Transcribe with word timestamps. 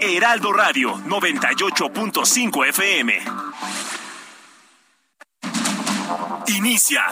Heraldo 0.00 0.52
Radio 0.52 0.94
98.5 0.98 2.68
FM. 2.68 3.24
Inicia. 6.48 7.02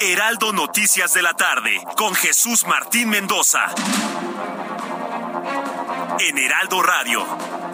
Heraldo 0.00 0.52
Noticias 0.52 1.12
de 1.12 1.22
la 1.22 1.34
tarde 1.34 1.80
con 1.96 2.14
Jesús 2.14 2.66
Martín 2.66 3.10
Mendoza. 3.10 3.66
En 6.18 6.38
Heraldo 6.38 6.82
Radio. 6.82 7.67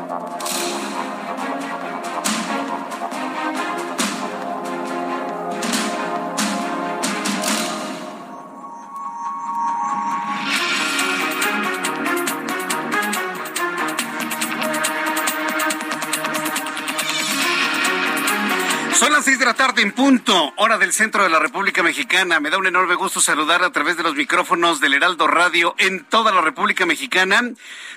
Son 18.94 19.12
las 19.12 19.24
seis 19.24 19.40
de 19.40 19.44
la 19.44 19.54
tarde 19.54 19.82
en 19.82 19.90
punto, 19.90 20.54
hora 20.56 20.78
del 20.78 20.92
centro 20.92 21.24
de 21.24 21.28
la 21.28 21.40
República 21.40 21.82
Mexicana. 21.82 22.38
Me 22.38 22.48
da 22.48 22.58
un 22.58 22.66
enorme 22.68 22.94
gusto 22.94 23.20
saludar 23.20 23.64
a 23.64 23.72
través 23.72 23.96
de 23.96 24.04
los 24.04 24.14
micrófonos 24.14 24.80
del 24.80 24.94
Heraldo 24.94 25.26
Radio 25.26 25.74
en 25.78 26.04
toda 26.04 26.30
la 26.30 26.40
República 26.40 26.86
Mexicana. 26.86 27.42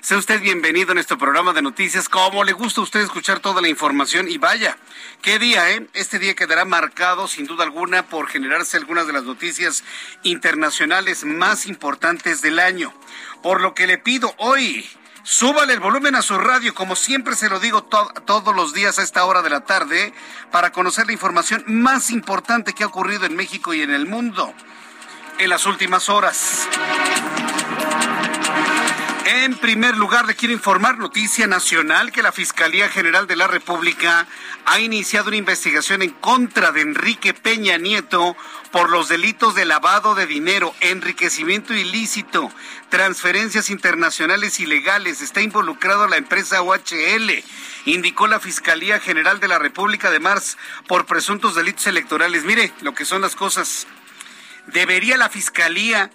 Sea 0.01 0.17
usted 0.17 0.41
bienvenido 0.41 0.91
en 0.93 0.97
este 0.97 1.15
programa 1.15 1.53
de 1.53 1.61
noticias. 1.61 2.09
Como 2.09 2.43
le 2.43 2.51
gusta 2.53 2.81
a 2.81 2.83
usted 2.83 3.01
escuchar 3.01 3.39
toda 3.39 3.61
la 3.61 3.67
información 3.67 4.27
y 4.27 4.39
vaya, 4.39 4.75
qué 5.21 5.37
día, 5.37 5.69
¿eh? 5.69 5.87
Este 5.93 6.17
día 6.17 6.35
quedará 6.35 6.65
marcado 6.65 7.27
sin 7.27 7.45
duda 7.45 7.63
alguna 7.63 8.07
por 8.07 8.27
generarse 8.27 8.77
algunas 8.77 9.05
de 9.05 9.13
las 9.13 9.23
noticias 9.23 9.83
internacionales 10.23 11.23
más 11.23 11.67
importantes 11.67 12.41
del 12.41 12.57
año. 12.57 12.91
Por 13.43 13.61
lo 13.61 13.75
que 13.75 13.85
le 13.85 13.99
pido 13.99 14.33
hoy 14.39 14.89
Súbale 15.29 15.73
el 15.73 15.81
volumen 15.81 16.15
a 16.15 16.21
su 16.21 16.37
radio, 16.37 16.73
como 16.73 16.95
siempre 16.95 17.35
se 17.35 17.49
lo 17.49 17.59
digo 17.59 17.83
todos 17.83 18.55
los 18.55 18.73
días 18.73 18.97
a 18.97 19.03
esta 19.03 19.25
hora 19.25 19.41
de 19.41 19.49
la 19.49 19.65
tarde, 19.65 20.13
para 20.53 20.71
conocer 20.71 21.05
la 21.05 21.11
información 21.11 21.65
más 21.67 22.11
importante 22.11 22.71
que 22.71 22.85
ha 22.85 22.87
ocurrido 22.87 23.25
en 23.25 23.35
México 23.35 23.73
y 23.73 23.81
en 23.81 23.93
el 23.93 24.05
mundo 24.05 24.53
en 25.37 25.49
las 25.49 25.65
últimas 25.65 26.07
horas. 26.07 26.69
En 29.29 29.57
primer 29.57 29.97
lugar, 29.97 30.25
le 30.25 30.35
quiero 30.35 30.53
informar, 30.53 30.97
noticia 30.97 31.47
nacional, 31.47 32.13
que 32.13 32.21
la 32.21 32.31
Fiscalía 32.31 32.87
General 32.87 33.27
de 33.27 33.35
la 33.35 33.45
República 33.45 34.25
ha 34.65 34.79
iniciado 34.79 35.27
una 35.27 35.35
investigación 35.35 36.01
en 36.01 36.11
contra 36.11 36.71
de 36.71 36.79
Enrique 36.79 37.33
Peña 37.33 37.77
Nieto 37.77 38.37
por 38.71 38.89
los 38.89 39.09
delitos 39.09 39.53
de 39.53 39.65
lavado 39.65 40.15
de 40.15 40.27
dinero, 40.27 40.73
enriquecimiento 40.79 41.73
ilícito, 41.73 42.49
transferencias 42.87 43.69
internacionales 43.69 44.61
ilegales. 44.61 45.21
Está 45.21 45.41
involucrado 45.41 46.07
la 46.07 46.15
empresa 46.15 46.61
OHL, 46.61 47.43
indicó 47.83 48.27
la 48.27 48.39
Fiscalía 48.39 49.01
General 49.01 49.41
de 49.41 49.49
la 49.49 49.59
República 49.59 50.09
de 50.09 50.21
Mars 50.21 50.57
por 50.87 51.05
presuntos 51.05 51.53
delitos 51.53 51.85
electorales. 51.87 52.45
Mire 52.45 52.71
lo 52.79 52.93
que 52.93 53.03
son 53.03 53.21
las 53.21 53.35
cosas. 53.35 53.87
Debería 54.67 55.17
la 55.17 55.27
Fiscalía 55.27 56.11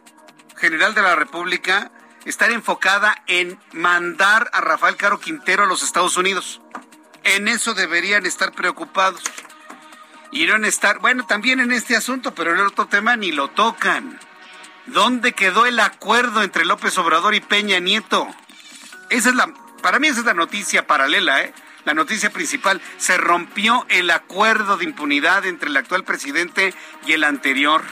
General 0.57 0.95
de 0.95 1.03
la 1.03 1.15
República 1.15 1.93
estar 2.25 2.51
enfocada 2.51 3.23
en 3.27 3.59
mandar 3.73 4.51
a 4.53 4.61
Rafael 4.61 4.97
Caro 4.97 5.21
Quintero 5.21 5.65
a 5.65 5.67
los 5.67 5.83
Estados 5.83 6.17
Unidos. 6.17 6.61
En 7.25 7.49
eso 7.49 7.75
deberían 7.75 8.27
estar 8.27 8.53
preocupados. 8.53 9.23
Y 10.31 10.49
en 10.49 10.65
estar, 10.65 10.99
bueno, 10.99 11.27
también 11.27 11.61
en 11.61 11.73
este 11.73 11.95
asunto, 11.95 12.35
pero 12.35 12.53
en 12.53 12.61
el 12.61 12.67
otro 12.67 12.87
tema 12.87 13.17
ni 13.17 13.33
lo 13.33 13.49
tocan. 13.49 14.19
¿Dónde 14.87 15.33
quedó 15.33 15.67
el 15.67 15.79
acuerdo 15.79 16.43
entre 16.43 16.65
López 16.65 16.97
Obrador 16.99 17.35
y 17.35 17.41
Peña 17.41 17.79
Nieto? 17.79 18.27
Esa 19.11 19.29
es 19.29 19.35
la, 19.35 19.53
para 19.83 19.99
mí 19.99 20.09
esa 20.09 20.21
es 20.21 20.27
la 20.27 20.35
noticia 20.35 20.87
paralela, 20.87 21.43
¿eh? 21.43 21.55
La 21.85 21.95
noticia 21.95 22.31
principal, 22.31 22.81
se 22.97 23.19
rompió 23.19 23.85
el 23.89 24.11
acuerdo 24.11 24.77
de 24.77 24.85
impunidad 24.85 25.45
entre 25.47 25.69
el 25.69 25.77
actual 25.77 26.05
presidente 26.05 26.75
y 27.07 27.13
el 27.13 27.25
anterior. 27.25 27.83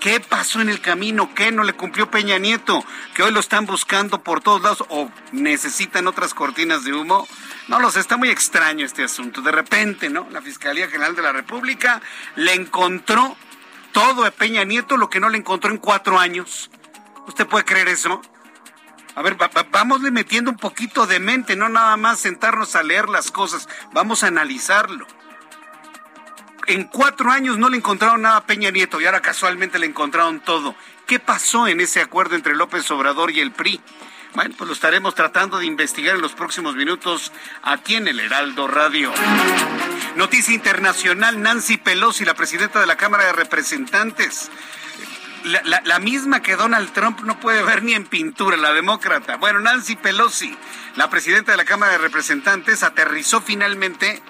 ¿Qué 0.00 0.18
pasó 0.18 0.62
en 0.62 0.70
el 0.70 0.80
camino? 0.80 1.34
¿Qué 1.34 1.52
no 1.52 1.62
le 1.62 1.74
cumplió 1.74 2.10
Peña 2.10 2.38
Nieto? 2.38 2.82
Que 3.14 3.22
hoy 3.22 3.32
lo 3.32 3.40
están 3.40 3.66
buscando 3.66 4.22
por 4.22 4.40
todos 4.40 4.62
lados 4.62 4.84
o 4.88 5.10
necesitan 5.32 6.06
otras 6.06 6.32
cortinas 6.32 6.84
de 6.84 6.94
humo. 6.94 7.28
No 7.68 7.78
lo 7.80 7.90
sé, 7.90 8.00
está 8.00 8.16
muy 8.16 8.30
extraño 8.30 8.86
este 8.86 9.04
asunto. 9.04 9.42
De 9.42 9.52
repente, 9.52 10.08
¿no? 10.08 10.26
La 10.30 10.40
Fiscalía 10.40 10.88
General 10.88 11.14
de 11.14 11.20
la 11.20 11.32
República 11.32 12.00
le 12.34 12.54
encontró 12.54 13.36
todo 13.92 14.24
a 14.24 14.30
Peña 14.30 14.64
Nieto 14.64 14.96
lo 14.96 15.10
que 15.10 15.20
no 15.20 15.28
le 15.28 15.36
encontró 15.36 15.70
en 15.70 15.76
cuatro 15.76 16.18
años. 16.18 16.70
¿Usted 17.26 17.46
puede 17.46 17.66
creer 17.66 17.88
eso? 17.88 18.22
A 19.16 19.20
ver, 19.20 19.36
vamos 19.70 20.00
metiendo 20.00 20.50
un 20.50 20.56
poquito 20.56 21.06
de 21.06 21.20
mente, 21.20 21.56
no 21.56 21.68
nada 21.68 21.98
más 21.98 22.20
sentarnos 22.20 22.74
a 22.74 22.82
leer 22.82 23.10
las 23.10 23.30
cosas, 23.30 23.68
vamos 23.92 24.24
a 24.24 24.28
analizarlo 24.28 25.06
en 26.72 26.84
cuatro 26.84 27.30
años 27.32 27.58
no 27.58 27.68
le 27.68 27.76
encontraron 27.76 28.22
nada 28.22 28.36
a 28.36 28.46
Peña 28.46 28.70
Nieto 28.70 29.00
y 29.00 29.06
ahora 29.06 29.20
casualmente 29.20 29.78
le 29.78 29.86
encontraron 29.86 30.40
todo. 30.40 30.76
¿Qué 31.06 31.18
pasó 31.18 31.66
en 31.66 31.80
ese 31.80 32.00
acuerdo 32.00 32.36
entre 32.36 32.54
López 32.54 32.88
Obrador 32.92 33.32
y 33.32 33.40
el 33.40 33.50
PRI? 33.50 33.80
Bueno, 34.34 34.54
pues 34.56 34.68
lo 34.68 34.74
estaremos 34.74 35.16
tratando 35.16 35.58
de 35.58 35.66
investigar 35.66 36.14
en 36.14 36.22
los 36.22 36.32
próximos 36.32 36.76
minutos 36.76 37.32
aquí 37.62 37.96
en 37.96 38.06
el 38.06 38.20
Heraldo 38.20 38.68
Radio. 38.68 39.12
Noticia 40.14 40.54
internacional, 40.54 41.42
Nancy 41.42 41.76
Pelosi, 41.76 42.24
la 42.24 42.34
presidenta 42.34 42.78
de 42.78 42.86
la 42.86 42.96
Cámara 42.96 43.24
de 43.24 43.32
Representantes. 43.32 44.50
La, 45.64 45.98
misma 45.98 46.42
que 46.42 46.54
Donald 46.54 46.92
Trump 46.92 47.20
no 47.22 47.40
puede 47.40 47.62
ver 47.62 47.82
ni 47.82 47.94
en 47.94 48.04
pintura, 48.04 48.56
la 48.56 48.72
demócrata. 48.72 49.36
Bueno, 49.38 49.58
Nancy 49.58 49.96
Pelosi, 49.96 50.56
la 50.96 51.10
presidenta 51.10 51.52
de 51.52 51.56
la 51.56 51.64
Cámara 51.64 51.92
de 51.92 51.98
Representantes, 51.98 52.82
aterrizó 52.82 53.40
finalmente, 53.40 54.22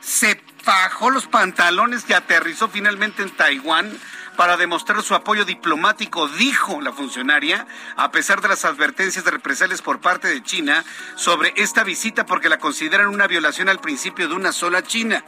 se 0.00 0.42
bajó 0.66 1.10
los 1.10 1.26
pantalones 1.26 2.04
y 2.08 2.12
aterrizó 2.12 2.68
finalmente 2.68 3.22
en 3.22 3.30
Taiwán 3.30 3.90
para 4.36 4.56
demostrar 4.56 5.02
su 5.02 5.14
apoyo 5.14 5.44
diplomático, 5.44 6.28
dijo 6.28 6.80
la 6.82 6.92
funcionaria, 6.92 7.66
a 7.96 8.10
pesar 8.10 8.42
de 8.42 8.48
las 8.48 8.64
advertencias 8.66 9.24
de 9.24 9.30
represalias 9.30 9.80
por 9.80 10.00
parte 10.00 10.28
de 10.28 10.42
China 10.42 10.84
sobre 11.14 11.54
esta 11.56 11.84
visita 11.84 12.26
porque 12.26 12.50
la 12.50 12.58
consideran 12.58 13.06
una 13.06 13.26
violación 13.26 13.68
al 13.68 13.80
principio 13.80 14.28
de 14.28 14.34
una 14.34 14.52
sola 14.52 14.82
China. 14.82 15.24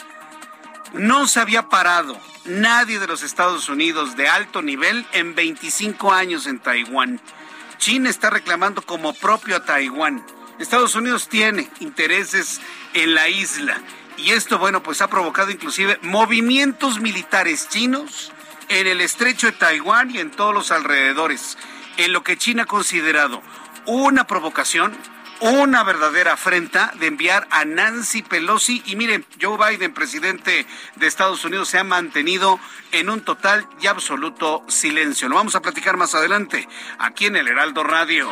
No 0.93 1.27
se 1.27 1.41
había 1.41 1.69
parado 1.69 2.21
nadie 2.45 2.99
de 2.99 3.07
los 3.07 3.23
Estados 3.23 3.69
Unidos 3.69 4.17
de 4.17 4.29
alto 4.29 4.61
nivel 4.61 5.07
en 5.13 5.35
25 5.35 6.13
años 6.13 6.47
en 6.47 6.59
Taiwán. 6.59 7.21
China 7.79 8.11
está 8.11 8.29
reclamando 8.29 8.83
como 8.83 9.15
propio 9.15 9.57
a 9.57 9.65
Taiwán. 9.65 10.25
Estados 10.59 10.97
Unidos 10.97 11.29
tiene 11.29 11.71
intereses 11.79 12.61
en 12.93 13.15
la 13.15 13.29
isla 13.29 13.81
y 14.19 14.33
esto, 14.33 14.59
bueno, 14.59 14.83
pues 14.83 15.01
ha 15.01 15.09
provocado 15.09 15.51
inclusive 15.51 15.99
movimientos 16.03 17.01
militares 17.01 17.69
chinos 17.69 18.33
en 18.69 18.87
el 18.87 19.01
estrecho 19.01 19.47
de 19.47 19.53
Taiwán 19.53 20.11
y 20.11 20.19
en 20.19 20.31
todos 20.31 20.53
los 20.53 20.71
alrededores, 20.73 21.57
en 21.97 22.13
lo 22.13 22.23
que 22.23 22.37
China 22.37 22.65
ha 22.65 22.67
considerado 22.67 23.43
una 23.87 24.27
provocación 24.27 24.97
una 25.41 25.85
verdadera 25.85 26.33
afrenta 26.33 26.93
de 26.99 27.07
enviar 27.07 27.47
a 27.51 27.65
Nancy 27.65 28.23
Pelosi. 28.23 28.83
Y 28.87 28.97
miren, 28.97 29.25
Joe 29.41 29.57
Biden, 29.57 29.95
presidente 29.95 30.67
de 30.97 31.07
Estados 31.07 31.45
Unidos, 31.45 31.69
se 31.69 31.79
ha 31.79 31.85
mantenido 31.85 32.59
en 32.93 33.11
un 33.11 33.21
total 33.21 33.67
y 33.81 33.87
absoluto 33.87 34.65
silencio. 34.69 35.29
Lo 35.29 35.37
vamos 35.37 35.55
a 35.55 35.63
platicar 35.63 35.97
más 35.97 36.15
adelante 36.15 36.69
aquí 36.99 37.27
en 37.27 37.37
el 37.37 37.49
Heraldo 37.49 37.85
Radio. 37.85 38.29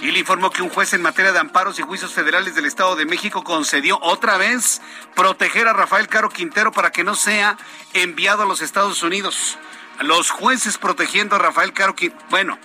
Y 0.00 0.10
le 0.10 0.20
informó 0.20 0.50
que 0.50 0.62
un 0.62 0.70
juez 0.70 0.92
en 0.92 1.02
materia 1.02 1.32
de 1.32 1.38
amparos 1.38 1.78
y 1.78 1.82
juicios 1.82 2.12
federales 2.12 2.54
del 2.54 2.66
Estado 2.66 2.96
de 2.96 3.06
México 3.06 3.44
concedió 3.44 3.98
otra 4.02 4.36
vez 4.36 4.80
proteger 5.14 5.68
a 5.68 5.72
Rafael 5.72 6.08
Caro 6.08 6.30
Quintero 6.30 6.72
para 6.72 6.90
que 6.90 7.04
no 7.04 7.14
sea 7.14 7.56
enviado 7.92 8.42
a 8.42 8.46
los 8.46 8.60
Estados 8.60 9.02
Unidos. 9.02 9.58
Los 10.00 10.30
jueces 10.30 10.78
protegiendo 10.78 11.36
a 11.36 11.38
Rafael 11.38 11.72
Caro 11.72 11.94
Quintero. 11.94 12.24
Bueno, 12.30 12.58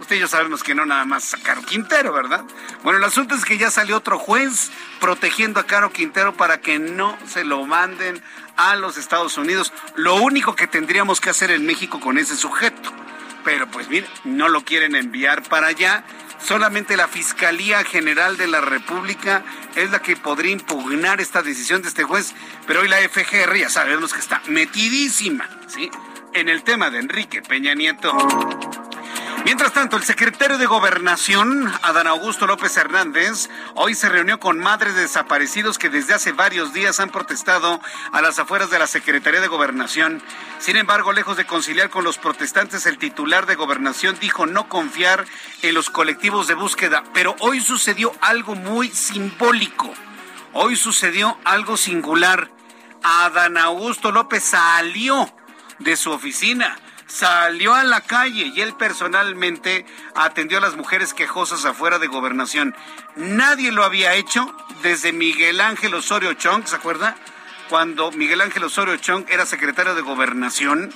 Usted 0.00 0.16
ya 0.16 0.28
sabemos 0.28 0.62
que 0.62 0.74
no 0.74 0.86
nada 0.86 1.04
más 1.04 1.34
a 1.34 1.38
Caro 1.38 1.62
Quintero, 1.62 2.12
¿verdad? 2.12 2.44
Bueno, 2.82 2.98
el 2.98 3.04
asunto 3.04 3.34
es 3.34 3.44
que 3.44 3.58
ya 3.58 3.70
salió 3.70 3.96
otro 3.96 4.18
juez 4.18 4.70
protegiendo 5.00 5.60
a 5.60 5.66
Caro 5.66 5.90
Quintero 5.90 6.34
para 6.34 6.60
que 6.60 6.78
no 6.78 7.16
se 7.26 7.44
lo 7.44 7.64
manden 7.66 8.22
a 8.56 8.76
los 8.76 8.96
Estados 8.96 9.36
Unidos. 9.38 9.72
Lo 9.94 10.16
único 10.16 10.54
que 10.54 10.66
tendríamos 10.66 11.20
que 11.20 11.30
hacer 11.30 11.50
en 11.50 11.66
México 11.66 12.00
con 12.00 12.18
ese 12.18 12.36
sujeto, 12.36 12.92
pero 13.44 13.66
pues 13.68 13.88
mire, 13.88 14.06
no 14.24 14.48
lo 14.48 14.64
quieren 14.64 14.94
enviar 14.94 15.42
para 15.42 15.68
allá. 15.68 16.04
Solamente 16.38 16.96
la 16.96 17.08
Fiscalía 17.08 17.82
General 17.82 18.36
de 18.36 18.46
la 18.46 18.60
República 18.60 19.42
es 19.74 19.90
la 19.90 20.00
que 20.00 20.16
podría 20.16 20.52
impugnar 20.52 21.20
esta 21.20 21.42
decisión 21.42 21.82
de 21.82 21.88
este 21.88 22.04
juez, 22.04 22.34
pero 22.66 22.80
hoy 22.80 22.88
la 22.88 22.98
FGR 22.98 23.56
ya 23.56 23.70
sabemos 23.70 24.12
que 24.12 24.20
está 24.20 24.42
metidísima, 24.46 25.48
¿sí? 25.66 25.90
En 26.34 26.48
el 26.48 26.62
tema 26.62 26.90
de 26.90 26.98
Enrique 26.98 27.40
Peña 27.40 27.74
Nieto. 27.74 28.14
Mientras 29.46 29.72
tanto, 29.72 29.96
el 29.96 30.02
secretario 30.02 30.58
de 30.58 30.66
Gobernación, 30.66 31.72
Adán 31.82 32.08
Augusto 32.08 32.48
López 32.48 32.76
Hernández, 32.76 33.48
hoy 33.76 33.94
se 33.94 34.08
reunió 34.08 34.40
con 34.40 34.58
madres 34.58 34.96
de 34.96 35.02
desaparecidos 35.02 35.78
que 35.78 35.88
desde 35.88 36.14
hace 36.14 36.32
varios 36.32 36.72
días 36.72 36.98
han 36.98 37.10
protestado 37.10 37.80
a 38.10 38.20
las 38.22 38.40
afueras 38.40 38.70
de 38.70 38.80
la 38.80 38.88
Secretaría 38.88 39.40
de 39.40 39.46
Gobernación. 39.46 40.20
Sin 40.58 40.76
embargo, 40.76 41.12
lejos 41.12 41.36
de 41.36 41.46
conciliar 41.46 41.90
con 41.90 42.02
los 42.02 42.18
protestantes, 42.18 42.86
el 42.86 42.98
titular 42.98 43.46
de 43.46 43.54
Gobernación 43.54 44.18
dijo 44.20 44.46
no 44.46 44.68
confiar 44.68 45.24
en 45.62 45.74
los 45.76 45.90
colectivos 45.90 46.48
de 46.48 46.54
búsqueda. 46.54 47.04
Pero 47.14 47.36
hoy 47.38 47.60
sucedió 47.60 48.12
algo 48.22 48.56
muy 48.56 48.88
simbólico. 48.88 49.94
Hoy 50.54 50.74
sucedió 50.74 51.38
algo 51.44 51.76
singular. 51.76 52.50
Adán 53.04 53.58
Augusto 53.58 54.10
López 54.10 54.42
salió 54.42 55.32
de 55.78 55.94
su 55.94 56.10
oficina 56.10 56.76
salió 57.06 57.74
a 57.74 57.84
la 57.84 58.00
calle 58.00 58.52
y 58.54 58.60
él 58.60 58.74
personalmente 58.74 59.86
atendió 60.14 60.58
a 60.58 60.60
las 60.60 60.76
mujeres 60.76 61.14
quejosas 61.14 61.64
afuera 61.64 61.98
de 61.98 62.06
gobernación. 62.06 62.74
Nadie 63.14 63.72
lo 63.72 63.84
había 63.84 64.14
hecho 64.14 64.54
desde 64.82 65.12
Miguel 65.12 65.60
Ángel 65.60 65.94
Osorio 65.94 66.34
Chong, 66.34 66.66
¿se 66.66 66.76
acuerda? 66.76 67.16
Cuando 67.68 68.12
Miguel 68.12 68.40
Ángel 68.40 68.64
Osorio 68.64 68.96
Chong 68.96 69.26
era 69.28 69.46
secretario 69.46 69.94
de 69.94 70.02
gobernación 70.02 70.92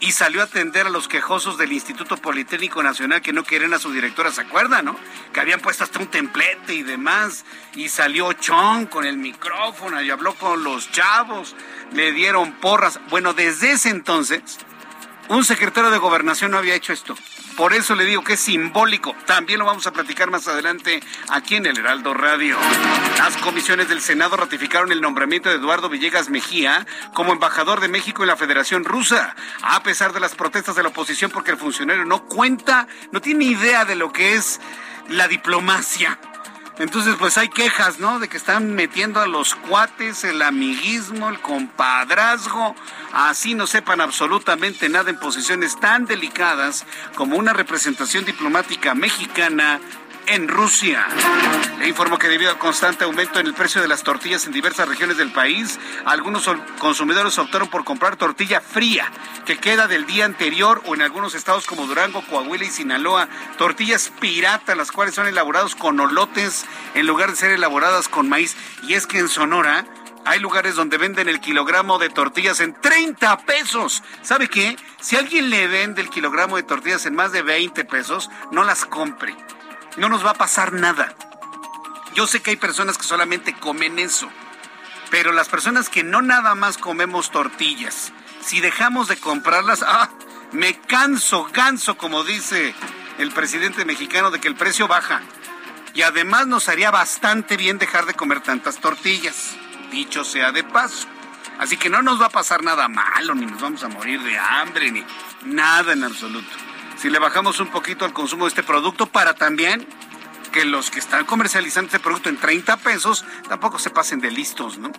y 0.00 0.12
salió 0.12 0.40
a 0.40 0.44
atender 0.44 0.86
a 0.86 0.90
los 0.90 1.08
quejosos 1.08 1.58
del 1.58 1.72
Instituto 1.72 2.16
Politécnico 2.16 2.82
Nacional 2.82 3.20
que 3.20 3.34
no 3.34 3.44
quieren 3.44 3.74
a 3.74 3.78
su 3.78 3.92
directora, 3.92 4.32
¿se 4.32 4.40
acuerda, 4.40 4.80
no? 4.80 4.96
Que 5.32 5.40
habían 5.40 5.60
puesto 5.60 5.84
hasta 5.84 5.98
un 5.98 6.06
templete 6.06 6.72
y 6.74 6.82
demás, 6.82 7.44
y 7.74 7.90
salió 7.90 8.32
Chong 8.32 8.88
con 8.88 9.04
el 9.04 9.18
micrófono 9.18 10.00
y 10.00 10.10
habló 10.10 10.34
con 10.34 10.64
los 10.64 10.90
chavos, 10.90 11.54
le 11.92 12.12
dieron 12.12 12.52
porras. 12.52 12.98
Bueno, 13.10 13.34
desde 13.34 13.72
ese 13.72 13.90
entonces, 13.90 14.40
un 15.30 15.44
secretario 15.44 15.90
de 15.90 15.98
gobernación 15.98 16.50
no 16.50 16.58
había 16.58 16.74
hecho 16.74 16.92
esto. 16.92 17.14
Por 17.56 17.72
eso 17.72 17.94
le 17.94 18.04
digo 18.04 18.24
que 18.24 18.32
es 18.32 18.40
simbólico. 18.40 19.14
También 19.26 19.60
lo 19.60 19.64
vamos 19.64 19.86
a 19.86 19.92
platicar 19.92 20.28
más 20.28 20.48
adelante 20.48 21.00
aquí 21.28 21.54
en 21.54 21.66
el 21.66 21.78
Heraldo 21.78 22.14
Radio. 22.14 22.56
Las 23.16 23.36
comisiones 23.36 23.88
del 23.88 24.00
Senado 24.00 24.36
ratificaron 24.36 24.90
el 24.90 25.00
nombramiento 25.00 25.48
de 25.48 25.56
Eduardo 25.56 25.88
Villegas 25.88 26.30
Mejía 26.30 26.84
como 27.14 27.32
embajador 27.32 27.80
de 27.80 27.86
México 27.86 28.22
en 28.22 28.28
la 28.28 28.36
Federación 28.36 28.84
Rusa, 28.84 29.36
a 29.62 29.82
pesar 29.84 30.12
de 30.12 30.20
las 30.20 30.34
protestas 30.34 30.74
de 30.74 30.82
la 30.82 30.88
oposición 30.88 31.30
porque 31.30 31.52
el 31.52 31.58
funcionario 31.58 32.04
no 32.04 32.24
cuenta, 32.24 32.88
no 33.12 33.20
tiene 33.20 33.44
idea 33.44 33.84
de 33.84 33.94
lo 33.94 34.12
que 34.12 34.34
es 34.34 34.60
la 35.08 35.28
diplomacia. 35.28 36.18
Entonces, 36.80 37.14
pues 37.18 37.36
hay 37.36 37.50
quejas, 37.50 37.98
¿no? 37.98 38.18
De 38.20 38.28
que 38.28 38.38
están 38.38 38.74
metiendo 38.74 39.20
a 39.20 39.26
los 39.26 39.54
cuates, 39.54 40.24
el 40.24 40.40
amiguismo, 40.40 41.28
el 41.28 41.38
compadrazgo, 41.38 42.74
así 43.12 43.54
no 43.54 43.66
sepan 43.66 44.00
absolutamente 44.00 44.88
nada 44.88 45.10
en 45.10 45.18
posiciones 45.18 45.78
tan 45.78 46.06
delicadas 46.06 46.86
como 47.16 47.36
una 47.36 47.52
representación 47.52 48.24
diplomática 48.24 48.94
mexicana 48.94 49.78
en 50.26 50.48
Rusia. 50.48 51.06
Le 51.78 51.88
informo 51.88 52.18
que 52.18 52.28
debido 52.28 52.50
al 52.50 52.58
constante 52.58 53.04
aumento 53.04 53.40
en 53.40 53.46
el 53.46 53.54
precio 53.54 53.80
de 53.80 53.88
las 53.88 54.02
tortillas 54.02 54.46
en 54.46 54.52
diversas 54.52 54.88
regiones 54.88 55.16
del 55.16 55.32
país, 55.32 55.78
algunos 56.04 56.48
consumidores 56.78 57.38
optaron 57.38 57.68
por 57.68 57.84
comprar 57.84 58.16
tortilla 58.16 58.60
fría, 58.60 59.10
que 59.46 59.58
queda 59.58 59.86
del 59.86 60.06
día 60.06 60.24
anterior 60.24 60.82
o 60.86 60.94
en 60.94 61.02
algunos 61.02 61.34
estados 61.34 61.66
como 61.66 61.86
Durango, 61.86 62.22
Coahuila 62.28 62.64
y 62.64 62.70
Sinaloa, 62.70 63.28
tortillas 63.58 64.12
pirata, 64.20 64.74
las 64.74 64.92
cuales 64.92 65.14
son 65.14 65.26
elaboradas 65.26 65.74
con 65.74 65.98
olotes 66.00 66.66
en 66.94 67.06
lugar 67.06 67.30
de 67.30 67.36
ser 67.36 67.50
elaboradas 67.52 68.08
con 68.08 68.28
maíz. 68.28 68.56
Y 68.86 68.94
es 68.94 69.06
que 69.06 69.18
en 69.18 69.28
Sonora 69.28 69.84
hay 70.24 70.38
lugares 70.38 70.74
donde 70.74 70.98
venden 70.98 71.28
el 71.28 71.40
kilogramo 71.40 71.98
de 71.98 72.10
tortillas 72.10 72.60
en 72.60 72.74
30 72.74 73.38
pesos. 73.38 74.02
¿Sabe 74.22 74.48
qué? 74.48 74.76
Si 75.00 75.16
alguien 75.16 75.50
le 75.50 75.66
vende 75.66 76.02
el 76.02 76.10
kilogramo 76.10 76.56
de 76.56 76.62
tortillas 76.62 77.06
en 77.06 77.14
más 77.14 77.32
de 77.32 77.42
20 77.42 77.84
pesos, 77.86 78.30
no 78.52 78.64
las 78.64 78.84
compre 78.84 79.34
no 79.96 80.08
nos 80.08 80.24
va 80.24 80.30
a 80.30 80.34
pasar 80.34 80.72
nada. 80.72 81.14
Yo 82.14 82.26
sé 82.26 82.42
que 82.42 82.50
hay 82.50 82.56
personas 82.56 82.98
que 82.98 83.04
solamente 83.04 83.54
comen 83.54 83.98
eso, 83.98 84.28
pero 85.10 85.32
las 85.32 85.48
personas 85.48 85.88
que 85.88 86.02
no 86.02 86.22
nada 86.22 86.54
más 86.54 86.78
comemos 86.78 87.30
tortillas, 87.30 88.12
si 88.40 88.60
dejamos 88.60 89.08
de 89.08 89.16
comprarlas, 89.16 89.82
ah, 89.82 90.10
me 90.52 90.78
canso, 90.80 91.48
canso, 91.52 91.96
como 91.96 92.24
dice 92.24 92.74
el 93.18 93.30
presidente 93.32 93.84
mexicano, 93.84 94.30
de 94.30 94.40
que 94.40 94.48
el 94.48 94.56
precio 94.56 94.88
baja. 94.88 95.20
Y 95.94 96.02
además 96.02 96.46
nos 96.46 96.68
haría 96.68 96.90
bastante 96.90 97.56
bien 97.56 97.78
dejar 97.78 98.06
de 98.06 98.14
comer 98.14 98.40
tantas 98.40 98.78
tortillas, 98.78 99.56
dicho 99.90 100.24
sea 100.24 100.52
de 100.52 100.64
paso. 100.64 101.06
Así 101.58 101.76
que 101.76 101.90
no 101.90 102.00
nos 102.00 102.20
va 102.20 102.26
a 102.26 102.30
pasar 102.30 102.62
nada 102.62 102.88
malo, 102.88 103.34
ni 103.34 103.44
nos 103.44 103.60
vamos 103.60 103.82
a 103.84 103.88
morir 103.88 104.20
de 104.22 104.38
hambre, 104.38 104.90
ni 104.90 105.04
nada 105.42 105.92
en 105.92 106.04
absoluto 106.04 106.69
si 107.00 107.08
le 107.08 107.18
bajamos 107.18 107.60
un 107.60 107.68
poquito 107.68 108.04
al 108.04 108.12
consumo 108.12 108.44
de 108.44 108.50
este 108.50 108.62
producto 108.62 109.06
para 109.06 109.32
también 109.32 109.86
que 110.52 110.66
los 110.66 110.90
que 110.90 110.98
están 110.98 111.24
comercializando 111.24 111.86
este 111.86 111.98
producto 111.98 112.28
en 112.28 112.36
30 112.36 112.76
pesos 112.76 113.24
tampoco 113.48 113.78
se 113.78 113.88
pasen 113.88 114.20
de 114.20 114.30
listos, 114.30 114.76
¿no? 114.76 114.92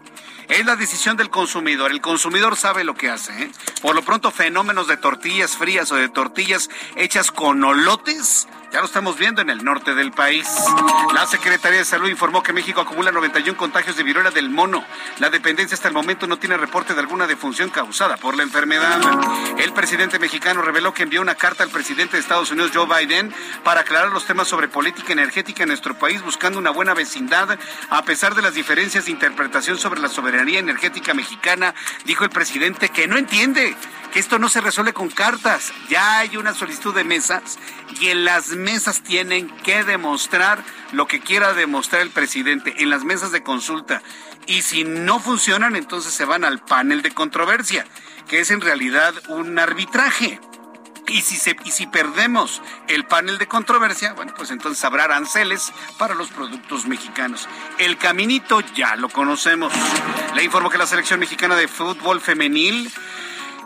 Es 0.48 0.66
la 0.66 0.76
decisión 0.76 1.16
del 1.16 1.30
consumidor. 1.30 1.92
El 1.92 2.02
consumidor 2.02 2.56
sabe 2.56 2.84
lo 2.84 2.96
que 2.96 3.10
hace. 3.10 3.44
¿eh? 3.44 3.52
Por 3.84 3.94
lo 3.94 4.02
pronto, 4.02 4.32
fenómenos 4.32 4.88
de 4.88 4.98
tortillas 4.98 5.56
frías 5.56 5.92
o 5.92 5.96
de 5.96 6.10
tortillas 6.10 6.70
hechas 6.96 7.32
con 7.32 7.64
olotes 7.64 8.48
ya 8.72 8.80
lo 8.80 8.86
estamos 8.86 9.18
viendo 9.18 9.42
en 9.42 9.50
el 9.50 9.64
norte 9.64 9.94
del 9.96 10.12
país. 10.12 10.48
La 11.14 11.26
Secretaría 11.26 11.80
de 11.80 11.86
Salud 11.86 12.10
informó 12.10 12.42
que 12.42 12.54
México 12.54 12.80
acumula 12.82 13.12
91 13.12 13.58
contagios 13.58 13.98
de 13.98 14.04
viruela 14.04 14.32
del 14.32 14.50
mono. 14.50 14.86
La 15.20 15.30
dependencia 15.30 15.76
hasta 15.76 15.90
el 15.90 15.94
momento 15.94 16.26
no 16.26 16.38
tiene 16.38 16.56
reporte 16.56 16.94
de 16.94 17.02
alguna 17.02 17.28
defunción 17.28 17.70
causada 17.70 18.16
por 18.18 18.36
la 18.38 18.44
enfermedad. 18.44 19.02
El 19.58 19.74
presidente 19.74 20.20
mexicano 20.20 20.62
reveló 20.62 20.94
que 20.94 21.04
envió 21.04 21.22
una 21.22 21.36
carta 21.36 21.64
al 21.64 21.70
presidente 21.70 22.14
de 22.14 22.22
Estados 22.22 22.52
Unidos, 22.52 22.72
Joe 22.74 22.88
Biden, 22.88 23.34
para 23.64 23.82
aclarar 23.82 24.12
los 24.12 24.26
temas 24.26 24.48
sobre 24.48 24.70
política 24.70 25.12
energética 25.12 25.64
en 25.64 25.70
nuestro 25.70 25.96
país, 25.96 26.22
buscando 26.22 26.58
una 26.58 26.72
buena 26.72 26.94
vecindad, 26.94 27.60
a 27.90 28.04
pesar 28.04 28.36
de 28.36 28.42
las 28.42 28.54
diferencias 28.54 29.06
de 29.06 29.12
interpretación 29.12 29.78
sobre 29.78 30.00
la 30.00 30.08
soberanía 30.08 30.60
energética 30.60 31.14
mexicana. 31.14 31.76
Dijo 32.06 32.24
el 32.24 32.30
presidente 32.30 32.90
que 32.90 33.08
no 33.08 33.18
entiende 33.18 33.76
que 34.12 34.20
esto 34.20 34.40
no 34.40 34.50
se 34.50 34.62
resuelve 34.62 34.94
con 34.94 35.10
cartas. 35.10 35.74
Ya 35.90 36.20
hay 36.20 36.38
una 36.38 36.54
solicitud 36.54 36.94
de 36.94 37.04
mesas 37.04 37.58
y 38.00 38.10
en 38.10 38.26
las 38.26 38.50
mesas 38.50 39.04
tienen 39.04 39.50
que 39.58 39.84
demostrar 39.84 40.64
lo 40.92 41.08
que 41.08 41.20
quiera 41.20 41.54
demostrar 41.54 42.02
el 42.02 42.10
presidente, 42.10 42.76
en 42.80 42.90
las 42.90 43.04
mesas 43.04 43.32
de 43.32 43.44
consulta. 43.44 44.02
Y 44.48 44.62
si 44.62 44.84
no 44.84 45.20
funcionan, 45.20 45.76
entonces 45.76 46.14
se 46.14 46.26
van 46.26 46.44
al 46.44 46.60
panel 46.60 47.02
de 47.02 47.12
controversia, 47.12 47.86
que 48.28 48.40
es 48.40 48.52
en 48.52 48.62
realidad 48.62 49.14
un 49.30 49.58
arbitraje. 49.60 50.40
Y 51.08 51.22
si, 51.22 51.36
se, 51.36 51.58
y 51.66 51.72
si 51.72 51.88
perdemos 51.88 52.62
el 52.88 53.06
panel 53.06 53.38
de 53.38 53.48
controversia, 53.48 54.14
bueno, 54.14 54.34
pues 54.36 54.50
entonces 54.50 54.84
habrá 54.86 55.06
aranceles 55.06 55.74
para 55.98 56.16
los 56.16 56.30
productos 56.30 56.86
mexicanos. 56.86 57.50
El 57.80 57.98
caminito 57.98 58.62
ya 58.76 58.96
lo 58.96 59.10
conocemos. 59.10 59.74
Le 60.36 60.44
informo 60.44 60.70
que 60.70 60.78
la 60.78 60.88
selección 60.88 61.20
mexicana 61.20 61.56
de 61.56 61.68
fútbol 61.68 62.22
femenil 62.22 62.90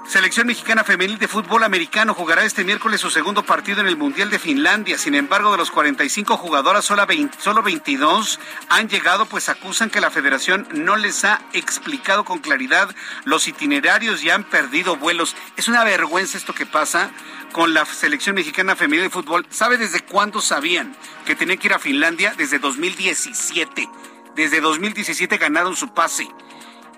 Selección 0.07 0.45
mexicana 0.45 0.83
femenil 0.83 1.17
de 1.17 1.27
fútbol 1.27 1.63
americano 1.63 2.13
jugará 2.13 2.45
este 2.45 2.63
miércoles 2.63 3.01
su 3.01 3.09
segundo 3.09 3.43
partido 3.43 3.81
en 3.81 3.88
el 3.88 3.97
Mundial 3.97 4.29
de 4.29 4.38
Finlandia. 4.38 5.00
Sin 5.00 5.15
embargo, 5.15 5.51
de 5.51 5.57
los 5.57 5.71
45 5.71 6.38
jugadoras, 6.38 6.85
solo, 6.85 7.63
22 7.63 8.39
han 8.69 8.88
llegado, 8.88 9.25
pues 9.25 9.50
acusan 9.50 9.89
que 9.89 10.00
la 10.00 10.12
federación 10.12 10.67
no 10.71 10.95
les 10.95 11.25
ha 11.25 11.41
explicado 11.53 12.24
con 12.24 12.38
claridad 12.38 12.95
los 13.24 13.47
itinerarios 13.47 14.24
y 14.24 14.29
han 14.29 14.43
perdido 14.43 14.95
vuelos. 14.95 15.35
Es 15.57 15.67
una 15.67 15.83
vergüenza 15.83 16.38
esto 16.38 16.53
que 16.53 16.67
pasa 16.67 17.09
con 17.51 17.74
la 17.74 17.83
selección 17.85 18.35
mexicana 18.35 18.75
femenil 18.75 19.05
de 19.05 19.09
fútbol. 19.09 19.47
¿Sabe 19.50 19.79
desde 19.79 20.01
cuándo 20.01 20.39
sabían 20.39 20.95
que 21.25 21.35
tenían 21.35 21.57
que 21.57 21.67
ir 21.67 21.74
a 21.74 21.79
Finlandia? 21.79 22.35
Desde 22.38 22.59
2017. 22.59 23.89
Desde 24.35 24.62
2017 24.62 25.38
ganaron 25.38 25.75
su 25.75 25.93
pase 25.93 26.27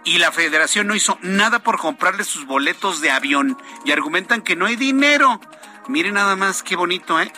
y 0.07 0.19
la 0.19 0.31
federación 0.31 0.87
no 0.87 0.95
hizo 0.95 1.19
nada 1.21 1.59
por 1.59 1.77
comprarle 1.77 2.23
sus 2.23 2.45
boletos 2.45 3.01
de 3.01 3.11
avión 3.11 3.57
y 3.83 3.91
argumentan 3.91 4.41
que 4.41 4.55
no 4.55 4.65
hay 4.65 4.77
dinero. 4.77 5.41
Miren 5.89 6.13
nada 6.13 6.37
más 6.37 6.63
qué 6.63 6.77
bonito, 6.77 7.19
¿eh? 7.19 7.29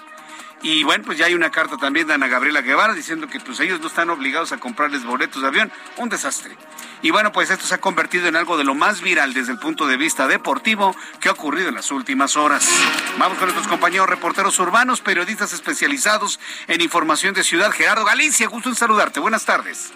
Y 0.61 0.83
bueno, 0.83 1.03
pues 1.03 1.17
ya 1.17 1.25
hay 1.25 1.33
una 1.33 1.49
carta 1.49 1.77
también 1.77 2.05
de 2.05 2.13
Ana 2.13 2.27
Gabriela 2.27 2.61
Guevara 2.61 2.93
diciendo 2.93 3.27
que 3.27 3.39
pues 3.39 3.59
ellos 3.59 3.79
no 3.79 3.87
están 3.87 4.11
obligados 4.11 4.51
a 4.51 4.57
comprarles 4.57 5.03
boletos 5.03 5.41
de 5.41 5.47
avión. 5.47 5.71
Un 5.97 6.09
desastre. 6.09 6.55
Y 7.01 7.09
bueno, 7.09 7.31
pues 7.31 7.49
esto 7.49 7.65
se 7.65 7.73
ha 7.73 7.79
convertido 7.79 8.27
en 8.27 8.35
algo 8.35 8.55
de 8.55 8.65
lo 8.65 8.75
más 8.75 9.01
viral 9.01 9.33
desde 9.33 9.53
el 9.53 9.57
punto 9.57 9.87
de 9.87 9.97
vista 9.97 10.27
deportivo 10.27 10.95
que 11.19 11.29
ha 11.29 11.31
ocurrido 11.31 11.69
en 11.69 11.75
las 11.75 11.89
últimas 11.89 12.35
horas. 12.35 12.69
Vamos 13.17 13.39
con 13.39 13.47
nuestros 13.47 13.67
compañeros 13.67 14.09
reporteros 14.09 14.59
urbanos, 14.59 15.01
periodistas 15.01 15.53
especializados 15.53 16.39
en 16.67 16.81
información 16.81 17.33
de 17.33 17.43
Ciudad. 17.43 17.71
Gerardo 17.71 18.05
Galicia, 18.05 18.47
gusto 18.47 18.69
en 18.69 18.75
saludarte. 18.75 19.19
Buenas 19.19 19.45
tardes. 19.45 19.91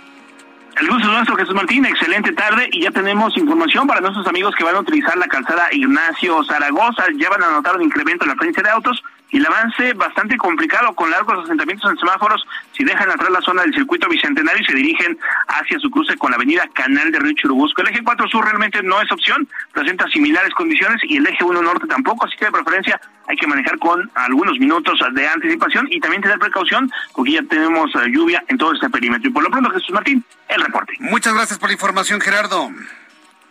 El 0.79 0.87
gusto 0.87 1.07
es 1.07 1.13
nuestro, 1.13 1.35
Jesús 1.35 1.53
Martín. 1.53 1.85
Excelente 1.85 2.31
tarde 2.33 2.67
y 2.71 2.81
ya 2.81 2.91
tenemos 2.91 3.37
información 3.37 3.85
para 3.85 4.01
nuestros 4.01 4.25
amigos 4.27 4.55
que 4.55 4.63
van 4.63 4.75
a 4.75 4.79
utilizar 4.79 5.15
la 5.17 5.27
calzada 5.27 5.67
Ignacio 5.71 6.43
Zaragoza. 6.45 7.05
Ya 7.15 7.29
van 7.29 7.43
a 7.43 7.51
notar 7.51 7.75
un 7.75 7.83
incremento 7.83 8.25
en 8.25 8.29
la 8.29 8.35
frecuencia 8.35 8.63
de 8.63 8.69
autos 8.69 9.03
y 9.33 9.37
el 9.37 9.45
avance 9.47 9.93
bastante 9.93 10.37
complicado 10.37 10.93
con 10.93 11.09
largos 11.09 11.43
asentamientos 11.43 11.89
en 11.89 11.97
semáforos 11.97 12.45
si 12.71 12.83
dejan 12.83 13.09
atrás 13.09 13.31
la 13.31 13.41
zona 13.41 13.63
del 13.63 13.73
circuito 13.73 14.07
bicentenario 14.07 14.61
y 14.61 14.65
se 14.65 14.75
dirigen 14.75 15.17
hacia 15.47 15.79
su 15.79 15.89
cruce 15.89 16.15
con 16.17 16.29
la 16.29 16.35
avenida 16.37 16.69
Canal 16.73 17.11
de 17.11 17.17
Río 17.17 17.33
Churubusco. 17.33 17.81
El 17.81 17.87
eje 17.87 18.03
4 18.03 18.27
sur 18.27 18.45
realmente 18.45 18.83
no 18.83 19.01
es 19.01 19.11
opción, 19.11 19.47
presenta 19.71 20.07
similares 20.09 20.53
condiciones 20.53 21.01
y 21.03 21.17
el 21.17 21.25
eje 21.25 21.43
1 21.43 21.61
norte 21.63 21.87
tampoco, 21.87 22.27
así 22.27 22.37
que 22.37 22.45
de 22.45 22.51
preferencia 22.51 23.01
hay 23.27 23.35
que 23.35 23.47
manejar 23.47 23.79
con 23.79 24.09
algunos 24.13 24.59
minutos 24.59 24.99
de 25.13 25.27
anticipación 25.27 25.87
y 25.89 25.99
también 25.99 26.21
tener 26.21 26.37
precaución 26.37 26.91
porque 27.15 27.31
ya 27.31 27.41
tenemos 27.41 27.89
eh, 27.95 28.11
lluvia 28.11 28.43
en 28.49 28.59
todo 28.59 28.73
este 28.73 28.87
perímetro. 28.91 29.29
Y 29.29 29.33
por 29.33 29.41
lo 29.41 29.49
pronto, 29.49 29.71
Jesús 29.71 29.91
Martín, 29.91 30.23
el 30.47 30.61
reporte. 30.61 30.93
Muchas 30.99 31.33
gracias 31.33 31.57
por 31.57 31.69
la 31.69 31.73
información, 31.73 32.21
Gerardo. 32.21 32.69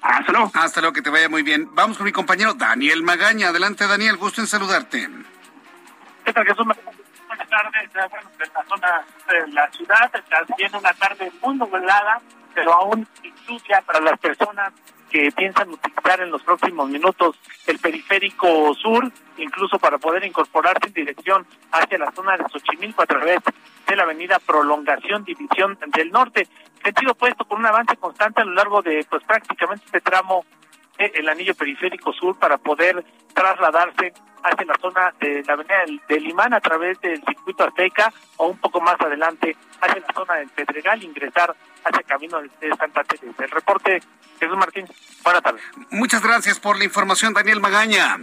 Hasta 0.00 0.30
luego. 0.30 0.52
Hasta 0.54 0.80
luego, 0.80 0.94
que 0.94 1.02
te 1.02 1.10
vaya 1.10 1.28
muy 1.28 1.42
bien. 1.42 1.68
Vamos 1.72 1.96
con 1.96 2.06
mi 2.06 2.12
compañero 2.12 2.54
Daniel 2.54 3.02
Magaña. 3.02 3.48
Adelante, 3.48 3.88
Daniel, 3.88 4.16
gusto 4.16 4.40
en 4.40 4.46
saludarte. 4.46 5.08
¿Qué 6.24 6.32
tal, 6.32 6.46
Jesús? 6.46 6.66
Buenas 7.26 7.48
tardes. 7.48 7.92
Bueno, 7.92 8.30
en 8.38 8.52
la 8.54 8.64
zona 8.64 9.04
de 9.28 9.52
la 9.52 9.70
ciudad 9.70 10.10
está 10.14 10.56
siendo 10.56 10.78
una 10.78 10.92
tarde 10.94 11.32
muy 11.42 11.56
nublada, 11.56 12.20
pero 12.54 12.72
aún 12.72 13.06
sin 13.22 13.32
para 13.84 14.00
las 14.00 14.18
personas 14.18 14.72
que 15.10 15.30
piensan 15.32 15.68
utilizar 15.70 16.20
en 16.20 16.30
los 16.30 16.42
próximos 16.42 16.88
minutos 16.88 17.36
el 17.66 17.78
periférico 17.78 18.74
sur, 18.74 19.10
incluso 19.36 19.78
para 19.78 19.98
poder 19.98 20.24
incorporarse 20.24 20.86
en 20.86 20.94
dirección 20.94 21.46
hacia 21.70 21.98
la 21.98 22.12
zona 22.12 22.36
de 22.36 22.44
Xochimilco 22.50 23.02
a 23.02 23.06
través 23.06 23.40
de 23.86 23.96
la 23.96 24.04
avenida 24.04 24.38
Prolongación 24.38 25.24
División 25.24 25.78
del 25.88 26.10
Norte. 26.10 26.48
Sentido 26.82 27.14
puesto 27.14 27.44
con 27.44 27.58
un 27.58 27.66
avance 27.66 27.96
constante 27.96 28.42
a 28.42 28.44
lo 28.44 28.54
largo 28.54 28.80
de 28.80 29.04
pues 29.08 29.22
prácticamente 29.24 29.84
este 29.86 30.00
tramo 30.00 30.44
el 31.06 31.28
anillo 31.28 31.54
periférico 31.54 32.12
sur 32.12 32.38
para 32.38 32.58
poder 32.58 33.04
trasladarse 33.34 34.12
hacia 34.42 34.66
la 34.66 34.74
zona 34.80 35.14
de 35.20 35.42
la 35.44 35.54
avenida 35.54 35.74
del, 36.08 36.22
Limán 36.22 36.54
a 36.54 36.60
través 36.60 37.00
del 37.00 37.22
circuito 37.24 37.64
Azteca 37.64 38.12
o 38.36 38.48
un 38.48 38.58
poco 38.58 38.80
más 38.80 39.00
adelante 39.00 39.56
hacia 39.80 40.00
la 40.00 40.14
zona 40.14 40.34
del 40.34 40.48
Pedregal, 40.48 41.02
ingresar 41.02 41.54
hacia 41.84 42.00
el 42.00 42.06
camino 42.06 42.40
de 42.40 42.76
Santa 42.76 43.04
Teresa. 43.04 43.44
El 43.44 43.50
reporte, 43.50 44.02
Jesús 44.38 44.56
Martín, 44.56 44.86
buenas 45.22 45.42
tardes. 45.42 45.62
Muchas 45.90 46.22
gracias 46.22 46.58
por 46.58 46.78
la 46.78 46.84
información, 46.84 47.32
Daniel 47.32 47.60
Magaña. 47.60 48.18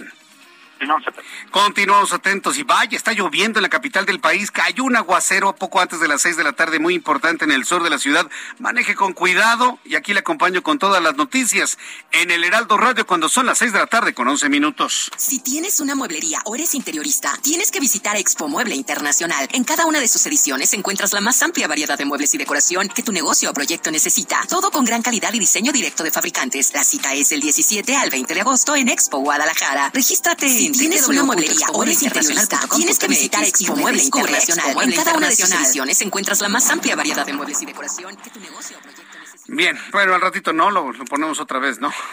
Continuamos 1.52 2.14
atentos 2.14 2.58
y 2.58 2.64
vaya, 2.64 2.98
está 2.98 3.14
lloviendo 3.14 3.60
en 3.60 3.64
la 3.64 3.70
capital 3.70 4.06
del 4.06 4.20
país, 4.20 4.52
cayó 4.52 4.84
un 4.84 4.96
aguacero 4.96 5.54
poco 5.56 5.82
antes 5.82 6.00
de 6.00 6.08
las 6.08 6.22
seis 6.22 6.38
de 6.38 6.44
la 6.44 6.54
tarde, 6.54 6.80
muy 6.80 6.94
importante 6.94 7.46
en 7.46 7.52
el 7.52 7.66
sur 7.66 7.84
de 7.84 7.90
la 7.90 8.00
ciudad. 8.00 8.30
Maneje 8.60 8.96
con 8.96 9.14
cuidado 9.14 9.80
y 9.84 9.96
aquí 9.96 10.14
le 10.14 10.20
acompaño 10.20 10.64
con 10.64 10.80
todas 10.80 11.02
las 11.02 11.16
noticias 11.16 11.78
en 12.12 12.32
el 12.32 12.44
Heraldo 12.44 12.78
Radio 12.78 13.06
cuando 13.06 13.30
son 13.30 13.46
las 13.46 13.58
seis 13.58 13.74
de 13.74 13.80
la 13.80 13.88
tarde 13.88 14.14
con 14.14 14.28
once 14.28 14.50
minutos. 14.50 15.12
Si 15.18 15.40
tienes 15.40 15.80
una 15.80 15.96
mueblería 15.96 16.40
o 16.46 16.56
eres 16.56 16.76
interiorista, 16.76 17.34
tienes 17.42 17.72
que 17.72 17.80
visitar 17.80 18.16
Expo 18.18 18.48
Mueble 18.48 18.76
Internacional. 18.76 19.48
En 19.52 19.64
cada 19.64 19.86
una 19.86 20.00
de 20.00 20.08
sus 20.08 20.26
ediciones 20.26 20.74
encuentras 20.74 21.14
la 21.14 21.22
más 21.22 21.42
amplia 21.44 21.68
variedad 21.68 21.98
de 21.98 22.06
muebles 22.06 22.34
y 22.34 22.38
decoración 22.38 22.88
que 22.90 23.04
tu 23.04 23.12
negocio 23.12 23.50
o 23.50 23.54
proyecto 23.54 23.92
necesita. 23.92 24.42
Todo 24.48 24.72
con 24.72 24.86
gran 24.86 25.02
calidad 25.02 25.34
y 25.34 25.40
diseño 25.40 25.72
directo 25.72 26.04
de 26.04 26.12
fabricantes. 26.12 26.74
La 26.74 26.84
cita 26.84 27.14
es 27.14 27.32
el 27.32 27.42
17 27.42 27.96
al 27.96 28.10
20 28.10 28.34
de 28.34 28.42
agosto 28.42 28.76
en 28.76 28.90
Expo 28.90 29.20
Guadalajara. 29.20 29.92
Regístrate 29.94 30.48
tienes 30.72 31.08
una 31.08 31.24
mueblería 31.24 31.68
o 31.74 31.84
eres 31.84 32.02
internacional, 32.04 32.48
tienes 32.76 33.00
que 33.00 33.08
visitar 33.08 33.44
Expo 33.44 33.76
Mueble 33.76 34.04
Internacional. 34.04 34.76
En 34.82 34.92
cada 34.92 35.14
una 35.16 35.28
de 35.30 35.36
sus 35.36 35.52
ediciones 35.52 36.02
encuentras 36.02 36.42
la 36.42 36.50
más 36.50 36.70
amplia 36.70 36.96
variedad 36.96 37.26
de 37.26 37.34
muebles 37.34 37.62
y 37.62 37.66
decoración 37.66 38.16
que 38.18 38.30
tu 38.30 38.40
negocio 38.40 38.78
o 38.78 38.82
proyecto 38.82 39.20
necesita. 39.20 39.54
Bien, 39.54 39.80
bueno, 39.92 40.14
al 40.14 40.22
ratito 40.22 40.54
no, 40.54 40.72
lo, 40.72 40.92
lo, 40.92 41.06
ponemos 41.06 41.40
otra 41.40 41.60
vez, 41.60 41.80
¿no? 41.80 41.92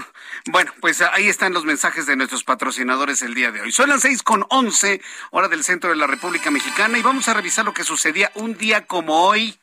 Bueno, 0.48 0.72
pues 0.80 1.00
ahí 1.00 1.28
están 1.28 1.52
los 1.52 1.64
mensajes 1.64 2.06
de 2.06 2.14
nuestros 2.14 2.44
patrocinadores 2.44 3.20
el 3.22 3.34
día 3.34 3.50
de 3.50 3.62
hoy. 3.62 3.72
Son 3.72 3.88
las 3.88 4.02
seis 4.02 4.22
con 4.22 4.46
once, 4.48 5.00
hora 5.32 5.48
del 5.48 5.64
centro 5.64 5.90
de 5.90 5.96
la 5.96 6.06
República 6.06 6.52
Mexicana, 6.52 6.98
y 6.98 7.02
vamos 7.02 7.28
a 7.28 7.34
revisar 7.34 7.64
lo 7.64 7.74
que 7.74 7.82
sucedía 7.82 8.30
un 8.34 8.56
día 8.56 8.86
como 8.86 9.24
hoy. 9.24 9.58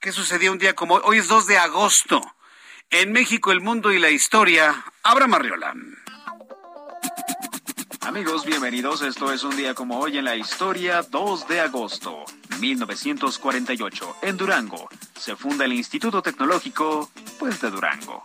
¿Qué 0.00 0.10
sucedía 0.10 0.50
un 0.50 0.58
día 0.58 0.74
como 0.74 0.94
hoy? 0.94 1.02
Hoy 1.04 1.18
es 1.18 1.28
2 1.28 1.46
de 1.46 1.58
agosto. 1.58 2.20
En 2.90 3.12
México, 3.12 3.52
el 3.52 3.60
mundo 3.60 3.92
y 3.92 3.98
la 3.98 4.10
historia. 4.10 4.84
Abra 5.02 5.26
Marriola. 5.26 5.74
Amigos, 8.06 8.46
bienvenidos. 8.46 9.02
Esto 9.02 9.32
es 9.32 9.42
un 9.42 9.56
día 9.56 9.74
como 9.74 9.98
hoy 9.98 10.16
en 10.16 10.26
la 10.26 10.36
historia, 10.36 11.02
2 11.02 11.48
de 11.48 11.60
agosto, 11.60 12.24
1948, 12.60 14.16
en 14.22 14.36
Durango. 14.36 14.88
Se 15.18 15.34
funda 15.34 15.64
el 15.64 15.72
Instituto 15.72 16.22
Tecnológico, 16.22 17.10
pues 17.36 17.60
de 17.60 17.68
Durango. 17.68 18.22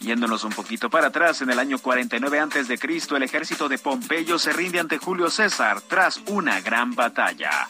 Yéndonos 0.00 0.42
un 0.42 0.50
poquito 0.50 0.90
para 0.90 1.06
atrás, 1.06 1.40
en 1.40 1.50
el 1.50 1.60
año 1.60 1.78
49 1.78 2.40
a.C., 2.40 2.78
el 3.14 3.22
ejército 3.22 3.68
de 3.68 3.78
Pompeyo 3.78 4.40
se 4.40 4.52
rinde 4.52 4.80
ante 4.80 4.98
Julio 4.98 5.30
César 5.30 5.80
tras 5.82 6.20
una 6.26 6.60
gran 6.60 6.96
batalla. 6.96 7.68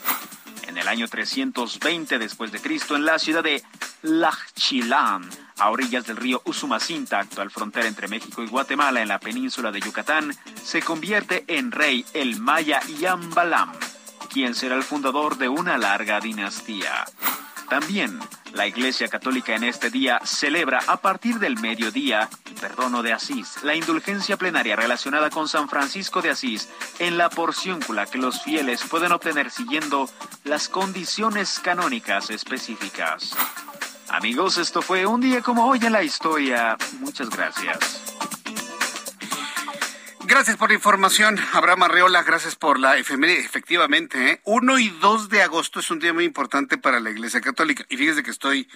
En 0.67 0.79
el 0.79 0.89
año 0.89 1.07
320 1.09 2.19
después 2.19 2.53
de 2.53 2.61
Cristo, 2.61 2.97
en 2.97 3.05
la 3.05 3.19
ciudad 3.19 3.43
de 3.43 3.63
Lachilán, 4.03 5.29
a 5.59 5.71
orillas 5.71 6.07
del 6.07 6.17
río 6.17 6.43
Usumacinta, 6.45 7.21
actual 7.21 7.51
frontera 7.51 7.87
entre 7.87 8.09
México 8.09 8.43
y 8.43 8.49
Guatemala 8.49 9.01
en 9.01 9.09
la 9.09 9.21
península 9.21 9.71
de 9.71 9.81
Yucatán, 9.81 10.35
se 10.63 10.83
convierte 10.83 11.45
en 11.49 11.73
rey 11.73 12.05
el 12.15 12.41
maya 12.41 12.81
Yambalam, 12.99 13.73
quien 14.33 14.55
será 14.55 14.77
el 14.77 14.83
fundador 14.83 15.39
de 15.39 15.49
una 15.49 15.79
larga 15.79 16.21
dinastía. 16.21 17.05
También 17.69 18.21
la 18.55 18.67
Iglesia 18.67 19.09
Católica 19.09 19.55
en 19.55 19.65
este 19.65 19.91
día 19.91 20.21
celebra 20.25 20.81
a 20.87 20.97
partir 20.99 21.39
del 21.39 21.59
mediodía, 21.59 22.29
perdono 22.61 23.03
de 23.03 23.13
Asís, 23.13 23.63
la 23.63 23.75
indulgencia 23.75 24.37
plenaria 24.37 24.77
relacionada 24.77 25.31
con 25.31 25.49
San 25.49 25.69
Francisco 25.69 26.23
de 26.23 26.31
Asís 26.31 26.69
en 26.99 27.19
la 27.19 27.29
porcióncula 27.29 28.07
que 28.07 28.19
los 28.19 28.43
fieles 28.43 28.83
pueden 28.85 29.13
obtener 29.13 29.51
siguiendo 29.51 30.09
las 30.45 30.69
condiciones 30.69 31.59
canónicas 31.59 32.31
específicas. 32.31 33.33
Amigos, 34.09 34.59
esto 34.59 34.81
fue 34.81 35.05
un 35.05 35.21
día 35.21 35.43
como 35.43 35.67
hoy 35.67 35.81
en 35.83 35.93
la 35.93 36.03
historia. 36.03 36.77
Muchas 37.01 37.29
gracias. 37.29 38.06
Gracias 40.37 40.59
por 40.59 40.69
la 40.69 40.75
información, 40.75 41.39
Abraham 41.55 41.85
Arreola. 41.85 42.23
Gracias 42.23 42.57
por 42.57 42.79
la 42.79 42.99
efeméride. 42.99 43.41
Efectivamente, 43.41 44.43
1 44.45 44.77
¿eh? 44.77 44.83
y 44.83 44.91
2 44.91 45.31
de 45.31 45.41
agosto 45.41 45.81
es 45.81 45.91
un 45.91 45.99
día 45.99 46.13
muy 46.13 46.25
importante 46.25 46.77
para 46.77 47.01
la 47.01 47.09
Iglesia 47.09 47.41
Católica. 47.41 47.87
Y 47.89 47.97
fíjese 47.97 48.23
que 48.23 48.33
estoy 48.33 48.69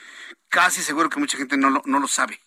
casi 0.49 0.81
seguro 0.81 1.11
que 1.11 1.21
mucha 1.21 1.37
gente 1.37 1.59
no 1.59 1.69
lo, 1.69 1.83
no 1.85 2.01
lo 2.01 2.09
sabe. 2.09 2.41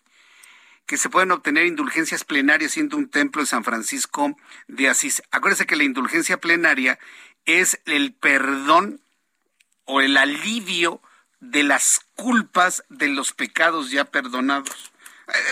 Que 0.88 0.98
se 0.98 1.10
pueden 1.10 1.30
obtener 1.30 1.68
indulgencias 1.68 2.24
plenarias 2.24 2.72
siendo 2.72 2.98
un 2.98 3.08
templo 3.08 3.44
de 3.44 3.46
San 3.46 3.64
Francisco 3.64 4.36
de 4.68 4.90
Asís. 4.90 5.22
Acuérdese 5.30 5.68
que 5.68 5.76
la 5.76 5.84
indulgencia 5.84 6.38
plenaria 6.38 6.98
es 7.46 7.80
el 7.86 8.14
perdón 8.14 9.00
o 9.86 10.02
el 10.02 10.18
alivio 10.18 11.04
de 11.40 11.62
las 11.62 12.02
culpas 12.16 12.84
de 12.90 13.10
los 13.10 13.32
pecados 13.32 13.92
ya 13.92 14.06
perdonados. 14.06 14.92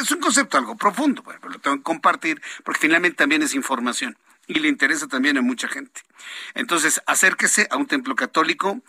Es 0.01 0.11
un 0.11 0.19
concepto 0.19 0.57
algo 0.57 0.75
profundo, 0.75 1.23
pero 1.23 1.49
lo 1.49 1.59
tengo 1.59 1.77
que 1.77 1.83
compartir 1.83 2.41
porque 2.63 2.81
finalmente 2.81 3.17
también 3.17 3.41
es 3.41 3.55
información 3.55 4.17
y 4.47 4.59
le 4.59 4.67
interesa 4.67 5.07
también 5.07 5.37
a 5.37 5.41
mucha 5.41 5.67
gente. 5.67 6.01
Entonces, 6.55 7.01
acérquese 7.05 7.67
a 7.71 7.77
un 7.77 7.87
templo 7.87 8.15
católico, 8.15 8.81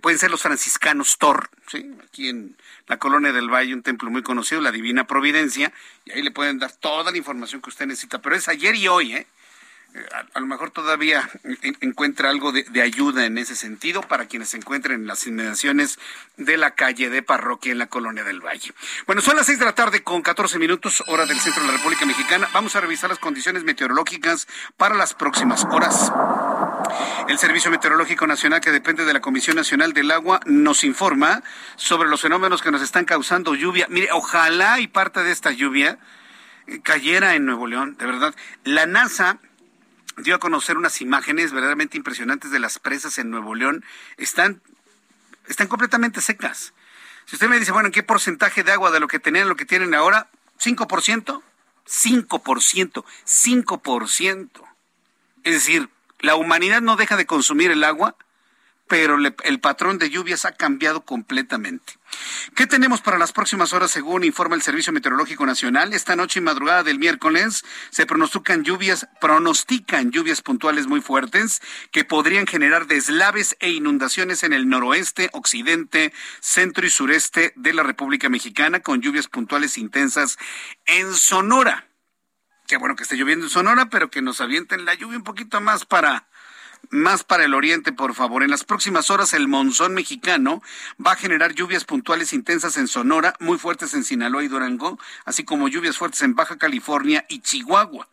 pueden 0.00 0.18
ser 0.18 0.30
los 0.30 0.42
franciscanos 0.42 1.18
Tor, 1.18 1.50
¿sí? 1.66 1.90
aquí 2.04 2.28
en 2.28 2.56
la 2.86 2.98
colonia 2.98 3.32
del 3.32 3.52
Valle, 3.52 3.74
un 3.74 3.82
templo 3.82 4.10
muy 4.10 4.22
conocido, 4.22 4.60
la 4.60 4.70
Divina 4.70 5.06
Providencia, 5.06 5.72
y 6.04 6.12
ahí 6.12 6.22
le 6.22 6.30
pueden 6.30 6.58
dar 6.58 6.72
toda 6.72 7.10
la 7.10 7.18
información 7.18 7.60
que 7.60 7.70
usted 7.70 7.86
necesita, 7.86 8.20
pero 8.20 8.36
es 8.36 8.48
ayer 8.48 8.76
y 8.76 8.88
hoy, 8.88 9.14
¿eh? 9.14 9.26
A, 10.34 10.40
lo 10.40 10.46
mejor 10.46 10.70
todavía 10.70 11.28
encuentra 11.80 12.30
algo 12.30 12.52
de, 12.52 12.82
ayuda 12.82 13.24
en 13.24 13.38
ese 13.38 13.56
sentido 13.56 14.02
para 14.02 14.26
quienes 14.26 14.50
se 14.50 14.58
encuentren 14.58 15.00
en 15.00 15.06
las 15.06 15.26
inmediaciones 15.26 15.98
de 16.36 16.56
la 16.56 16.72
calle 16.72 17.10
de 17.10 17.22
parroquia 17.22 17.72
en 17.72 17.78
la 17.78 17.86
colonia 17.86 18.24
del 18.24 18.40
Valle. 18.40 18.72
Bueno, 19.06 19.22
son 19.22 19.36
las 19.36 19.46
seis 19.46 19.58
de 19.58 19.64
la 19.64 19.74
tarde 19.74 20.02
con 20.02 20.22
14 20.22 20.58
minutos, 20.58 21.02
hora 21.06 21.26
del 21.26 21.40
centro 21.40 21.62
de 21.62 21.68
la 21.68 21.76
República 21.78 22.06
Mexicana. 22.06 22.48
Vamos 22.52 22.76
a 22.76 22.80
revisar 22.80 23.10
las 23.10 23.18
condiciones 23.18 23.64
meteorológicas 23.64 24.46
para 24.76 24.94
las 24.94 25.14
próximas 25.14 25.64
horas. 25.70 26.12
El 27.28 27.38
Servicio 27.38 27.70
Meteorológico 27.70 28.26
Nacional, 28.26 28.60
que 28.60 28.70
depende 28.70 29.04
de 29.04 29.12
la 29.12 29.20
Comisión 29.20 29.56
Nacional 29.56 29.92
del 29.92 30.10
Agua, 30.10 30.40
nos 30.46 30.84
informa 30.84 31.42
sobre 31.76 32.08
los 32.08 32.20
fenómenos 32.20 32.62
que 32.62 32.70
nos 32.70 32.82
están 32.82 33.04
causando 33.04 33.54
lluvia. 33.54 33.86
Mire, 33.90 34.08
ojalá 34.12 34.80
y 34.80 34.86
parte 34.86 35.22
de 35.22 35.32
esta 35.32 35.50
lluvia 35.50 35.98
cayera 36.82 37.34
en 37.34 37.46
Nuevo 37.46 37.66
León, 37.66 37.96
de 37.98 38.06
verdad. 38.06 38.34
La 38.64 38.86
NASA 38.86 39.38
dio 40.22 40.34
a 40.34 40.38
conocer 40.38 40.76
unas 40.76 41.00
imágenes 41.00 41.52
verdaderamente 41.52 41.96
impresionantes 41.96 42.50
de 42.50 42.58
las 42.58 42.78
presas 42.78 43.18
en 43.18 43.30
Nuevo 43.30 43.54
León. 43.54 43.84
Están, 44.16 44.60
están 45.48 45.68
completamente 45.68 46.20
secas. 46.20 46.72
Si 47.26 47.36
usted 47.36 47.48
me 47.48 47.58
dice, 47.58 47.72
bueno, 47.72 47.86
¿en 47.86 47.92
qué 47.92 48.02
porcentaje 48.02 48.64
de 48.64 48.72
agua 48.72 48.90
de 48.90 49.00
lo 49.00 49.08
que 49.08 49.18
tenían 49.18 49.48
lo 49.48 49.56
que 49.56 49.66
tienen 49.66 49.94
ahora? 49.94 50.28
¿5%? 50.60 51.42
5%, 51.86 53.04
5%. 53.26 54.50
Es 55.44 55.52
decir, 55.52 55.88
la 56.20 56.34
humanidad 56.36 56.80
no 56.80 56.96
deja 56.96 57.16
de 57.16 57.26
consumir 57.26 57.70
el 57.70 57.84
agua, 57.84 58.16
pero 58.86 59.16
el 59.16 59.60
patrón 59.60 59.98
de 59.98 60.10
lluvias 60.10 60.44
ha 60.44 60.52
cambiado 60.52 61.02
completamente. 61.02 61.97
¿Qué 62.54 62.66
tenemos 62.66 63.00
para 63.00 63.18
las 63.18 63.32
próximas 63.32 63.72
horas 63.72 63.90
según 63.90 64.24
informa 64.24 64.56
el 64.56 64.62
Servicio 64.62 64.92
Meteorológico 64.92 65.46
Nacional? 65.46 65.92
Esta 65.92 66.16
noche 66.16 66.40
y 66.40 66.42
madrugada 66.42 66.82
del 66.82 66.98
miércoles 66.98 67.64
se 67.90 68.06
pronostican 68.06 68.64
lluvias, 68.64 69.06
pronostican 69.20 70.10
lluvias 70.10 70.42
puntuales 70.42 70.86
muy 70.86 71.00
fuertes 71.00 71.60
que 71.92 72.04
podrían 72.04 72.46
generar 72.46 72.86
deslaves 72.86 73.56
e 73.60 73.70
inundaciones 73.70 74.42
en 74.42 74.52
el 74.52 74.68
noroeste, 74.68 75.30
occidente, 75.32 76.12
centro 76.40 76.86
y 76.86 76.90
sureste 76.90 77.52
de 77.56 77.72
la 77.72 77.82
República 77.82 78.28
Mexicana 78.28 78.80
con 78.80 79.00
lluvias 79.00 79.28
puntuales 79.28 79.78
intensas 79.78 80.38
en 80.86 81.14
Sonora. 81.14 81.88
Qué 82.66 82.76
bueno 82.76 82.96
que 82.96 83.04
esté 83.04 83.16
lloviendo 83.16 83.46
en 83.46 83.50
Sonora, 83.50 83.88
pero 83.88 84.10
que 84.10 84.20
nos 84.20 84.40
avienten 84.40 84.84
la 84.84 84.94
lluvia 84.94 85.16
un 85.16 85.24
poquito 85.24 85.60
más 85.60 85.86
para 85.86 86.28
más 86.90 87.24
para 87.24 87.44
el 87.44 87.54
oriente, 87.54 87.92
por 87.92 88.14
favor. 88.14 88.42
En 88.42 88.50
las 88.50 88.64
próximas 88.64 89.10
horas 89.10 89.32
el 89.32 89.48
monzón 89.48 89.94
mexicano 89.94 90.62
va 91.04 91.12
a 91.12 91.16
generar 91.16 91.54
lluvias 91.54 91.84
puntuales 91.84 92.32
intensas 92.32 92.76
en 92.76 92.88
Sonora, 92.88 93.34
muy 93.40 93.58
fuertes 93.58 93.94
en 93.94 94.04
Sinaloa 94.04 94.44
y 94.44 94.48
Durango, 94.48 94.98
así 95.24 95.44
como 95.44 95.68
lluvias 95.68 95.98
fuertes 95.98 96.22
en 96.22 96.34
Baja 96.34 96.56
California 96.56 97.24
y 97.28 97.40
Chihuahua. 97.40 98.08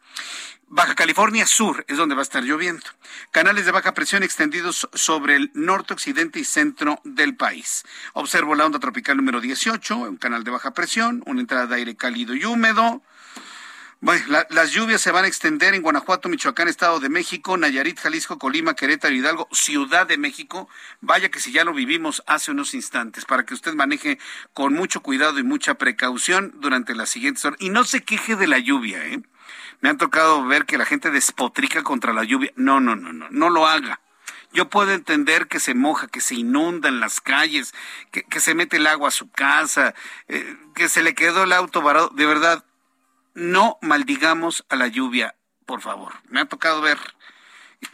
Baja 0.67 0.95
California 0.95 1.45
Sur 1.45 1.85
es 1.87 1.97
donde 1.97 2.15
va 2.15 2.21
a 2.21 2.23
estar 2.23 2.43
lloviendo. 2.43 2.85
Canales 3.29 3.65
de 3.65 3.71
baja 3.71 3.93
presión 3.93 4.23
extendidos 4.23 4.89
sobre 4.93 5.35
el 5.35 5.51
norte, 5.53 5.93
occidente 5.93 6.39
y 6.39 6.43
centro 6.43 6.99
del 7.03 7.35
país. 7.35 7.83
Observo 8.13 8.55
la 8.55 8.65
onda 8.65 8.79
tropical 8.79 9.15
número 9.15 9.41
18, 9.41 9.95
un 9.97 10.17
canal 10.17 10.43
de 10.43 10.51
baja 10.51 10.73
presión, 10.73 11.21
una 11.27 11.41
entrada 11.41 11.67
de 11.67 11.75
aire 11.75 11.95
cálido 11.95 12.33
y 12.33 12.45
húmedo, 12.45 13.03
bueno, 14.01 14.23
las 14.49 14.71
lluvias 14.71 15.01
se 15.01 15.11
van 15.11 15.25
a 15.25 15.27
extender 15.27 15.73
en 15.73 15.81
Guanajuato, 15.81 16.29
Michoacán, 16.29 16.67
Estado 16.67 16.99
de 16.99 17.09
México, 17.09 17.57
Nayarit, 17.57 17.99
Jalisco, 17.99 18.37
Colima, 18.37 18.75
Querétaro, 18.75 19.15
Hidalgo, 19.15 19.47
Ciudad 19.51 20.05
de 20.05 20.17
México. 20.17 20.69
Vaya 21.01 21.29
que 21.29 21.39
si 21.39 21.51
ya 21.51 21.63
lo 21.63 21.73
vivimos 21.73 22.21
hace 22.27 22.51
unos 22.51 22.73
instantes, 22.73 23.25
para 23.25 23.45
que 23.45 23.53
usted 23.53 23.73
maneje 23.73 24.19
con 24.53 24.73
mucho 24.73 25.01
cuidado 25.01 25.39
y 25.39 25.43
mucha 25.43 25.75
precaución 25.75 26.53
durante 26.59 26.93
las 26.93 27.09
siguientes 27.09 27.43
horas. 27.45 27.59
Y 27.61 27.69
no 27.69 27.83
se 27.83 28.03
queje 28.03 28.35
de 28.35 28.47
la 28.47 28.59
lluvia, 28.59 29.05
¿eh? 29.05 29.21
Me 29.81 29.89
han 29.89 29.97
tocado 29.97 30.45
ver 30.45 30.65
que 30.65 30.77
la 30.77 30.85
gente 30.85 31.11
despotrica 31.11 31.83
contra 31.83 32.13
la 32.13 32.23
lluvia. 32.23 32.51
No, 32.55 32.79
no, 32.79 32.95
no, 32.95 33.13
no, 33.13 33.27
no 33.29 33.49
lo 33.49 33.67
haga. 33.67 33.99
Yo 34.53 34.69
puedo 34.69 34.93
entender 34.93 35.47
que 35.47 35.59
se 35.59 35.73
moja, 35.73 36.07
que 36.07 36.21
se 36.21 36.35
inunda 36.35 36.87
en 36.87 36.99
las 36.99 37.19
calles, 37.19 37.73
que, 38.11 38.39
se 38.39 38.55
mete 38.55 38.77
el 38.77 38.87
agua 38.87 39.09
a 39.09 39.11
su 39.11 39.29
casa, 39.29 39.93
eh, 40.29 40.57
que 40.73 40.87
se 40.87 41.03
le 41.03 41.13
quedó 41.13 41.43
el 41.43 41.51
auto 41.51 41.81
varado. 41.81 42.09
De 42.15 42.25
verdad, 42.25 42.63
no 43.35 43.77
maldigamos 43.81 44.65
a 44.69 44.75
la 44.75 44.87
lluvia, 44.87 45.35
por 45.65 45.81
favor. 45.81 46.13
Me 46.29 46.39
ha 46.39 46.45
tocado 46.45 46.81
ver, 46.81 46.97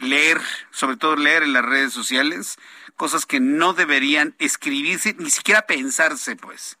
leer, 0.00 0.40
sobre 0.70 0.96
todo 0.96 1.16
leer 1.16 1.42
en 1.42 1.52
las 1.52 1.64
redes 1.64 1.92
sociales, 1.92 2.58
cosas 2.96 3.26
que 3.26 3.40
no 3.40 3.74
deberían 3.74 4.34
escribirse, 4.38 5.14
ni 5.18 5.30
siquiera 5.30 5.66
pensarse, 5.66 6.36
pues. 6.36 6.78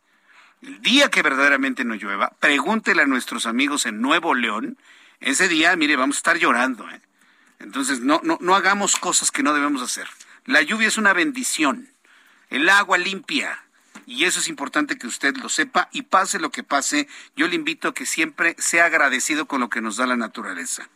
El 0.62 0.80
día 0.80 1.10
que 1.10 1.22
verdaderamente 1.22 1.84
no 1.84 1.96
llueva, 1.96 2.30
pregúntele 2.38 3.02
a 3.02 3.06
nuestros 3.06 3.46
amigos 3.46 3.84
en 3.84 4.00
Nuevo 4.00 4.34
León, 4.34 4.78
ese 5.20 5.48
día, 5.48 5.74
mire, 5.76 5.96
vamos 5.96 6.16
a 6.16 6.18
estar 6.18 6.38
llorando. 6.38 6.88
¿eh? 6.88 7.00
Entonces, 7.58 8.00
no, 8.00 8.20
no, 8.22 8.38
no 8.40 8.54
hagamos 8.54 8.96
cosas 8.96 9.30
que 9.30 9.42
no 9.42 9.54
debemos 9.54 9.82
hacer. 9.82 10.08
La 10.44 10.62
lluvia 10.62 10.88
es 10.88 10.98
una 10.98 11.12
bendición. 11.12 11.88
El 12.50 12.68
agua 12.68 12.98
limpia, 12.98 13.64
y 14.06 14.24
eso 14.24 14.40
es 14.40 14.48
importante 14.48 14.98
que 14.98 15.06
usted 15.06 15.36
lo 15.36 15.48
sepa 15.48 15.88
y 15.92 16.02
pase 16.02 16.38
lo 16.38 16.50
que 16.50 16.62
pase, 16.62 17.08
yo 17.36 17.48
le 17.48 17.56
invito 17.56 17.88
a 17.88 17.94
que 17.94 18.06
siempre 18.06 18.54
sea 18.58 18.86
agradecido 18.86 19.46
con 19.46 19.60
lo 19.60 19.70
que 19.70 19.80
nos 19.80 19.96
da 19.96 20.06
la 20.06 20.16
naturaleza. 20.16 20.88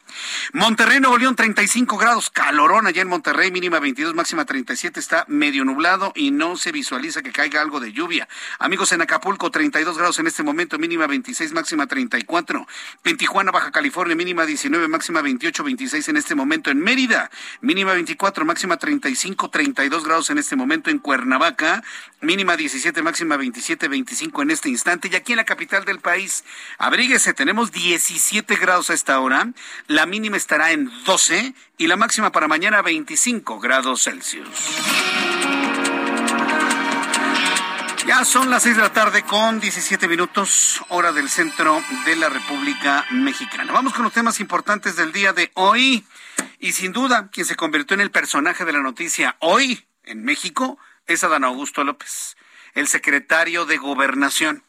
Monterrey, 0.52 1.00
Nuevo 1.00 1.18
León, 1.18 1.36
35 1.36 1.96
grados, 1.98 2.30
calorón 2.30 2.86
allá 2.86 3.02
en 3.02 3.08
Monterrey, 3.08 3.50
mínima 3.50 3.80
22, 3.80 4.14
máxima 4.14 4.44
37, 4.44 4.98
está 5.00 5.24
medio 5.28 5.64
nublado 5.64 6.12
y 6.14 6.30
no 6.30 6.56
se 6.56 6.72
visualiza 6.72 7.22
que 7.22 7.32
caiga 7.32 7.60
algo 7.60 7.80
de 7.80 7.92
lluvia. 7.92 8.28
Amigos 8.58 8.92
en 8.92 9.02
Acapulco, 9.02 9.50
32 9.50 9.98
grados 9.98 10.18
en 10.18 10.26
este 10.26 10.42
momento, 10.42 10.78
mínima 10.78 11.06
26, 11.06 11.52
máxima 11.52 11.86
34. 11.86 12.66
En 13.04 13.16
Tijuana, 13.16 13.50
Baja 13.50 13.70
California, 13.70 14.16
mínima 14.16 14.46
19, 14.46 14.88
máxima 14.88 15.22
28, 15.22 15.64
26 15.64 16.08
en 16.08 16.16
este 16.16 16.34
momento. 16.34 16.70
En 16.70 16.78
Mérida, 16.78 17.30
mínima 17.60 17.92
24, 17.94 18.44
máxima 18.44 18.76
35, 18.76 19.50
32 19.50 20.04
grados 20.04 20.30
en 20.30 20.38
este 20.38 20.56
momento. 20.56 20.90
En 20.90 20.98
Cuernavaca, 20.98 21.82
mínima 22.20 22.56
17, 22.56 22.95
máxima 23.02 23.36
27, 23.36 23.88
25 23.88 24.42
en 24.42 24.50
este 24.50 24.68
instante. 24.68 25.08
Y 25.10 25.16
aquí 25.16 25.32
en 25.32 25.36
la 25.36 25.44
capital 25.44 25.84
del 25.84 26.00
país, 26.00 26.44
abríguese, 26.78 27.34
tenemos 27.34 27.72
17 27.72 28.56
grados 28.56 28.90
a 28.90 28.94
esta 28.94 29.18
hora. 29.20 29.52
La 29.86 30.06
mínima 30.06 30.36
estará 30.36 30.72
en 30.72 30.90
12 31.04 31.54
y 31.78 31.86
la 31.86 31.96
máxima 31.96 32.32
para 32.32 32.48
mañana 32.48 32.82
25 32.82 33.60
grados 33.60 34.04
Celsius. 34.04 34.48
Ya 38.06 38.24
son 38.24 38.50
las 38.50 38.62
6 38.62 38.76
de 38.76 38.82
la 38.82 38.92
tarde 38.92 39.24
con 39.24 39.58
17 39.58 40.06
minutos, 40.06 40.80
hora 40.90 41.10
del 41.10 41.28
centro 41.28 41.82
de 42.04 42.14
la 42.14 42.28
República 42.28 43.04
Mexicana. 43.10 43.72
Vamos 43.72 43.94
con 43.94 44.04
los 44.04 44.12
temas 44.12 44.38
importantes 44.38 44.94
del 44.94 45.10
día 45.10 45.32
de 45.32 45.50
hoy. 45.54 46.06
Y 46.60 46.72
sin 46.72 46.92
duda, 46.92 47.30
quien 47.32 47.46
se 47.46 47.56
convirtió 47.56 47.94
en 47.94 48.00
el 48.00 48.12
personaje 48.12 48.64
de 48.64 48.72
la 48.72 48.80
noticia 48.80 49.36
hoy 49.40 49.84
en 50.04 50.24
México 50.24 50.78
es 51.06 51.24
Adán 51.24 51.42
Augusto 51.42 51.82
López, 51.82 52.36
el 52.76 52.86
secretario 52.86 53.64
de 53.64 53.78
Gobernación. 53.78 54.62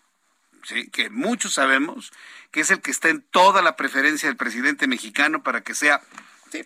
que 0.91 1.09
muchos 1.09 1.53
sabemos 1.53 2.11
que 2.51 2.61
es 2.61 2.71
el 2.71 2.81
que 2.81 2.89
está 2.91 3.09
en 3.09 3.21
toda 3.21 3.61
la 3.61 3.75
preferencia 3.75 4.27
del 4.27 4.37
presidente 4.37 4.87
mexicano 4.87 5.43
para 5.43 5.61
que 5.61 5.75
sea, 5.75 6.01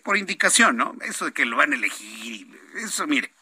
por 0.02 0.16
indicación, 0.16 0.76
¿no? 0.76 0.94
Eso 1.02 1.26
de 1.26 1.32
que 1.32 1.44
lo 1.44 1.56
van 1.56 1.72
a 1.72 1.76
elegir, 1.76 2.48
eso, 2.76 3.06
mire, 3.06 3.32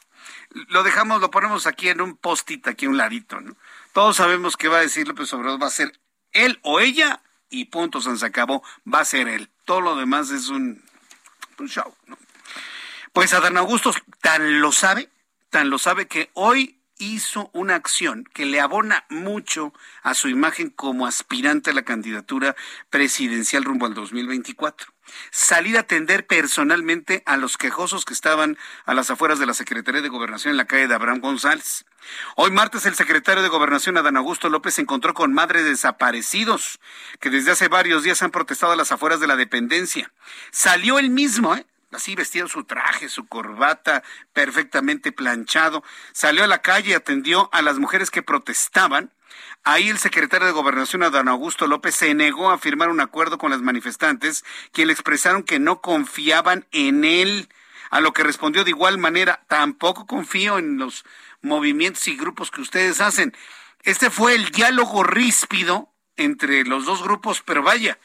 lo 0.68 0.82
dejamos, 0.82 1.20
lo 1.20 1.30
ponemos 1.30 1.66
aquí 1.66 1.90
en 1.90 2.00
un 2.00 2.16
post-it, 2.16 2.66
aquí 2.66 2.86
a 2.86 2.88
un 2.88 2.96
ladito, 2.96 3.40
¿no? 3.40 3.56
Todos 3.92 4.16
sabemos 4.16 4.56
que 4.56 4.68
va 4.68 4.78
a 4.78 4.82
decir 4.82 5.06
López 5.06 5.32
Obrador, 5.34 5.62
va 5.62 5.66
a 5.66 5.70
ser 5.70 5.92
él 6.32 6.58
o 6.62 6.80
ella, 6.80 7.22
y 7.50 7.66
punto, 7.66 8.00
se 8.00 8.26
acabó, 8.26 8.62
va 8.92 9.00
a 9.00 9.04
ser 9.04 9.28
él. 9.28 9.50
Todo 9.66 9.82
lo 9.82 9.96
demás 9.96 10.30
es 10.30 10.48
un, 10.48 10.82
un 11.58 11.68
show, 11.68 11.94
¿no? 12.06 12.18
Pues 13.12 13.34
Adán 13.34 13.58
Augusto 13.58 13.92
tan 14.22 14.60
lo 14.60 14.72
sabe, 14.72 15.10
tan 15.50 15.68
lo 15.68 15.78
sabe 15.78 16.06
que 16.06 16.30
hoy 16.34 16.79
hizo 17.00 17.50
una 17.52 17.74
acción 17.74 18.24
que 18.32 18.44
le 18.44 18.60
abona 18.60 19.04
mucho 19.08 19.72
a 20.02 20.14
su 20.14 20.28
imagen 20.28 20.70
como 20.70 21.06
aspirante 21.06 21.70
a 21.70 21.74
la 21.74 21.82
candidatura 21.82 22.54
presidencial 22.90 23.64
rumbo 23.64 23.86
al 23.86 23.94
2024. 23.94 24.92
Salir 25.30 25.76
a 25.76 25.80
atender 25.80 26.26
personalmente 26.26 27.22
a 27.26 27.36
los 27.36 27.56
quejosos 27.56 28.04
que 28.04 28.14
estaban 28.14 28.56
a 28.84 28.94
las 28.94 29.10
afueras 29.10 29.38
de 29.38 29.46
la 29.46 29.54
Secretaría 29.54 30.02
de 30.02 30.08
Gobernación 30.08 30.52
en 30.52 30.56
la 30.56 30.66
calle 30.66 30.86
de 30.86 30.94
Abraham 30.94 31.20
González. 31.20 31.84
Hoy 32.36 32.50
martes 32.50 32.86
el 32.86 32.94
secretario 32.94 33.42
de 33.42 33.48
Gobernación 33.48 33.96
Adán 33.96 34.16
Augusto 34.16 34.48
López 34.48 34.74
se 34.74 34.82
encontró 34.82 35.14
con 35.14 35.32
madres 35.32 35.64
desaparecidos 35.64 36.80
que 37.18 37.30
desde 37.30 37.50
hace 37.52 37.68
varios 37.68 38.02
días 38.02 38.22
han 38.22 38.30
protestado 38.30 38.72
a 38.72 38.76
las 38.76 38.92
afueras 38.92 39.20
de 39.20 39.26
la 39.26 39.36
dependencia. 39.36 40.12
Salió 40.50 40.98
él 40.98 41.10
mismo, 41.10 41.54
¿eh? 41.54 41.66
Así 41.92 42.14
vestido 42.14 42.48
su 42.48 42.64
traje, 42.64 43.09
su 43.09 43.26
corbata 43.26 44.03
perfectamente 44.33 45.12
planchado, 45.12 45.83
salió 46.12 46.44
a 46.44 46.48
la 46.48 46.62
calle 46.62 46.90
y 46.90 46.94
atendió 46.94 47.48
a 47.53 47.62
las 47.62 47.79
mujeres 47.79 48.11
que 48.11 48.22
protestaban. 48.22 49.12
Ahí 49.64 49.88
el 49.88 49.98
secretario 49.98 50.46
de 50.46 50.53
Gobernación, 50.53 51.03
Adán 51.03 51.29
Augusto 51.29 51.66
López, 51.66 51.94
se 51.94 52.14
negó 52.14 52.50
a 52.50 52.59
firmar 52.59 52.88
un 52.88 53.00
acuerdo 53.00 53.38
con 53.38 53.50
las 53.50 53.61
manifestantes, 53.61 54.44
quienes 54.72 54.88
le 54.88 54.92
expresaron 54.94 55.42
que 55.42 55.59
no 55.59 55.81
confiaban 55.81 56.66
en 56.72 57.05
él, 57.05 57.48
a 57.90 58.00
lo 58.00 58.12
que 58.12 58.22
respondió 58.22 58.64
de 58.64 58.70
igual 58.70 58.98
manera, 58.98 59.44
tampoco 59.48 60.07
confío 60.07 60.59
en 60.59 60.79
los 60.79 61.05
movimientos 61.42 62.07
y 62.09 62.16
grupos 62.16 62.50
que 62.50 62.61
ustedes 62.61 63.00
hacen. 63.00 63.37
Este 63.83 64.11
fue 64.11 64.35
el 64.35 64.50
diálogo 64.50 65.03
ríspido 65.03 65.92
entre 66.16 66.64
los 66.64 66.85
dos 66.85 67.03
grupos, 67.03 67.42
pero 67.44 67.62
vaya, 67.62 67.98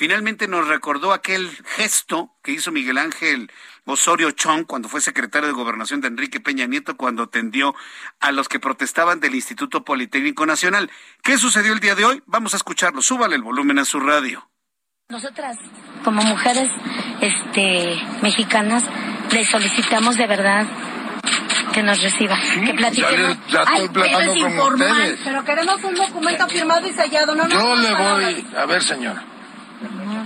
finalmente 0.00 0.48
nos 0.48 0.66
recordó 0.66 1.12
aquel 1.12 1.50
gesto 1.76 2.34
que 2.42 2.52
hizo 2.52 2.72
Miguel 2.72 2.96
Ángel 2.96 3.52
Osorio 3.84 4.30
Chong 4.30 4.64
cuando 4.64 4.88
fue 4.88 5.02
secretario 5.02 5.46
de 5.46 5.52
Gobernación 5.52 6.00
de 6.00 6.08
Enrique 6.08 6.40
Peña 6.40 6.64
Nieto 6.64 6.96
cuando 6.96 7.24
atendió 7.24 7.74
a 8.18 8.32
los 8.32 8.48
que 8.48 8.58
protestaban 8.58 9.20
del 9.20 9.34
Instituto 9.34 9.84
Politécnico 9.84 10.46
Nacional. 10.46 10.90
¿Qué 11.22 11.36
sucedió 11.36 11.74
el 11.74 11.80
día 11.80 11.96
de 11.96 12.06
hoy? 12.06 12.22
Vamos 12.24 12.54
a 12.54 12.56
escucharlo. 12.56 13.02
Súbale 13.02 13.36
el 13.36 13.42
volumen 13.42 13.78
a 13.78 13.84
su 13.84 14.00
radio. 14.00 14.48
Nosotras, 15.10 15.58
como 16.02 16.22
mujeres 16.22 16.70
este, 17.20 18.00
mexicanas, 18.22 18.84
le 19.30 19.44
solicitamos 19.44 20.16
de 20.16 20.26
verdad 20.26 20.66
que 21.74 21.82
nos 21.82 22.00
reciba, 22.00 22.38
que 22.64 22.72
platiquemos. 22.72 23.36
Ya, 23.48 23.64
estoy 23.64 23.88
platicando 23.90 24.56
con 24.56 24.74
ustedes. 24.80 25.20
Pero 25.24 25.44
queremos 25.44 25.84
un 25.84 25.94
documento 25.94 26.48
firmado 26.48 26.88
y 26.88 26.92
sellado, 26.94 27.34
¿no? 27.34 27.46
Yo 27.48 27.76
le 27.76 27.92
voy, 27.92 28.46
a 28.56 28.64
ver 28.64 28.82
señora, 28.82 29.24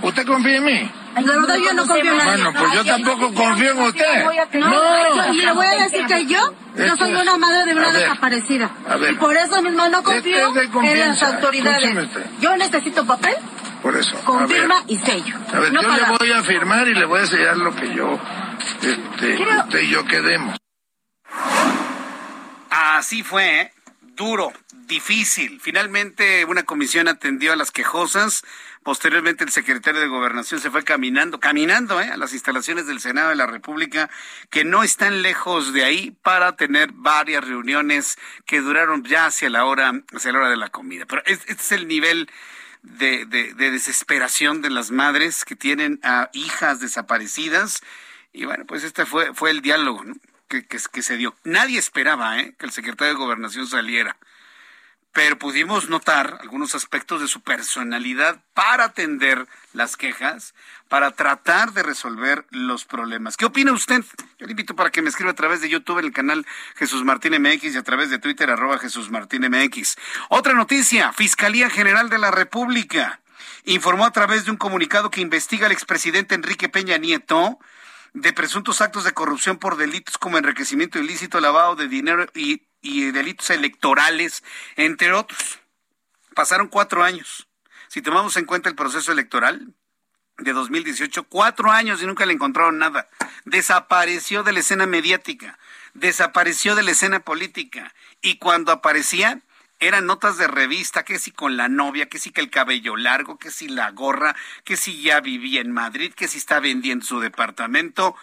¿Usted 0.05 0.25
confía 0.25 0.57
en 0.57 0.63
mí? 0.63 0.91
La 1.15 1.21
verdad 1.21 1.55
yo 1.55 1.73
no 1.73 1.87
confío 1.87 2.11
en 2.11 2.17
nadie. 2.17 2.43
Bueno, 2.43 2.59
pues 2.59 2.73
yo 2.73 2.85
tampoco 2.85 3.33
confío 3.33 3.71
en 3.71 3.81
usted. 3.81 4.25
No, 4.53 5.33
y 5.33 5.37
le 5.41 5.51
voy 5.53 5.65
a 5.65 5.83
decir 5.83 6.05
que 6.05 6.25
yo, 6.25 6.53
yo 6.77 6.95
soy 6.97 7.13
una 7.13 7.37
madre 7.37 7.65
de 7.65 7.73
una 7.73 7.91
desaparecida. 7.91 8.71
Y 9.09 9.15
por 9.15 9.35
eso 9.35 9.61
mismo 9.61 9.87
no 9.87 10.03
confío 10.03 10.53
en 10.83 10.99
las 10.99 11.23
autoridades. 11.23 12.09
Yo 12.39 12.55
necesito 12.57 13.05
papel. 13.05 13.35
Por 13.81 13.95
eso. 13.95 14.15
Confirma 14.25 14.83
y 14.87 14.97
sello. 14.97 15.37
A 15.53 15.59
ver, 15.59 15.71
yo 15.71 15.81
le 15.81 16.17
voy 16.17 16.31
a 16.31 16.41
firmar 16.43 16.87
y 16.87 16.95
le 16.95 17.05
voy 17.05 17.21
a 17.21 17.27
sellar 17.27 17.57
lo 17.57 17.75
que 17.75 17.93
yo, 17.93 18.19
este, 18.81 19.43
usted 19.43 19.79
y 19.79 19.89
yo 19.89 20.05
quedemos. 20.05 20.57
Así 22.71 23.21
fue, 23.21 23.61
¿eh? 23.61 23.71
duro, 24.15 24.51
difícil. 24.87 25.59
Finalmente 25.61 26.45
una 26.45 26.63
comisión 26.63 27.07
atendió 27.07 27.53
a 27.53 27.55
las 27.55 27.71
quejosas. 27.71 28.43
Posteriormente 28.85 29.43
el 29.43 29.49
secretario 29.49 29.99
de 29.99 30.05
Gobernación 30.05 30.61
se 30.61 30.69
fue 30.69 30.83
caminando, 30.83 31.39
caminando 31.39 31.99
¿eh? 31.99 32.09
a 32.09 32.17
las 32.17 32.33
instalaciones 32.33 32.85
del 32.85 32.99
Senado 32.99 33.29
de 33.29 33.35
la 33.35 33.47
República, 33.47 34.11
que 34.51 34.63
no 34.63 34.83
están 34.83 35.23
lejos 35.23 35.73
de 35.73 35.83
ahí, 35.83 36.11
para 36.21 36.55
tener 36.55 36.91
varias 36.93 37.43
reuniones 37.43 38.15
que 38.45 38.61
duraron 38.61 39.03
ya 39.03 39.25
hacia 39.25 39.49
la 39.49 39.65
hora, 39.65 40.03
hacia 40.13 40.31
la 40.31 40.37
hora 40.37 40.49
de 40.51 40.57
la 40.57 40.69
comida. 40.69 41.07
Pero 41.07 41.23
este 41.25 41.51
es 41.51 41.71
el 41.71 41.87
nivel 41.87 42.29
de, 42.83 43.25
desesperación 43.25 44.61
de 44.61 44.69
las 44.69 44.91
madres 44.91 45.45
que 45.45 45.55
tienen 45.55 45.99
a 46.03 46.29
hijas 46.33 46.79
desaparecidas. 46.79 47.81
Y 48.33 48.45
bueno, 48.45 48.65
pues 48.67 48.83
este 48.83 49.07
fue, 49.07 49.33
fue 49.33 49.49
el 49.49 49.61
diálogo, 49.61 50.03
que, 50.47 51.01
se 51.01 51.17
dio. 51.17 51.35
Nadie 51.43 51.79
esperaba 51.79 52.39
¿eh? 52.39 52.53
que 52.59 52.67
el 52.67 52.71
secretario 52.71 53.15
de 53.15 53.19
Gobernación 53.19 53.65
saliera, 53.65 54.15
pero 55.15 55.39
pudimos 55.39 55.87
notar 55.87 56.39
algunos 56.41 56.75
aspectos 56.75 57.21
de 57.21 57.29
su 57.29 57.39
personalidad 57.39 58.43
para 58.53 58.83
atender 58.83 59.47
las 59.71 59.95
quejas, 59.95 60.53
para 60.89 61.11
tratar 61.11 61.71
de 61.71 61.83
resolver 61.83 62.45
los 62.49 62.83
problemas. 62.83 63.37
¿Qué 63.37 63.45
opina 63.45 63.71
usted? 63.71 64.03
Yo 64.37 64.45
le 64.45 64.51
invito 64.51 64.75
para 64.75 64.89
que 64.89 65.01
me 65.01 65.07
escriba 65.07 65.31
a 65.31 65.35
través 65.35 65.61
de 65.61 65.69
YouTube 65.69 65.99
en 65.99 66.05
el 66.07 66.11
canal 66.11 66.45
Jesús 66.75 67.05
Martín 67.05 67.31
MX 67.41 67.75
y 67.75 67.77
a 67.77 67.83
través 67.83 68.09
de 68.09 68.19
Twitter 68.19 68.49
arroba 68.49 68.77
Jesús 68.77 69.09
Martín 69.09 69.49
MX. 69.49 69.95
Otra 70.27 70.53
noticia, 70.53 71.13
Fiscalía 71.13 71.69
General 71.69 72.09
de 72.09 72.17
la 72.17 72.31
República 72.31 73.21
informó 73.63 74.03
a 74.03 74.11
través 74.11 74.43
de 74.43 74.51
un 74.51 74.57
comunicado 74.57 75.11
que 75.11 75.21
investiga 75.21 75.67
al 75.67 75.71
expresidente 75.71 76.35
Enrique 76.35 76.67
Peña 76.67 76.97
Nieto 76.97 77.57
de 78.15 78.33
presuntos 78.33 78.81
actos 78.81 79.05
de 79.05 79.13
corrupción 79.13 79.59
por 79.59 79.77
delitos 79.77 80.17
como 80.17 80.37
enriquecimiento 80.37 80.99
ilícito, 80.99 81.39
lavado 81.39 81.77
de 81.77 81.87
dinero 81.87 82.25
y, 82.33 82.63
delitos 83.11 83.49
electorales, 83.49 84.43
entre 84.75 85.13
otros. 85.13 85.59
Pasaron 86.33 86.67
cuatro 86.67 87.03
años. 87.03 87.47
Si 87.87 88.01
tomamos 88.01 88.35
en 88.37 88.45
cuenta 88.45 88.69
el 88.69 88.75
proceso 88.75 89.11
electoral 89.11 89.73
de 90.37 90.53
2018, 90.53 91.23
cuatro 91.23 91.71
años 91.71 92.01
y 92.01 92.05
nunca 92.05 92.25
le 92.25 92.33
encontraron 92.33 92.77
nada. 92.77 93.07
Desapareció 93.45 94.43
de 94.43 94.51
la 94.51 94.59
escena 94.59 94.85
mediática, 94.85 95.57
desapareció 95.93 96.75
de 96.75 96.83
la 96.83 96.91
escena 96.91 97.21
política 97.21 97.93
y 98.21 98.37
cuando 98.37 98.71
aparecía 98.71 99.41
eran 99.79 100.05
notas 100.05 100.37
de 100.37 100.47
revista, 100.47 101.03
que 101.03 101.19
si 101.19 101.31
con 101.31 101.57
la 101.57 101.67
novia, 101.67 102.07
que 102.07 102.17
si 102.17 102.31
que 102.31 102.41
el 102.41 102.49
cabello 102.49 102.95
largo, 102.95 103.37
que 103.37 103.51
si 103.51 103.67
la 103.67 103.91
gorra, 103.91 104.35
que 104.63 104.77
si 104.77 105.01
ya 105.01 105.19
vivía 105.19 105.61
en 105.61 105.71
Madrid, 105.71 106.13
que 106.13 106.27
si 106.27 106.37
está 106.37 106.59
vendiendo 106.59 107.05
su 107.05 107.19
departamento. 107.19 108.15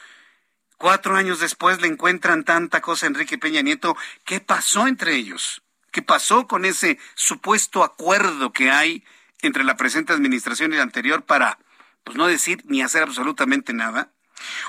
Cuatro 0.82 1.14
años 1.14 1.38
después 1.38 1.80
le 1.80 1.86
encuentran 1.86 2.42
tanta 2.42 2.80
cosa 2.80 3.06
a 3.06 3.08
Enrique 3.08 3.38
Peña 3.38 3.62
Nieto. 3.62 3.96
¿Qué 4.24 4.40
pasó 4.40 4.88
entre 4.88 5.14
ellos? 5.14 5.62
¿Qué 5.92 6.02
pasó 6.02 6.48
con 6.48 6.64
ese 6.64 6.98
supuesto 7.14 7.84
acuerdo 7.84 8.52
que 8.52 8.72
hay 8.72 9.04
entre 9.42 9.62
la 9.62 9.76
presente 9.76 10.12
administración 10.12 10.72
y 10.72 10.76
la 10.76 10.82
anterior 10.82 11.22
para, 11.22 11.60
pues 12.02 12.16
no 12.16 12.26
decir 12.26 12.64
ni 12.64 12.82
hacer 12.82 13.04
absolutamente 13.04 13.72
nada? 13.72 14.10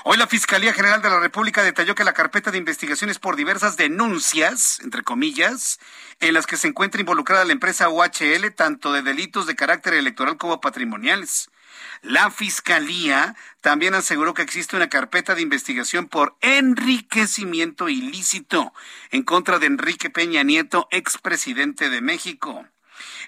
Hoy 0.04 0.16
la 0.16 0.28
Fiscalía 0.28 0.72
General 0.72 1.02
de 1.02 1.10
la 1.10 1.18
República 1.18 1.64
detalló 1.64 1.96
que 1.96 2.04
la 2.04 2.12
carpeta 2.12 2.52
de 2.52 2.58
investigaciones 2.58 3.18
por 3.18 3.34
diversas 3.34 3.76
denuncias, 3.76 4.78
entre 4.84 5.02
comillas, 5.02 5.80
en 6.20 6.34
las 6.34 6.46
que 6.46 6.56
se 6.56 6.68
encuentra 6.68 7.00
involucrada 7.00 7.44
la 7.44 7.54
empresa 7.54 7.88
UHL, 7.88 8.54
tanto 8.54 8.92
de 8.92 9.02
delitos 9.02 9.48
de 9.48 9.56
carácter 9.56 9.94
electoral 9.94 10.36
como 10.36 10.60
patrimoniales. 10.60 11.50
La 12.04 12.30
Fiscalía 12.30 13.34
también 13.62 13.94
aseguró 13.94 14.34
que 14.34 14.42
existe 14.42 14.76
una 14.76 14.90
carpeta 14.90 15.34
de 15.34 15.40
investigación 15.40 16.06
por 16.06 16.36
enriquecimiento 16.42 17.88
ilícito 17.88 18.74
en 19.10 19.22
contra 19.22 19.58
de 19.58 19.64
Enrique 19.64 20.10
Peña 20.10 20.42
Nieto, 20.42 20.86
expresidente 20.90 21.88
de 21.88 22.02
México. 22.02 22.66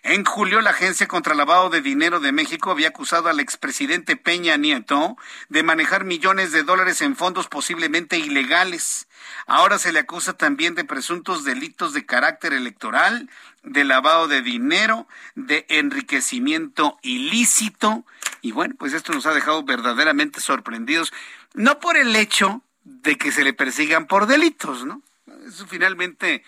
En 0.03 0.27
julio, 0.27 0.61
la 0.61 0.71
Agencia 0.71 1.09
contra 1.09 1.35
Lavado 1.35 1.71
de 1.71 1.81
Dinero 1.81 2.21
de 2.21 2.33
México 2.33 2.71
había 2.71 2.89
acusado 2.89 3.31
al 3.31 3.41
expresidente 3.41 4.15
Peña 4.15 4.59
Nieto 4.59 5.17
de 5.49 5.63
manejar 5.63 6.05
millones 6.05 6.53
de 6.53 6.63
dólares 6.63 7.01
en 7.01 7.17
fondos 7.17 7.49
posiblemente 7.49 8.19
ilegales. 8.19 9.09
Ahora 9.47 9.79
se 9.79 9.91
le 9.91 10.01
acusa 10.01 10.35
también 10.35 10.75
de 10.75 10.85
presuntos 10.85 11.45
delitos 11.45 11.95
de 11.95 12.05
carácter 12.05 12.53
electoral, 12.53 13.31
de 13.63 13.85
lavado 13.85 14.29
de 14.29 14.43
dinero, 14.43 15.09
de 15.35 15.65
enriquecimiento 15.71 16.99
ilícito. 17.01 18.05
Y 18.47 18.53
bueno, 18.53 18.77
pues 18.79 18.93
esto 18.93 19.13
nos 19.13 19.27
ha 19.27 19.35
dejado 19.35 19.65
verdaderamente 19.65 20.41
sorprendidos, 20.41 21.13
no 21.55 21.81
por 21.81 21.97
el 21.97 22.15
hecho 22.15 22.63
de 22.85 23.19
que 23.19 23.33
se 23.33 23.43
le 23.43 23.53
persigan 23.53 24.07
por 24.07 24.29
delitos, 24.29 24.85
¿no? 24.85 25.03
Eso 25.49 25.67
finalmente 25.67 26.45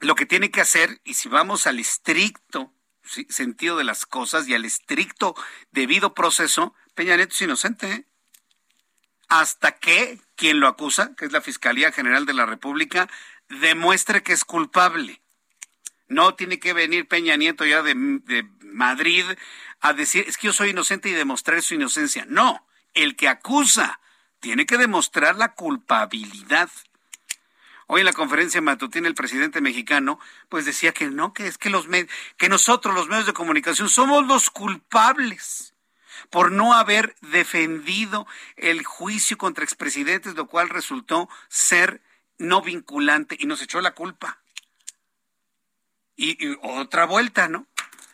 lo 0.00 0.14
que 0.14 0.24
tiene 0.24 0.50
que 0.50 0.62
hacer, 0.62 1.02
y 1.04 1.12
si 1.12 1.28
vamos 1.28 1.66
al 1.66 1.80
estricto 1.80 2.72
sentido 3.28 3.76
de 3.76 3.84
las 3.84 4.06
cosas 4.06 4.48
y 4.48 4.54
al 4.54 4.64
estricto 4.64 5.34
debido 5.70 6.14
proceso, 6.14 6.74
Peña 6.94 7.16
Nieto 7.16 7.34
es 7.34 7.42
inocente. 7.42 7.92
¿eh? 7.92 8.04
Hasta 9.28 9.72
que 9.72 10.18
quien 10.34 10.60
lo 10.60 10.66
acusa, 10.66 11.14
que 11.14 11.26
es 11.26 11.32
la 11.32 11.42
Fiscalía 11.42 11.92
General 11.92 12.24
de 12.24 12.32
la 12.32 12.46
República, 12.46 13.06
demuestre 13.50 14.22
que 14.22 14.32
es 14.32 14.46
culpable. 14.46 15.20
No 16.08 16.34
tiene 16.36 16.58
que 16.58 16.72
venir 16.72 17.06
Peña 17.06 17.36
Nieto 17.36 17.66
ya 17.66 17.82
de, 17.82 17.92
de 18.24 18.48
Madrid 18.60 19.26
a 19.80 19.92
decir, 19.92 20.24
es 20.26 20.36
que 20.36 20.48
yo 20.48 20.52
soy 20.52 20.70
inocente 20.70 21.08
y 21.08 21.12
demostrar 21.12 21.62
su 21.62 21.74
inocencia. 21.74 22.24
No, 22.28 22.66
el 22.94 23.16
que 23.16 23.28
acusa 23.28 24.00
tiene 24.40 24.66
que 24.66 24.78
demostrar 24.78 25.36
la 25.36 25.54
culpabilidad. 25.54 26.70
Hoy 27.86 28.00
en 28.00 28.06
la 28.06 28.12
conferencia 28.12 28.60
matutina 28.60 29.06
el 29.06 29.14
presidente 29.14 29.60
mexicano 29.60 30.18
pues 30.48 30.64
decía 30.64 30.92
que 30.92 31.08
no, 31.08 31.32
que 31.32 31.46
es 31.46 31.56
que 31.56 31.70
los 31.70 31.86
que 32.36 32.48
nosotros 32.48 32.94
los 32.94 33.08
medios 33.08 33.26
de 33.26 33.32
comunicación 33.32 33.88
somos 33.88 34.26
los 34.26 34.50
culpables 34.50 35.74
por 36.30 36.50
no 36.50 36.72
haber 36.72 37.14
defendido 37.20 38.26
el 38.56 38.84
juicio 38.84 39.38
contra 39.38 39.64
expresidentes, 39.64 40.34
lo 40.34 40.46
cual 40.46 40.68
resultó 40.68 41.28
ser 41.48 42.00
no 42.38 42.62
vinculante 42.62 43.36
y 43.38 43.46
nos 43.46 43.62
echó 43.62 43.80
la 43.80 43.92
culpa. 43.92 44.38
Y, 46.16 46.44
y, 46.44 46.58
otra 46.62 47.04
vuelta, 47.04 47.48
¿no? 47.48 47.66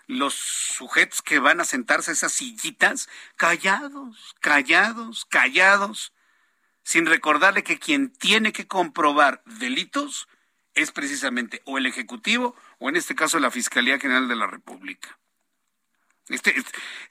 Los 0.07 0.35
sujetos 0.35 1.23
que 1.23 1.39
van 1.39 1.61
a 1.61 1.65
sentarse 1.65 2.11
a 2.11 2.15
esas 2.15 2.33
sillitas, 2.33 3.09
callados, 3.37 4.35
callados, 4.41 5.25
callados, 5.27 6.13
sin 6.83 7.07
recordarle 7.07 7.63
que 7.63 7.79
quien 7.79 8.11
tiene 8.11 8.53
que 8.53 8.67
comprobar 8.67 9.43
delitos 9.45 10.29
es 10.75 10.91
precisamente 10.91 11.63
o 11.65 11.79
el 11.79 11.87
Ejecutivo 11.87 12.57
o 12.79 12.89
en 12.89 12.97
este 12.97 13.15
caso 13.15 13.39
la 13.39 13.51
Fiscalía 13.51 13.99
General 13.99 14.29
de 14.29 14.37
la 14.37 14.47
República. 14.47 15.19
Este, 16.29 16.55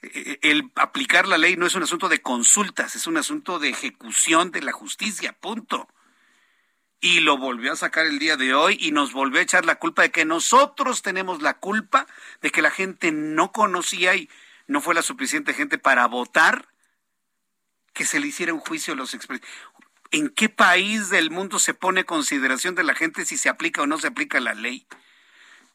eh, 0.02 0.38
el 0.42 0.70
aplicar 0.74 1.28
la 1.28 1.38
ley 1.38 1.56
no 1.56 1.66
es 1.66 1.74
un 1.74 1.82
asunto 1.82 2.08
de 2.08 2.22
consultas, 2.22 2.96
es 2.96 3.06
un 3.06 3.16
asunto 3.16 3.58
de 3.58 3.68
ejecución 3.68 4.50
de 4.50 4.62
la 4.62 4.72
justicia, 4.72 5.32
punto. 5.32 5.88
Y 7.04 7.18
lo 7.18 7.36
volvió 7.36 7.72
a 7.72 7.76
sacar 7.76 8.06
el 8.06 8.20
día 8.20 8.36
de 8.36 8.54
hoy 8.54 8.78
y 8.80 8.92
nos 8.92 9.12
volvió 9.12 9.40
a 9.40 9.42
echar 9.42 9.66
la 9.66 9.74
culpa 9.74 10.02
de 10.02 10.12
que 10.12 10.24
nosotros 10.24 11.02
tenemos 11.02 11.42
la 11.42 11.54
culpa 11.54 12.06
de 12.40 12.50
que 12.50 12.62
la 12.62 12.70
gente 12.70 13.10
no 13.10 13.50
conocía 13.50 14.14
y 14.14 14.30
no 14.68 14.80
fue 14.80 14.94
la 14.94 15.02
suficiente 15.02 15.52
gente 15.52 15.78
para 15.78 16.06
votar 16.06 16.68
que 17.92 18.04
se 18.04 18.20
le 18.20 18.28
hiciera 18.28 18.54
un 18.54 18.60
juicio 18.60 18.94
a 18.94 18.96
los 18.96 19.14
expresidentes. 19.14 19.50
¿En 20.12 20.28
qué 20.28 20.48
país 20.48 21.10
del 21.10 21.32
mundo 21.32 21.58
se 21.58 21.74
pone 21.74 22.04
consideración 22.04 22.76
de 22.76 22.84
la 22.84 22.94
gente 22.94 23.26
si 23.26 23.36
se 23.36 23.48
aplica 23.48 23.82
o 23.82 23.88
no 23.88 23.98
se 23.98 24.06
aplica 24.06 24.38
la 24.38 24.54
ley? 24.54 24.86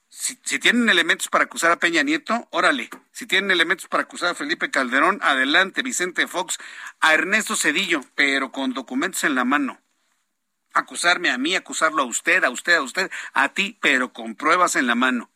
Si, 0.08 0.38
tienen 0.60 0.88
elementos 0.88 1.28
para 1.28 1.44
acusar 1.44 1.72
a 1.72 1.80
Peña 1.80 2.04
Nieto, 2.04 2.48
órale. 2.52 2.90
Si 3.12 3.28
tienen 3.28 3.52
elementos 3.52 3.90
para 3.90 4.04
acusar 4.04 4.30
a 4.30 4.36
Felipe 4.36 4.72
Calderón, 4.72 5.20
adelante, 5.22 5.82
Vicente 5.82 6.26
Fox, 6.26 6.58
a 7.02 7.14
Ernesto 7.14 7.58
Cedillo, 7.58 8.00
pero 8.16 8.54
con 8.54 8.74
documentos 8.74 9.26
en 9.26 9.36
la 9.36 9.44
mano. 9.44 9.82
Acusarme 10.78 11.30
a 11.30 11.38
mí, 11.38 11.56
acusarlo 11.56 12.04
a 12.04 12.06
usted, 12.06 12.44
a 12.44 12.50
usted, 12.50 12.76
a 12.76 12.82
usted, 12.82 13.12
a 13.34 13.50
ti, 13.50 13.78
pero 13.82 14.14
con 14.14 14.36
pruebas 14.36 14.76
en 14.76 14.88
la 14.88 14.96
mano. 14.96 15.30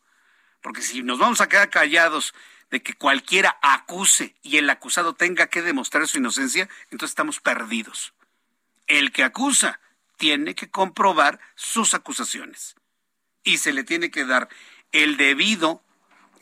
Porque 0.61 0.81
si 0.81 1.01
nos 1.03 1.19
vamos 1.19 1.41
a 1.41 1.49
quedar 1.49 1.69
callados 1.69 2.33
de 2.69 2.81
que 2.81 2.93
cualquiera 2.93 3.57
acuse 3.61 4.35
y 4.41 4.57
el 4.57 4.69
acusado 4.69 5.13
tenga 5.13 5.47
que 5.47 5.61
demostrar 5.61 6.07
su 6.07 6.19
inocencia, 6.19 6.69
entonces 6.91 7.11
estamos 7.11 7.39
perdidos. 7.39 8.13
El 8.87 9.11
que 9.11 9.23
acusa 9.23 9.79
tiene 10.17 10.55
que 10.55 10.69
comprobar 10.69 11.39
sus 11.55 11.93
acusaciones 11.93 12.75
y 13.43 13.57
se 13.57 13.73
le 13.73 13.83
tiene 13.83 14.11
que 14.11 14.25
dar 14.25 14.49
el 14.91 15.17
debido 15.17 15.83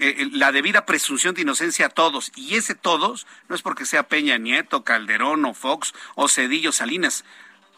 eh, 0.01 0.29
la 0.31 0.53
debida 0.53 0.85
presunción 0.85 1.35
de 1.35 1.41
inocencia 1.41 1.87
a 1.87 1.89
todos. 1.89 2.31
Y 2.35 2.55
ese 2.55 2.73
todos 2.73 3.27
no 3.49 3.55
es 3.55 3.61
porque 3.61 3.85
sea 3.85 4.07
Peña 4.07 4.37
Nieto, 4.37 4.85
Calderón 4.85 5.43
o 5.43 5.53
Fox 5.53 5.93
o 6.15 6.29
Cedillo 6.29 6.71
Salinas. 6.71 7.25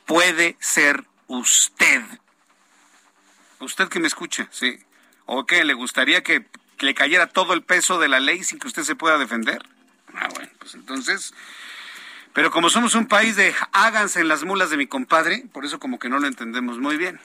Puede 0.06 0.56
ser 0.60 1.06
usted. 1.38 2.04
Usted 3.60 3.90
que 3.90 4.00
me 4.00 4.08
escuche, 4.08 4.48
sí. 4.52 4.80
¿O 5.26 5.46
qué? 5.46 5.64
¿Le 5.64 5.74
gustaría 5.74 6.24
que 6.24 6.46
le 6.86 6.94
cayera 6.94 7.28
todo 7.28 7.54
el 7.54 7.64
peso 7.64 8.00
de 8.00 8.08
la 8.08 8.20
ley 8.20 8.44
sin 8.44 8.60
que 8.60 8.68
usted 8.68 8.84
se 8.84 8.96
pueda 8.96 9.18
defender. 9.18 9.62
Ah, 10.16 10.28
bueno, 10.34 10.52
pues 10.60 10.76
entonces... 10.76 11.34
Pero 12.34 12.50
como 12.50 12.70
somos 12.70 12.96
un 12.96 13.08
país 13.08 13.36
de 13.36 13.54
háganse 13.74 14.22
en 14.22 14.30
las 14.30 14.46
mulas 14.46 14.70
de 14.70 14.78
mi 14.78 14.88
compadre, 14.88 15.44
por 15.52 15.66
eso 15.66 15.80
como 15.80 16.00
que 16.00 16.08
no 16.08 16.18
lo 16.18 16.28
entendemos 16.28 16.80
muy 16.80 16.96
bien. 16.96 17.20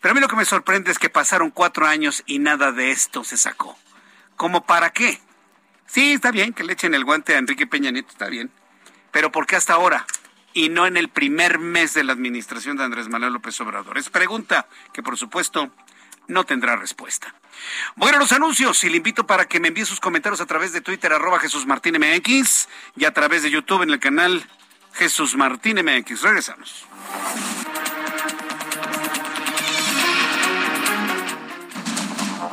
Pero 0.00 0.12
a 0.12 0.14
mí 0.14 0.20
lo 0.20 0.28
que 0.28 0.36
me 0.36 0.44
sorprende 0.44 0.90
es 0.90 0.98
que 0.98 1.08
pasaron 1.08 1.50
cuatro 1.50 1.86
años 1.86 2.22
y 2.26 2.40
nada 2.40 2.70
de 2.70 2.90
esto 2.90 3.24
se 3.24 3.38
sacó. 3.38 3.78
¿Cómo 4.36 4.66
para 4.66 4.90
qué? 4.90 5.18
Sí, 5.86 6.12
está 6.12 6.30
bien 6.30 6.52
que 6.52 6.62
le 6.62 6.74
echen 6.74 6.94
el 6.94 7.06
guante 7.06 7.34
a 7.34 7.38
Enrique 7.38 7.66
Peña 7.66 7.90
Nieto, 7.90 8.10
está 8.10 8.28
bien. 8.28 8.50
Pero 9.12 9.32
¿por 9.32 9.46
qué 9.46 9.56
hasta 9.56 9.72
ahora? 9.72 10.06
Y 10.52 10.68
no 10.68 10.86
en 10.86 10.96
el 10.96 11.08
primer 11.08 11.58
mes 11.58 11.94
de 11.94 12.04
la 12.04 12.12
administración 12.12 12.76
de 12.76 12.84
Andrés 12.84 13.08
Manuel 13.08 13.32
López 13.32 13.60
Obrador. 13.60 13.98
Es 13.98 14.10
pregunta 14.10 14.66
que, 14.92 15.02
por 15.02 15.16
supuesto, 15.16 15.70
no 16.26 16.44
tendrá 16.44 16.76
respuesta. 16.76 17.34
Bueno, 17.96 18.18
los 18.18 18.32
anuncios 18.32 18.82
y 18.84 18.90
le 18.90 18.96
invito 18.96 19.26
para 19.26 19.46
que 19.46 19.60
me 19.60 19.68
envíe 19.68 19.84
sus 19.84 20.00
comentarios 20.00 20.40
a 20.40 20.46
través 20.46 20.72
de 20.72 20.80
Twitter, 20.80 21.12
arroba 21.12 21.38
Jesús 21.38 21.66
Martín 21.66 21.96
MX, 21.98 22.68
y 22.96 23.04
a 23.04 23.12
través 23.12 23.42
de 23.42 23.50
YouTube 23.50 23.82
en 23.82 23.90
el 23.90 24.00
canal 24.00 24.44
Jesús 24.94 25.36
Martín 25.36 25.78
MX. 25.84 26.22
Regresamos. 26.22 26.86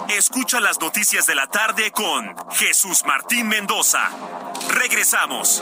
Escucha 0.10 0.60
las 0.60 0.79
noticias 0.79 1.27
de 1.27 1.36
la 1.36 1.47
tarde 1.47 1.91
con 1.91 2.36
Jesús 2.51 3.03
Martín 3.05 3.47
Mendoza. 3.47 4.10
Regresamos. 4.69 5.62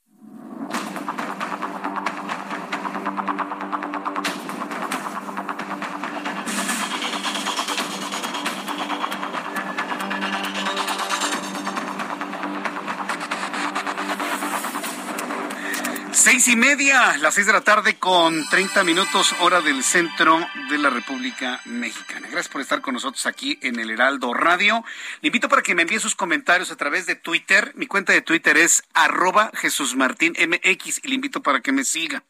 Seis 16.23 16.47
y 16.49 16.55
media, 16.55 17.17
las 17.17 17.33
seis 17.33 17.47
de 17.47 17.53
la 17.53 17.61
tarde 17.61 17.97
con 17.97 18.47
30 18.47 18.83
minutos 18.83 19.33
hora 19.39 19.59
del 19.59 19.83
centro 19.83 20.39
de 20.69 20.77
la 20.77 20.91
República 20.91 21.59
Mexicana. 21.65 22.27
Gracias 22.29 22.47
por 22.47 22.61
estar 22.61 22.79
con 22.79 22.93
nosotros 22.93 23.25
aquí 23.25 23.57
en 23.63 23.79
el 23.79 23.89
Heraldo 23.89 24.31
Radio. 24.31 24.85
Le 25.21 25.29
invito 25.29 25.49
para 25.49 25.63
que 25.63 25.73
me 25.73 25.81
envíe 25.81 25.97
sus 25.97 26.13
comentarios 26.13 26.69
a 26.69 26.75
través 26.75 27.07
de 27.07 27.15
Twitter. 27.15 27.71
Mi 27.73 27.87
cuenta 27.87 28.13
de 28.13 28.21
Twitter 28.21 28.55
es 28.55 28.83
arroba 28.93 29.49
Jesús 29.55 29.95
Martín 29.95 30.35
MX 30.37 31.03
y 31.03 31.07
le 31.07 31.15
invito 31.15 31.41
para 31.41 31.61
que 31.61 31.71
me 31.71 31.83
siga 31.83 32.23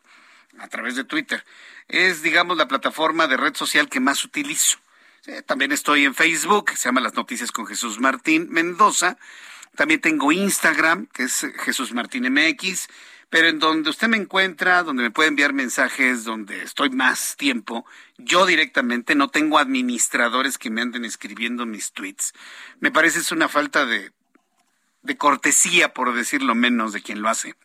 a 0.58 0.69
través 0.69 0.95
de 0.95 1.04
Twitter. 1.04 1.43
Es, 1.89 2.21
digamos, 2.21 2.56
la 2.56 2.69
plataforma 2.69 3.27
de 3.27 3.36
red 3.36 3.56
social 3.56 3.89
que 3.89 3.99
más 3.99 4.23
utilizo. 4.23 4.77
también 5.45 5.73
estoy 5.73 6.06
en 6.06 6.15
Facebook, 6.15 6.71
se 6.77 6.88
llama 6.88 7.01
Las 7.01 7.15
Noticias 7.15 7.51
con 7.51 7.67
Jesús 7.67 7.99
Martín 7.99 8.47
Mendoza. 8.51 9.17
También 9.75 9.99
tengo 9.99 10.32
Instagram, 10.32 11.08
que 11.08 11.23
es 11.23 11.45
Jesús 11.60 11.91
Martín 11.91 12.32
MX 12.32 12.88
pero 13.32 13.48
en 13.48 13.60
donde 13.60 13.89
usted 13.89 14.10
me 14.10 14.17
encuentra, 14.17 14.84
donde 14.84 15.04
me 15.04 15.10
puede 15.10 15.30
enviar 15.30 15.54
mensajes, 15.54 16.26
donde 16.26 16.63
estoy 16.63 16.89
más 16.89 17.38
tiempo, 17.38 17.86
yo 18.17 18.46
directamente 18.46 19.15
no 19.15 19.30
tengo 19.30 19.58
administradores 19.58 20.58
que 20.58 20.70
me 20.70 20.82
anden 20.82 21.06
escribiendo 21.06 21.65
mis 21.65 21.94
tweets. 21.94 22.34
Me 22.82 22.91
parece 22.91 23.20
es 23.20 23.32
una 23.32 23.48
falta 23.48 23.86
de, 23.86 24.12
de 25.04 25.17
cortesía, 25.17 25.94
por 25.94 26.13
decirlo 26.13 26.56
menos, 26.56 26.91
de 26.91 27.02
quien 27.02 27.22
lo 27.22 27.30
hace. 27.30 27.56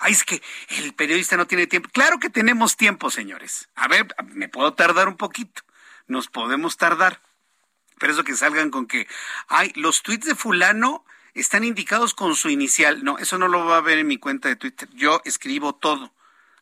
Ay, 0.00 0.12
es 0.12 0.24
que 0.24 0.42
el 0.68 0.92
periodista 0.92 1.38
no 1.38 1.46
tiene 1.46 1.66
tiempo. 1.66 1.88
Claro 1.90 2.18
que 2.18 2.28
tenemos 2.28 2.76
tiempo, 2.76 3.10
señores. 3.10 3.70
A 3.76 3.88
ver, 3.88 4.14
me 4.26 4.50
puedo 4.50 4.74
tardar 4.74 5.08
un 5.08 5.16
poquito. 5.16 5.62
Nos 6.06 6.28
podemos 6.28 6.76
tardar. 6.76 7.22
Pero 7.98 8.12
eso 8.12 8.24
que 8.24 8.36
salgan 8.36 8.70
con 8.70 8.86
que, 8.86 9.08
ay, 9.48 9.72
los 9.74 10.02
tweets 10.02 10.26
de 10.26 10.34
fulano 10.34 11.06
están 11.40 11.64
indicados 11.64 12.14
con 12.14 12.34
su 12.34 12.48
inicial. 12.48 13.04
No, 13.04 13.18
eso 13.18 13.38
no 13.38 13.48
lo 13.48 13.64
va 13.64 13.78
a 13.78 13.82
ver 13.82 13.98
en 13.98 14.06
mi 14.06 14.18
cuenta 14.18 14.48
de 14.48 14.56
Twitter. 14.56 14.88
Yo 14.94 15.20
escribo 15.24 15.74
todo. 15.74 16.12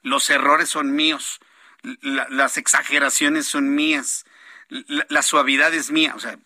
Los 0.03 0.29
errores 0.31 0.69
son 0.69 0.95
míos. 0.95 1.41
las 2.03 2.57
exageraciones 2.57 3.47
son 3.47 3.75
mías. 3.75 4.25
La, 4.69 5.23
suavidad 5.23 5.73
es 5.75 5.91
mía. 5.91 6.15
O 6.17 6.21
sea, 6.21 6.39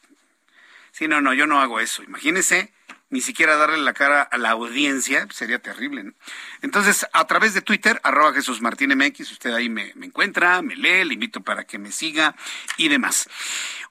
sí, 0.92 1.08
no, 1.08 1.20
no, 1.20 1.32
yo 1.34 1.46
no 1.46 1.60
hago 1.60 1.80
eso. 1.80 2.02
Imagínese 2.02 2.72
ni 3.10 3.22
siquiera 3.22 3.56
darle 3.56 3.78
la 3.78 3.94
cara 3.94 4.20
a 4.20 4.36
la 4.36 4.50
audiencia, 4.50 5.26
sería 5.32 5.58
terrible. 5.58 6.12
Entonces, 6.60 7.06
a 7.12 7.26
través 7.26 7.54
de 7.54 7.62
Twitter, 7.62 7.98
arroba 8.02 8.34
Jesús 8.34 8.60
Martín 8.60 8.94
MX, 8.94 9.32
usted 9.32 9.54
ahí 9.54 9.70
me, 9.70 9.92
me, 9.94 10.06
encuentra, 10.06 10.60
me 10.60 10.76
lee, 10.76 11.04
le 11.04 11.14
invito 11.14 11.40
para 11.40 11.64
que 11.64 11.78
me 11.78 11.90
siga 11.90 12.36
y 12.76 12.88
demás. 12.88 13.28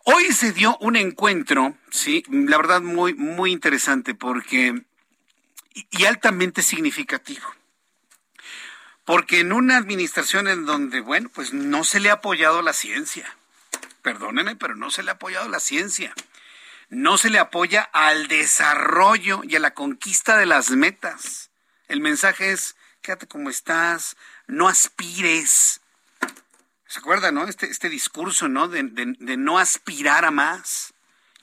Hoy 0.10 0.32
se 0.32 0.54
dio 0.54 0.78
un 0.78 0.96
encuentro, 0.96 1.76
sí, 1.90 2.24
la 2.30 2.56
verdad 2.56 2.80
muy, 2.80 3.14
muy 3.14 3.52
interesante 3.52 4.16
porque, 4.16 4.86
y, 5.74 6.06
altamente 6.06 6.62
significativo. 6.62 7.46
Porque 9.04 9.42
en 9.42 9.52
una 9.52 9.76
administración 9.76 10.48
en 10.48 10.66
donde, 10.66 11.02
bueno, 11.02 11.28
pues 11.28 11.52
no 11.52 11.84
se 11.84 12.00
le 12.00 12.10
ha 12.10 12.14
apoyado 12.14 12.62
la 12.62 12.72
ciencia. 12.72 13.36
Perdónenme, 14.02 14.56
pero 14.56 14.78
no 14.78 14.92
se 14.92 15.04
le 15.04 15.12
ha 15.12 15.16
apoyado 15.16 15.50
la 15.50 15.60
ciencia. 15.60 16.14
No 16.88 17.18
se 17.18 17.30
le 17.30 17.40
apoya 17.40 17.82
al 17.82 18.30
desarrollo 18.30 19.42
y 19.44 19.58
a 19.58 19.60
la 19.60 19.74
conquista 19.74 20.38
de 20.38 20.46
las 20.46 20.70
metas. 20.70 21.50
El 21.90 22.00
mensaje 22.00 22.54
es, 22.54 22.78
quédate 23.02 23.28
como 23.28 23.50
estás, 23.50 24.16
no 24.48 24.70
aspires, 24.70 25.82
¿Se 26.88 27.00
acuerda, 27.00 27.32
no? 27.32 27.46
Este, 27.46 27.68
este 27.68 27.90
discurso, 27.90 28.48
¿no? 28.48 28.70
De, 28.70 28.84
de, 28.84 29.38
no 29.38 29.60
aspirar 29.60 30.24
a 30.24 30.32
más. 30.32 30.94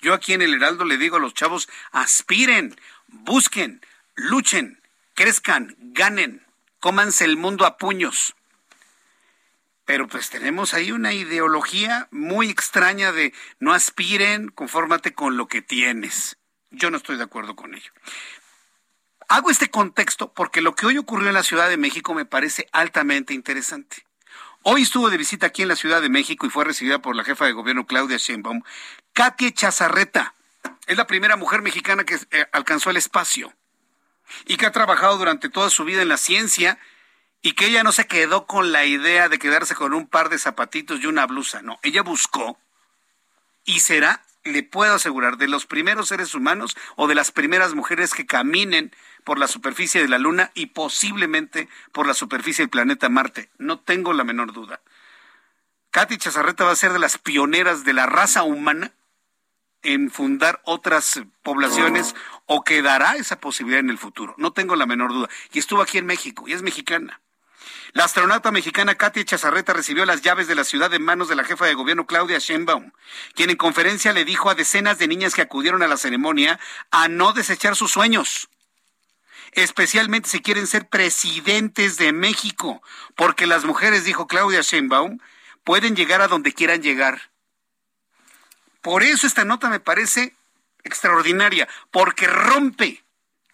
Yo 0.00 0.14
aquí 0.14 0.32
en 0.32 0.42
el 0.42 0.54
Heraldo 0.54 0.84
le 0.84 0.96
digo 0.96 1.16
a 1.16 1.20
los 1.20 1.34
chavos, 1.34 1.68
aspiren, 1.92 2.74
busquen, 3.08 3.84
luchen, 4.14 4.80
crezcan, 5.14 5.76
ganen, 5.78 6.46
cómanse 6.80 7.24
el 7.24 7.36
mundo 7.36 7.66
a 7.66 7.76
puños. 7.76 8.34
Pero 9.84 10.08
pues 10.08 10.30
tenemos 10.30 10.72
ahí 10.72 10.92
una 10.92 11.12
ideología 11.12 12.08
muy 12.10 12.48
extraña 12.48 13.12
de 13.12 13.34
no 13.58 13.74
aspiren, 13.74 14.48
confórmate 14.48 15.12
con 15.12 15.36
lo 15.36 15.46
que 15.46 15.60
tienes. 15.60 16.38
Yo 16.70 16.90
no 16.90 16.96
estoy 16.96 17.18
de 17.18 17.24
acuerdo 17.24 17.54
con 17.54 17.74
ello. 17.74 17.92
Hago 19.28 19.50
este 19.50 19.70
contexto 19.70 20.32
porque 20.32 20.62
lo 20.62 20.74
que 20.74 20.86
hoy 20.86 20.96
ocurrió 20.96 21.28
en 21.28 21.34
la 21.34 21.42
Ciudad 21.42 21.68
de 21.68 21.76
México 21.76 22.14
me 22.14 22.24
parece 22.24 22.66
altamente 22.72 23.34
interesante. 23.34 24.06
Hoy 24.66 24.80
estuvo 24.80 25.10
de 25.10 25.18
visita 25.18 25.48
aquí 25.48 25.60
en 25.60 25.68
la 25.68 25.76
Ciudad 25.76 26.00
de 26.00 26.08
México 26.08 26.46
y 26.46 26.50
fue 26.50 26.64
recibida 26.64 26.98
por 26.98 27.14
la 27.14 27.22
jefa 27.22 27.44
de 27.44 27.52
gobierno 27.52 27.86
Claudia 27.86 28.16
Sheinbaum, 28.16 28.62
Katia 29.12 29.52
Chazarreta. 29.52 30.34
Es 30.86 30.96
la 30.96 31.06
primera 31.06 31.36
mujer 31.36 31.60
mexicana 31.60 32.04
que 32.04 32.14
eh, 32.14 32.46
alcanzó 32.50 32.88
el 32.88 32.96
espacio 32.96 33.52
y 34.46 34.56
que 34.56 34.64
ha 34.64 34.72
trabajado 34.72 35.18
durante 35.18 35.50
toda 35.50 35.68
su 35.68 35.84
vida 35.84 36.00
en 36.00 36.08
la 36.08 36.16
ciencia 36.16 36.78
y 37.42 37.52
que 37.52 37.66
ella 37.66 37.82
no 37.82 37.92
se 37.92 38.06
quedó 38.06 38.46
con 38.46 38.72
la 38.72 38.86
idea 38.86 39.28
de 39.28 39.38
quedarse 39.38 39.74
con 39.74 39.92
un 39.92 40.06
par 40.06 40.30
de 40.30 40.38
zapatitos 40.38 40.98
y 41.02 41.06
una 41.08 41.26
blusa. 41.26 41.60
No, 41.60 41.78
ella 41.82 42.00
buscó 42.00 42.58
y 43.66 43.80
será, 43.80 44.24
le 44.44 44.62
puedo 44.62 44.94
asegurar, 44.94 45.36
de 45.36 45.46
los 45.46 45.66
primeros 45.66 46.08
seres 46.08 46.34
humanos 46.34 46.74
o 46.96 47.06
de 47.06 47.14
las 47.14 47.32
primeras 47.32 47.74
mujeres 47.74 48.14
que 48.14 48.24
caminen 48.24 48.96
por 49.24 49.38
la 49.38 49.48
superficie 49.48 50.02
de 50.02 50.08
la 50.08 50.18
Luna 50.18 50.50
y 50.54 50.66
posiblemente 50.66 51.68
por 51.92 52.06
la 52.06 52.14
superficie 52.14 52.62
del 52.62 52.70
planeta 52.70 53.08
Marte. 53.08 53.50
No 53.58 53.80
tengo 53.80 54.12
la 54.12 54.24
menor 54.24 54.52
duda. 54.52 54.80
Katy 55.90 56.18
Chazarreta 56.18 56.64
va 56.64 56.72
a 56.72 56.76
ser 56.76 56.92
de 56.92 56.98
las 56.98 57.18
pioneras 57.18 57.84
de 57.84 57.92
la 57.92 58.06
raza 58.06 58.42
humana 58.42 58.92
en 59.82 60.10
fundar 60.10 60.60
otras 60.64 61.22
poblaciones 61.42 62.14
o 62.46 62.64
que 62.64 62.82
dará 62.82 63.16
esa 63.16 63.40
posibilidad 63.40 63.80
en 63.80 63.90
el 63.90 63.98
futuro. 63.98 64.34
No 64.38 64.52
tengo 64.52 64.76
la 64.76 64.86
menor 64.86 65.12
duda. 65.12 65.28
Y 65.52 65.58
estuvo 65.58 65.82
aquí 65.82 65.98
en 65.98 66.06
México 66.06 66.48
y 66.48 66.52
es 66.52 66.62
mexicana. 66.62 67.20
La 67.92 68.04
astronauta 68.04 68.50
mexicana 68.50 68.96
Katia 68.96 69.24
Chazarreta 69.24 69.72
recibió 69.72 70.04
las 70.04 70.20
llaves 70.20 70.48
de 70.48 70.56
la 70.56 70.64
ciudad 70.64 70.92
en 70.92 71.04
manos 71.04 71.28
de 71.28 71.36
la 71.36 71.44
jefa 71.44 71.66
de 71.66 71.74
gobierno 71.74 72.06
Claudia 72.06 72.38
Sheinbaum, 72.38 72.90
quien 73.34 73.50
en 73.50 73.56
conferencia 73.56 74.12
le 74.12 74.24
dijo 74.24 74.50
a 74.50 74.56
decenas 74.56 74.98
de 74.98 75.06
niñas 75.06 75.34
que 75.34 75.42
acudieron 75.42 75.82
a 75.82 75.86
la 75.86 75.96
ceremonia 75.96 76.58
a 76.90 77.06
no 77.06 77.32
desechar 77.32 77.76
sus 77.76 77.92
sueños 77.92 78.48
especialmente 79.54 80.28
si 80.28 80.40
quieren 80.40 80.66
ser 80.66 80.88
presidentes 80.88 81.96
de 81.96 82.12
México, 82.12 82.82
porque 83.14 83.46
las 83.46 83.64
mujeres, 83.64 84.04
dijo 84.04 84.26
Claudia 84.26 84.60
Sheinbaum, 84.60 85.18
pueden 85.64 85.96
llegar 85.96 86.20
a 86.20 86.28
donde 86.28 86.52
quieran 86.52 86.82
llegar. 86.82 87.30
Por 88.82 89.02
eso 89.02 89.26
esta 89.26 89.44
nota 89.44 89.70
me 89.70 89.80
parece 89.80 90.34
extraordinaria, 90.82 91.68
porque 91.90 92.26
rompe, 92.26 93.02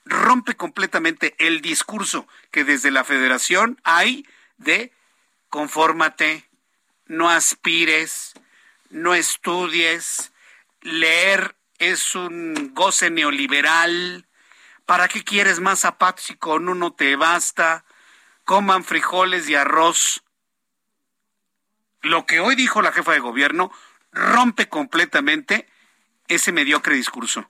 rompe 0.04 0.56
completamente 0.56 1.36
el 1.38 1.60
discurso 1.60 2.26
que 2.50 2.64
desde 2.64 2.90
la 2.90 3.04
federación 3.04 3.80
hay 3.84 4.26
de 4.58 4.92
confórmate, 5.48 6.48
no 7.06 7.28
aspires, 7.30 8.32
no 8.90 9.14
estudies, 9.14 10.32
leer 10.82 11.56
es 11.78 12.14
un 12.14 12.72
goce 12.74 13.10
neoliberal, 13.10 14.26
¿Para 14.90 15.07
qué 15.07 15.22
quieres 15.22 15.61
más 15.61 15.79
zapatos 15.79 16.24
si 16.24 16.35
con 16.35 16.68
uno 16.68 16.92
te 16.92 17.14
basta? 17.14 17.85
Coman 18.44 18.83
frijoles 18.83 19.48
y 19.48 19.55
arroz. 19.55 20.24
Lo 22.00 22.26
que 22.26 22.40
hoy 22.40 22.57
dijo 22.57 22.83
la 22.83 22.90
jefa 22.90 23.12
de 23.12 23.20
gobierno 23.20 23.70
rompe 24.11 24.68
completamente 24.68 25.68
ese 26.26 26.50
mediocre 26.50 26.96
discurso. 26.96 27.48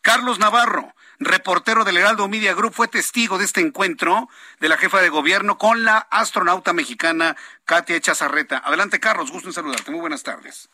Carlos 0.00 0.38
Navarro, 0.38 0.94
reportero 1.18 1.82
del 1.82 1.96
Heraldo 1.96 2.28
Media 2.28 2.54
Group, 2.54 2.72
fue 2.72 2.86
testigo 2.86 3.36
de 3.36 3.46
este 3.46 3.60
encuentro 3.60 4.28
de 4.60 4.68
la 4.68 4.76
jefa 4.76 5.00
de 5.00 5.08
gobierno 5.08 5.58
con 5.58 5.82
la 5.82 5.98
astronauta 5.98 6.72
mexicana 6.72 7.34
Katia 7.64 8.00
Chazarreta. 8.00 8.58
Adelante, 8.58 9.00
Carlos, 9.00 9.32
gusto 9.32 9.48
en 9.48 9.54
saludarte. 9.54 9.90
Muy 9.90 9.98
buenas 9.98 10.22
tardes. 10.22 10.68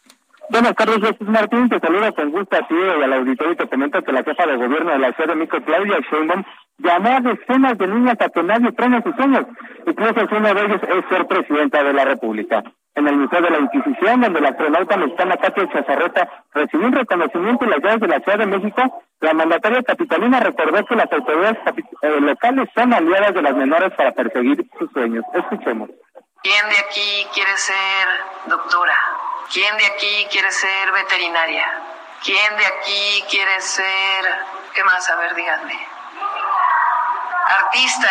Buenas 0.51 0.75
tardes, 0.75 0.99
Jesús 0.99 1.29
Martín. 1.29 1.69
Te 1.69 1.79
saludo 1.79 2.13
con 2.13 2.33
gusto 2.33 2.57
a 2.57 2.67
ti 2.67 2.75
y 2.75 3.03
al 3.05 3.13
auditorio 3.13 3.53
y 3.53 3.57
te 3.57 3.69
comento 3.69 4.03
que 4.03 4.11
la 4.11 4.25
jefa 4.25 4.47
de 4.47 4.57
gobierno 4.57 4.91
de 4.91 4.99
la 4.99 5.13
Ciudad 5.13 5.29
de 5.29 5.37
México, 5.37 5.59
Claudia 5.65 6.01
Sheinbaum, 6.11 6.43
llamó 6.79 7.09
a 7.09 7.21
decenas 7.21 7.79
de 7.79 7.87
niñas 7.87 8.17
a 8.21 8.29
que 8.31 8.43
nadie 8.43 8.73
frene 8.73 9.01
sus 9.03 9.15
sueños. 9.15 9.47
Incluso 9.87 10.27
uno 10.37 10.55
de 10.55 10.61
ellos 10.65 10.81
es 10.83 11.05
ser 11.09 11.27
presidenta 11.29 11.85
de 11.85 11.93
la 11.93 12.05
República. 12.05 12.65
En 12.97 13.07
el 13.07 13.17
Museo 13.17 13.41
de 13.41 13.51
la 13.51 13.61
Inquisición, 13.61 14.23
donde 14.23 14.41
la 14.41 14.49
astronauta 14.49 14.97
mexicana 14.97 15.37
Katia 15.37 15.69
Chazarreta 15.71 16.29
recibió 16.53 16.89
un 16.89 16.95
reconocimiento 16.95 17.65
en 17.65 17.71
las 17.71 17.81
llaves 17.81 18.01
de 18.01 18.09
la 18.09 18.19
Ciudad 18.19 18.39
de 18.39 18.47
México, 18.47 19.03
la 19.21 19.35
mandataria 19.35 19.83
capitalina 19.85 20.41
recordó 20.41 20.85
que 20.85 20.97
las 20.97 21.13
autoridades 21.13 21.59
eh, 22.03 22.21
locales 22.21 22.69
son 22.75 22.93
aliadas 22.93 23.35
de 23.35 23.43
las 23.43 23.55
menores 23.55 23.93
para 23.97 24.11
perseguir 24.11 24.67
sus 24.77 24.91
sueños. 24.91 25.25
Escuchemos. 25.33 25.91
¿Quién 26.43 26.71
de 26.71 26.79
aquí 26.79 27.29
quiere 27.35 27.55
ser 27.59 28.25
doctora? 28.47 28.99
¿Quién 29.53 29.77
de 29.77 29.85
aquí 29.85 30.27
quiere 30.31 30.51
ser 30.51 30.91
veterinaria? 30.91 31.67
¿Quién 32.25 32.57
de 32.57 32.67
aquí 32.67 33.25
quiere 33.29 33.61
ser... 33.61 34.47
¿Qué 34.73 34.83
más? 34.85 35.07
A 35.11 35.17
ver, 35.17 35.35
díganme. 35.35 35.89
Artista. 37.47 38.09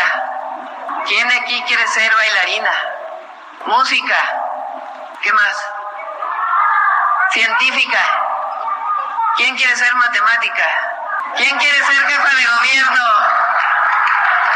¿Quién 1.08 1.28
de 1.28 1.36
aquí 1.38 1.64
quiere 1.64 1.88
ser 1.88 2.14
bailarina? 2.14 2.72
Música. 3.66 4.18
¿Qué 5.24 5.34
más? 5.34 5.72
Científica. 7.32 8.00
¿Quién 9.38 9.56
quiere 9.56 9.76
ser 9.76 9.96
matemática? 9.96 10.68
¿Quién 11.36 11.58
quiere 11.58 11.78
ser 11.84 12.08
jefa 12.08 12.36
de 12.36 12.46
gobierno? 12.46 13.06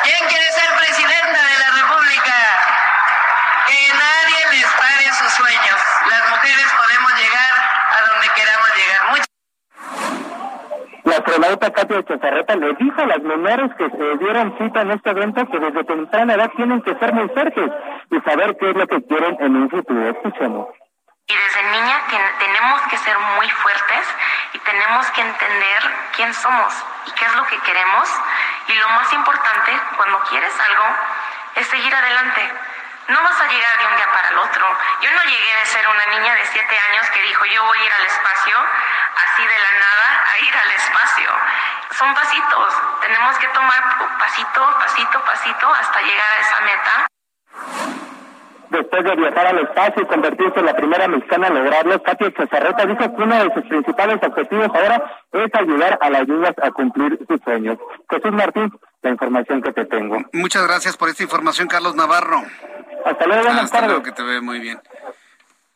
¿Quién 0.04 0.28
quiere 0.28 0.52
ser 0.52 0.76
presidenta 0.76 1.42
de 1.42 1.58
la 1.58 1.72
República? 1.72 2.04
Que 3.66 3.94
nadie 3.94 4.40
les 4.52 4.66
pare 4.66 5.06
sus 5.14 5.32
sueños. 5.34 5.80
Las 6.10 6.30
mujeres 6.30 6.68
podemos 6.78 7.12
llegar 7.16 7.54
a 7.92 8.14
donde 8.14 8.28
queramos 8.36 8.70
llegar. 8.76 8.94
La 11.06 11.16
astronauta 11.18 11.72
Katia 11.72 12.04
Chazarreta 12.04 12.56
le 12.56 12.74
dijo 12.74 13.02
a 13.02 13.06
las 13.06 13.22
menores 13.22 13.72
que 13.78 13.90
se 13.90 14.18
dieron 14.18 14.58
cita 14.58 14.82
en 14.82 14.92
este 14.92 15.10
evento 15.12 15.46
que 15.50 15.60
desde 15.60 15.84
temprana 15.84 16.34
edad 16.34 16.52
tienen 16.56 16.82
que 16.82 16.96
ser 16.96 17.14
muy 17.14 17.30
fuertes 17.30 17.72
y 18.10 18.20
saber 18.22 18.58
qué 18.58 18.70
es 18.70 18.76
lo 18.76 18.88
que 18.88 19.04
quieren 19.04 19.38
en 19.40 19.56
un 19.56 19.70
futuro. 19.70 20.10
Escuchemos. 20.10 20.68
Y 21.28 21.36
desde 21.36 21.64
niña 21.72 22.02
tenemos 22.40 22.82
que 22.90 22.98
ser 22.98 23.18
muy 23.38 23.50
fuertes 23.50 24.06
y 24.54 24.60
tenemos 24.60 25.10
que 25.12 25.22
entender 25.22 25.84
quién 26.16 26.34
somos 26.34 26.74
y 27.08 27.12
qué 27.12 27.26
es 27.26 27.36
lo 27.36 27.46
que 27.48 27.60
queremos. 27.60 28.10
Y 28.68 28.74
lo 28.74 28.90
más 28.90 29.14
importante, 29.14 29.72
cuando 29.96 30.20
quieres 30.30 30.54
algo, 30.60 30.86
es 31.56 31.68
seguir 31.68 31.94
adelante 31.96 32.52
no 33.08 33.22
vas 33.22 33.40
a 33.42 33.48
llegar 33.48 33.76
de 33.80 33.86
un 33.88 33.96
día 33.98 34.08
para 34.14 34.30
el 34.30 34.38
otro. 34.38 34.66
Yo 35.02 35.12
no 35.12 35.24
llegué 35.24 35.52
de 35.60 35.66
ser 35.66 35.86
una 35.88 36.06
niña 36.18 36.36
de 36.36 36.46
siete 36.46 36.76
años 36.90 37.10
que 37.12 37.22
dijo 37.24 37.46
yo 37.46 37.66
voy 37.66 37.78
a 37.80 37.86
ir 37.86 37.92
al 37.92 38.06
espacio, 38.06 38.56
así 38.56 39.44
de 39.44 39.60
la 39.60 39.74
nada, 39.80 40.08
a 40.32 40.34
ir 40.40 40.54
al 40.56 40.72
espacio. 40.72 41.30
Son 41.92 42.14
pasitos. 42.14 42.74
Tenemos 43.02 43.38
que 43.38 43.48
tomar 43.50 43.82
pasito, 44.20 44.62
pasito, 44.80 45.22
pasito 45.26 45.68
hasta 45.68 46.02
llegar 46.02 46.30
a 46.32 46.42
esa 46.42 46.62
meta. 46.62 47.08
Después 48.70 49.04
de 49.04 49.16
viajar 49.16 49.48
al 49.48 49.60
espacio 49.60 50.02
y 50.02 50.08
convertirse 50.08 50.60
en 50.60 50.66
la 50.66 50.76
primera 50.76 51.08
mexicana 51.08 51.48
en 51.48 51.56
lograrlo, 51.56 52.02
Katia 52.02 52.34
Chazarreta 52.34 52.86
dijo 52.88 53.16
que 53.16 53.22
uno 53.22 53.36
de 53.36 53.54
sus 53.54 53.64
principales 53.66 54.18
objetivos 54.24 54.68
ahora 54.74 55.22
es 55.32 55.54
ayudar 55.54 56.00
a 56.02 56.10
las 56.10 56.28
niñas 56.28 56.54
a 56.60 56.72
cumplir 56.72 57.20
sus 57.28 57.40
sueños. 57.44 57.78
Jesús 58.10 58.32
Martín, 58.32 58.74
la 59.04 59.12
información 59.12 59.62
que 59.62 59.74
te 59.74 59.86
tengo. 59.86 60.18
Muchas 60.34 60.66
gracias 60.66 60.98
por 60.98 61.10
esta 61.10 61.22
información, 61.22 61.68
Carlos 61.68 61.94
Navarro. 61.96 62.42
Hasta 63.06 63.26
luego, 63.26 63.44
buenas 63.44 63.66
Hasta 63.66 63.86
luego, 63.86 64.04
que 64.04 64.12
te 64.12 64.24
ve 64.24 64.42
muy 64.42 64.60
bien. 64.60 64.82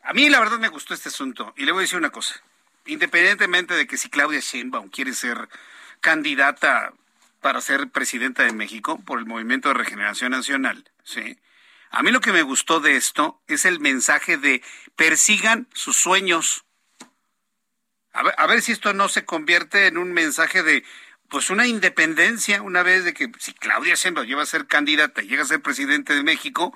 A 0.02 0.12
mí 0.12 0.28
la 0.28 0.40
verdad 0.40 0.58
me 0.58 0.68
gustó 0.68 0.94
este 0.94 1.10
asunto 1.10 1.52
y 1.56 1.64
le 1.64 1.72
voy 1.72 1.80
a 1.80 1.82
decir 1.82 1.98
una 1.98 2.10
cosa. 2.10 2.40
Independientemente 2.86 3.74
de 3.74 3.86
que 3.86 3.98
si 3.98 4.08
Claudia 4.08 4.40
Sheinbaum 4.40 4.88
quiere 4.88 5.12
ser 5.12 5.48
candidata 6.00 6.94
para 7.40 7.60
ser 7.60 7.90
presidenta 7.90 8.42
de 8.44 8.52
México 8.52 8.98
por 9.04 9.18
el 9.18 9.26
Movimiento 9.26 9.68
de 9.68 9.74
Regeneración 9.74 10.30
Nacional, 10.30 10.90
¿sí? 11.04 11.38
A 11.90 12.02
mí 12.02 12.10
lo 12.10 12.20
que 12.20 12.32
me 12.32 12.42
gustó 12.42 12.80
de 12.80 12.96
esto 12.96 13.40
es 13.46 13.64
el 13.64 13.80
mensaje 13.80 14.38
de 14.38 14.62
persigan 14.96 15.68
sus 15.74 15.96
sueños. 15.96 16.64
A 18.12 18.22
ver, 18.22 18.34
a 18.38 18.46
ver 18.46 18.62
si 18.62 18.72
esto 18.72 18.92
no 18.94 19.08
se 19.08 19.24
convierte 19.24 19.86
en 19.86 19.98
un 19.98 20.12
mensaje 20.12 20.62
de 20.62 20.84
pues 21.28 21.50
una 21.50 21.66
independencia 21.66 22.62
una 22.62 22.82
vez 22.82 23.04
de 23.04 23.12
que 23.12 23.30
si 23.38 23.52
Claudia 23.52 23.94
Sheinbaum 23.94 24.26
lleva 24.26 24.42
a 24.42 24.46
ser 24.46 24.66
candidata 24.66 25.22
y 25.22 25.28
llega 25.28 25.42
a 25.42 25.46
ser 25.46 25.60
presidente 25.60 26.14
de 26.14 26.22
México, 26.22 26.74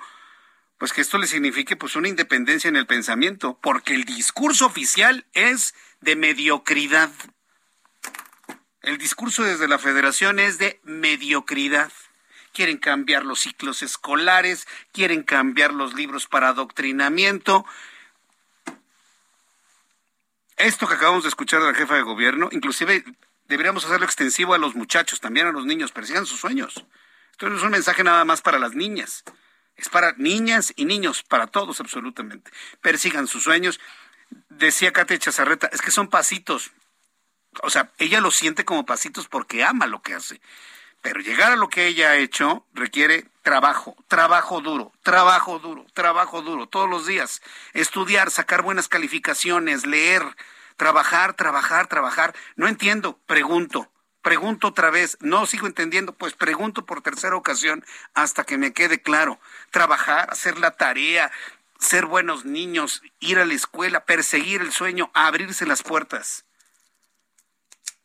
pues 0.83 0.91
que 0.91 0.99
esto 0.99 1.17
le 1.17 1.27
signifique 1.27 1.77
pues 1.77 1.95
una 1.95 2.09
independencia 2.09 2.67
en 2.67 2.75
el 2.75 2.85
pensamiento, 2.85 3.57
porque 3.61 3.93
el 3.93 4.03
discurso 4.03 4.65
oficial 4.65 5.25
es 5.31 5.73
de 6.01 6.17
mediocridad. 6.17 7.09
El 8.81 8.97
discurso 8.97 9.43
desde 9.43 9.69
la 9.69 9.79
federación 9.79 10.39
es 10.39 10.57
de 10.57 10.81
mediocridad. 10.83 11.89
Quieren 12.51 12.79
cambiar 12.79 13.23
los 13.23 13.39
ciclos 13.39 13.81
escolares, 13.81 14.67
quieren 14.91 15.23
cambiar 15.23 15.73
los 15.73 15.93
libros 15.93 16.27
para 16.27 16.49
adoctrinamiento. 16.49 17.65
Esto 20.57 20.85
que 20.85 20.95
acabamos 20.95 21.23
de 21.23 21.29
escuchar 21.29 21.61
de 21.61 21.67
la 21.67 21.75
jefa 21.75 21.95
de 21.95 22.01
gobierno, 22.01 22.49
inclusive 22.51 23.05
deberíamos 23.47 23.85
hacerlo 23.85 24.05
extensivo 24.05 24.53
a 24.53 24.57
los 24.57 24.75
muchachos, 24.75 25.21
también 25.21 25.47
a 25.47 25.53
los 25.53 25.65
niños, 25.65 25.93
persigan 25.93 26.25
sus 26.25 26.41
sueños. 26.41 26.85
Esto 27.31 27.49
no 27.49 27.55
es 27.55 27.63
un 27.63 27.71
mensaje 27.71 28.03
nada 28.03 28.25
más 28.25 28.41
para 28.41 28.59
las 28.59 28.75
niñas. 28.75 29.23
Es 29.75 29.89
para 29.89 30.13
niñas 30.17 30.73
y 30.75 30.85
niños, 30.85 31.23
para 31.23 31.47
todos 31.47 31.79
absolutamente. 31.79 32.51
Persigan 32.81 33.27
sus 33.27 33.43
sueños. 33.43 33.79
Decía 34.49 34.93
Katia 34.93 35.17
Chazarreta, 35.17 35.67
es 35.67 35.81
que 35.81 35.91
son 35.91 36.09
pasitos. 36.09 36.71
O 37.61 37.69
sea, 37.69 37.91
ella 37.97 38.21
lo 38.21 38.31
siente 38.31 38.65
como 38.65 38.85
pasitos 38.85 39.27
porque 39.27 39.63
ama 39.63 39.87
lo 39.87 40.01
que 40.01 40.13
hace. 40.13 40.41
Pero 41.01 41.19
llegar 41.19 41.51
a 41.51 41.57
lo 41.57 41.67
que 41.69 41.87
ella 41.87 42.11
ha 42.11 42.15
hecho 42.15 42.65
requiere 42.73 43.25
trabajo, 43.41 43.95
trabajo 44.07 44.61
duro, 44.61 44.93
trabajo 45.03 45.59
duro, 45.59 45.85
trabajo 45.93 46.41
duro, 46.41 46.67
todos 46.67 46.89
los 46.89 47.05
días. 47.05 47.41
Estudiar, 47.73 48.31
sacar 48.31 48.61
buenas 48.61 48.87
calificaciones, 48.87 49.85
leer, 49.85 50.23
trabajar, 50.77 51.33
trabajar, 51.33 51.87
trabajar. 51.87 52.33
No 52.55 52.67
entiendo, 52.67 53.19
pregunto. 53.25 53.91
Pregunto 54.23 54.69
otra 54.69 54.89
vez, 54.89 55.17
no 55.19 55.45
sigo 55.45 55.67
entendiendo, 55.67 56.13
pues 56.13 56.33
pregunto 56.33 56.85
por 56.85 57.01
tercera 57.01 57.35
ocasión 57.35 57.85
hasta 58.13 58.45
que 58.45 58.57
me 58.57 58.71
quede 58.71 59.01
claro. 59.01 59.37
Trabajar, 59.69 60.29
hacer 60.31 60.57
la 60.59 60.71
tarea, 60.71 61.29
ser 61.77 62.05
buenos 62.05 62.45
niños, 62.45 63.03
ir 63.19 63.37
a 63.37 63.45
la 63.45 63.53
escuela, 63.53 64.05
perseguir 64.05 64.61
el 64.61 64.71
sueño, 64.71 65.11
abrirse 65.13 65.65
las 65.65 65.83
puertas. 65.83 66.45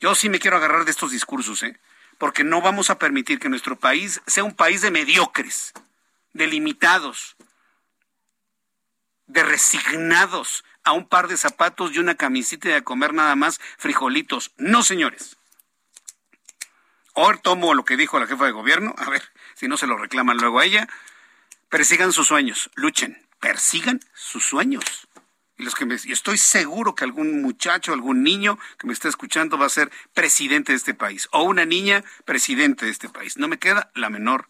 Yo 0.00 0.16
sí 0.16 0.28
me 0.28 0.40
quiero 0.40 0.56
agarrar 0.56 0.84
de 0.84 0.90
estos 0.90 1.12
discursos, 1.12 1.62
¿eh? 1.62 1.78
porque 2.18 2.42
no 2.42 2.60
vamos 2.60 2.90
a 2.90 2.98
permitir 2.98 3.38
que 3.38 3.48
nuestro 3.48 3.76
país 3.76 4.20
sea 4.26 4.42
un 4.42 4.54
país 4.54 4.82
de 4.82 4.90
mediocres, 4.90 5.72
de 6.32 6.48
limitados, 6.48 7.36
de 9.28 9.44
resignados 9.44 10.64
a 10.82 10.92
un 10.92 11.08
par 11.08 11.28
de 11.28 11.36
zapatos 11.36 11.92
y 11.92 12.00
una 12.00 12.16
camisita 12.16 12.76
a 12.76 12.82
comer 12.82 13.14
nada 13.14 13.36
más 13.36 13.60
frijolitos. 13.78 14.50
No, 14.56 14.82
señores. 14.82 15.37
Ahora 17.18 17.38
tomo 17.38 17.74
lo 17.74 17.84
que 17.84 17.96
dijo 17.96 18.20
la 18.20 18.28
jefa 18.28 18.44
de 18.46 18.52
gobierno, 18.52 18.94
a 18.96 19.10
ver 19.10 19.22
si 19.54 19.66
no 19.66 19.76
se 19.76 19.88
lo 19.88 19.98
reclaman 19.98 20.36
luego 20.36 20.60
a 20.60 20.64
ella. 20.64 20.88
persigan 21.68 22.12
sus 22.12 22.28
sueños, 22.28 22.70
luchen, 22.76 23.26
persigan 23.40 23.98
sus 24.14 24.44
sueños. 24.44 24.84
Y 25.56 25.64
los 25.64 25.74
que 25.74 25.84
me, 25.84 25.96
estoy 25.96 26.38
seguro 26.38 26.94
que 26.94 27.02
algún 27.02 27.42
muchacho, 27.42 27.92
algún 27.92 28.22
niño 28.22 28.56
que 28.78 28.86
me 28.86 28.92
está 28.92 29.08
escuchando 29.08 29.58
va 29.58 29.66
a 29.66 29.68
ser 29.68 29.90
presidente 30.14 30.70
de 30.70 30.76
este 30.76 30.94
país 30.94 31.28
o 31.32 31.42
una 31.42 31.64
niña 31.64 32.04
presidente 32.24 32.86
de 32.86 32.92
este 32.92 33.08
país. 33.08 33.36
No 33.36 33.48
me 33.48 33.58
queda 33.58 33.90
la 33.94 34.10
menor 34.10 34.48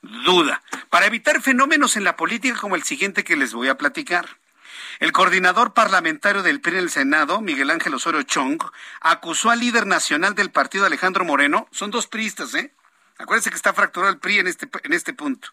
duda. 0.00 0.62
Para 0.90 1.06
evitar 1.06 1.42
fenómenos 1.42 1.96
en 1.96 2.04
la 2.04 2.16
política 2.16 2.56
como 2.60 2.76
el 2.76 2.84
siguiente 2.84 3.24
que 3.24 3.36
les 3.36 3.52
voy 3.52 3.66
a 3.66 3.76
platicar. 3.76 4.38
El 5.00 5.12
coordinador 5.12 5.74
parlamentario 5.74 6.42
del 6.42 6.60
PRI 6.60 6.74
en 6.74 6.78
el 6.84 6.90
Senado, 6.90 7.40
Miguel 7.40 7.70
Ángel 7.70 7.94
Osorio 7.94 8.22
Chong, 8.22 8.62
acusó 9.00 9.50
al 9.50 9.60
líder 9.60 9.86
nacional 9.86 10.34
del 10.34 10.50
partido 10.50 10.86
Alejandro 10.86 11.24
Moreno, 11.24 11.68
son 11.72 11.90
dos 11.90 12.06
priistas, 12.06 12.54
¿eh? 12.54 12.72
Acuérdense 13.16 13.50
que 13.50 13.56
está 13.56 13.72
fracturado 13.72 14.12
el 14.12 14.18
PRI 14.18 14.40
en 14.40 14.48
este, 14.48 14.68
en 14.82 14.92
este 14.92 15.12
punto. 15.12 15.48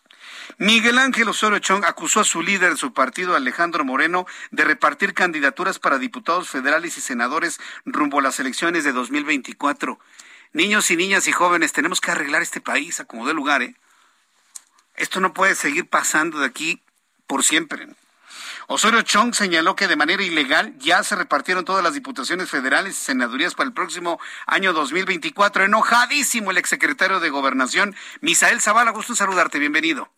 Miguel 0.57 0.97
Ángel 0.97 1.29
Osorio 1.29 1.59
Chong 1.59 1.85
acusó 1.85 2.21
a 2.21 2.23
su 2.23 2.41
líder 2.41 2.71
de 2.71 2.77
su 2.77 2.93
partido, 2.93 3.35
Alejandro 3.35 3.85
Moreno, 3.85 4.25
de 4.49 4.63
repartir 4.63 5.13
candidaturas 5.13 5.77
para 5.77 5.99
diputados 5.99 6.49
federales 6.49 6.97
y 6.97 7.01
senadores 7.01 7.59
rumbo 7.85 8.19
a 8.19 8.23
las 8.23 8.39
elecciones 8.39 8.83
de 8.83 8.93
2024. 8.93 9.99
Niños 10.53 10.89
y 10.89 10.97
niñas 10.97 11.27
y 11.27 11.31
jóvenes, 11.31 11.71
tenemos 11.71 12.01
que 12.01 12.11
arreglar 12.11 12.41
este 12.41 12.61
país 12.61 12.99
a 12.99 13.05
como 13.05 13.27
dé 13.27 13.33
lugar, 13.33 13.61
¿eh? 13.61 13.75
Esto 14.95 15.19
no 15.19 15.33
puede 15.33 15.55
seguir 15.55 15.87
pasando 15.87 16.39
de 16.39 16.47
aquí 16.47 16.81
por 17.27 17.43
siempre. 17.43 17.87
Osorio 18.73 19.01
Chong 19.01 19.33
señaló 19.33 19.75
que 19.75 19.89
de 19.89 19.97
manera 19.97 20.23
ilegal 20.23 20.73
ya 20.77 21.03
se 21.03 21.17
repartieron 21.17 21.65
todas 21.65 21.83
las 21.83 21.93
diputaciones 21.93 22.49
federales 22.49 22.93
y 22.93 23.03
senadurías 23.03 23.53
para 23.53 23.67
el 23.67 23.73
próximo 23.73 24.17
año 24.47 24.71
2024. 24.71 25.65
Enojadísimo 25.65 26.51
el 26.51 26.57
exsecretario 26.57 27.19
de 27.19 27.29
Gobernación, 27.29 27.93
Misael 28.21 28.61
Zavala. 28.61 28.91
Gusto 28.91 29.11
en 29.11 29.17
saludarte. 29.17 29.59
Bienvenido. 29.59 30.09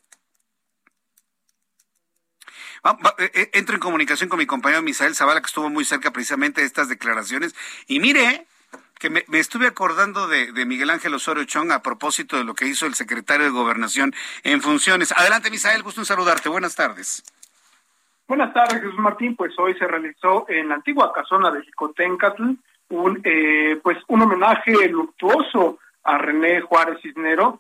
Eh, 3.18 3.32
eh, 3.34 3.50
entro 3.54 3.74
en 3.74 3.82
comunicación 3.82 4.30
con 4.30 4.38
mi 4.38 4.46
compañero 4.46 4.84
Misael 4.84 5.16
Zavala, 5.16 5.42
que 5.42 5.48
estuvo 5.48 5.72
muy 5.72 5.84
cerca 5.84 6.12
precisamente 6.12 6.62
de 6.62 6.68
estas 6.68 6.90
declaraciones. 6.90 7.56
Y 7.88 8.00
mire, 8.00 8.46
que 9.00 9.10
me, 9.10 9.26
estuve 9.32 9.66
acordando 9.66 10.28
de, 10.28 10.52
de, 10.52 10.66
Miguel 10.68 10.92
Ángel 10.92 11.16
Osorio 11.16 11.46
Chong 11.46 11.72
a 11.72 11.82
propósito 11.82 12.38
de 12.38 12.44
lo 12.44 12.54
que 12.54 12.68
hizo 12.68 12.86
el 12.86 12.94
secretario 12.94 13.48
de 13.48 13.52
Gobernación 13.52 14.14
en 14.44 14.62
funciones. 14.62 15.12
Adelante, 15.12 15.50
Misael, 15.50 15.82
gusto 15.82 16.02
en 16.02 16.06
saludarte. 16.06 16.50
Buenas 16.50 16.76
tardes. 16.76 17.24
Buenas 18.26 18.54
tardes, 18.54 18.82
Jesús 18.82 18.98
Martín. 19.00 19.36
Pues 19.36 19.54
hoy 19.60 19.74
se 19.78 19.86
realizó 19.86 20.46
en 20.48 20.70
la 20.70 20.76
antigua 20.76 21.12
casona 21.12 21.52
de 21.52 21.62
Jicotencatl 21.62 22.44
un, 22.90 23.22
eh, 23.24 23.80
pues 23.84 23.98
un 24.08 24.22
homenaje 24.22 24.88
luctuoso 24.88 25.80
a 26.04 26.18
René 26.18 26.62
Juárez 26.62 27.00
Cisnero. 27.02 27.60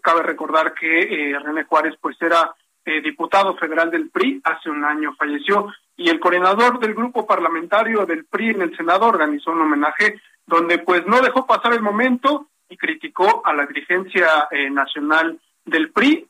Cabe 0.00 0.22
recordar 0.22 0.72
que 0.72 1.02
eh, 1.02 1.38
René 1.38 1.64
Juárez 1.64 1.96
pues 2.00 2.16
era 2.22 2.54
eh, 2.86 3.02
diputado 3.02 3.54
federal 3.56 3.90
del 3.90 4.08
PRI, 4.08 4.40
hace 4.42 4.70
un 4.70 4.84
año 4.84 5.14
falleció, 5.18 5.70
y 5.96 6.08
el 6.08 6.18
coordinador 6.18 6.78
del 6.78 6.94
grupo 6.94 7.26
parlamentario 7.26 8.06
del 8.06 8.24
PRI 8.24 8.50
en 8.50 8.62
el 8.62 8.76
Senado 8.76 9.06
organizó 9.06 9.50
un 9.50 9.60
homenaje 9.60 10.18
donde 10.46 10.78
pues 10.78 11.06
no 11.06 11.20
dejó 11.20 11.46
pasar 11.46 11.74
el 11.74 11.82
momento 11.82 12.46
y 12.70 12.76
criticó 12.78 13.42
a 13.44 13.52
la 13.52 13.66
dirigencia 13.66 14.48
nacional 14.70 15.38
del 15.64 15.92
PRI 15.92 16.26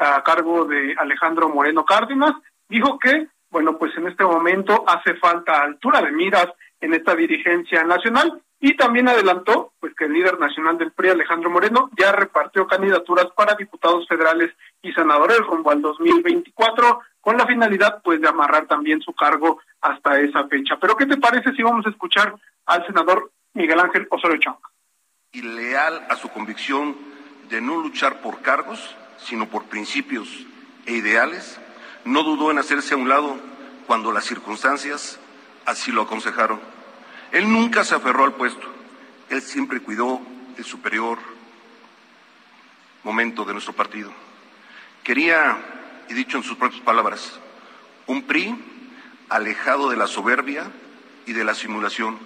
a 0.00 0.22
cargo 0.24 0.64
de 0.64 0.94
Alejandro 0.98 1.48
Moreno 1.48 1.84
Cárdenas 1.84 2.34
dijo 2.68 2.98
que, 2.98 3.28
bueno, 3.50 3.78
pues 3.78 3.96
en 3.96 4.08
este 4.08 4.24
momento 4.24 4.84
hace 4.86 5.14
falta 5.14 5.62
altura 5.62 6.02
de 6.02 6.12
miras 6.12 6.48
en 6.80 6.94
esta 6.94 7.14
dirigencia 7.14 7.84
nacional 7.84 8.42
y 8.64 8.76
también 8.76 9.08
adelantó 9.08 9.72
pues 9.80 9.92
que 9.94 10.04
el 10.04 10.12
líder 10.12 10.38
nacional 10.38 10.78
del 10.78 10.92
PRI 10.92 11.10
Alejandro 11.10 11.50
Moreno 11.50 11.90
ya 11.98 12.12
repartió 12.12 12.66
candidaturas 12.66 13.26
para 13.36 13.54
diputados 13.54 14.06
federales 14.06 14.52
y 14.82 14.92
senadores 14.92 15.38
rumbo 15.38 15.72
al 15.72 15.82
2024 15.82 17.00
con 17.20 17.36
la 17.36 17.46
finalidad 17.46 18.00
pues 18.04 18.20
de 18.20 18.28
amarrar 18.28 18.66
también 18.68 19.00
su 19.00 19.12
cargo 19.14 19.60
hasta 19.80 20.20
esa 20.20 20.46
fecha. 20.46 20.76
Pero 20.80 20.96
¿qué 20.96 21.06
te 21.06 21.16
parece 21.16 21.52
si 21.52 21.62
vamos 21.62 21.84
a 21.86 21.90
escuchar 21.90 22.34
al 22.66 22.86
senador 22.86 23.32
Miguel 23.54 23.80
Ángel 23.80 24.06
Osorio 24.10 24.38
Chong? 24.38 24.58
Y 25.32 25.42
leal 25.42 26.06
a 26.08 26.14
su 26.14 26.28
convicción 26.28 26.96
de 27.50 27.60
no 27.60 27.80
luchar 27.80 28.20
por 28.20 28.42
cargos, 28.42 28.96
sino 29.18 29.46
por 29.46 29.64
principios 29.64 30.46
e 30.86 30.92
ideales, 30.92 31.60
no 32.04 32.22
dudó 32.22 32.50
en 32.50 32.58
hacerse 32.58 32.94
a 32.94 32.96
un 32.96 33.08
lado 33.08 33.36
cuando 33.86 34.12
las 34.12 34.24
circunstancias 34.24 35.18
así 35.64 35.92
lo 35.92 36.02
aconsejaron. 36.02 36.60
Él 37.30 37.50
nunca 37.50 37.84
se 37.84 37.94
aferró 37.94 38.24
al 38.24 38.34
puesto, 38.34 38.66
él 39.30 39.40
siempre 39.40 39.80
cuidó 39.80 40.20
el 40.56 40.64
superior 40.64 41.18
momento 43.04 43.44
de 43.44 43.52
nuestro 43.52 43.72
partido. 43.72 44.12
Quería, 45.02 45.58
y 46.08 46.14
dicho 46.14 46.36
en 46.36 46.42
sus 46.42 46.56
propias 46.56 46.82
palabras, 46.82 47.40
un 48.06 48.22
PRI 48.22 48.54
alejado 49.28 49.90
de 49.90 49.96
la 49.96 50.06
soberbia 50.06 50.70
y 51.26 51.32
de 51.32 51.44
la 51.44 51.54
simulación, 51.54 52.18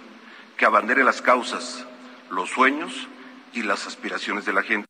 que 0.57 0.65
abandere 0.65 1.03
las 1.03 1.21
causas, 1.21 1.85
los 2.29 2.49
sueños 2.49 3.07
y 3.53 3.63
las 3.63 3.87
aspiraciones 3.87 4.45
de 4.45 4.53
la 4.53 4.63
gente. 4.63 4.87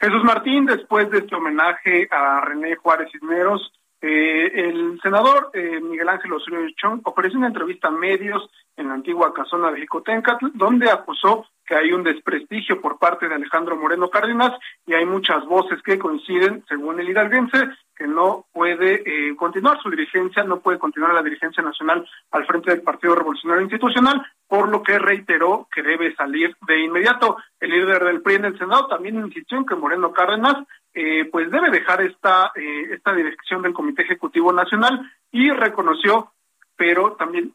Jesús 0.00 0.24
Martín, 0.24 0.64
después 0.64 1.10
de 1.10 1.18
este 1.18 1.34
homenaje 1.34 2.08
a 2.10 2.40
René 2.40 2.74
Juárez 2.76 3.12
Cisneros, 3.12 3.70
eh, 4.00 4.50
el 4.54 4.98
senador 5.02 5.50
eh, 5.52 5.78
Miguel 5.78 6.08
Ángel 6.08 6.32
Osorio 6.32 6.66
Chong 6.74 7.02
ofreció 7.04 7.38
una 7.38 7.48
entrevista 7.48 7.88
a 7.88 7.90
medios 7.90 8.48
en 8.78 8.88
la 8.88 8.94
antigua 8.94 9.34
casona 9.34 9.70
de 9.70 9.80
Jicotencatl, 9.80 10.46
donde 10.54 10.90
acusó 10.90 11.44
que 11.66 11.74
hay 11.74 11.92
un 11.92 12.02
desprestigio 12.02 12.80
por 12.80 12.98
parte 12.98 13.28
de 13.28 13.34
Alejandro 13.34 13.76
Moreno 13.76 14.08
Cárdenas 14.08 14.52
y 14.86 14.94
hay 14.94 15.04
muchas 15.04 15.44
voces 15.44 15.82
que 15.82 15.98
coinciden, 15.98 16.64
según 16.66 16.98
el 16.98 17.10
hidalguense, 17.10 17.58
que 18.00 18.06
no 18.06 18.46
puede 18.50 19.02
eh, 19.04 19.36
continuar 19.36 19.78
su 19.82 19.90
dirigencia, 19.90 20.42
no 20.42 20.60
puede 20.60 20.78
continuar 20.78 21.12
la 21.12 21.22
dirigencia 21.22 21.62
nacional 21.62 22.08
al 22.30 22.46
frente 22.46 22.70
del 22.70 22.80
Partido 22.80 23.14
Revolucionario 23.14 23.60
Institucional, 23.60 24.26
por 24.48 24.70
lo 24.70 24.82
que 24.82 24.98
reiteró 24.98 25.68
que 25.70 25.82
debe 25.82 26.14
salir 26.14 26.56
de 26.66 26.80
inmediato. 26.80 27.36
El 27.60 27.72
líder 27.72 28.02
del 28.02 28.22
PRI 28.22 28.36
en 28.36 28.46
el 28.46 28.58
Senado 28.58 28.86
también 28.86 29.16
insistió 29.16 29.58
en 29.58 29.66
que 29.66 29.74
Moreno 29.74 30.12
Cárdenas 30.12 30.66
eh, 30.94 31.28
pues 31.30 31.50
debe 31.50 31.68
dejar 31.68 32.00
esta, 32.00 32.52
eh, 32.54 32.94
esta 32.94 33.12
dirección 33.12 33.60
del 33.60 33.74
Comité 33.74 34.00
Ejecutivo 34.04 34.50
Nacional 34.50 35.12
y 35.30 35.50
reconoció, 35.50 36.32
pero 36.76 37.16
también 37.18 37.52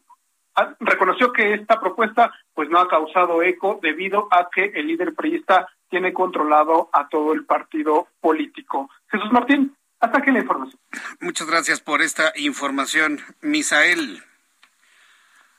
ah, 0.54 0.76
reconoció 0.78 1.32
que 1.32 1.54
esta 1.54 1.80
propuesta 1.80 2.32
pues 2.54 2.70
no 2.70 2.78
ha 2.78 2.86
causado 2.86 3.42
eco 3.42 3.80
debido 3.82 4.28
a 4.30 4.48
que 4.48 4.66
el 4.76 4.86
líder 4.86 5.12
priista 5.16 5.66
tiene 5.90 6.12
controlado 6.12 6.88
a 6.92 7.08
todo 7.08 7.32
el 7.32 7.44
partido 7.44 8.06
político. 8.20 8.88
Jesús 9.08 9.32
Martín, 9.32 9.74
hasta 10.00 10.18
aquí 10.18 10.30
la 10.30 10.40
información. 10.40 10.80
Muchas 11.20 11.46
gracias 11.46 11.80
por 11.80 12.02
esta 12.02 12.32
información, 12.36 13.20
Misael. 13.40 14.22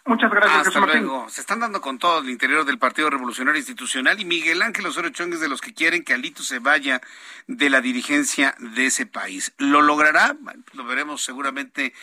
Muchas 0.05 0.31
gracias. 0.31 0.67
Hasta 0.67 0.79
luego. 0.79 1.29
Se 1.29 1.41
están 1.41 1.59
dando 1.59 1.81
con 1.81 1.99
todo 1.99 2.19
el 2.19 2.29
interior 2.29 2.63
del 2.63 2.79
Partido 2.79 3.09
Revolucionario 3.09 3.59
Institucional 3.59 4.19
y 4.21 4.25
Miguel 4.25 4.61
Ángel 4.61 4.85
Osorio 4.85 5.09
Chong 5.09 5.33
es 5.33 5.41
de 5.41 5.49
los 5.49 5.59
que 5.59 5.73
quieren 5.73 6.03
que 6.03 6.13
Alito 6.13 6.43
se 6.43 6.59
vaya 6.59 7.01
de 7.47 7.69
la 7.69 7.81
dirigencia 7.81 8.55
de 8.59 8.85
ese 8.85 9.05
país. 9.05 9.53
¿Lo 9.57 9.81
logrará? 9.81 10.38
lo 10.73 10.85
veremos 10.85 11.23
seguramente 11.23 11.93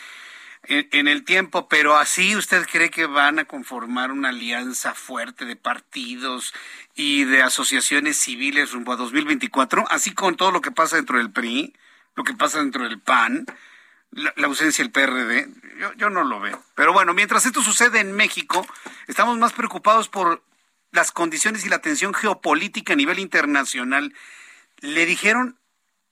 en, 0.67 1.09
el 1.09 1.25
tiempo, 1.25 1.69
pero 1.69 1.97
así 1.97 2.37
usted 2.37 2.67
cree 2.71 2.91
que 2.91 3.07
van 3.07 3.39
a 3.39 3.45
conformar 3.45 4.11
una 4.11 4.31
alianza 4.31 4.95
fuerte 4.95 5.45
de 5.45 5.57
partidos 5.57 6.55
y 6.95 7.25
de 7.25 7.43
asociaciones 7.43 8.17
civiles 8.17 8.73
rumbo 8.73 8.93
a 8.93 8.97
2024, 8.97 9.85
así 9.91 10.15
con 10.15 10.37
todo 10.37 10.53
lo 10.53 10.61
que 10.61 10.71
pasa 10.71 10.97
dentro 10.97 11.19
del 11.19 11.31
PRI, 11.31 11.75
lo 12.15 12.25
que 12.25 12.35
pasa 12.35 12.59
dentro 12.59 12.85
del 12.85 13.01
PAN 13.01 13.47
la, 14.15 14.33
ausencia 14.47 14.85
del 14.85 14.93
PRD, 14.93 15.49
yo, 15.79 15.93
yo 15.95 16.11
no 16.11 16.25
lo 16.25 16.41
veo. 16.41 16.63
Pero 16.75 16.93
bueno, 16.93 17.15
mientras 17.15 17.47
esto 17.47 17.63
sucede 17.63 18.01
en 18.01 18.13
México, 18.13 18.67
estamos 19.07 19.39
más 19.39 19.53
preocupados 19.53 20.09
por 20.09 20.43
las 20.93 21.11
condiciones 21.11 21.65
y 21.65 21.69
la 21.69 21.81
tensión 21.81 22.15
geopolítica 22.15 22.93
a 22.93 22.97
nivel 22.97 23.19
internacional. 23.19 24.15
Le 24.81 25.07
dijeron 25.07 25.59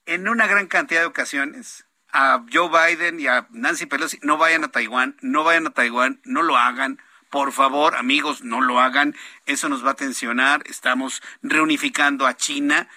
en 0.06 0.28
una 0.28 0.46
gran 0.46 0.66
cantidad 0.66 1.00
de 1.00 1.06
ocasiones 1.06 1.86
a 2.12 2.44
Joe 2.52 2.68
Biden 2.68 3.20
y 3.20 3.26
a 3.26 3.46
Nancy 3.50 3.86
Pelosi, 3.86 4.18
no 4.22 4.36
vayan 4.36 4.64
a 4.64 4.68
Taiwán, 4.68 5.16
no 5.22 5.44
vayan 5.44 5.66
a 5.66 5.70
Taiwán, 5.70 6.20
no 6.24 6.42
lo 6.42 6.56
hagan. 6.56 7.00
Por 7.30 7.52
favor, 7.52 7.96
amigos, 7.96 8.42
no 8.42 8.60
lo 8.60 8.80
hagan. 8.80 9.14
Eso 9.46 9.70
nos 9.70 9.86
va 9.86 9.92
a 9.92 9.94
tensionar. 9.94 10.62
Estamos 10.66 11.22
reunificando 11.42 12.26
a 12.26 12.36
China 12.36 12.88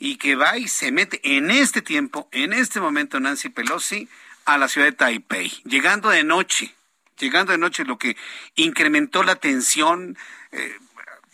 y 0.00 0.16
que 0.16 0.34
va 0.34 0.58
y 0.58 0.66
se 0.66 0.90
mete 0.90 1.20
en 1.36 1.50
este 1.50 1.82
tiempo, 1.82 2.28
en 2.32 2.52
este 2.54 2.80
momento 2.80 3.20
Nancy 3.20 3.50
Pelosi 3.50 4.08
a 4.46 4.56
la 4.58 4.66
ciudad 4.66 4.88
de 4.88 4.92
Taipei, 4.92 5.50
llegando 5.64 6.08
de 6.08 6.24
noche, 6.24 6.74
llegando 7.18 7.52
de 7.52 7.58
noche, 7.58 7.84
lo 7.84 7.98
que 7.98 8.16
incrementó 8.56 9.22
la 9.22 9.36
tensión, 9.36 10.16
eh, 10.52 10.78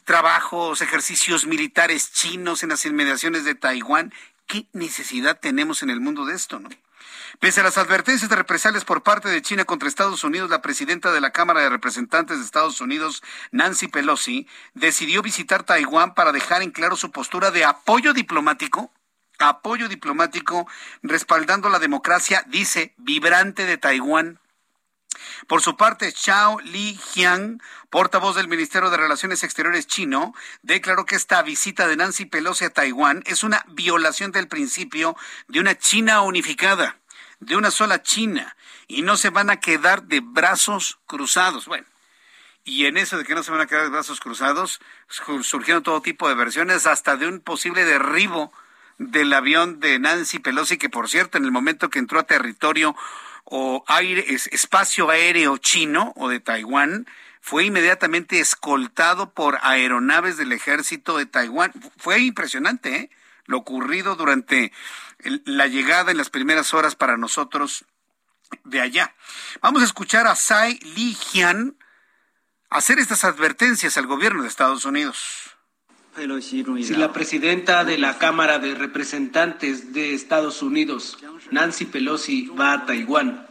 trabajos, 0.04 0.82
ejercicios 0.82 1.46
militares 1.46 2.12
chinos 2.12 2.64
en 2.64 2.70
las 2.70 2.84
inmediaciones 2.84 3.44
de 3.44 3.54
Taiwán. 3.54 4.12
¿Qué 4.46 4.66
necesidad 4.72 5.38
tenemos 5.40 5.82
en 5.82 5.90
el 5.90 6.00
mundo 6.00 6.26
de 6.26 6.34
esto, 6.34 6.58
no? 6.58 6.68
Pese 7.41 7.61
a 7.61 7.64
las 7.64 7.76
advertencias 7.76 8.30
de 8.30 8.37
represalias 8.37 8.84
por 8.84 9.03
parte 9.03 9.28
de 9.28 9.43
China 9.43 9.64
contra 9.64 9.89
Estados 9.89 10.24
Unidos, 10.24 10.49
la 10.49 10.62
presidenta 10.62 11.12
de 11.12 11.20
la 11.20 11.32
Cámara 11.32 11.61
de 11.61 11.68
Representantes 11.68 12.39
de 12.39 12.45
Estados 12.45 12.80
Unidos, 12.80 13.22
Nancy 13.51 13.89
Pelosi, 13.89 14.49
decidió 14.72 15.20
visitar 15.20 15.62
Taiwán 15.62 16.14
para 16.14 16.32
dejar 16.32 16.62
en 16.62 16.70
claro 16.70 16.97
su 16.97 17.11
postura 17.11 17.51
de 17.51 17.64
apoyo 17.64 18.12
diplomático 18.12 18.91
apoyo 19.39 19.89
diplomático 19.89 20.66
respaldando 21.03 21.68
la 21.68 21.78
democracia, 21.78 22.43
dice, 22.47 22.95
vibrante 22.97 23.66
de 23.66 23.76
Taiwán. 23.76 24.41
Por 25.47 25.62
su 25.62 25.76
parte, 25.76 26.12
Chao 26.12 26.59
Li 26.61 26.95
Jiang, 26.95 27.61
portavoz 27.91 28.37
del 28.37 28.49
Ministerio 28.49 28.91
de 28.91 28.97
Relaciones 28.97 29.43
Exteriores 29.43 29.87
chino, 29.87 30.34
declaró 30.62 31.05
que 31.05 31.16
esta 31.16 31.43
visita 31.43 31.87
de 31.87 31.97
Nancy 31.97 32.26
Pelosi 32.26 32.64
a 32.64 32.70
Taiwán 32.70 33.22
es 33.26 33.43
una 33.43 33.64
violación 33.68 34.32
del 34.32 34.49
principio 34.49 35.16
de 35.49 35.61
una 35.61 35.76
China 35.76 36.22
unificada, 36.22 36.99
de 37.41 37.57
una 37.57 37.70
sola 37.70 38.03
China, 38.03 38.57
y 38.89 39.03
no 39.03 39.16
se 39.16 39.30
van 39.30 39.51
a 39.51 39.61
quedar 39.61 40.05
de 40.05 40.20
brazos 40.20 40.99
cruzados. 41.07 41.66
Bueno, 41.66 41.87
y 42.64 42.87
en 42.87 42.97
eso 42.97 43.18
de 43.18 43.24
que 43.24 43.34
no 43.34 43.43
se 43.43 43.51
van 43.51 43.61
a 43.61 43.66
quedar 43.66 43.84
de 43.84 43.91
brazos 43.91 44.20
cruzados, 44.20 44.80
surgieron 45.43 45.82
todo 45.82 46.03
tipo 46.03 46.28
de 46.28 46.34
versiones, 46.34 46.87
hasta 46.87 47.16
de 47.16 47.28
un 47.28 47.41
posible 47.41 47.84
derribo 47.84 48.53
del 48.99 49.32
avión 49.32 49.78
de 49.80 49.99
Nancy 49.99 50.39
Pelosi, 50.39 50.78
que 50.78 50.89
por 50.89 51.09
cierto, 51.09 51.39
en 51.39 51.45
el 51.45 51.53
momento 51.53 51.91
que 51.91 51.99
entró 51.99 52.18
a 52.18 52.24
territorio 52.24 52.97
o 53.45 53.84
aire, 53.87 54.24
espacio 54.51 55.11
aéreo 55.11 55.59
chino 55.59 56.12
o 56.16 56.28
de 56.28 56.41
Taiwán, 56.41 57.07
fue 57.41 57.64
inmediatamente 57.64 58.41
escoltado 58.41 59.30
por 59.30 59.59
aeronaves 59.62 60.37
del 60.37 60.51
ejército 60.51 61.16
de 61.16 61.26
Taiwán. 61.26 61.72
Fue 61.97 62.18
impresionante 62.18 62.97
¿eh? 62.97 63.11
lo 63.45 63.59
ocurrido 63.59 64.16
durante 64.16 64.72
la 65.45 65.66
llegada 65.66 66.11
en 66.11 66.18
las 66.18 66.31
primeras 66.31 66.74
horas 66.74 66.97
para 66.97 67.16
nosotros 67.16 67.85
de 68.64 68.81
allá. 68.81 69.14
Vamos 69.61 69.83
a 69.83 69.87
escuchar 69.87 70.27
a 70.27 70.35
Tsai 70.35 70.79
Li 70.97 71.14
Jian 71.14 71.77
hacer 72.70 72.99
estas 72.99 73.24
advertencias 73.24 73.97
al 73.97 74.07
gobierno 74.07 74.43
de 74.43 74.49
Estados 74.49 74.85
Unidos. 74.85 75.57
Si 76.41 76.95
la 76.95 77.12
presidenta 77.12 77.85
de 77.85 77.99
la 77.99 78.16
Cámara 78.16 78.59
de 78.59 78.74
Representantes 78.74 79.93
de 79.93 80.14
Estados 80.14 80.62
Unidos, 80.62 81.18
Nancy 81.51 81.85
Pelosi, 81.85 82.47
va 82.47 82.72
a 82.72 82.87
Taiwán, 82.87 83.47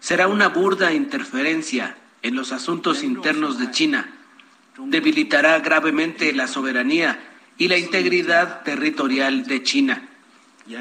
será 0.00 0.28
una 0.28 0.48
burda 0.48 0.92
interferencia 0.92 1.96
en 2.20 2.36
los 2.36 2.52
asuntos 2.52 3.02
internos 3.02 3.58
de 3.58 3.70
China. 3.70 4.18
Debilitará 4.76 5.58
gravemente 5.60 6.34
la 6.34 6.46
soberanía 6.46 7.18
y 7.56 7.68
la 7.68 7.78
integridad 7.78 8.62
territorial 8.64 9.46
de 9.46 9.62
China. 9.62 10.10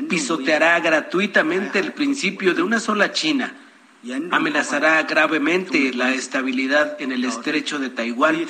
Pisoteará 0.09 0.79
gratuitamente 0.79 1.79
el 1.79 1.93
principio 1.93 2.53
de 2.53 2.61
una 2.61 2.79
sola 2.79 3.11
China 3.11 3.53
amenazará 4.31 5.01
gravemente 5.03 5.93
la 5.93 6.11
estabilidad 6.11 7.01
en 7.01 7.11
el 7.11 7.23
estrecho 7.23 7.79
de 7.79 7.89
Taiwán 7.89 8.45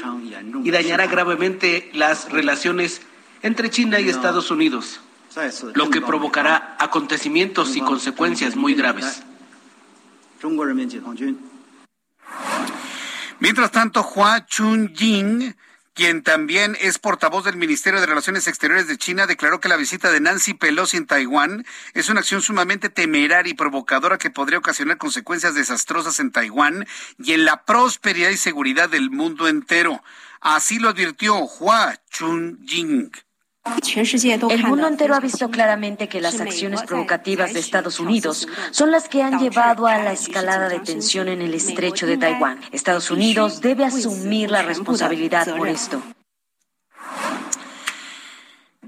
y 0.63 0.71
dañará 0.71 1.07
gravemente 1.07 1.91
las 1.93 2.31
relaciones 2.31 3.01
entre 3.43 3.69
China 3.69 3.99
y 3.99 4.09
Estados 4.09 4.49
Unidos, 4.49 4.99
lo 5.75 5.89
que 5.89 6.01
provocará 6.01 6.75
acontecimientos 6.79 7.75
y 7.75 7.81
consecuencias 7.81 8.55
muy 8.55 8.73
graves. 8.73 9.21
Mientras 13.39 13.71
tanto, 13.71 14.01
Hua 14.15 14.45
Chun-jing 14.45 15.55
quien 15.93 16.23
también 16.23 16.75
es 16.81 16.97
portavoz 16.97 17.45
del 17.45 17.55
Ministerio 17.55 17.99
de 17.99 18.05
Relaciones 18.05 18.47
Exteriores 18.47 18.87
de 18.87 18.97
China, 18.97 19.27
declaró 19.27 19.59
que 19.59 19.69
la 19.69 19.77
visita 19.77 20.11
de 20.11 20.19
Nancy 20.19 20.53
Pelosi 20.53 20.97
en 20.97 21.05
Taiwán 21.05 21.65
es 21.93 22.09
una 22.09 22.21
acción 22.21 22.41
sumamente 22.41 22.89
temeraria 22.89 23.51
y 23.51 23.55
provocadora 23.55 24.17
que 24.17 24.31
podría 24.31 24.59
ocasionar 24.59 24.97
consecuencias 24.97 25.53
desastrosas 25.53 26.19
en 26.19 26.31
Taiwán 26.31 26.87
y 27.19 27.33
en 27.33 27.45
la 27.45 27.63
prosperidad 27.63 28.29
y 28.29 28.37
seguridad 28.37 28.89
del 28.89 29.11
mundo 29.11 29.47
entero. 29.47 30.03
Así 30.41 30.79
lo 30.79 30.89
advirtió 30.89 31.37
Hua 31.37 31.99
Chun-jing. 32.11 33.11
El 34.49 34.63
mundo 34.65 34.87
entero 34.87 35.15
ha 35.15 35.21
visto 35.21 35.49
claramente 35.49 36.09
que 36.09 36.19
las 36.19 36.41
acciones 36.41 36.83
provocativas 36.83 37.53
de 37.53 37.61
Estados 37.61 37.99
Unidos 37.99 38.47
son 38.71 38.91
las 38.91 39.07
que 39.07 39.23
han 39.23 39.39
llevado 39.39 39.87
a 39.87 39.97
la 39.99 40.11
escalada 40.11 40.67
de 40.67 40.79
tensión 40.79 41.29
en 41.29 41.41
el 41.41 41.53
estrecho 41.53 42.05
de 42.05 42.17
Taiwán. 42.17 42.59
Estados 42.71 43.09
Unidos 43.09 43.61
debe 43.61 43.85
asumir 43.85 44.51
la 44.51 44.63
responsabilidad 44.63 45.55
por 45.55 45.69
esto. 45.69 46.01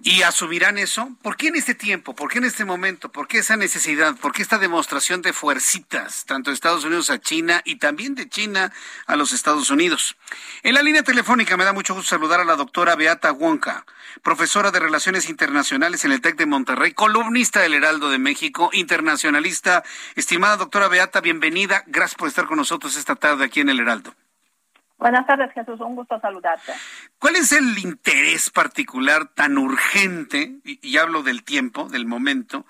¿Y 0.07 0.21
asumirán 0.21 0.77
eso? 0.77 1.17
¿Por 1.23 1.35
qué 1.35 1.47
en 1.47 1.55
este 1.55 1.73
tiempo? 1.73 2.13
¿Por 2.13 2.29
qué 2.29 2.37
en 2.37 2.43
este 2.43 2.63
momento? 2.63 3.11
¿Por 3.11 3.27
qué 3.27 3.39
esa 3.39 3.57
necesidad? 3.57 4.15
¿Por 4.15 4.33
qué 4.33 4.43
esta 4.43 4.59
demostración 4.59 5.23
de 5.23 5.33
fuercitas, 5.33 6.25
tanto 6.25 6.51
de 6.51 6.53
Estados 6.53 6.85
Unidos 6.85 7.09
a 7.09 7.19
China 7.19 7.63
y 7.65 7.77
también 7.77 8.13
de 8.13 8.29
China 8.29 8.71
a 9.07 9.15
los 9.15 9.33
Estados 9.33 9.71
Unidos? 9.71 10.15
En 10.61 10.75
la 10.75 10.83
línea 10.83 11.01
telefónica 11.01 11.57
me 11.57 11.63
da 11.63 11.73
mucho 11.73 11.95
gusto 11.95 12.07
saludar 12.07 12.39
a 12.39 12.45
la 12.45 12.55
doctora 12.55 12.95
Beata 12.95 13.31
Wonka, 13.31 13.83
profesora 14.21 14.69
de 14.69 14.79
Relaciones 14.79 15.27
Internacionales 15.27 16.05
en 16.05 16.11
el 16.11 16.21
TEC 16.21 16.37
de 16.37 16.45
Monterrey, 16.45 16.93
columnista 16.93 17.61
del 17.61 17.73
Heraldo 17.73 18.11
de 18.11 18.19
México, 18.19 18.69
internacionalista. 18.73 19.83
Estimada 20.13 20.57
doctora 20.57 20.87
Beata, 20.87 21.19
bienvenida. 21.19 21.83
Gracias 21.87 22.15
por 22.15 22.27
estar 22.27 22.45
con 22.45 22.57
nosotros 22.57 22.95
esta 22.95 23.15
tarde 23.15 23.45
aquí 23.45 23.61
en 23.61 23.69
el 23.69 23.79
Heraldo. 23.79 24.13
Buenas 24.97 25.27
tardes, 25.27 25.51
Jesús. 25.53 25.79
Un 25.81 25.95
gusto 25.95 26.19
saludarte. 26.19 26.73
¿Cuál 27.19 27.35
es 27.35 27.51
el 27.51 27.77
interés 27.79 28.49
particular 28.49 29.27
tan 29.33 29.57
urgente, 29.57 30.55
y, 30.63 30.97
hablo 30.97 31.21
del 31.21 31.43
tiempo, 31.43 31.89
del 31.89 32.05
momento, 32.05 32.65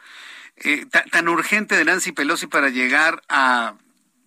eh, 0.58 0.86
tan 1.12 1.28
urgente 1.28 1.76
de 1.76 1.86
Nancy 1.86 2.12
Pelosi 2.12 2.48
para 2.48 2.70
llegar 2.70 3.22
a 3.30 3.76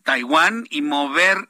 Taiwán 0.04 0.66
y 0.70 0.82
mover 0.82 1.48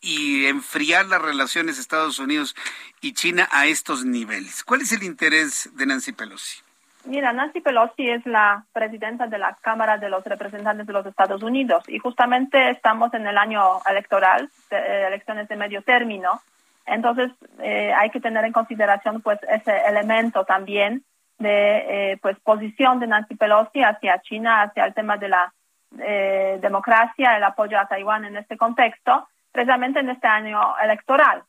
y 0.00 0.46
enfriar 0.46 1.06
las 1.06 1.22
relaciones 1.22 1.78
Estados 1.78 2.18
Unidos 2.18 2.54
y 3.00 3.12
China 3.12 3.48
a 3.52 3.66
estos 3.66 4.04
niveles? 4.04 4.64
¿Cuál 4.64 4.80
es 4.80 4.92
el 4.92 5.02
interés 5.02 5.70
de 5.74 5.86
Nancy 5.86 6.12
Pelosi? 6.12 6.63
Mira, 7.06 7.34
Nancy 7.34 7.60
Pelosi 7.60 8.08
es 8.08 8.24
la 8.24 8.64
presidenta 8.72 9.26
de 9.26 9.36
la 9.36 9.56
Cámara 9.60 9.98
de 9.98 10.08
los 10.08 10.24
Representantes 10.24 10.86
de 10.86 10.92
los 10.92 11.04
Estados 11.04 11.42
Unidos 11.42 11.84
y 11.86 11.98
justamente 11.98 12.70
estamos 12.70 13.12
en 13.12 13.26
el 13.26 13.36
año 13.36 13.80
electoral, 13.88 14.48
de 14.70 15.06
elecciones 15.08 15.46
de 15.48 15.56
medio 15.56 15.82
término. 15.82 16.40
Entonces 16.86 17.30
eh, 17.60 17.92
hay 17.92 18.08
que 18.08 18.20
tener 18.20 18.44
en 18.46 18.52
consideración 18.52 19.20
pues 19.20 19.38
ese 19.48 19.76
elemento 19.86 20.44
también 20.44 21.04
de 21.38 22.12
eh, 22.12 22.18
pues 22.22 22.38
posición 22.40 23.00
de 23.00 23.06
Nancy 23.06 23.34
Pelosi 23.34 23.82
hacia 23.82 24.22
China, 24.22 24.62
hacia 24.62 24.86
el 24.86 24.94
tema 24.94 25.18
de 25.18 25.28
la 25.28 25.52
eh, 25.98 26.58
democracia, 26.62 27.36
el 27.36 27.44
apoyo 27.44 27.78
a 27.78 27.86
Taiwán 27.86 28.24
en 28.24 28.36
este 28.36 28.56
contexto, 28.56 29.28
precisamente 29.52 30.00
en 30.00 30.08
este 30.08 30.26
año 30.26 30.74
electoral. 30.82 31.42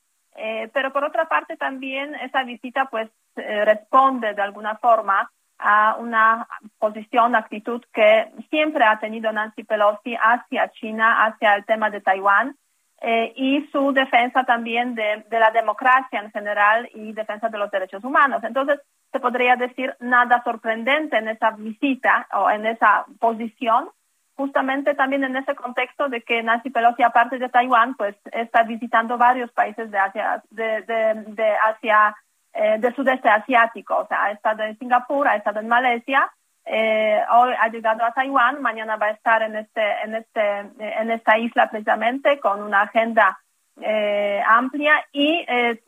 pero 0.74 0.92
por 0.92 1.06
otra 1.06 1.26
parte 1.30 1.56
también 1.56 2.14
esa 2.16 2.44
visita 2.44 2.86
pues 2.92 3.10
responde 3.36 4.34
de 4.34 4.42
alguna 4.42 4.76
forma 4.76 5.30
a 5.60 5.96
una 6.00 6.48
posición, 6.80 7.36
actitud 7.36 7.84
que 7.94 8.32
siempre 8.50 8.84
ha 8.84 9.00
tenido 9.00 9.32
Nancy 9.32 9.64
Pelosi 9.64 10.16
hacia 10.16 10.70
China, 10.72 11.26
hacia 11.26 11.56
el 11.56 11.66
tema 11.66 11.90
de 11.90 12.02
Taiwán 12.02 12.56
eh, 13.02 13.34
y 13.36 13.68
su 13.72 13.92
defensa 13.92 14.44
también 14.44 14.96
de, 14.96 15.26
la 15.30 15.52
democracia 15.52 16.20
en 16.20 16.32
general 16.32 16.90
y 16.94 17.14
defensa 17.14 17.50
de 17.50 17.58
los 17.58 17.72
derechos 17.72 18.04
humanos. 18.04 18.44
Entonces, 18.44 18.80
se 19.12 19.20
podría 19.20 19.56
decir 19.56 19.96
nada 20.00 20.42
sorprendente 20.44 21.18
en 21.18 21.30
esa 21.30 21.52
visita 21.52 22.28
o 22.34 22.50
en 22.50 22.66
esa 22.66 23.06
posición, 23.20 23.90
justamente 24.36 24.94
también 24.96 25.24
en 25.24 25.38
ese 25.38 25.56
contexto 25.56 26.10
de 26.10 26.22
que 26.22 26.44
Nancy 26.44 26.70
Pelosi, 26.70 27.04
aparte 27.04 27.38
de 27.38 27.48
Taiwán, 27.50 27.96
pues 27.96 28.16
está 28.32 28.64
visitando 28.64 29.18
varios 29.18 29.52
países 29.52 29.90
de 29.92 29.98
Asia, 29.98 30.44
de, 30.50 30.82
de, 30.82 31.24
de 31.28 31.56
Asia 31.64 32.16
eh, 32.58 32.78
del 32.80 32.96
sudeste 32.96 33.28
asiático, 33.28 33.98
o 33.98 34.08
sea, 34.08 34.24
ha 34.24 34.32
estado 34.32 34.64
en 34.64 34.80
Singapur, 34.80 35.28
ha 35.28 35.36
estado 35.36 35.60
en 35.60 35.68
Malasia, 35.68 36.32
eh, 36.64 37.22
hoy 37.30 37.54
ha 37.60 37.68
llegado 37.68 38.06
a 38.06 38.14
Taiwán, 38.14 38.62
mañana 38.62 38.96
va 38.96 39.08
a 39.08 39.12
estar 39.12 39.42
en 39.42 39.58
este, 39.58 39.84
en 40.06 40.16
este, 40.16 40.60
en 40.80 41.12
esta 41.12 41.38
isla 41.38 41.70
precisamente 41.70 42.40
con 42.40 42.62
una 42.64 42.84
agenda 42.84 43.38
eh, 43.82 44.42
amplia 44.48 45.06
y 45.12 45.46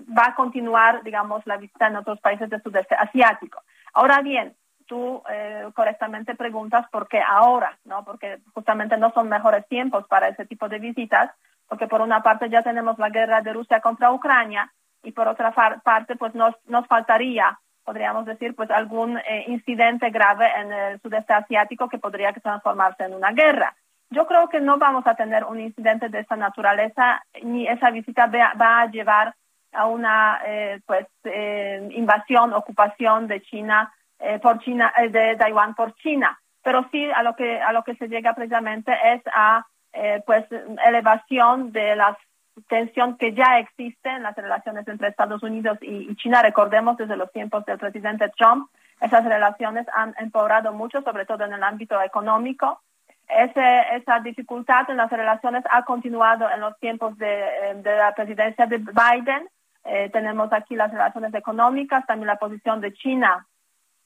va 0.10 0.26
a 0.26 0.36
continuar, 0.36 1.04
digamos, 1.04 1.48
la 1.48 1.56
visita 1.56 1.88
en 1.88 1.96
otros 1.96 2.20
países 2.20 2.50
del 2.50 2.62
sudeste 2.62 2.96
asiático. 2.96 3.64
Ahora 3.94 4.22
bien, 4.22 4.54
tú 4.88 5.24
correctamente 5.74 6.36
preguntas 6.36 6.86
por 6.92 7.08
qué 7.08 7.22
ahora, 7.26 7.78
¿no? 7.86 8.04
Porque 8.04 8.40
justamente 8.54 8.98
no 8.98 9.12
son 9.14 9.30
mejores 9.30 9.66
tiempos 9.70 10.06
para 10.10 10.28
ese 10.28 10.46
tipo 10.46 10.68
de 10.68 10.80
visitas, 10.80 11.32
porque 11.70 11.88
por 11.88 12.02
una 12.02 12.22
parte 12.22 12.50
ya 12.50 12.62
tenemos 12.62 13.00
la 13.00 13.10
guerra 13.10 13.42
de 13.42 13.54
Rusia 13.54 13.80
contra 13.80 14.12
Ucrania, 14.12 14.70
y 15.08 15.14
por 15.14 15.28
otra 15.30 15.54
parte 15.84 16.18
pues 16.18 16.36
nos, 16.36 16.54
nos 16.66 16.86
faltaría 16.88 17.58
podríamos 17.86 18.26
decir 18.26 18.54
pues 18.54 18.70
algún 18.70 19.18
eh, 19.18 19.46
incidente 19.48 20.10
grave 20.10 20.46
en 20.58 20.74
el 20.74 21.00
sudeste 21.00 21.32
asiático 21.32 21.88
que 21.88 21.98
podría 21.98 22.34
transformarse 22.34 23.06
en 23.06 23.14
una 23.14 23.32
guerra. 23.32 23.74
Yo 24.10 24.28
creo 24.28 24.50
que 24.50 24.60
no 24.60 24.78
vamos 24.78 25.08
a 25.08 25.16
tener 25.16 25.46
un 25.46 25.62
incidente 25.62 26.10
de 26.10 26.20
esta 26.20 26.36
naturaleza 26.36 27.24
ni 27.44 27.66
esa 27.66 27.90
visita 27.92 28.28
va, 28.28 28.82
a 28.82 28.92
llevar 28.92 29.34
a 29.72 29.86
una 29.86 30.42
eh, 30.46 30.82
pues 30.86 31.08
eh, 31.24 31.88
invasión, 31.92 32.52
ocupación 32.54 33.28
de 33.28 33.42
China 33.42 33.94
por 34.42 34.60
China 34.60 34.92
de 35.12 35.36
Taiwán 35.36 35.76
por 35.76 35.94
China, 35.96 36.40
pero 36.64 36.90
sí 36.92 37.08
a 37.12 37.22
lo 37.22 37.36
que 37.36 37.62
a 37.62 37.72
lo 37.72 37.84
que 37.84 37.96
se 37.98 38.08
llega 38.08 38.34
precisamente 38.34 38.92
es 39.14 39.22
a 39.32 39.64
pues 40.26 40.44
elevación 40.84 41.72
de 41.72 41.96
las 41.96 42.18
tensión 42.68 43.18
que 43.18 43.34
ya 43.34 43.60
existe 43.60 44.10
en 44.10 44.24
las 44.24 44.36
relaciones 44.36 44.88
entre 44.88 45.10
Estados 45.10 45.44
Unidos 45.44 45.78
y, 45.82 46.16
China. 46.16 46.42
Recordemos 46.42 46.98
desde 46.98 47.18
los 47.18 47.32
tiempos 47.32 47.66
del 47.66 47.78
presidente 47.78 48.30
Trump 48.38 48.70
esas 49.00 49.24
relaciones 49.26 49.86
han 49.94 50.16
empeorado 50.18 50.74
mucho, 50.74 51.02
sobre 51.02 51.26
todo 51.26 51.44
en 51.46 51.54
el 51.54 51.64
ámbito 51.64 52.02
económico. 52.02 52.82
esa 53.28 54.20
dificultad 54.22 54.90
en 54.90 54.98
las 54.98 55.12
relaciones 55.12 55.64
ha 55.70 55.84
continuado 55.84 56.50
en 56.50 56.62
los 56.62 56.80
tiempos 56.80 57.18
de, 57.18 57.82
la 57.84 58.14
presidencia 58.16 58.66
de 58.66 58.78
Biden. 58.78 59.48
Eh, 59.84 60.10
tenemos 60.12 60.52
aquí 60.52 60.76
las 60.76 60.92
relaciones 60.92 61.34
económicas, 61.34 62.06
también 62.06 62.28
la 62.28 62.38
posición 62.38 62.82
de 62.82 62.94
China 62.94 63.46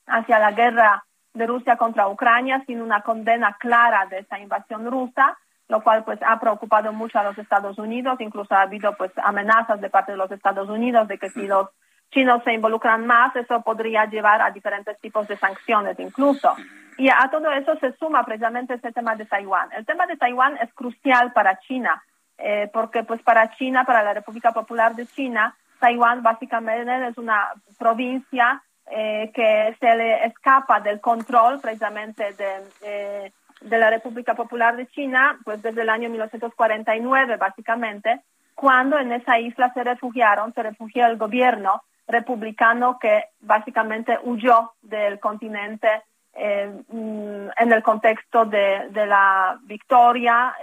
hacia 0.08 0.40
la 0.40 0.52
guerra 0.52 1.04
de 1.34 1.48
Rusia 1.48 1.78
contra 1.78 2.08
Ucrania 2.08 2.64
sin 2.66 2.82
una 2.82 3.02
condena 3.02 3.56
clara 3.60 4.06
de 4.08 4.20
esa 4.20 4.40
invasión 4.40 4.86
rusa, 4.90 5.38
lo 5.72 5.82
cual 5.82 6.04
pues 6.04 6.20
ha 6.28 6.38
preocupado 6.38 6.92
mucho 6.92 7.18
a 7.18 7.24
los 7.24 7.38
Estados 7.38 7.78
Unidos, 7.80 8.20
incluso 8.20 8.54
ha 8.54 8.64
habido 8.64 8.94
pues 8.98 9.10
amenazas 9.24 9.80
de 9.80 9.90
parte 9.90 10.12
de 10.12 10.18
los 10.18 10.30
Estados 10.30 10.68
Unidos 10.68 11.08
de 11.08 11.18
que 11.18 11.30
si 11.30 11.48
los 11.48 11.70
chinos 12.12 12.44
se 12.44 12.52
involucran 12.52 13.08
más, 13.08 13.34
eso 13.38 13.62
podría 13.62 14.06
llevar 14.06 14.42
a 14.42 14.52
diferentes 14.52 15.00
tipos 15.00 15.30
de 15.30 15.38
sanciones 15.38 15.98
incluso. 15.98 16.54
Y 16.98 17.08
a 17.08 17.30
todo 17.32 17.50
eso 17.54 17.78
se 17.78 17.94
suma 17.94 18.26
precisamente 18.26 18.74
este 18.74 18.92
tema 18.92 19.16
de 19.16 19.26
Taiwán. 19.26 19.70
El 19.72 19.86
tema 19.86 20.06
de 20.08 20.18
Taiwán 20.18 20.58
es 20.62 20.74
crucial 20.74 21.32
para 21.32 21.58
China, 21.62 22.04
eh, 22.38 22.70
porque 22.74 23.06
pues 23.06 23.22
para 23.22 23.56
China, 23.56 23.86
para 23.86 24.04
la 24.04 24.14
República 24.14 24.52
Popular 24.52 24.94
de 24.94 25.08
China, 25.08 25.56
Taiwán 25.80 26.22
básicamente 26.22 27.08
es 27.08 27.18
una 27.18 27.54
provincia 27.80 28.62
eh, 28.94 29.32
que 29.34 29.74
se 29.80 29.96
le 29.96 30.26
escapa 30.26 30.82
del 30.82 31.00
control 31.00 31.62
precisamente 31.62 32.34
de, 32.34 32.52
eh, 32.82 33.32
de 33.62 33.78
la 33.78 33.90
República 33.90 34.36
Popular 34.36 34.76
de 34.76 34.88
China, 34.88 35.40
pues 35.44 35.62
desde 35.62 35.82
el 35.82 35.90
año 35.90 36.10
1949 36.10 37.38
básicamente, 37.38 38.22
cuando 38.56 39.00
en 39.00 39.12
esa 39.12 39.40
isla 39.40 39.72
se 39.74 39.84
refugiaron, 39.84 40.54
se 40.54 40.64
refugió 40.64 41.06
el 41.08 41.18
gobierno 41.18 41.84
republicano 42.08 43.00
que 43.00 43.26
básicamente 43.40 44.20
huyó 44.24 44.74
del 44.82 45.20
continente 45.20 46.04
eh, 46.34 46.72
mm, 46.90 47.48
en 47.58 47.72
el 47.72 47.84
contexto 47.84 48.46
de, 48.46 48.90
la 48.94 49.60
victoria 49.64 50.54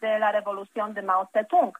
de 0.00 0.18
la 0.18 0.32
revolución 0.32 0.94
de 0.94 1.02
Mao 1.02 1.28
Zedong. 1.32 1.72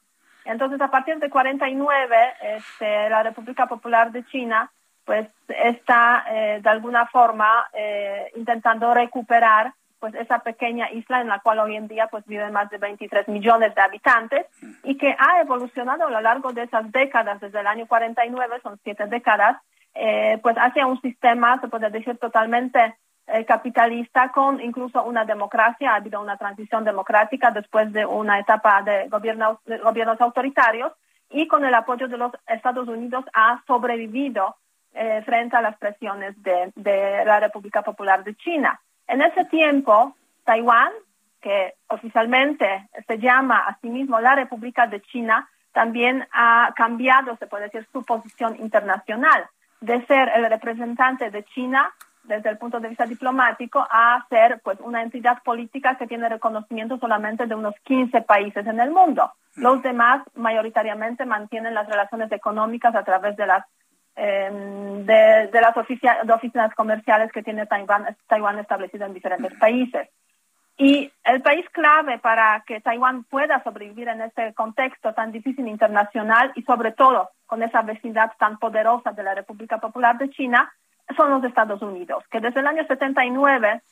Entonces, 0.45 0.81
a 0.81 0.91
partir 0.91 1.18
de 1.18 1.29
49, 1.29 2.16
este, 2.43 3.11
la 3.11 3.22
República 3.22 3.66
Popular 3.66 4.11
de 4.11 4.24
China 4.26 4.70
pues 5.09 5.26
está 5.49 6.26
eh, 6.29 6.61
de 6.62 6.68
alguna 6.68 7.07
forma 7.07 7.66
eh, 7.72 8.31
intentando 8.37 8.93
recuperar 8.93 9.72
pues 9.99 10.14
esa 10.14 10.40
pequeña 10.40 10.90
isla 10.90 11.20
en 11.20 11.28
la 11.28 11.40
cual 11.40 11.59
hoy 11.61 11.76
en 11.76 11.88
día 11.88 12.09
pues 12.09 12.24
viven 12.26 12.53
más 12.53 12.70
de 12.70 12.78
23 12.78 13.28
millones 13.28 13.74
de 13.74 13.80
habitantes 13.80 14.46
y 14.84 14.96
que 14.96 15.14
ha 15.18 15.40
evolucionado 15.40 16.07
a 16.07 16.11
lo 16.11 16.20
largo 16.20 16.53
de 16.53 16.62
esas 16.62 16.90
décadas, 16.92 17.40
desde 17.40 17.61
el 17.61 17.66
año 17.66 17.86
49, 17.86 18.61
son 18.62 18.78
siete 18.82 19.07
décadas, 19.07 19.61
eh, 19.94 20.38
pues 20.42 20.57
hacia 20.57 20.86
un 20.86 21.01
sistema, 21.01 21.61
se 21.61 21.68
puede 21.68 21.90
decir, 21.90 22.16
totalmente 22.18 22.96
capitalista 23.46 24.32
con 24.32 24.59
incluso 24.59 25.05
una 25.05 25.26
democracia, 25.26 25.92
ha 25.92 25.96
habido 25.96 26.18
una 26.18 26.38
transición 26.38 26.82
democrática 26.82 27.51
después 27.51 27.92
de 27.92 28.07
una 28.07 28.38
etapa 28.38 28.80
de, 28.80 29.07
gobiernos, 29.09 29.59
de 29.66 29.76
gobiernos 29.76 30.18
autoritarios 30.18 30.92
y 31.30 31.46
con 31.46 31.64
el 31.64 31.74
apoyo 31.74 32.09
de 32.09 32.16
los 32.16 32.32
Estados 32.46 32.88
Unidos 32.88 33.24
ha 33.34 33.62
sobrevivido 33.66 34.57
eh, 34.94 35.22
frente 35.24 35.57
a 35.57 35.62
las 35.62 35.76
presiones 35.76 36.34
de, 36.42 36.72
la 37.24 37.40
República 37.40 37.82
Popular 37.82 38.24
de 38.24 38.34
China. 38.36 38.80
En 39.09 39.23
ese 39.23 39.45
tiempo, 39.47 40.15
Taiwán, 40.45 40.93
que 41.41 41.75
oficialmente 41.89 42.89
se 43.07 43.19
llama 43.19 43.59
a 43.67 43.79
sí 43.81 43.89
mismo 43.89 44.21
la 44.21 44.35
República 44.35 44.87
de 44.87 45.01
China, 45.03 45.49
también 45.73 46.27
ha 46.33 46.73
cambiado, 46.77 47.37
se 47.37 47.47
puede 47.47 47.65
decir, 47.65 47.87
su 47.93 48.05
posición 48.05 48.57
internacional 48.61 49.47
de 49.81 50.05
ser 50.07 50.31
el 50.35 50.49
representante 50.49 51.31
de 51.31 51.45
China 51.45 51.93
desde 52.25 52.51
el 52.51 52.59
punto 52.59 52.79
de 52.81 52.89
vista 52.89 53.07
diplomático 53.07 53.87
a 53.91 54.27
ser 54.29 54.61
pues 54.63 54.79
una 54.81 55.03
entidad 55.03 55.43
política 55.43 55.97
que 55.97 56.07
tiene 56.07 56.29
reconocimiento 56.29 56.99
solamente 56.99 57.47
de 57.47 57.55
unos 57.55 57.75
15 57.85 58.23
países 58.23 58.67
en 58.67 58.81
el 58.81 58.91
mundo. 58.91 59.33
Los 59.57 59.83
demás 59.83 60.23
mayoritariamente 60.35 61.25
mantienen 61.25 61.75
las 61.75 61.89
relaciones 61.89 62.31
económicas 62.33 62.95
a 62.95 63.05
través 63.05 63.37
de 63.37 63.47
las 63.47 63.65
Em, 64.21 65.07
de, 65.07 65.49
las 65.53 65.77
oficinas 65.77 66.75
comerciales 66.75 67.31
que 67.31 67.45
tiene 67.45 67.66
Taiwán, 67.66 68.16
Taiwán 68.27 68.59
establecido 68.59 69.07
en 69.07 69.14
diferentes 69.14 69.55
países. 69.61 70.09
Y 70.77 71.12
el 71.23 71.41
país 71.41 71.64
clave 71.71 72.19
para 72.19 72.64
que 72.66 72.81
Taiwán 72.81 73.23
pueda 73.23 73.62
sobrevivir 73.62 74.09
en 74.09 74.23
este 74.23 74.55
contexto 74.55 75.14
tan 75.14 75.31
difícil 75.31 75.69
internacional 75.69 76.51
y 76.57 76.62
sobre 76.62 76.91
todo 76.91 77.31
con 77.47 77.62
esa 77.62 77.83
vecindad 77.83 78.33
tan 78.41 78.59
poderosa 78.59 79.12
de 79.12 79.23
la 79.23 79.37
República 79.37 79.79
Popular 79.79 80.19
de 80.19 80.31
China 80.31 80.69
son 81.16 81.31
los 81.31 81.45
Estados 81.45 81.81
Unidos, 81.81 82.25
que 82.29 82.41
desde 82.41 82.59
el 82.59 82.66
año 82.66 82.85
79, 82.89 83.83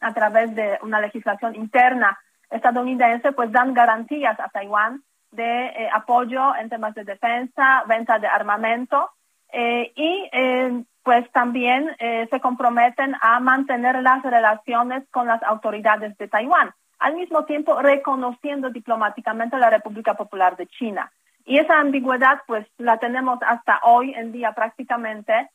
a 0.00 0.14
través 0.14 0.54
de 0.54 0.78
una 0.82 1.00
legislación 1.00 1.56
interna 1.56 2.16
estadounidense, 2.50 3.32
pues 3.32 3.50
dan 3.50 3.74
garantías 3.74 4.38
a 4.38 4.48
Taiwán 4.48 5.02
de 5.32 5.66
eh, 5.66 5.90
apoyo 5.92 6.54
en 6.54 6.68
temas 6.68 6.94
de 6.94 7.02
defensa, 7.02 7.82
venta 7.88 8.20
de 8.20 8.28
armamento 8.28 9.10
eh, 9.52 9.92
y 9.94 10.28
eh, 10.32 10.84
pues 11.02 11.30
también 11.32 11.94
eh, 11.98 12.26
se 12.30 12.40
comprometen 12.40 13.14
a 13.20 13.38
mantener 13.40 14.02
las 14.02 14.22
relaciones 14.22 15.04
con 15.10 15.26
las 15.26 15.42
autoridades 15.42 16.16
de 16.18 16.28
Taiwán, 16.28 16.72
al 16.98 17.14
mismo 17.14 17.44
tiempo 17.44 17.80
reconociendo 17.80 18.70
diplomáticamente 18.70 19.56
la 19.58 19.70
República 19.70 20.14
Popular 20.14 20.56
de 20.56 20.66
China. 20.66 21.10
Y 21.44 21.58
esa 21.58 21.78
ambigüedad 21.78 22.42
pues 22.46 22.66
la 22.78 22.98
tenemos 22.98 23.38
hasta 23.46 23.80
hoy 23.84 24.12
en 24.14 24.32
día 24.32 24.52
prácticamente, 24.52 25.48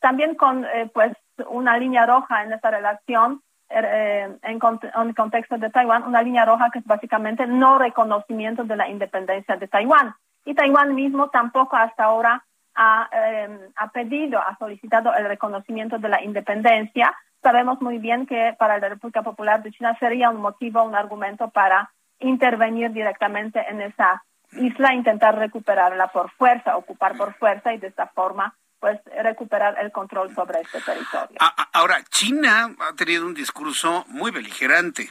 también 0.00 0.34
con 0.34 0.66
pues 0.92 1.14
una 1.48 1.78
línea 1.78 2.04
roja 2.04 2.42
en 2.42 2.52
esta 2.52 2.70
relación 2.70 3.40
en, 3.70 4.38
en 4.42 5.14
contexto 5.14 5.56
de 5.56 5.70
Taiwán, 5.70 6.02
una 6.02 6.20
línea 6.20 6.44
roja 6.44 6.68
que 6.70 6.80
es 6.80 6.84
básicamente 6.84 7.46
no 7.46 7.78
reconocimiento 7.78 8.64
de 8.64 8.76
la 8.76 8.86
independencia 8.90 9.56
de 9.56 9.68
Taiwán. 9.68 10.14
Y 10.44 10.54
Taiwán 10.54 10.94
mismo 10.94 11.30
tampoco 11.30 11.76
hasta 11.76 12.04
ahora 12.04 12.44
Em, 12.76 13.60
ha, 13.76 13.88
pedido, 13.92 14.40
ha 14.40 14.56
solicitado 14.58 15.14
el 15.14 15.26
reconocimiento 15.26 15.98
de 15.98 16.08
la 16.08 16.22
independencia, 16.24 17.14
sabemos 17.40 17.80
muy 17.80 17.98
bien 17.98 18.26
que 18.26 18.54
para 18.58 18.78
la 18.78 18.88
República 18.88 19.22
Popular 19.22 19.62
de 19.62 19.70
China 19.70 19.96
sería 20.00 20.30
un 20.30 20.40
motivo, 20.40 20.82
un 20.82 20.96
argumento 20.96 21.50
para 21.50 21.92
intervenir 22.18 22.90
directamente 22.90 23.64
en 23.68 23.80
esa 23.80 24.24
isla, 24.52 24.92
intentar 24.92 25.38
recuperarla 25.38 26.08
por 26.08 26.30
fuerza, 26.32 26.76
ocupar 26.76 27.16
por 27.16 27.34
fuerza 27.34 27.72
y 27.72 27.78
de 27.78 27.88
esta 27.88 28.08
forma 28.08 28.56
pues 28.80 29.00
recuperar 29.22 29.76
el 29.80 29.92
control 29.92 30.34
sobre 30.34 30.60
este 30.60 30.80
territorio. 30.80 31.38
Ahora, 31.72 32.02
China 32.10 32.74
ha 32.80 32.94
tenido 32.94 33.24
un 33.24 33.32
discurso 33.32 34.04
muy 34.08 34.30
beligerante 34.30 35.10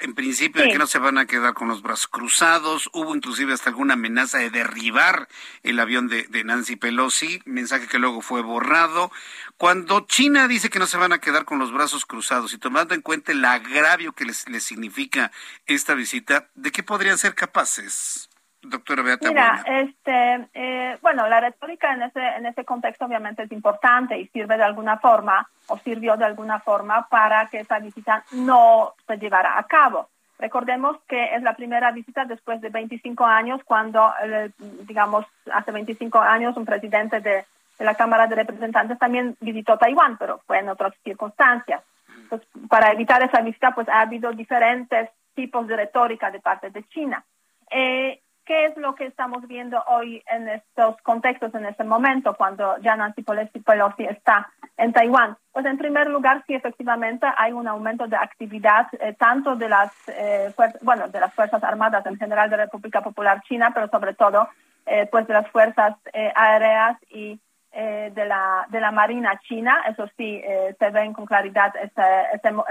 en 0.00 0.14
principio 0.14 0.62
de 0.62 0.70
que 0.70 0.78
no 0.78 0.86
se 0.86 0.98
van 0.98 1.18
a 1.18 1.26
quedar 1.26 1.54
con 1.54 1.68
los 1.68 1.82
brazos 1.82 2.08
cruzados. 2.08 2.90
Hubo 2.92 3.14
inclusive 3.14 3.52
hasta 3.52 3.70
alguna 3.70 3.94
amenaza 3.94 4.38
de 4.38 4.50
derribar 4.50 5.28
el 5.62 5.78
avión 5.80 6.08
de, 6.08 6.26
Nancy 6.44 6.76
Pelosi, 6.76 7.42
mensaje 7.44 7.88
que 7.88 7.98
luego 7.98 8.20
fue 8.20 8.42
borrado. 8.42 9.10
Cuando 9.56 10.06
China 10.06 10.48
dice 10.48 10.70
que 10.70 10.78
no 10.78 10.86
se 10.86 10.98
van 10.98 11.12
a 11.12 11.20
quedar 11.20 11.44
con 11.44 11.58
los 11.58 11.72
brazos 11.72 12.06
cruzados 12.06 12.52
y 12.52 12.58
tomando 12.58 12.94
en 12.94 13.02
cuenta 13.02 13.32
el 13.32 13.44
agravio 13.44 14.12
que 14.12 14.24
les, 14.24 14.48
les 14.48 14.64
significa 14.64 15.32
esta 15.66 15.94
visita, 15.94 16.48
¿de 16.54 16.72
qué 16.72 16.82
podrían 16.82 17.18
ser 17.18 17.34
capaces? 17.34 18.28
Doctora 18.68 19.02
Beata 19.02 19.28
Mira, 19.28 19.62
este, 19.66 20.48
eh, 20.54 20.98
bueno, 21.02 21.26
la 21.28 21.40
retórica 21.40 21.92
en 21.92 22.02
ese, 22.02 22.20
en 22.20 22.46
ese 22.46 22.64
contexto 22.64 23.04
obviamente 23.04 23.44
es 23.44 23.52
importante 23.52 24.18
y 24.18 24.26
sirve 24.28 24.56
de 24.56 24.64
alguna 24.64 24.98
forma 24.98 25.48
o 25.68 25.78
sirvió 25.78 26.16
de 26.16 26.24
alguna 26.24 26.60
forma 26.60 27.06
para 27.08 27.46
que 27.46 27.60
esa 27.60 27.78
visita 27.78 28.24
no 28.32 28.94
se 29.06 29.16
llevara 29.18 29.58
a 29.58 29.64
cabo. 29.64 30.08
Recordemos 30.38 30.98
que 31.08 31.34
es 31.34 31.42
la 31.42 31.54
primera 31.54 31.92
visita 31.92 32.24
después 32.24 32.60
de 32.60 32.68
25 32.68 33.24
años, 33.24 33.60
cuando, 33.64 34.12
eh, 34.22 34.50
digamos, 34.58 35.24
hace 35.52 35.72
25 35.72 36.18
años 36.20 36.56
un 36.56 36.66
presidente 36.66 37.20
de, 37.20 37.44
de, 37.78 37.84
la 37.84 37.94
Cámara 37.94 38.26
de 38.26 38.34
Representantes 38.34 38.98
también 38.98 39.36
visitó 39.40 39.78
Taiwán, 39.78 40.18
pero 40.18 40.40
fue 40.46 40.58
en 40.58 40.68
otras 40.68 40.92
circunstancias. 41.02 41.82
Entonces, 42.18 42.48
para 42.68 42.92
evitar 42.92 43.22
esa 43.22 43.40
visita, 43.40 43.74
pues 43.74 43.88
ha 43.88 44.00
habido 44.00 44.32
diferentes 44.32 45.08
tipos 45.34 45.66
de 45.68 45.76
retórica 45.76 46.30
de 46.30 46.40
parte 46.40 46.70
de 46.70 46.84
China. 46.88 47.24
Eh, 47.70 48.20
¿Qué 48.46 48.66
es 48.66 48.76
lo 48.76 48.94
que 48.94 49.06
estamos 49.06 49.44
viendo 49.48 49.82
hoy 49.88 50.22
en 50.30 50.48
estos 50.48 50.96
contextos, 51.02 51.52
en 51.56 51.66
este 51.66 51.82
momento, 51.82 52.34
cuando 52.34 52.78
ya 52.78 52.94
Nancy 52.94 53.22
Pelosi 53.22 54.04
está 54.04 54.48
en 54.76 54.92
Taiwán? 54.92 55.36
Pues 55.50 55.66
en 55.66 55.76
primer 55.76 56.06
lugar, 56.08 56.44
sí, 56.46 56.54
efectivamente, 56.54 57.26
hay 57.36 57.52
un 57.52 57.66
aumento 57.66 58.06
de 58.06 58.14
actividad 58.14 58.86
eh, 59.00 59.14
tanto 59.18 59.56
de 59.56 59.68
las, 59.68 59.90
eh, 60.06 60.54
bueno, 60.82 61.08
de 61.08 61.18
las 61.18 61.34
Fuerzas 61.34 61.64
Armadas 61.64 62.06
en 62.06 62.18
general 62.18 62.48
de 62.48 62.56
la 62.56 62.64
República 62.66 63.00
Popular 63.00 63.42
China, 63.48 63.72
pero 63.74 63.88
sobre 63.88 64.14
todo, 64.14 64.48
eh, 64.86 65.08
pues 65.10 65.26
de 65.26 65.34
las 65.34 65.50
Fuerzas 65.50 65.96
Aéreas 66.36 66.98
y 67.10 67.40
eh, 67.78 68.10
de, 68.14 68.24
la, 68.24 68.66
de 68.70 68.80
la 68.80 68.90
Marina 68.90 69.38
China. 69.46 69.84
Eso 69.86 70.06
sí, 70.16 70.40
eh, 70.42 70.74
se 70.78 70.88
ven 70.88 71.12
con 71.12 71.26
claridad 71.26 71.74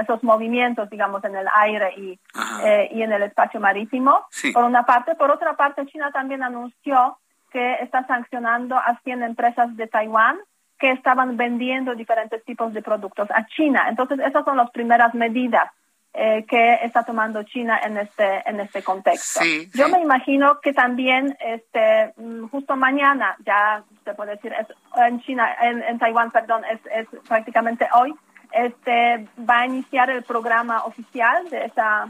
esos 0.01 0.23
movimientos, 0.23 0.89
digamos, 0.89 1.23
en 1.23 1.35
el 1.35 1.45
aire 1.53 1.93
y, 1.95 2.19
eh, 2.63 2.89
y 2.91 3.03
en 3.03 3.11
el 3.13 3.21
espacio 3.21 3.59
marítimo. 3.59 4.25
Por 4.51 4.63
una 4.63 4.83
parte. 4.83 5.13
Por 5.13 5.29
otra 5.29 5.55
parte, 5.55 5.85
China 5.85 6.09
también 6.11 6.41
anunció 6.41 7.19
que 7.51 7.75
está 7.75 8.07
sancionando 8.07 8.75
a 8.77 8.99
100 9.03 9.21
empresas 9.21 9.77
de 9.77 9.85
Taiwán 9.85 10.39
que 10.79 10.89
estaban 10.89 11.37
vendiendo 11.37 11.93
diferentes 11.93 12.43
tipos 12.43 12.73
de 12.73 12.81
productos 12.81 13.29
a 13.29 13.45
China. 13.45 13.85
Entonces, 13.87 14.17
esas 14.25 14.43
son 14.43 14.57
las 14.57 14.71
primeras 14.71 15.13
medidas 15.13 15.71
eh, 16.17 16.45
que 16.47 16.75
está 16.75 17.03
tomando 17.03 17.43
China 17.43 17.79
en 17.83 17.97
este 17.97 18.41
en 18.45 18.61
este 18.61 18.81
contexto. 18.81 19.41
Yo 19.73 19.89
me 19.89 19.99
imagino 19.99 20.61
que 20.61 20.71
también 20.71 21.37
este 21.39 22.13
mm, 22.15 22.47
justo 22.47 22.77
mañana 22.77 23.35
ya 23.45 23.83
se 24.03 24.13
puede 24.13 24.35
decir 24.35 24.53
en 24.95 25.21
China 25.21 25.53
en, 25.61 25.83
en 25.83 25.99
Taiwán 25.99 26.31
perdón 26.31 26.63
es, 26.71 26.79
es 26.93 27.07
prácticamente 27.27 27.87
hoy 27.93 28.13
este 28.51 29.27
va 29.37 29.59
a 29.59 29.65
iniciar 29.65 30.09
el 30.09 30.23
programa 30.23 30.85
oficial 30.85 31.49
de 31.49 31.65
esa 31.65 32.07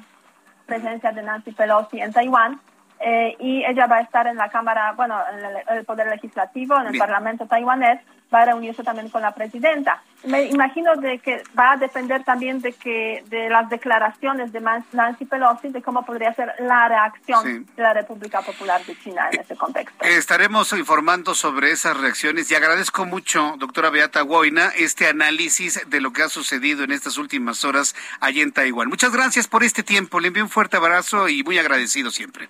presencia 0.68 1.12
de 1.12 1.24
Nancy 1.24 1.52
Pelosi 1.52 2.00
en 2.00 2.14
Taiwán 2.14 2.60
eh, 3.08 3.36
y 3.40 3.64
ella 3.64 3.86
va 3.86 3.98
a 3.98 4.02
estar 4.02 4.26
en 4.26 4.36
la 4.36 4.50
Cámara, 4.50 4.94
bueno, 4.94 5.16
en 5.32 5.78
el, 5.78 5.86
Poder 5.86 6.08
Legislativo, 6.08 6.76
en 6.82 6.88
el 6.88 6.98
Parlamento 6.98 7.46
taiwanés, 7.46 8.00
va 8.34 8.42
a 8.42 8.46
reunirse 8.46 8.84
también 8.84 9.10
con 9.10 9.22
la 9.22 9.32
presidenta. 9.32 10.02
Me 10.24 10.46
imagino 10.46 10.96
de 10.96 11.20
que 11.20 11.44
va 11.58 11.74
a 11.74 11.78
depender 11.78 12.24
también 12.24 12.62
de 12.62 12.74
que 12.74 13.24
de 13.28 13.48
las 13.48 13.70
declaraciones 13.70 14.52
de 14.52 14.60
Nancy 14.92 15.26
Pelosi 15.26 15.70
de 15.70 15.84
cómo 15.84 16.04
podría 16.04 16.34
ser 16.34 16.52
la 16.58 16.88
reacción 16.88 17.68
de 17.76 17.84
la 17.84 17.94
República 17.94 18.42
Popular 18.42 18.84
de 18.84 18.98
China 18.98 19.30
en 19.32 19.42
ese 19.42 19.56
contexto. 19.56 20.04
Estaremos 20.04 20.74
informando 20.74 21.36
sobre 21.36 21.70
esas 21.70 21.96
reacciones 22.02 22.50
y 22.50 22.56
agradezco 22.56 23.06
mucho, 23.06 23.54
doctora 23.60 23.92
Beata 23.92 24.22
Guaina, 24.22 24.70
este 24.76 25.08
análisis 25.08 25.88
de 25.88 26.02
lo 26.02 26.12
que 26.12 26.24
ha 26.24 26.30
sucedido 26.30 26.84
en 26.84 26.92
estas 26.92 27.20
últimas 27.20 27.64
horas 27.64 27.96
allí 28.20 28.42
en 28.42 28.52
Taiwán. 28.52 28.90
Muchas 28.90 29.12
gracias 29.12 29.48
por 29.48 29.64
este 29.64 29.84
tiempo. 29.84 30.20
Le 30.20 30.30
envío 30.30 30.44
un 30.44 30.50
fuerte 30.50 30.78
abrazo 30.78 31.30
y 31.30 31.44
muy 31.44 31.60
agradecido 31.60 32.10
siempre. 32.10 32.50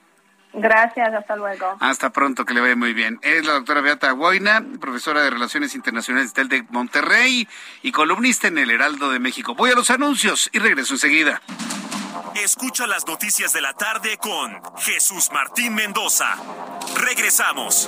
Gracias, 0.57 1.13
hasta 1.13 1.35
luego. 1.35 1.75
Hasta 1.79 2.09
pronto, 2.11 2.45
que 2.45 2.53
le 2.53 2.61
vaya 2.61 2.75
muy 2.75 2.93
bien. 2.93 3.19
Es 3.21 3.45
la 3.45 3.53
doctora 3.53 3.81
Beata 3.81 4.11
Guaina, 4.11 4.63
profesora 4.79 5.21
de 5.21 5.29
Relaciones 5.29 5.75
Internacionales 5.75 6.33
del 6.33 6.47
de 6.47 6.63
Monterrey 6.69 7.47
y 7.81 7.91
columnista 7.91 8.47
en 8.47 8.57
el 8.57 8.71
Heraldo 8.71 9.09
de 9.09 9.19
México. 9.19 9.55
Voy 9.55 9.71
a 9.71 9.75
los 9.75 9.89
anuncios 9.89 10.49
y 10.53 10.59
regreso 10.59 10.93
enseguida. 10.93 11.41
Escucha 12.35 12.87
las 12.87 13.05
noticias 13.07 13.53
de 13.53 13.61
la 13.61 13.73
tarde 13.73 14.17
con 14.17 14.61
Jesús 14.77 15.29
Martín 15.31 15.75
Mendoza. 15.75 16.35
Regresamos. 16.97 17.87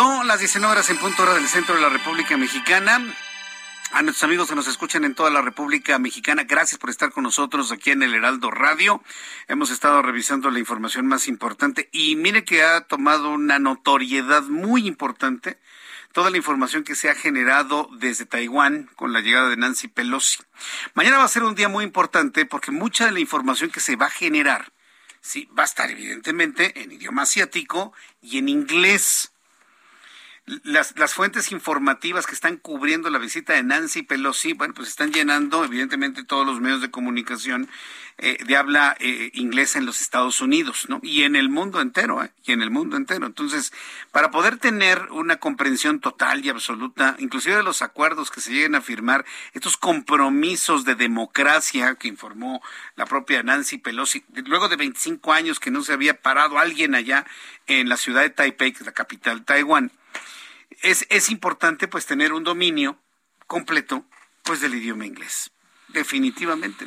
Punto, 0.00 0.24
las 0.24 0.38
19 0.38 0.72
horas 0.72 0.88
en 0.88 0.96
punto 0.96 1.22
hora 1.24 1.34
del 1.34 1.46
centro 1.46 1.74
de 1.74 1.80
la 1.82 1.90
República 1.90 2.36
Mexicana. 2.38 3.04
A 3.92 4.02
nuestros 4.02 4.22
amigos 4.24 4.48
que 4.48 4.54
nos 4.54 4.66
escuchan 4.66 5.04
en 5.04 5.14
toda 5.14 5.28
la 5.28 5.42
República 5.42 5.98
Mexicana, 5.98 6.44
gracias 6.44 6.78
por 6.78 6.88
estar 6.88 7.12
con 7.12 7.24
nosotros 7.24 7.70
aquí 7.70 7.90
en 7.90 8.02
el 8.02 8.14
Heraldo 8.14 8.50
Radio. 8.50 9.02
Hemos 9.46 9.70
estado 9.70 10.00
revisando 10.00 10.50
la 10.50 10.58
información 10.58 11.06
más 11.06 11.28
importante 11.28 11.90
y 11.92 12.16
mire 12.16 12.44
que 12.44 12.62
ha 12.62 12.80
tomado 12.82 13.30
una 13.30 13.58
notoriedad 13.58 14.44
muy 14.44 14.86
importante 14.86 15.58
toda 16.12 16.30
la 16.30 16.38
información 16.38 16.82
que 16.82 16.94
se 16.94 17.10
ha 17.10 17.14
generado 17.14 17.90
desde 17.98 18.24
Taiwán 18.24 18.88
con 18.96 19.12
la 19.12 19.20
llegada 19.20 19.50
de 19.50 19.58
Nancy 19.58 19.88
Pelosi. 19.88 20.38
Mañana 20.94 21.18
va 21.18 21.24
a 21.24 21.28
ser 21.28 21.42
un 21.42 21.54
día 21.54 21.68
muy 21.68 21.84
importante 21.84 22.46
porque 22.46 22.70
mucha 22.70 23.04
de 23.04 23.12
la 23.12 23.20
información 23.20 23.70
que 23.70 23.80
se 23.80 23.96
va 23.96 24.06
a 24.06 24.10
generar, 24.10 24.72
sí, 25.20 25.46
va 25.56 25.64
a 25.64 25.66
estar 25.66 25.90
evidentemente 25.90 26.80
en 26.80 26.92
idioma 26.92 27.22
asiático 27.22 27.92
y 28.22 28.38
en 28.38 28.48
inglés 28.48 29.29
las, 30.64 30.98
las 30.98 31.14
fuentes 31.14 31.52
informativas 31.52 32.26
que 32.26 32.34
están 32.34 32.56
cubriendo 32.56 33.10
la 33.10 33.18
visita 33.18 33.52
de 33.52 33.62
Nancy 33.62 34.02
Pelosi, 34.02 34.52
bueno, 34.52 34.74
pues 34.74 34.88
están 34.88 35.12
llenando 35.12 35.64
evidentemente 35.64 36.24
todos 36.24 36.46
los 36.46 36.60
medios 36.60 36.80
de 36.80 36.90
comunicación 36.90 37.68
eh, 38.18 38.36
de 38.44 38.56
habla 38.56 38.96
eh, 39.00 39.30
inglesa 39.32 39.78
en 39.78 39.86
los 39.86 40.02
Estados 40.02 40.42
Unidos, 40.42 40.86
¿no? 40.88 41.00
Y 41.02 41.22
en 41.22 41.36
el 41.36 41.48
mundo 41.48 41.80
entero, 41.80 42.22
¿eh? 42.22 42.30
Y 42.44 42.52
en 42.52 42.60
el 42.60 42.70
mundo 42.70 42.98
entero. 42.98 43.24
Entonces, 43.26 43.72
para 44.12 44.30
poder 44.30 44.58
tener 44.58 45.08
una 45.10 45.36
comprensión 45.36 46.00
total 46.00 46.44
y 46.44 46.50
absoluta, 46.50 47.16
inclusive 47.18 47.56
de 47.56 47.62
los 47.62 47.80
acuerdos 47.80 48.30
que 48.30 48.42
se 48.42 48.52
lleguen 48.52 48.74
a 48.74 48.82
firmar, 48.82 49.24
estos 49.54 49.78
compromisos 49.78 50.84
de 50.84 50.96
democracia 50.96 51.94
que 51.94 52.08
informó 52.08 52.62
la 52.96 53.06
propia 53.06 53.42
Nancy 53.42 53.78
Pelosi, 53.78 54.22
luego 54.44 54.68
de 54.68 54.76
25 54.76 55.32
años 55.32 55.58
que 55.58 55.70
no 55.70 55.82
se 55.82 55.94
había 55.94 56.20
parado 56.20 56.58
alguien 56.58 56.94
allá 56.94 57.24
en 57.66 57.88
la 57.88 57.96
ciudad 57.96 58.20
de 58.20 58.30
Taipei, 58.30 58.72
que 58.72 58.80
es 58.80 58.86
la 58.86 58.92
capital 58.92 59.38
de 59.38 59.44
Taiwán, 59.46 59.92
es, 60.82 61.06
es 61.10 61.30
importante 61.30 61.88
pues 61.88 62.06
tener 62.06 62.32
un 62.32 62.44
dominio 62.44 62.98
completo 63.46 64.04
pues 64.42 64.60
del 64.60 64.74
idioma 64.74 65.06
inglés 65.06 65.50
definitivamente. 65.92 66.86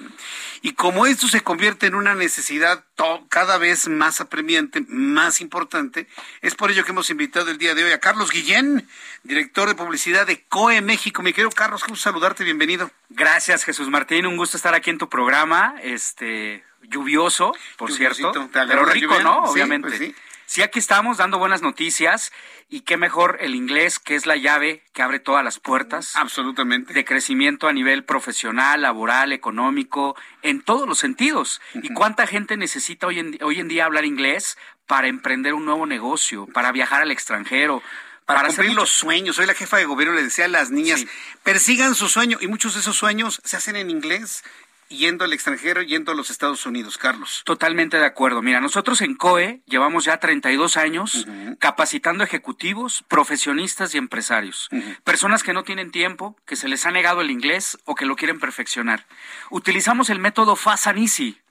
Y 0.62 0.74
como 0.74 1.06
esto 1.06 1.28
se 1.28 1.42
convierte 1.42 1.88
en 1.88 1.96
una 1.96 2.16
necesidad 2.16 2.86
cada 3.30 3.58
vez 3.58 3.88
más 3.88 4.22
apremiante, 4.22 4.84
más 4.88 5.42
importante, 5.42 6.08
es 6.42 6.56
por 6.56 6.72
ello 6.72 6.84
que 6.84 6.92
hemos 6.92 7.10
invitado 7.10 7.50
el 7.52 7.58
día 7.58 7.76
de 7.76 7.84
hoy 7.84 7.92
a 7.92 8.00
Carlos 8.00 8.32
Guillén, 8.32 8.88
director 9.24 9.68
de 9.68 9.76
publicidad 9.76 10.26
de 10.26 10.44
COE 10.46 10.82
México. 10.82 11.22
Mi 11.22 11.34
querido 11.34 11.52
Carlos, 11.52 11.84
gusto 11.88 12.04
saludarte, 12.04 12.44
bienvenido. 12.44 12.92
Gracias, 13.10 13.64
Jesús 13.64 13.90
Martín, 13.90 14.26
un 14.26 14.38
gusto 14.38 14.58
estar 14.58 14.74
aquí 14.74 14.90
en 14.90 14.98
tu 14.98 15.10
programa, 15.10 15.76
este 15.82 16.64
lluvioso, 16.84 17.54
por 17.78 17.92
cierto, 17.92 18.50
pero 18.52 18.86
rico, 18.86 19.20
¿no? 19.22 19.44
Obviamente. 19.44 19.90
Pues 19.90 20.00
Sí, 20.00 20.16
aquí 20.62 20.78
estamos 20.78 21.18
dando 21.18 21.40
buenas 21.40 21.62
noticias 21.62 22.32
y 22.70 22.82
qué 22.82 22.98
mejor 22.98 23.38
el 23.42 23.56
inglés, 23.56 23.98
que 23.98 24.16
es 24.16 24.26
la 24.26 24.36
llave 24.36 24.84
que 24.94 25.02
abre 25.02 25.20
todas 25.20 25.44
las 25.44 25.60
puertas. 25.60 26.16
Absolutamente. 26.16 26.94
De 26.94 27.06
crecimiento 27.06 27.68
a 27.68 27.74
nivel 27.74 28.04
profesional, 28.04 28.82
laboral, 28.84 29.32
económico, 29.32 30.16
en 30.42 30.62
todos 30.62 30.88
los 30.88 31.00
sentidos. 31.00 31.62
¿Y 31.74 31.94
cuánta 31.94 32.28
gente 32.28 32.58
necesita 32.58 33.08
hoy 33.08 33.20
en, 33.20 33.38
hoy 33.42 33.60
en 33.60 33.68
día 33.68 33.86
hablar 33.86 34.06
inglés 34.06 34.58
para 34.86 35.08
emprender 35.08 35.54
un 35.54 35.66
nuevo 35.66 35.86
negocio, 35.86 36.46
para 36.48 36.72
viajar 36.72 37.02
al 37.02 37.12
extranjero? 37.12 37.82
Para, 38.26 38.48
cumplir 38.48 38.74
los 38.74 38.90
sueños. 38.90 39.38
Hoy 39.40 39.46
la 39.46 39.54
jefa 39.54 39.78
de 39.78 39.86
gobierno 39.86 40.16
le 40.16 40.24
decía 40.24 40.46
a 40.46 40.48
las 40.48 40.72
niñas, 40.72 41.06
persigan 41.44 41.94
su 41.94 42.08
sueño. 42.08 42.38
Y 42.40 42.48
muchos 42.48 42.74
de 42.74 42.80
esos 42.80 42.96
sueños 42.96 43.42
se 43.44 43.58
hacen 43.58 43.76
en 43.76 43.90
inglés 43.90 44.44
yendo 44.90 45.26
al 45.26 45.34
extranjero, 45.34 45.82
yendo 45.82 46.12
a 46.12 46.16
los 46.16 46.30
Estados 46.30 46.66
Unidos, 46.66 46.98
Carlos. 46.98 47.42
Totalmente 47.46 47.98
de 47.98 48.06
acuerdo. 48.06 48.42
Mira, 48.42 48.60
nosotros 48.62 49.02
en 49.02 49.16
COE 49.16 49.62
llevamos 49.66 50.06
ya 50.06 50.18
32 50.18 50.78
años 50.78 51.28
capacitando 51.60 52.24
ejecutivos, 52.24 53.04
profesionistas 53.08 53.94
y 53.96 53.98
empresarios. 53.98 54.70
Personas 55.04 55.44
que 55.44 55.54
no 55.54 55.64
tienen 55.64 55.92
tiempo, 55.92 56.38
que 56.46 56.56
se 56.56 56.68
les 56.68 56.86
ha 56.86 56.92
negado 56.92 57.22
el 57.22 57.32
inglés 57.32 57.78
o 57.86 57.96
que 57.96 58.06
lo 58.06 58.16
quieren 58.16 58.40
perfeccionar. 58.40 59.08
Utilizamos 59.50 60.10
el 60.10 60.20
método 60.20 60.56
Fast 60.56 60.88
and 60.88 61.00
Easy 61.00 61.43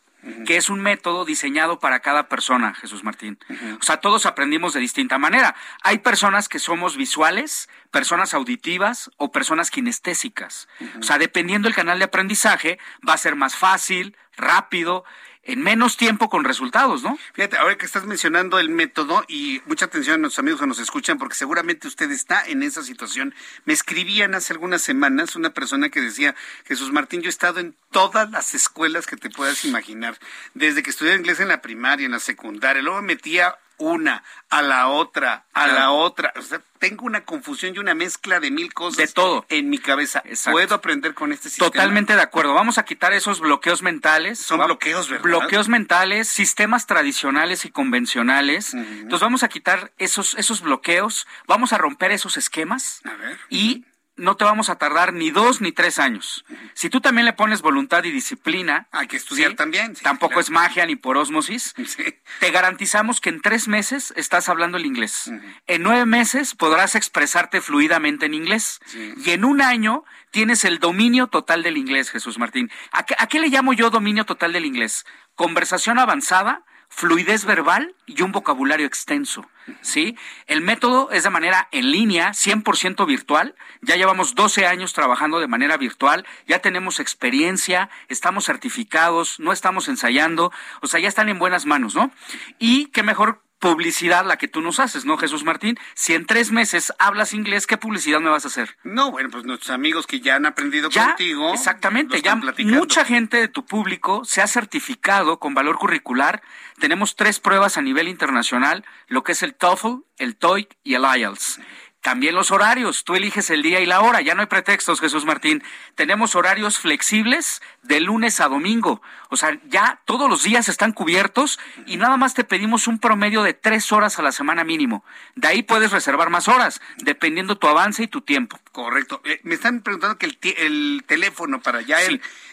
que 0.47 0.57
es 0.57 0.70
un 0.70 0.81
método 0.81 1.25
diseñado 1.25 1.79
para 1.79 2.01
cada 2.01 2.29
persona, 2.29 2.75
Jesús 2.75 3.05
Martín. 3.05 3.39
O 3.81 3.83
sea, 3.83 3.99
todos 3.99 4.27
aprendimos 4.27 4.73
de 4.73 4.81
distinta 4.81 5.18
manera. 5.18 5.55
Hay 5.83 5.99
personas 5.99 6.49
que 6.49 6.59
somos 6.59 6.97
visuales, 6.97 7.68
personas 7.91 8.35
auditivas 8.35 9.11
o 9.16 9.33
personas 9.33 9.70
kinestésicas. 9.70 10.68
O 11.01 11.03
sea, 11.03 11.18
dependiendo 11.18 11.66
del 11.66 11.75
canal 11.75 11.99
de 11.99 12.05
aprendizaje, 12.05 12.79
va 13.07 13.14
a 13.14 13.18
ser 13.18 13.37
más 13.37 13.57
fácil, 13.57 14.16
rápido 14.37 15.05
en 15.45 15.61
menos 15.61 15.97
tiempo 15.97 16.28
con 16.28 16.45
resultados, 16.45 17.03
¿no? 17.03 17.18
Fíjate, 17.34 17.57
ahora 17.57 17.76
que 17.76 17.86
estás 17.86 18.05
mencionando 18.05 18.59
el 18.59 18.68
método 18.68 19.24
y 19.26 19.61
mucha 19.66 19.86
atención 19.86 20.14
a 20.14 20.18
nuestros 20.18 20.38
amigos 20.38 20.61
que 20.61 20.66
nos 20.66 20.78
escuchan, 20.78 21.18
porque 21.18 21.34
seguramente 21.34 21.88
usted 21.88 22.11
está 22.11 22.47
en 22.47 22.62
esa 22.62 22.82
situación. 22.82 23.34
Me 23.64 23.72
escribían 23.72 24.34
hace 24.34 24.53
algunas 24.53 24.82
semanas 24.82 25.34
una 25.34 25.51
persona 25.51 25.88
que 25.88 26.01
decía, 26.01 26.34
Jesús 26.64 26.93
Martín, 26.93 27.22
yo 27.22 27.28
he 27.28 27.30
estado 27.30 27.59
en 27.61 27.74
todas 27.90 28.30
las 28.30 28.55
escuelas 28.55 29.07
que 29.07 29.16
te 29.16 29.30
puedas 29.30 29.64
imaginar, 29.64 30.16
desde 30.55 30.82
que 30.82 30.90
estudié 30.90 31.14
inglés 31.14 31.40
en 31.40 31.49
la 31.49 31.61
primaria, 31.61 32.07
en 32.07 32.12
la 32.12 32.20
secundaria, 32.20 32.82
luego 32.82 33.01
me 33.01 33.14
metía 33.14 33.57
una, 33.79 34.23
a 34.51 34.62
la 34.62 34.89
otra, 34.89 35.45
a 35.53 35.66
la 35.66 35.91
otra. 35.91 36.33
O 36.37 36.43
sea, 36.43 36.61
tengo 36.79 37.05
una 37.05 37.25
confusión 37.25 37.75
y 37.75 37.79
una 37.79 37.95
mezcla 37.95 38.41
de 38.41 38.51
mil 38.51 38.73
cosas. 38.75 38.97
De 38.97 39.07
todo. 39.09 39.47
En 39.49 39.70
mi 39.70 39.79
cabeza. 39.79 40.23
Puedo 40.51 40.75
aprender 40.75 41.14
con 41.14 41.33
este 41.33 41.49
sistema. 41.49 41.70
Totalmente 41.70 42.14
de 42.14 42.23
acuerdo. 42.23 42.55
Vamos 42.55 42.79
a 42.79 42.85
quitar 42.85 43.12
esos 43.12 43.41
bloqueos 43.41 43.83
mentales. 43.83 44.39
Son 44.39 44.59
bloqueos, 44.64 45.09
¿verdad? 45.09 45.25
Bloqueos 45.25 45.68
mentales, 45.68 46.29
sistemas 46.29 46.87
tradicionales 46.87 47.64
y 47.64 47.70
convencionales. 47.70 48.75
Entonces 48.75 49.20
vamos 49.20 49.43
a 49.43 49.49
quitar 49.49 49.93
esos, 49.99 50.35
esos 50.35 50.61
bloqueos, 50.61 51.27
vamos 51.47 51.73
a 51.73 51.79
romper 51.79 52.11
esos 52.11 52.37
esquemas. 52.37 53.01
A 53.05 53.14
ver. 53.14 53.39
Y 53.49 53.85
no 54.23 54.37
te 54.37 54.45
vamos 54.45 54.70
a 54.70 54.77
tardar 54.77 55.12
ni 55.12 55.33
dos 55.33 55.61
ni 55.61 55.73
tres 55.73 55.99
años. 55.99 56.45
Si 56.75 56.89
tú 56.89 57.01
también 57.01 57.25
le 57.25 57.33
pones 57.33 57.61
voluntad 57.61 58.05
y 58.05 58.12
disciplina. 58.12 58.87
Hay 58.93 59.09
que 59.09 59.16
estudiar 59.16 59.55
también. 59.55 59.95
tampoco 59.95 60.39
es 60.39 60.49
magia 60.49 60.87
ni 60.87 60.95
por 60.95 61.16
osmosis. 61.16 61.75
Te 62.41 62.51
garantizamos 62.53 63.20
que 63.20 63.31
en 63.31 63.41
tres 63.41 63.66
meses 63.66 64.14
estás 64.16 64.49
hablando 64.49 64.79
el 64.79 64.87
inglés. 64.87 65.31
En 65.66 65.83
nueve 65.83 66.07
meses 66.07 66.55
podrás 66.55 66.95
expresarte 66.95 67.61
fluidamente 67.61 68.27
en 68.27 68.35
inglés. 68.35 68.79
Y 69.25 69.31
en 69.31 69.45
un 69.45 69.61
año 69.61 70.05
tienes 70.31 70.64
el 70.64 70.79
dominio 70.79 71.27
total 71.27 71.64
del 71.64 71.77
inglés, 71.77 72.11
Jesús 72.11 72.39
Martín. 72.39 72.70
¿A 72.93 73.27
qué 73.27 73.41
le 73.41 73.49
llamo 73.49 73.73
yo 73.73 73.91
dominio 73.91 74.25
total 74.25 74.53
del 74.53 74.66
inglés? 74.66 75.05
Conversación 75.35 75.99
avanzada 75.99 76.64
fluidez 76.95 77.45
verbal 77.47 77.95
y 78.07 78.22
un 78.22 78.32
vocabulario 78.32 78.86
extenso, 78.86 79.47
¿sí? 79.80 80.16
El 80.47 80.61
método 80.61 81.11
es 81.11 81.22
de 81.22 81.30
manera 81.30 81.68
en 81.72 81.90
línea, 81.90 82.32
100% 82.32 83.07
virtual. 83.07 83.55
Ya 83.80 83.97
llevamos 83.97 84.34
12 84.34 84.66
años 84.66 84.93
trabajando 84.93 85.40
de 85.40 85.49
manera 85.49 85.78
virtual, 85.78 86.26
ya 86.47 86.59
tenemos 86.59 87.01
experiencia, 87.01 87.88
estamos 88.09 88.45
certificados, 88.45 89.40
no 89.40 89.53
estamos 89.53 89.88
ensayando, 89.88 90.53
o 90.82 90.86
sea, 90.86 91.01
ya 91.01 91.09
están 91.09 91.30
en 91.30 91.38
buenas 91.38 91.64
manos, 91.64 91.95
¿no? 91.95 92.12
Y 92.59 92.86
qué 92.86 93.03
mejor 93.03 93.43
publicidad 93.63 94.27
la 94.27 94.39
que 94.39 94.49
tú 94.49 94.61
nos 94.61 94.81
haces, 94.81 95.05
¿no, 95.05 95.17
Jesús 95.17 95.45
Martín? 95.45 95.79
Si 95.95 96.15
en 96.15 96.27
tres 96.27 96.51
meses 96.51 96.93
hablas 96.99 97.33
inglés, 97.33 97.69
¿qué 97.69 97.77
publicidad 97.77 98.19
me 98.19 98.29
vas 98.29 98.45
a 98.45 98.49
hacer? 98.49 98.77
No, 98.83 99.13
bueno, 99.13 99.31
pues 99.31 99.45
nuestros 99.45 99.71
amigos 99.71 100.09
que 100.09 100.21
ya 100.21 100.35
han 100.35 100.47
aprendido 100.47 100.91
contigo. 100.91 101.55
Exactamente, 101.55 102.21
ya 102.21 102.35
mucha 102.35 103.05
gente 103.05 103.37
de 103.37 103.47
tu 103.47 103.65
público 103.65 104.25
se 104.25 104.43
ha 104.43 104.49
certificado 104.49 105.39
con 105.39 105.55
valor 105.55 105.79
curricular. 105.79 106.43
Tenemos 106.81 107.15
tres 107.15 107.39
pruebas 107.39 107.79
a 107.79 107.83
nivel 107.83 108.09
internacional, 108.09 108.85
lo 109.07 109.23
que 109.23 109.31
es 109.31 109.45
el 109.45 109.55
TOEFL, 109.55 110.03
el 110.19 110.35
TOEIC 110.35 110.77
y 110.83 110.95
el 110.95 111.05
IELTS. 111.05 111.61
También 112.03 112.35
los 112.35 112.51
horarios, 112.51 113.05
tú 113.05 113.15
eliges 113.15 113.49
el 113.51 113.63
día 113.63 113.79
y 113.79 113.87
la 113.87 114.01
hora, 114.01 114.21
ya 114.23 114.35
no 114.35 114.41
hay 114.41 114.49
pretextos, 114.49 115.01
Jesús 115.01 115.25
Martín. 115.25 115.63
Tenemos 115.95 116.35
horarios 116.35 116.81
flexibles 116.81 117.63
de 117.83 118.01
lunes 118.01 118.41
a 118.41 118.49
domingo, 118.49 119.01
o 119.33 119.37
sea, 119.37 119.59
ya 119.68 120.01
todos 120.05 120.28
los 120.28 120.43
días 120.43 120.68
están 120.68 120.93
cubiertos 120.93 121.59
y 121.87 121.97
nada 121.97 122.18
más 122.18 122.35
te 122.35 122.45
pedimos 122.45 122.87
un 122.87 122.99
promedio 122.99 123.43
de 123.43 123.55
tres 123.55 123.91
horas 123.91 124.18
a 124.18 124.22
la 124.22 124.30
semana 124.30 124.62
mínimo. 124.62 125.07
De 125.37 125.49
ahí 125.49 125.62
puedes 125.62 125.91
reservar 125.91 126.28
más 126.28 126.49
horas, 126.49 126.83
dependiendo 126.99 127.57
tu 127.57 127.66
avance 127.66 128.03
y 128.03 128.09
tu 128.09 128.20
tiempo. 128.20 128.61
Correcto. 128.72 129.22
Eh, 129.24 129.41
me 129.43 129.55
están 129.55 129.80
preguntando 129.80 130.18
que 130.18 130.26
el, 130.26 131.03
teléfono 131.07 131.62
para 131.62 131.80
ya 131.80 131.97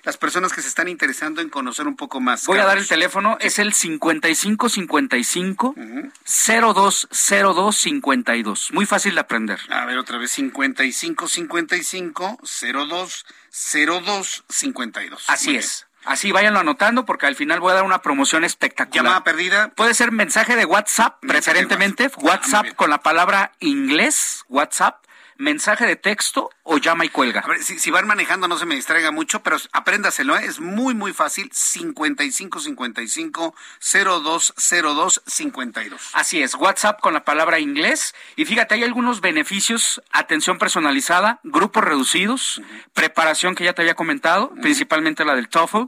las 0.04 0.18
personas 0.18 0.54
que 0.54 0.62
se 0.62 0.70
están 0.70 0.88
interesando 0.88 1.42
en 1.42 1.50
conocer 1.50 1.86
un 1.86 1.98
poco 1.98 2.22
más. 2.22 2.46
Voy 2.46 2.60
a 2.60 2.66
dar 2.66 2.78
el 2.78 2.88
teléfono, 2.88 3.36
es 3.42 3.60
el 3.60 3.74
5555 3.74 5.76
020252. 6.24 8.72
Muy 8.72 8.86
fácil 8.86 9.16
de 9.16 9.22
aprender. 9.22 9.60
A 9.70 9.84
ver, 9.86 9.98
otra 9.98 10.18
vez 10.18 10.32
5555 10.32 12.40
020252. 12.42 15.26
Así 15.28 15.58
es. 15.58 15.89
Así 16.10 16.32
váyanlo 16.32 16.60
anotando 16.60 17.06
porque 17.06 17.28
al 17.28 17.36
final 17.36 17.60
voy 17.60 17.72
a 17.72 17.76
dar 17.76 17.84
una 17.84 18.02
promoción 18.02 18.44
espectacular. 18.44 19.04
Llamada 19.04 19.24
perdida. 19.24 19.70
Puede 19.76 19.94
ser 19.94 20.12
mensaje 20.12 20.56
de 20.56 20.66
WhatsApp, 20.66 21.20
preferentemente. 21.22 22.10
WhatsApp 22.18 22.66
ah, 22.68 22.76
con 22.76 22.90
la 22.90 22.98
palabra 23.04 23.52
inglés, 23.60 24.44
WhatsApp 24.50 25.06
mensaje 25.40 25.88
de 25.88 25.96
texto 25.96 26.52
o 26.64 26.78
llama 26.78 27.06
y 27.06 27.10
cuelga. 27.10 27.40
A 27.40 27.48
ver, 27.48 27.64
si, 27.64 27.90
van 27.90 28.06
manejando 28.06 28.48
no 28.48 28.58
se 28.58 28.66
me 28.66 28.76
distraiga 28.76 29.10
mucho, 29.10 29.42
pero 29.42 29.58
apréndaselo, 29.72 30.38
¿eh? 30.38 30.46
es 30.46 30.60
muy, 30.60 30.94
muy 30.94 31.14
fácil. 31.14 31.50
5555 31.52 33.56
0202 33.80 35.22
52. 35.26 36.10
Así 36.14 36.44
es, 36.44 36.56
WhatsApp 36.56 37.00
con 37.00 37.14
la 37.14 37.24
palabra 37.24 37.60
inglés. 37.60 38.14
Y 38.36 38.46
fíjate, 38.46 38.76
hay 38.76 38.84
algunos 38.84 39.22
beneficios, 39.22 40.02
atención 40.12 40.58
personalizada, 40.58 41.40
grupos 41.44 41.86
reducidos, 41.86 42.62
preparación 42.94 43.56
que 43.56 43.64
ya 43.64 43.74
te 43.74 43.82
había 43.82 43.96
comentado, 43.96 44.54
principalmente 44.62 45.24
la 45.24 45.36
del 45.36 45.48
TOEFL. 45.48 45.84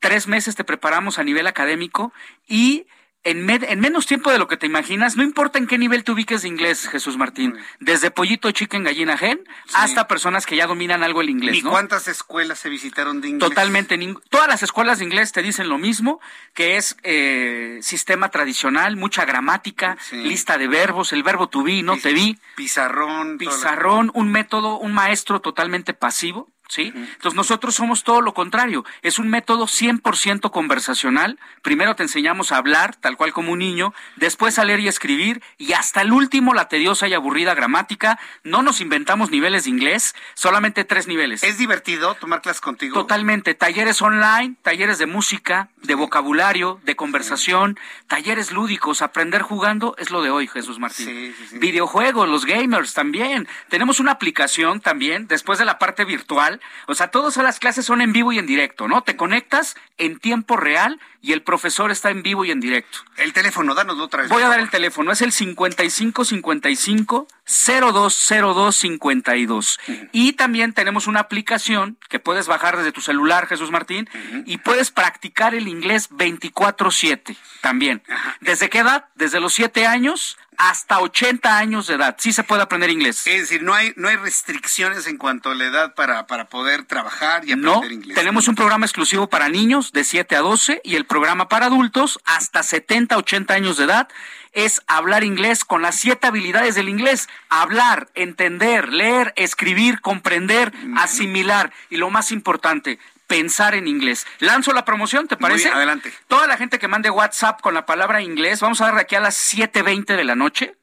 Tres 0.00 0.28
meses 0.28 0.56
te 0.56 0.64
preparamos 0.64 1.18
a 1.18 1.24
nivel 1.24 1.46
académico 1.46 2.12
y 2.46 2.86
en, 3.30 3.80
menos 3.80 4.06
tiempo 4.06 4.30
de 4.30 4.38
lo 4.38 4.48
que 4.48 4.56
te 4.56 4.66
imaginas, 4.66 5.16
no 5.16 5.22
importa 5.22 5.58
en 5.58 5.66
qué 5.66 5.78
nivel 5.78 6.04
te 6.04 6.12
ubiques 6.12 6.42
de 6.42 6.48
inglés, 6.48 6.88
Jesús 6.88 7.16
Martín, 7.16 7.56
desde 7.80 8.10
pollito 8.10 8.50
chicken 8.50 8.84
gallina 8.84 9.16
gen 9.16 9.40
hasta 9.74 10.08
personas 10.08 10.46
que 10.46 10.56
ya 10.56 10.66
dominan 10.66 11.02
algo 11.02 11.20
el 11.20 11.30
inglés. 11.30 11.56
¿Y 11.56 11.62
cuántas 11.62 12.08
escuelas 12.08 12.58
se 12.58 12.68
visitaron 12.68 13.20
de 13.20 13.28
inglés? 13.28 13.48
Totalmente, 13.48 13.98
todas 14.30 14.48
las 14.48 14.62
escuelas 14.62 14.98
de 14.98 15.04
inglés 15.04 15.32
te 15.32 15.42
dicen 15.42 15.68
lo 15.68 15.78
mismo, 15.78 16.20
que 16.54 16.76
es 16.76 16.96
eh, 17.02 17.78
sistema 17.82 18.30
tradicional, 18.30 18.96
mucha 18.96 19.24
gramática, 19.24 19.96
lista 20.12 20.58
de 20.58 20.68
verbos, 20.68 21.12
el 21.12 21.22
verbo 21.22 21.48
to 21.48 21.62
be, 21.62 21.82
no 21.82 21.96
te 21.98 22.12
vi. 22.12 22.38
Pizarrón. 22.56 23.38
Pizarrón, 23.38 24.10
un 24.14 24.30
método, 24.30 24.78
un 24.78 24.92
maestro 24.92 25.40
totalmente 25.40 25.94
pasivo 25.94 26.48
¿sí? 26.68 26.92
Entonces 26.94 27.34
nosotros 27.34 27.74
somos 27.74 28.04
todo 28.04 28.20
lo 28.20 28.34
contrario. 28.34 28.84
Es 29.02 29.18
un 29.18 29.28
método 29.28 29.66
100% 29.66 30.50
conversacional. 30.50 31.38
Primero 31.62 31.96
te 31.96 32.02
enseñamos 32.02 32.52
a 32.52 32.58
hablar, 32.58 32.96
tal 32.96 33.16
cual 33.16 33.32
como 33.32 33.52
un 33.52 33.58
niño, 33.58 33.94
después 34.16 34.58
a 34.58 34.64
leer 34.64 34.80
y 34.80 34.88
escribir, 34.88 35.42
y 35.56 35.72
hasta 35.72 36.02
el 36.02 36.12
último 36.12 36.54
la 36.54 36.68
tediosa 36.68 37.08
y 37.08 37.14
aburrida 37.14 37.54
gramática. 37.54 38.18
No 38.44 38.62
nos 38.62 38.80
inventamos 38.80 39.30
niveles 39.30 39.64
de 39.64 39.70
inglés, 39.70 40.14
solamente 40.34 40.84
tres 40.84 41.08
niveles. 41.08 41.42
¿Es 41.42 41.58
divertido 41.58 42.14
tomar 42.14 42.42
clases 42.42 42.60
contigo? 42.60 42.94
Totalmente. 42.94 43.54
Talleres 43.54 44.00
online, 44.02 44.56
talleres 44.62 44.98
de 44.98 45.06
música, 45.06 45.70
de 45.82 45.94
vocabulario, 45.94 46.80
de 46.84 46.96
conversación, 46.96 47.78
talleres 48.06 48.52
lúdicos. 48.52 49.02
Aprender 49.02 49.42
jugando 49.42 49.94
es 49.98 50.10
lo 50.10 50.22
de 50.22 50.30
hoy, 50.30 50.46
Jesús 50.46 50.78
Martín. 50.78 51.34
Videojuegos, 51.52 52.28
los 52.28 52.44
gamers 52.44 52.94
también. 52.94 53.48
Tenemos 53.68 54.00
una 54.00 54.12
aplicación 54.12 54.80
también, 54.80 55.26
después 55.28 55.58
de 55.58 55.64
la 55.64 55.78
parte 55.78 56.04
virtual, 56.04 56.57
o 56.86 56.94
sea, 56.94 57.08
todas 57.08 57.36
las 57.38 57.58
clases 57.58 57.84
son 57.86 58.00
en 58.00 58.12
vivo 58.12 58.32
y 58.32 58.38
en 58.38 58.46
directo, 58.46 58.88
¿no? 58.88 59.02
Te 59.02 59.16
conectas 59.16 59.76
en 59.96 60.18
tiempo 60.18 60.56
real 60.56 61.00
y 61.20 61.32
el 61.32 61.42
profesor 61.42 61.90
está 61.90 62.10
en 62.10 62.22
vivo 62.22 62.44
y 62.44 62.50
en 62.50 62.60
directo. 62.60 62.98
El 63.16 63.32
teléfono, 63.32 63.74
danos 63.74 63.98
otra 63.98 64.22
vez. 64.22 64.30
Voy 64.30 64.42
a 64.42 64.48
dar 64.48 64.60
el 64.60 64.70
teléfono, 64.70 65.10
es 65.12 65.22
el 65.22 65.32
5555 65.32 67.28
020252. 67.48 69.78
Y 70.12 70.34
también 70.34 70.72
tenemos 70.72 71.06
una 71.06 71.20
aplicación 71.20 71.98
que 72.08 72.18
puedes 72.18 72.46
bajar 72.46 72.76
desde 72.76 72.92
tu 72.92 73.00
celular, 73.00 73.46
Jesús 73.46 73.70
Martín, 73.70 74.08
y 74.46 74.58
puedes 74.58 74.90
practicar 74.90 75.54
el 75.54 75.68
inglés 75.68 76.10
24/7 76.10 77.36
también. 77.60 78.02
¿Desde 78.40 78.68
qué 78.68 78.80
edad? 78.80 79.06
Desde 79.14 79.40
los 79.40 79.54
7 79.54 79.86
años 79.86 80.36
hasta 80.58 80.98
80 80.98 81.56
años 81.56 81.86
de 81.86 81.94
edad. 81.94 82.16
Sí 82.18 82.32
se 82.32 82.42
puede 82.42 82.62
aprender 82.62 82.90
inglés. 82.90 83.24
Es 83.26 83.42
decir, 83.42 83.62
no 83.62 83.74
hay, 83.74 83.94
no 83.96 84.08
hay 84.08 84.16
restricciones 84.16 85.06
en 85.06 85.16
cuanto 85.16 85.50
a 85.50 85.54
la 85.54 85.64
edad 85.64 85.94
para, 85.94 86.26
para 86.26 86.48
poder 86.48 86.82
trabajar 86.82 87.48
y 87.48 87.52
aprender 87.52 87.92
inglés. 87.92 88.16
Tenemos 88.16 88.48
un 88.48 88.56
programa 88.56 88.84
exclusivo 88.84 89.28
para 89.28 89.48
niños 89.48 89.92
de 89.92 90.02
7 90.02 90.34
a 90.34 90.40
12 90.40 90.80
y 90.82 90.96
el 90.96 91.06
programa 91.06 91.48
para 91.48 91.66
adultos 91.66 92.18
hasta 92.24 92.64
70, 92.64 93.16
80 93.16 93.54
años 93.54 93.76
de 93.76 93.84
edad 93.84 94.08
es 94.52 94.82
hablar 94.86 95.24
inglés 95.24 95.64
con 95.64 95.82
las 95.82 95.96
siete 95.96 96.26
habilidades 96.26 96.74
del 96.74 96.88
inglés. 96.88 97.28
Hablar, 97.48 98.08
entender, 98.14 98.92
leer, 98.92 99.32
escribir, 99.36 100.00
comprender, 100.00 100.72
asimilar 100.96 101.72
y 101.90 101.96
lo 101.96 102.10
más 102.10 102.32
importante, 102.32 102.98
pensar 103.26 103.74
en 103.74 103.86
inglés. 103.86 104.26
Lanzo 104.40 104.72
la 104.72 104.84
promoción, 104.84 105.28
¿te 105.28 105.36
parece? 105.36 105.68
adelante. 105.68 106.12
Toda 106.26 106.46
la 106.46 106.56
gente 106.56 106.78
que 106.78 106.88
mande 106.88 107.10
WhatsApp 107.10 107.60
con 107.60 107.74
la 107.74 107.86
palabra 107.86 108.22
inglés, 108.22 108.60
vamos 108.60 108.80
a 108.80 108.86
dar 108.86 108.94
de 108.96 109.02
aquí 109.02 109.14
a 109.14 109.20
las 109.20 109.54
7.20 109.54 110.16
de 110.16 110.24
la 110.24 110.34
noche. 110.34 110.74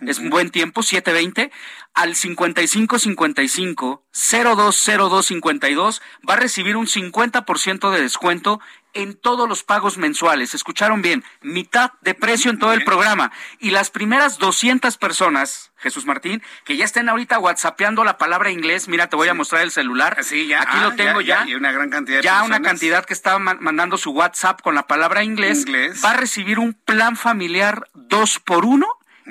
Es 0.00 0.18
un 0.18 0.28
buen 0.28 0.50
tiempo, 0.50 0.82
7.20, 0.82 1.50
al 1.94 2.14
5555 2.14 4.04
020252 4.12 6.02
va 6.28 6.34
a 6.34 6.36
recibir 6.36 6.76
un 6.76 6.86
50% 6.86 7.90
de 7.90 8.02
descuento 8.02 8.60
en 8.92 9.14
todos 9.14 9.48
los 9.48 9.62
pagos 9.62 9.98
mensuales. 9.98 10.54
Escucharon 10.54 11.02
bien, 11.02 11.24
mitad 11.42 11.92
de 12.00 12.14
precio 12.14 12.50
en 12.50 12.58
todo 12.58 12.72
el 12.72 12.84
programa. 12.84 13.30
Y 13.58 13.70
las 13.70 13.90
primeras 13.90 14.38
200 14.38 14.96
personas, 14.96 15.72
Jesús 15.76 16.06
Martín, 16.06 16.42
que 16.64 16.76
ya 16.76 16.84
estén 16.84 17.08
ahorita 17.08 17.38
whatsappeando 17.38 18.04
la 18.04 18.16
palabra 18.18 18.50
inglés, 18.50 18.88
mira, 18.88 19.08
te 19.08 19.16
voy 19.16 19.28
a 19.28 19.34
mostrar 19.34 19.62
el 19.62 19.70
celular. 19.70 20.18
Sí, 20.22 20.46
ya. 20.46 20.62
Aquí 20.62 20.78
lo 20.78 20.88
ah, 20.88 20.96
tengo 20.96 21.20
ya. 21.20 21.44
ya. 21.46 21.56
una 21.56 21.72
gran 21.72 21.90
cantidad. 21.90 22.22
ya 22.22 22.42
una 22.42 22.60
cantidad 22.62 23.04
que 23.04 23.14
estaba 23.14 23.38
mandando 23.38 23.98
su 23.98 24.12
WhatsApp 24.12 24.62
con 24.62 24.74
la 24.74 24.86
palabra 24.86 25.22
inglés, 25.22 25.60
inglés. 25.60 26.02
Va 26.04 26.12
a 26.12 26.16
recibir 26.16 26.58
un 26.58 26.72
plan 26.72 27.16
familiar 27.16 27.88
dos 27.94 28.38
por 28.38 28.64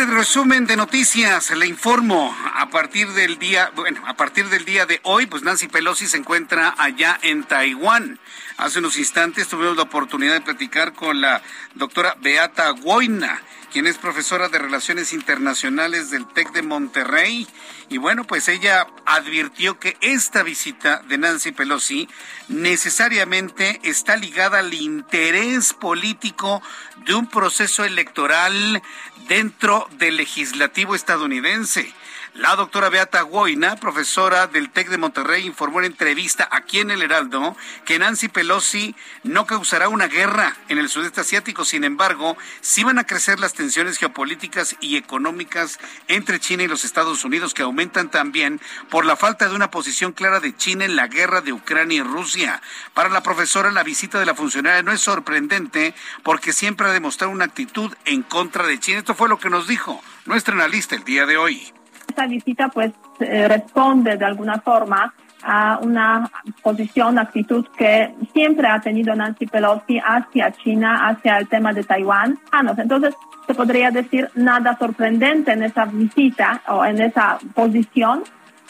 Este 0.00 0.14
resumen 0.14 0.64
de 0.64 0.76
noticias 0.76 1.50
le 1.50 1.66
informo 1.66 2.34
a 2.54 2.70
partir 2.70 3.08
del 3.12 3.38
día, 3.38 3.70
bueno, 3.76 4.02
a 4.06 4.14
partir 4.14 4.48
del 4.48 4.64
día 4.64 4.86
de 4.86 4.98
hoy, 5.02 5.26
pues 5.26 5.42
Nancy 5.42 5.68
Pelosi 5.68 6.06
se 6.06 6.16
encuentra 6.16 6.74
allá 6.78 7.18
en 7.20 7.44
Taiwán. 7.44 8.18
Hace 8.56 8.78
unos 8.78 8.96
instantes 8.96 9.48
tuvimos 9.48 9.76
la 9.76 9.82
oportunidad 9.82 10.32
de 10.32 10.40
platicar 10.40 10.94
con 10.94 11.20
la 11.20 11.42
doctora 11.74 12.16
Beata 12.18 12.70
Goina 12.70 13.42
quien 13.70 13.86
es 13.86 13.98
profesora 13.98 14.48
de 14.48 14.58
Relaciones 14.58 15.12
Internacionales 15.12 16.10
del 16.10 16.26
TEC 16.26 16.52
de 16.52 16.62
Monterrey. 16.62 17.46
Y 17.88 17.98
bueno, 17.98 18.24
pues 18.24 18.48
ella 18.48 18.86
advirtió 19.06 19.78
que 19.78 19.96
esta 20.00 20.42
visita 20.42 21.02
de 21.08 21.18
Nancy 21.18 21.52
Pelosi 21.52 22.08
necesariamente 22.48 23.80
está 23.84 24.16
ligada 24.16 24.58
al 24.58 24.74
interés 24.74 25.72
político 25.72 26.62
de 27.06 27.14
un 27.14 27.28
proceso 27.28 27.84
electoral 27.84 28.82
dentro 29.30 29.86
del 29.96 30.16
legislativo 30.16 30.96
estadounidense. 30.96 31.94
La 32.34 32.54
doctora 32.54 32.88
Beata 32.90 33.22
Goina, 33.22 33.74
profesora 33.74 34.46
del 34.46 34.70
TEC 34.70 34.88
de 34.88 34.98
Monterrey, 34.98 35.44
informó 35.44 35.80
en 35.80 35.86
entrevista 35.86 36.48
aquí 36.52 36.78
en 36.78 36.92
el 36.92 37.02
Heraldo 37.02 37.56
que 37.84 37.98
Nancy 37.98 38.28
Pelosi 38.28 38.94
no 39.24 39.46
causará 39.46 39.88
una 39.88 40.06
guerra 40.06 40.56
en 40.68 40.78
el 40.78 40.88
sudeste 40.88 41.22
asiático. 41.22 41.64
Sin 41.64 41.82
embargo, 41.82 42.36
sí 42.60 42.84
van 42.84 43.00
a 43.00 43.04
crecer 43.04 43.40
las 43.40 43.54
tensiones 43.54 43.98
geopolíticas 43.98 44.76
y 44.80 44.96
económicas 44.96 45.80
entre 46.06 46.38
China 46.38 46.62
y 46.62 46.68
los 46.68 46.84
Estados 46.84 47.24
Unidos, 47.24 47.52
que 47.52 47.62
aumentan 47.62 48.12
también 48.12 48.60
por 48.90 49.06
la 49.06 49.16
falta 49.16 49.48
de 49.48 49.56
una 49.56 49.72
posición 49.72 50.12
clara 50.12 50.38
de 50.38 50.56
China 50.56 50.84
en 50.84 50.94
la 50.94 51.08
guerra 51.08 51.40
de 51.40 51.52
Ucrania 51.52 51.98
y 51.98 52.02
Rusia. 52.02 52.62
Para 52.94 53.08
la 53.08 53.24
profesora, 53.24 53.72
la 53.72 53.82
visita 53.82 54.20
de 54.20 54.26
la 54.26 54.36
funcionaria 54.36 54.84
no 54.84 54.92
es 54.92 55.00
sorprendente 55.00 55.96
porque 56.22 56.52
siempre 56.52 56.86
ha 56.86 56.92
demostrado 56.92 57.32
una 57.32 57.46
actitud 57.46 57.92
en 58.04 58.22
contra 58.22 58.68
de 58.68 58.78
China. 58.78 59.00
Esto 59.00 59.16
fue 59.16 59.28
lo 59.28 59.40
que 59.40 59.50
nos 59.50 59.66
dijo 59.66 60.00
nuestra 60.26 60.54
analista 60.54 60.94
el 60.94 61.02
día 61.02 61.26
de 61.26 61.36
hoy 61.36 61.72
esta 62.20 62.26
visita 62.26 62.68
pues 62.68 62.92
eh, 63.20 63.48
responde 63.48 64.16
de 64.16 64.24
alguna 64.24 64.60
forma 64.60 65.12
a 65.42 65.78
una 65.78 66.30
posición, 66.62 67.18
actitud 67.18 67.66
que 67.76 68.14
siempre 68.34 68.68
ha 68.68 68.78
tenido 68.78 69.14
Nancy 69.14 69.46
Pelosi 69.46 69.98
hacia 69.98 70.52
China, 70.52 71.08
hacia 71.08 71.38
el 71.38 71.48
tema 71.48 71.72
de 71.72 71.82
Taiwán. 71.82 72.38
Entonces, 72.76 73.14
se 73.46 73.54
podría 73.54 73.90
decir 73.90 74.28
nada 74.34 74.76
sorprendente 74.76 75.52
en 75.52 75.62
esa 75.62 75.86
visita 75.86 76.60
o 76.68 76.84
en 76.84 77.00
esa 77.00 77.38
posición. 77.54 78.22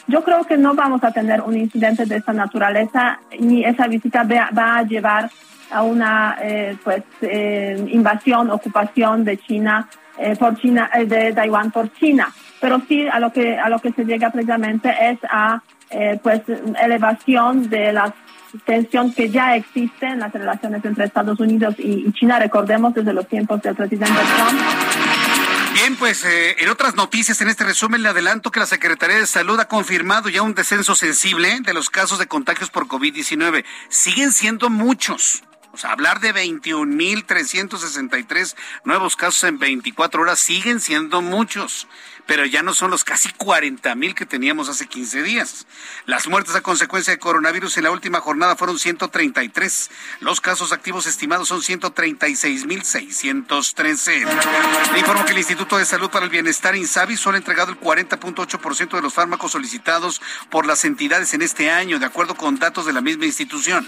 Yo 0.07 0.23
creo 0.23 0.45
que 0.45 0.57
no 0.57 0.73
vamos 0.73 1.03
a 1.03 1.11
tener 1.11 1.41
un 1.41 1.57
incidente 1.57 2.05
de 2.05 2.17
esa 2.17 2.31
naturaleza 2.31 3.19
ni 3.37 3.65
esa 3.65 3.87
visita 3.87 4.23
va 4.23 4.77
a 4.77 4.83
llevar 4.83 5.29
a 5.71 5.83
una 5.83 6.37
eh, 6.41 6.77
pues 6.81 7.03
eh, 7.21 7.85
invasión, 7.91 8.49
ocupación 8.49 9.25
de 9.25 9.37
China 9.37 9.89
por 10.37 10.55
China, 10.57 10.87
de 11.07 11.33
Taiwán 11.33 11.71
por 11.71 11.91
China 11.93 12.27
pero 12.61 12.81
sí 12.87 13.05
a 13.07 13.19
lo 13.19 13.33
que 13.33 13.57
a 13.57 13.67
lo 13.67 13.79
que 13.79 13.91
se 13.91 14.05
llega 14.05 14.29
precisamente 14.29 14.95
es 15.09 15.19
a 15.29 15.61
eh, 15.89 16.17
pues 16.23 16.41
elevación 16.81 17.69
de 17.69 17.91
la 17.91 18.13
tensión 18.65 19.13
que 19.13 19.29
ya 19.29 19.55
existe 19.55 20.05
en 20.05 20.19
las 20.19 20.31
relaciones 20.31 20.85
entre 20.85 21.05
Estados 21.05 21.39
Unidos 21.39 21.73
y, 21.77 22.11
China, 22.13 22.39
recordemos 22.39 22.93
desde 22.93 23.13
los 23.13 23.27
tiempos 23.27 23.61
del 23.61 23.75
presidente 23.75 24.19
Trump. 24.35 24.61
Bien, 25.73 25.95
pues 25.95 26.25
eh, 26.25 26.57
en 26.59 26.67
otras 26.69 26.95
noticias 26.95 27.39
en 27.41 27.47
este 27.47 27.63
resumen 27.63 28.03
le 28.03 28.09
adelanto 28.09 28.51
que 28.51 28.59
la 28.59 28.65
Secretaría 28.65 29.15
de 29.17 29.25
Salud 29.25 29.57
ha 29.59 29.69
confirmado 29.69 30.27
ya 30.29 30.41
un 30.41 30.53
descenso 30.53 30.95
sensible 30.95 31.61
de 31.61 31.73
los 31.73 31.89
casos 31.89 32.19
de 32.19 32.27
contagios 32.27 32.69
por 32.69 32.87
COVID-19. 32.87 33.63
Siguen 33.89 34.33
siendo 34.33 34.69
muchos. 34.69 35.43
O 35.73 35.77
sea, 35.77 35.93
hablar 35.93 36.19
de 36.19 36.33
21.363 36.33 38.55
nuevos 38.83 39.15
casos 39.15 39.45
en 39.45 39.57
24 39.57 40.21
horas 40.21 40.39
siguen 40.39 40.81
siendo 40.81 41.21
muchos 41.21 41.87
pero 42.25 42.45
ya 42.45 42.63
no 42.63 42.73
son 42.73 42.91
los 42.91 43.03
casi 43.03 43.31
40 43.33 43.95
mil 43.95 44.15
que 44.15 44.25
teníamos 44.25 44.69
hace 44.69 44.87
15 44.87 45.23
días. 45.23 45.65
Las 46.05 46.27
muertes 46.27 46.55
a 46.55 46.61
consecuencia 46.61 47.13
de 47.13 47.19
coronavirus 47.19 47.77
en 47.77 47.83
la 47.83 47.91
última 47.91 48.19
jornada 48.19 48.55
fueron 48.55 48.79
133. 48.79 49.91
Los 50.19 50.41
casos 50.41 50.71
activos 50.71 51.07
estimados 51.07 51.47
son 51.47 51.61
136 51.61 52.65
mil 52.65 52.83
613. 52.83 54.25
Le 54.93 54.99
informo 54.99 55.25
que 55.25 55.31
el 55.31 55.37
Instituto 55.37 55.77
de 55.77 55.85
Salud 55.85 56.09
para 56.09 56.25
el 56.25 56.31
Bienestar 56.31 56.75
INSABI 56.75 57.17
solo 57.17 57.35
ha 57.35 57.39
entregado 57.39 57.71
el 57.71 57.79
40.8% 57.79 58.95
de 58.95 59.01
los 59.01 59.13
fármacos 59.13 59.51
solicitados 59.51 60.21
por 60.49 60.65
las 60.65 60.85
entidades 60.85 61.33
en 61.33 61.41
este 61.41 61.71
año, 61.71 61.99
de 61.99 62.05
acuerdo 62.05 62.35
con 62.35 62.59
datos 62.59 62.85
de 62.85 62.93
la 62.93 63.01
misma 63.01 63.25
institución. 63.25 63.87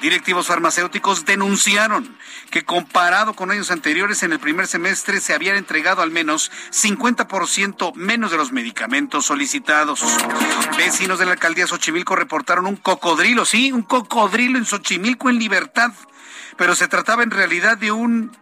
Directivos 0.00 0.46
farmacéuticos 0.46 1.24
denunciaron 1.24 2.16
que 2.50 2.64
comparado 2.64 3.34
con 3.34 3.50
años 3.50 3.70
anteriores, 3.70 4.22
en 4.22 4.32
el 4.32 4.40
primer 4.40 4.66
semestre 4.66 5.20
se 5.20 5.34
habían 5.34 5.56
entregado 5.56 6.02
al 6.02 6.10
menos 6.10 6.50
50% 6.70 7.73
menos 7.94 8.30
de 8.30 8.36
los 8.36 8.52
medicamentos 8.52 9.26
solicitados. 9.26 10.02
Vecinos 10.76 11.18
de 11.18 11.26
la 11.26 11.32
alcaldía 11.32 11.66
Xochimilco 11.66 12.16
reportaron 12.16 12.66
un 12.66 12.76
cocodrilo, 12.76 13.44
sí, 13.44 13.72
un 13.72 13.82
cocodrilo 13.82 14.58
en 14.58 14.66
Xochimilco 14.66 15.30
en 15.30 15.38
libertad, 15.38 15.92
pero 16.56 16.74
se 16.74 16.88
trataba 16.88 17.22
en 17.22 17.30
realidad 17.30 17.78
de 17.78 17.92
un 17.92 18.36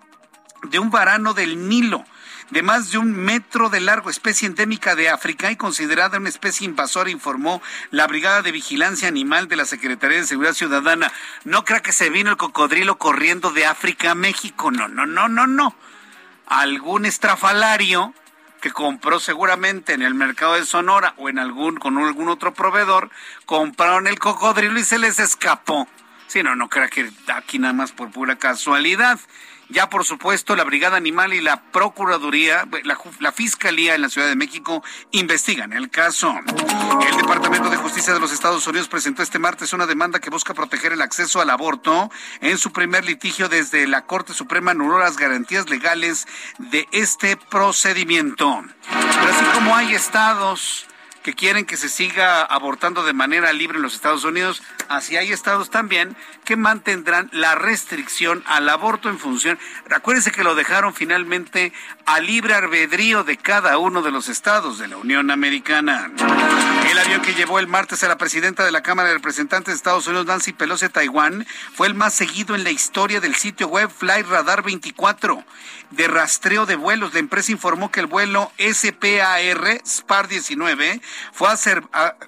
de 0.70 0.78
un 0.78 0.90
varano 0.90 1.34
del 1.34 1.68
Nilo 1.68 2.04
de 2.52 2.62
más 2.62 2.90
de 2.90 2.98
un 2.98 3.12
metro 3.12 3.70
de 3.70 3.80
largo, 3.80 4.10
especie 4.10 4.46
endémica 4.46 4.94
de 4.94 5.08
África 5.08 5.50
y 5.50 5.56
considerada 5.56 6.18
una 6.18 6.28
especie 6.28 6.66
invasora, 6.66 7.08
informó 7.08 7.62
la 7.90 8.06
Brigada 8.06 8.42
de 8.42 8.52
Vigilancia 8.52 9.08
Animal 9.08 9.48
de 9.48 9.56
la 9.56 9.64
Secretaría 9.64 10.18
de 10.18 10.26
Seguridad 10.26 10.52
Ciudadana. 10.52 11.10
No 11.44 11.64
crea 11.64 11.80
que 11.80 11.92
se 11.92 12.10
vino 12.10 12.28
el 12.30 12.36
cocodrilo 12.36 12.98
corriendo 12.98 13.52
de 13.52 13.64
África 13.64 14.10
a 14.10 14.14
México, 14.14 14.70
no, 14.70 14.86
no, 14.86 15.06
no, 15.06 15.30
no, 15.30 15.46
no. 15.46 15.74
Algún 16.46 17.06
estrafalario 17.06 18.12
que 18.62 18.70
compró 18.70 19.18
seguramente 19.18 19.92
en 19.92 20.02
el 20.02 20.14
mercado 20.14 20.54
de 20.54 20.64
Sonora 20.64 21.14
o 21.16 21.28
en 21.28 21.40
algún 21.40 21.76
con 21.78 21.98
algún 21.98 22.28
otro 22.28 22.54
proveedor, 22.54 23.10
compraron 23.44 24.06
el 24.06 24.20
cocodrilo 24.20 24.78
y 24.78 24.84
se 24.84 25.00
les 25.00 25.18
escapó. 25.18 25.88
Si 26.28 26.44
no, 26.44 26.54
no 26.54 26.68
crea 26.68 26.88
que 26.88 27.10
aquí 27.34 27.58
nada 27.58 27.74
más 27.74 27.90
por 27.90 28.12
pura 28.12 28.36
casualidad. 28.36 29.18
Ya, 29.72 29.88
por 29.88 30.04
supuesto, 30.04 30.54
la 30.54 30.64
Brigada 30.64 30.98
Animal 30.98 31.32
y 31.32 31.40
la 31.40 31.62
Procuraduría, 31.72 32.68
la, 33.20 33.32
Fiscalía 33.32 33.94
en 33.94 34.02
la 34.02 34.10
Ciudad 34.10 34.28
de 34.28 34.36
México 34.36 34.84
investigan 35.12 35.72
el 35.72 35.88
caso. 35.88 36.34
El 37.08 37.16
Departamento 37.16 37.70
de 37.70 37.78
Justicia 37.78 38.12
de 38.12 38.20
los 38.20 38.32
Estados 38.32 38.66
Unidos 38.66 38.88
presentó 38.88 39.22
este 39.22 39.38
martes 39.38 39.72
una 39.72 39.86
demanda 39.86 40.20
que 40.20 40.28
busca 40.28 40.52
proteger 40.52 40.92
el 40.92 41.00
acceso 41.00 41.40
al 41.40 41.48
aborto. 41.48 42.10
En 42.42 42.58
su 42.58 42.70
primer 42.70 43.06
litigio 43.06 43.48
desde 43.48 43.86
la 43.86 44.04
Corte 44.04 44.34
Suprema 44.34 44.72
anuló 44.72 44.98
las 44.98 45.16
garantías 45.16 45.70
legales 45.70 46.26
de 46.58 46.86
este 46.92 47.38
procedimiento. 47.38 48.62
Pero 48.90 49.32
así 49.32 49.44
como 49.54 49.74
hay 49.74 49.94
estados 49.94 50.86
que 51.22 51.34
quieren 51.34 51.64
que 51.64 51.76
se 51.76 51.88
siga 51.88 52.42
abortando 52.42 53.04
de 53.04 53.12
manera 53.12 53.52
libre 53.52 53.76
en 53.76 53.82
los 53.82 53.94
Estados 53.94 54.24
Unidos, 54.24 54.62
así 54.88 55.16
hay 55.16 55.32
estados 55.32 55.70
también 55.70 56.16
que 56.44 56.56
mantendrán 56.56 57.28
la 57.32 57.54
restricción 57.54 58.42
al 58.46 58.68
aborto 58.68 59.08
en 59.08 59.18
función. 59.18 59.58
Acuérdense 59.90 60.32
que 60.32 60.44
lo 60.44 60.54
dejaron 60.54 60.94
finalmente 60.94 61.72
a 62.07 62.20
libre 62.20 62.55
albedrío 62.55 63.24
de 63.24 63.36
cada 63.36 63.78
uno 63.78 64.03
de 64.03 64.11
los 64.11 64.28
estados 64.28 64.78
de 64.78 64.88
la 64.88 64.96
Unión 64.96 65.30
Americana. 65.30 66.11
El 66.90 66.98
avión 66.98 67.22
que 67.22 67.34
llevó 67.34 67.59
el 67.59 67.68
martes 67.68 68.03
a 68.03 68.09
la 68.09 68.18
presidenta 68.18 68.64
de 68.64 68.72
la 68.72 68.82
Cámara 68.82 69.09
de 69.09 69.14
Representantes 69.14 69.72
de 69.72 69.76
Estados 69.76 70.07
Unidos, 70.07 70.26
Nancy 70.26 70.53
Pelosi, 70.53 70.88
Taiwán, 70.88 71.46
fue 71.74 71.86
el 71.86 71.94
más 71.94 72.14
seguido 72.14 72.55
en 72.55 72.64
la 72.64 72.70
historia 72.70 73.20
del 73.20 73.34
sitio 73.34 73.68
web 73.68 73.90
Flight 73.90 74.26
Radar 74.26 74.62
24 74.62 75.44
de 75.92 76.09
rastreo 76.09 76.66
de 76.66 76.76
vuelos. 76.76 77.14
La 77.14 77.20
empresa 77.20 77.53
informó 77.53 77.90
que 77.90 78.00
el 78.00 78.07
vuelo 78.07 78.53
SPAR 78.59 79.40
SPAR 79.84 80.28
19 80.28 81.00
fue 81.32 81.48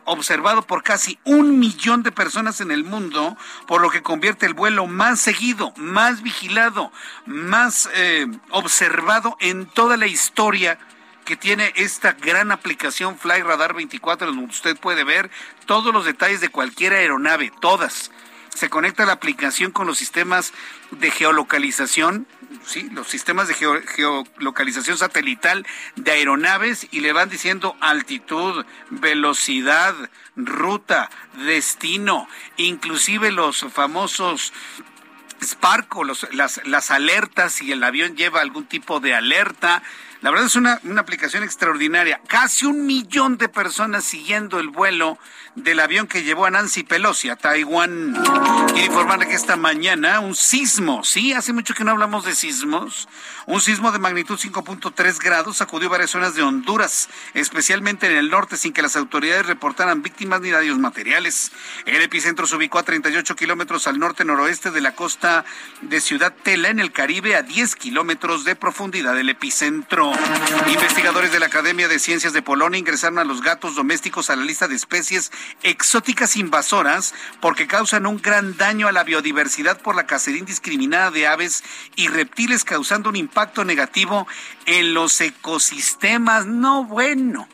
observado 0.04 0.62
por 0.62 0.82
casi 0.82 1.18
un 1.24 1.58
millón 1.58 2.02
de 2.02 2.12
personas 2.12 2.60
en 2.60 2.70
el 2.70 2.84
mundo, 2.84 3.36
por 3.66 3.80
lo 3.80 3.90
que 3.90 4.02
convierte 4.02 4.46
el 4.46 4.54
vuelo 4.54 4.86
más 4.86 5.20
seguido, 5.20 5.72
más 5.76 6.22
vigilado, 6.22 6.92
más 7.26 7.88
eh, 7.94 8.26
observado 8.50 9.36
en 9.40 9.63
toda 9.66 9.96
la 9.96 10.06
historia 10.06 10.78
que 11.24 11.36
tiene 11.36 11.72
esta 11.76 12.12
gran 12.12 12.52
aplicación 12.52 13.18
Fly 13.18 13.42
Radar 13.42 13.74
24, 13.74 14.28
donde 14.28 14.44
usted 14.44 14.76
puede 14.76 15.04
ver 15.04 15.30
todos 15.66 15.92
los 15.92 16.04
detalles 16.04 16.40
de 16.40 16.50
cualquier 16.50 16.92
aeronave, 16.92 17.50
todas. 17.60 18.10
Se 18.54 18.68
conecta 18.68 19.06
la 19.06 19.12
aplicación 19.12 19.72
con 19.72 19.86
los 19.86 19.98
sistemas 19.98 20.52
de 20.90 21.10
geolocalización 21.10 22.26
sí, 22.64 22.88
los 22.92 23.08
sistemas 23.08 23.48
de 23.48 23.54
geolocalización 23.54 24.96
satelital 24.96 25.66
de 25.96 26.12
aeronaves 26.12 26.86
y 26.90 27.00
le 27.00 27.12
van 27.12 27.28
diciendo 27.28 27.76
altitud, 27.80 28.64
velocidad, 28.90 29.94
ruta, 30.36 31.10
destino, 31.46 32.28
inclusive 32.56 33.30
los 33.32 33.66
famosos 33.72 34.52
Spark 35.44 35.94
los, 36.04 36.26
las, 36.32 36.60
las 36.66 36.90
alertas, 36.90 37.52
si 37.52 37.72
el 37.72 37.82
avión 37.82 38.16
lleva 38.16 38.40
algún 38.40 38.66
tipo 38.66 39.00
de 39.00 39.14
alerta. 39.14 39.82
La 40.20 40.30
verdad 40.30 40.46
es 40.46 40.56
una, 40.56 40.80
una 40.84 41.02
aplicación 41.02 41.42
extraordinaria. 41.42 42.20
Casi 42.26 42.66
un 42.66 42.86
millón 42.86 43.36
de 43.36 43.48
personas 43.48 44.04
siguiendo 44.04 44.58
el 44.58 44.68
vuelo 44.68 45.18
del 45.54 45.80
avión 45.80 46.06
que 46.06 46.22
llevó 46.22 46.46
a 46.46 46.50
Nancy 46.50 46.82
Pelosi 46.82 47.28
a 47.28 47.36
Taiwán. 47.36 48.14
Quiero 48.72 48.86
informarle 48.86 49.28
que 49.28 49.34
esta 49.34 49.56
mañana 49.56 50.20
un 50.20 50.34
sismo, 50.34 51.04
sí, 51.04 51.32
hace 51.32 51.52
mucho 51.52 51.74
que 51.74 51.84
no 51.84 51.92
hablamos 51.92 52.24
de 52.24 52.34
sismos, 52.34 53.08
un 53.46 53.60
sismo 53.60 53.92
de 53.92 53.98
magnitud 53.98 54.38
5.3 54.38 55.18
grados 55.22 55.58
sacudió 55.58 55.90
varias 55.90 56.10
zonas 56.10 56.34
de 56.34 56.42
Honduras, 56.42 57.08
especialmente 57.34 58.06
en 58.06 58.16
el 58.16 58.30
norte, 58.30 58.56
sin 58.56 58.72
que 58.72 58.82
las 58.82 58.96
autoridades 58.96 59.46
reportaran 59.46 60.02
víctimas 60.02 60.40
ni 60.40 60.50
daños 60.50 60.78
materiales. 60.78 61.52
El 61.84 62.00
epicentro 62.00 62.46
se 62.46 62.56
ubicó 62.56 62.78
a 62.78 62.82
38 62.82 63.36
kilómetros 63.36 63.86
al 63.86 63.98
norte-noroeste 63.98 64.70
de 64.70 64.80
la 64.80 64.94
costa 64.94 65.44
de 65.82 66.00
Ciudad 66.00 66.34
Tela, 66.42 66.70
en 66.70 66.80
el 66.80 66.90
Caribe, 66.90 67.36
a 67.36 67.42
10 67.42 67.76
kilómetros 67.76 68.44
de 68.44 68.56
profundidad 68.56 69.14
del 69.14 69.28
epicentro. 69.28 70.12
Investigadores 70.66 71.30
de 71.30 71.38
la 71.38 71.46
Academia 71.46 71.86
de 71.86 71.98
Ciencias 71.98 72.32
de 72.32 72.42
Polonia 72.42 72.78
ingresaron 72.78 73.18
a 73.18 73.24
los 73.24 73.42
gatos 73.42 73.74
domésticos 73.74 74.30
a 74.30 74.36
la 74.36 74.44
lista 74.44 74.68
de 74.68 74.74
especies 74.74 75.30
exóticas 75.62 76.36
invasoras 76.36 77.14
porque 77.40 77.66
causan 77.66 78.06
un 78.06 78.20
gran 78.20 78.56
daño 78.56 78.88
a 78.88 78.92
la 78.92 79.04
biodiversidad 79.04 79.80
por 79.80 79.96
la 79.96 80.06
cacería 80.06 80.40
indiscriminada 80.40 81.10
de 81.10 81.26
aves 81.26 81.64
y 81.96 82.08
reptiles, 82.08 82.64
causando 82.64 83.08
un 83.08 83.16
impacto 83.16 83.64
negativo 83.64 84.26
en 84.66 84.94
los 84.94 85.20
ecosistemas. 85.20 86.46
No 86.46 86.84
bueno. 86.84 87.48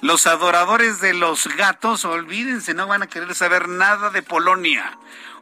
Los 0.00 0.26
adoradores 0.26 1.00
de 1.00 1.14
los 1.14 1.48
gatos, 1.56 2.04
olvídense, 2.04 2.74
no 2.74 2.86
van 2.86 3.02
a 3.02 3.06
querer 3.06 3.34
saber 3.34 3.68
nada 3.68 4.10
de 4.10 4.22
Polonia. 4.22 4.98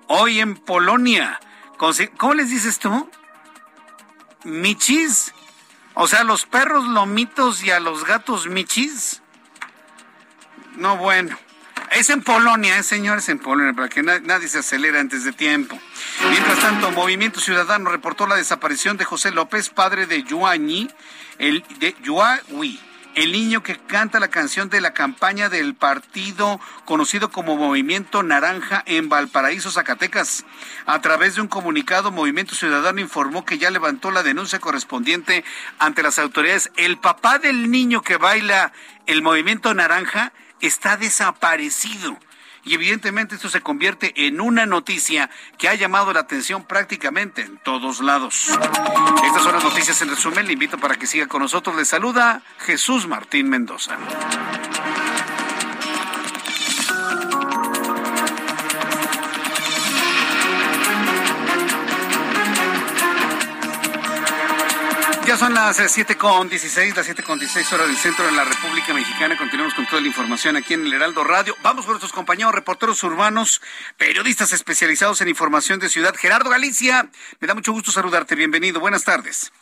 Hoy 0.09 0.41
en 0.41 0.55
Polonia, 0.57 1.41
¿cómo 2.17 2.35
les 2.35 2.51
dices 2.51 2.79
tú? 2.79 3.11
Michis. 4.45 5.33
O 5.95 6.07
sea, 6.07 6.25
los 6.25 6.47
perros 6.47 6.87
lomitos 6.87 7.65
y 7.65 7.71
a 7.71 7.81
los 7.81 8.05
gatos 8.05 8.47
michis. 8.47 9.23
No, 10.77 10.97
bueno. 10.97 11.39
Es 11.93 12.11
en 12.11 12.23
Polonia, 12.23 12.79
¿eh, 12.79 12.83
señores, 12.83 13.29
en 13.29 13.39
Polonia, 13.39 13.73
para 13.73 13.89
que 13.89 14.03
nadie 14.03 14.49
se 14.49 14.59
acelere 14.59 14.99
antes 14.99 15.25
de 15.25 15.33
tiempo. 15.33 15.79
Mientras 16.31 16.59
tanto, 16.61 16.91
Movimiento 16.91 17.41
Ciudadano 17.41 17.91
reportó 17.91 18.27
la 18.27 18.37
desaparición 18.37 18.97
de 18.97 19.05
José 19.05 19.31
López, 19.31 19.71
padre 19.71 20.07
de 20.07 20.23
Yuañi, 20.23 20.91
el 21.39 21.65
de 21.79 21.95
el 23.17 23.33
niño 23.33 23.63
que 23.63 23.79
canta 23.79 24.21
la 24.21 24.29
canción 24.29 24.69
de 24.69 24.83
la 24.83 24.93
campaña 24.93 25.49
del 25.49 25.75
partido 25.75 26.61
conocido 26.85 27.31
como 27.31 27.57
Movimiento 27.57 28.23
Naranja 28.23 28.83
en 28.85 29.09
Valparaíso, 29.09 29.71
Zacatecas. 29.71 30.45
A 30.85 31.01
través 31.01 31.35
de 31.35 31.41
un 31.41 31.49
comunicado, 31.49 32.13
Movimiento 32.13 32.55
Ciudadano 32.55 33.01
informó 33.01 33.47
que 33.47 33.57
ya 33.57 33.71
levantó 33.71 34.11
la 34.11 34.23
denuncia 34.23 34.59
correspondiente 34.59 35.45
ante 35.79 36.03
las 36.03 36.19
autoridades. 36.19 36.71
El 36.77 36.99
papá 36.99 37.39
del 37.39 37.71
niño 37.71 38.03
que 38.03 38.19
baila 38.19 38.73
el 39.07 39.23
Movimiento 39.23 39.73
Naranja 39.73 40.35
está 40.61 40.97
desaparecido. 40.97 42.19
Y 42.65 42.75
evidentemente 42.75 43.37
esto 43.37 43.49
se 43.49 43.61
convierte 43.61 44.27
en 44.27 44.41
una 44.41 44.67
noticia 44.67 45.31
que 45.57 45.69
ha 45.69 45.75
llamado 45.77 46.13
la 46.13 46.21
atención 46.21 46.65
prácticamente 46.65 47.43
en 47.43 47.59
todos 47.59 48.01
lados. 48.01 48.49
Estas 49.25 49.43
son 49.45 49.55
las 49.55 49.63
noticias 49.63 50.03
en 50.03 50.09
resumen. 50.09 50.47
Le 50.47 50.55
invito 50.55 50.77
para 50.77 50.97
que 50.97 51.07
siga 51.07 51.29
con 51.29 51.43
nosotros. 51.43 51.77
Le 51.77 51.85
saluda 51.85 52.43
Jesús 52.59 53.07
Martín 53.07 53.49
Mendoza. 53.49 53.97
Son 65.39 65.53
las 65.53 65.77
7 65.77 66.15
eh, 66.15 66.17
con 66.17 66.49
16, 66.49 66.97
las 66.97 67.05
7 67.05 67.23
con 67.23 67.39
16 67.39 67.71
horas 67.75 67.89
del 67.89 67.97
centro 67.99 68.25
de 68.25 68.33
la 68.33 68.45
República 68.45 68.95
Mexicana. 68.95 69.37
Continuamos 69.37 69.75
con 69.75 69.85
toda 69.87 70.01
la 70.01 70.09
información 70.09 70.57
aquí 70.57 70.73
en 70.73 70.87
el 70.87 70.95
Heraldo 70.95 71.25
Radio. 71.25 71.55
Vamos 71.63 71.85
con 71.85 71.93
nuestros 71.93 72.13
compañeros 72.13 72.55
reporteros 72.55 73.03
urbanos, 73.03 73.61
periodistas 73.99 74.55
especializados 74.55 75.21
en 75.21 75.29
información 75.29 75.79
de 75.79 75.91
ciudad. 75.91 76.15
Gerardo 76.17 76.49
Galicia, 76.49 77.11
me 77.39 77.47
da 77.47 77.55
mucho 77.55 77.73
gusto 77.73 77.91
saludarte. 77.91 78.35
Bienvenido. 78.35 78.81
Buenas 78.81 79.05
tardes. 79.05 79.53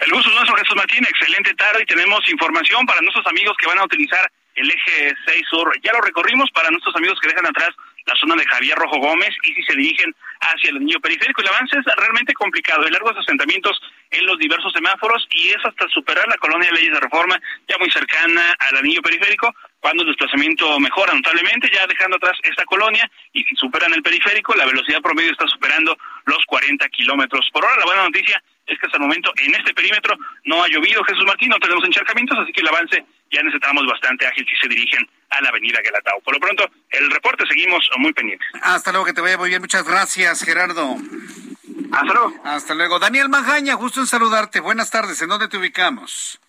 El 0.00 0.12
gusto 0.12 0.30
es 0.30 0.34
nuestro, 0.34 0.56
Jesús 0.56 0.76
Martín. 0.76 1.04
Excelente 1.04 1.52
tarde 1.54 1.82
y 1.82 1.86
tenemos 1.86 2.26
información 2.30 2.86
para 2.86 3.02
nuestros 3.02 3.26
amigos 3.26 3.54
que 3.60 3.66
van 3.66 3.78
a 3.78 3.84
utilizar 3.84 4.32
el 4.54 4.70
eje 4.70 5.14
6 5.26 5.42
sur. 5.50 5.78
Ya 5.82 5.92
lo 5.92 6.00
recorrimos 6.00 6.50
para 6.52 6.70
nuestros 6.70 6.96
amigos 6.96 7.18
que 7.20 7.28
dejan 7.28 7.46
atrás 7.46 7.68
la 8.06 8.14
zona 8.14 8.34
de 8.34 8.46
Javier 8.46 8.78
Rojo 8.78 8.96
Gómez 8.98 9.30
y 9.42 9.52
si 9.52 9.62
se 9.62 9.76
dirigen 9.76 10.14
hacia 10.40 10.70
el 10.70 10.76
anillo 10.76 11.00
periférico. 11.00 11.42
El 11.42 11.48
avance 11.48 11.78
es 11.78 11.84
realmente 11.96 12.32
complicado, 12.34 12.84
hay 12.84 12.90
largos 12.90 13.16
asentamientos 13.16 13.80
en 14.10 14.26
los 14.26 14.38
diversos 14.38 14.72
semáforos 14.72 15.26
y 15.34 15.48
es 15.48 15.64
hasta 15.64 15.88
superar 15.88 16.26
la 16.28 16.36
colonia 16.36 16.68
de 16.70 16.76
leyes 16.76 16.94
de 16.94 17.00
reforma, 17.00 17.40
ya 17.68 17.78
muy 17.78 17.90
cercana 17.90 18.56
al 18.58 18.76
anillo 18.78 19.02
periférico, 19.02 19.52
cuando 19.80 20.02
el 20.02 20.08
desplazamiento 20.08 20.78
mejora 20.80 21.14
notablemente, 21.14 21.70
ya 21.72 21.86
dejando 21.86 22.16
atrás 22.16 22.38
esta 22.42 22.64
colonia 22.64 23.08
y 23.32 23.44
si 23.44 23.54
superan 23.56 23.92
el 23.94 24.02
periférico, 24.02 24.54
la 24.54 24.66
velocidad 24.66 25.00
promedio 25.00 25.32
está 25.32 25.46
superando 25.46 25.96
los 26.24 26.44
40 26.46 26.88
kilómetros 26.88 27.48
por 27.52 27.64
hora. 27.64 27.76
La 27.78 27.84
buena 27.84 28.02
noticia 28.04 28.42
es 28.66 28.78
que 28.78 28.86
hasta 28.86 28.98
el 28.98 29.04
momento 29.04 29.32
en 29.36 29.54
este 29.54 29.74
perímetro 29.74 30.16
no 30.44 30.62
ha 30.62 30.68
llovido, 30.68 31.04
Jesús 31.04 31.24
Martín, 31.24 31.50
no 31.50 31.58
tenemos 31.58 31.84
encharcamientos, 31.84 32.38
así 32.38 32.52
que 32.52 32.62
el 32.62 32.68
avance 32.68 33.04
ya 33.30 33.42
necesitamos 33.42 33.86
bastante 33.86 34.26
ágil 34.26 34.46
si 34.48 34.56
se 34.56 34.68
dirigen 34.68 35.08
a 35.30 35.40
la 35.40 35.48
avenida 35.48 35.80
Galatao. 35.82 36.20
Por 36.20 36.34
lo 36.34 36.40
pronto, 36.40 36.64
el 36.90 37.10
reporte 37.10 37.44
seguimos 37.48 37.88
muy 37.98 38.12
pendientes. 38.12 38.46
Hasta 38.62 38.92
luego, 38.92 39.06
que 39.06 39.12
te 39.12 39.20
vaya 39.20 39.38
muy 39.38 39.48
bien. 39.48 39.60
Muchas 39.60 39.86
gracias, 39.86 40.42
Gerardo. 40.44 40.96
Hasta 41.92 42.12
luego. 42.12 42.34
Hasta 42.44 42.74
luego. 42.74 42.98
Daniel 42.98 43.28
Majaña, 43.28 43.74
gusto 43.74 44.00
en 44.00 44.06
saludarte. 44.06 44.60
Buenas 44.60 44.90
tardes. 44.90 45.20
¿En 45.22 45.28
dónde 45.28 45.48
te 45.48 45.56
ubicamos? 45.56 46.40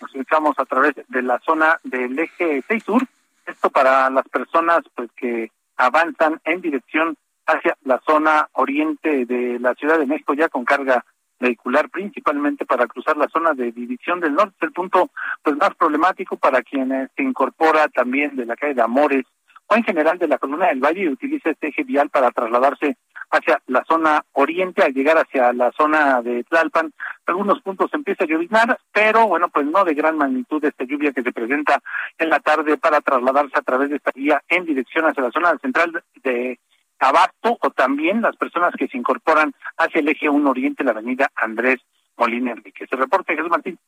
Nos 0.00 0.14
ubicamos 0.14 0.58
a 0.58 0.64
través 0.64 0.94
de 1.08 1.22
la 1.22 1.38
zona 1.40 1.78
del 1.84 2.18
eje 2.18 2.62
6 2.66 2.82
sur. 2.84 3.06
Esto 3.46 3.70
para 3.70 4.08
las 4.10 4.26
personas 4.28 4.82
pues 4.94 5.10
que 5.16 5.50
avanzan 5.76 6.40
en 6.44 6.60
dirección 6.60 7.16
hacia 7.46 7.76
la 7.84 8.00
zona 8.06 8.48
oriente 8.52 9.26
de 9.26 9.58
la 9.58 9.74
Ciudad 9.74 9.98
de 9.98 10.06
México 10.06 10.34
ya 10.34 10.48
con 10.48 10.64
carga 10.64 11.04
vehicular 11.40 11.88
principalmente 11.90 12.64
para 12.66 12.86
cruzar 12.86 13.16
la 13.16 13.28
zona 13.28 13.54
de 13.54 13.72
División 13.72 14.20
del 14.20 14.34
Norte, 14.34 14.54
el 14.60 14.72
punto 14.72 15.10
pues 15.42 15.56
más 15.56 15.74
problemático 15.74 16.36
para 16.36 16.62
quienes 16.62 17.10
se 17.16 17.22
incorpora 17.22 17.88
también 17.88 18.36
de 18.36 18.46
la 18.46 18.56
calle 18.56 18.74
de 18.74 18.82
Amores 18.82 19.24
o 19.66 19.74
en 19.74 19.84
general 19.84 20.18
de 20.18 20.28
la 20.28 20.38
Columna 20.38 20.66
del 20.66 20.80
Valle 20.80 21.02
y 21.02 21.08
utiliza 21.08 21.50
este 21.50 21.68
eje 21.68 21.84
vial 21.84 22.10
para 22.10 22.30
trasladarse 22.30 22.96
hacia 23.30 23.62
la 23.68 23.84
zona 23.84 24.24
oriente 24.32 24.82
al 24.82 24.92
llegar 24.92 25.16
hacia 25.16 25.52
la 25.52 25.70
zona 25.72 26.20
de 26.22 26.42
Tlalpan. 26.44 26.92
Algunos 27.26 27.62
puntos 27.62 27.88
empieza 27.94 28.24
a 28.24 28.26
llovinar, 28.26 28.78
pero 28.92 29.28
bueno, 29.28 29.48
pues 29.48 29.66
no 29.66 29.84
de 29.84 29.94
gran 29.94 30.16
magnitud 30.16 30.64
esta 30.64 30.84
lluvia 30.84 31.12
que 31.12 31.22
se 31.22 31.32
presenta 31.32 31.80
en 32.18 32.28
la 32.28 32.40
tarde 32.40 32.76
para 32.76 33.00
trasladarse 33.00 33.56
a 33.56 33.62
través 33.62 33.90
de 33.90 33.96
esta 33.96 34.10
vía 34.12 34.42
en 34.48 34.64
dirección 34.64 35.06
hacia 35.06 35.22
la 35.22 35.30
zona 35.30 35.56
central 35.58 36.02
de 36.24 36.58
Abasto 37.00 37.58
o 37.60 37.70
también 37.70 38.22
las 38.22 38.36
personas 38.36 38.74
que 38.78 38.86
se 38.88 38.96
incorporan 38.96 39.54
hacia 39.78 40.00
el 40.00 40.08
eje 40.08 40.28
1 40.28 40.50
Oriente, 40.50 40.84
la 40.84 40.92
avenida 40.92 41.30
Andrés 41.34 41.80
Molina 42.16 42.52
Enrique. 42.52 42.86
Se 42.86 42.96
reporte 42.96 43.34
Jesús 43.34 43.50
Martín. 43.50 43.78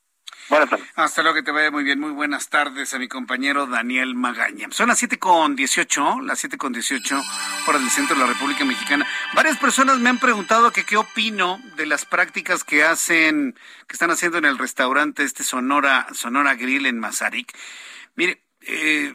Buenas 0.49 0.69
tardes. 0.69 0.87
Hasta 0.97 1.23
luego, 1.23 1.37
que 1.37 1.43
te 1.43 1.53
vaya 1.53 1.71
muy 1.71 1.85
bien. 1.85 2.01
Muy 2.01 2.11
buenas 2.11 2.49
tardes 2.49 2.93
a 2.95 2.99
mi 2.99 3.09
compañero 3.09 3.67
Daniel 3.67 4.15
Magaña. 4.15 4.69
Son 4.71 4.89
las 4.89 4.99
siete 4.99 5.19
con 5.19 5.55
dieciocho, 5.55 6.21
las 6.21 6.41
siete 6.41 6.59
con 6.59 6.73
dieciocho, 6.73 7.21
hora 7.67 7.79
del 7.79 7.91
centro 7.91 8.17
de 8.17 8.23
la 8.23 8.27
República 8.27 8.65
Mexicana. 8.65 9.07
Varias 9.35 9.59
personas 9.59 9.99
me 9.99 10.11
han 10.11 10.19
preguntado 10.19 10.73
que 10.73 10.85
qué 10.85 10.97
opino 10.97 11.61
de 11.77 11.87
las 11.87 12.05
prácticas 12.05 12.65
que 12.65 12.83
hacen, 12.83 13.55
que 13.87 13.93
están 13.93 14.11
haciendo 14.11 14.39
en 14.39 14.45
el 14.45 14.59
restaurante 14.59 15.23
este 15.23 15.45
Sonora, 15.45 16.07
Sonora 16.13 16.55
Grill 16.55 16.87
en 16.87 16.99
Mazarik. 16.99 17.57
Mire, 18.17 18.43
eh, 18.63 19.15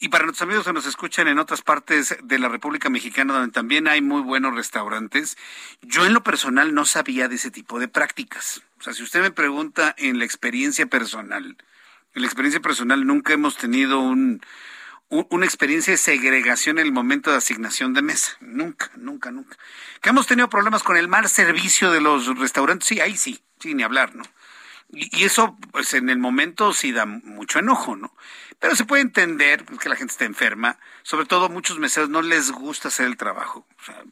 y 0.00 0.08
para 0.08 0.24
nuestros 0.24 0.48
amigos 0.48 0.64
que 0.64 0.72
nos 0.72 0.86
escuchan 0.86 1.28
en 1.28 1.38
otras 1.38 1.60
partes 1.60 2.16
de 2.22 2.38
la 2.38 2.48
República 2.48 2.88
Mexicana, 2.88 3.34
donde 3.34 3.52
también 3.52 3.86
hay 3.86 4.00
muy 4.00 4.22
buenos 4.22 4.54
restaurantes, 4.54 5.36
yo 5.82 6.06
en 6.06 6.14
lo 6.14 6.24
personal 6.24 6.72
no 6.72 6.86
sabía 6.86 7.28
de 7.28 7.34
ese 7.34 7.50
tipo 7.50 7.78
de 7.78 7.86
prácticas. 7.86 8.62
O 8.78 8.82
sea, 8.82 8.94
si 8.94 9.02
usted 9.02 9.20
me 9.20 9.30
pregunta 9.30 9.94
en 9.98 10.18
la 10.18 10.24
experiencia 10.24 10.86
personal, 10.86 11.58
en 12.14 12.22
la 12.22 12.26
experiencia 12.26 12.60
personal 12.60 13.06
nunca 13.06 13.34
hemos 13.34 13.58
tenido 13.58 14.00
un, 14.00 14.40
una 15.10 15.44
experiencia 15.44 15.92
de 15.92 15.98
segregación 15.98 16.78
en 16.78 16.86
el 16.86 16.92
momento 16.92 17.30
de 17.30 17.36
asignación 17.36 17.92
de 17.92 18.00
mesa. 18.00 18.38
Nunca, 18.40 18.90
nunca, 18.96 19.30
nunca. 19.30 19.58
Que 20.00 20.08
hemos 20.08 20.26
tenido 20.26 20.48
problemas 20.48 20.82
con 20.82 20.96
el 20.96 21.08
mal 21.08 21.28
servicio 21.28 21.90
de 21.92 22.00
los 22.00 22.26
restaurantes, 22.38 22.88
sí, 22.88 23.00
ahí 23.00 23.18
sí, 23.18 23.42
sí, 23.58 23.74
ni 23.74 23.82
hablar, 23.82 24.14
¿no? 24.14 24.24
Y, 24.92 25.24
eso, 25.24 25.56
pues 25.70 25.94
en 25.94 26.10
el 26.10 26.18
momento 26.18 26.72
sí 26.72 26.92
da 26.92 27.06
mucho 27.06 27.58
enojo, 27.60 27.96
¿no? 27.96 28.12
Pero 28.58 28.74
se 28.74 28.84
puede 28.84 29.02
entender 29.02 29.64
que 29.64 29.88
la 29.88 29.96
gente 29.96 30.12
está 30.12 30.24
enferma, 30.24 30.78
sobre 31.02 31.26
todo 31.26 31.48
muchos 31.48 31.78
meseros 31.78 32.08
no 32.10 32.22
les 32.22 32.50
gusta 32.50 32.88
hacer 32.88 33.06
el 33.06 33.16
trabajo. 33.16 33.66
O 33.80 33.84
sea, 33.84 34.02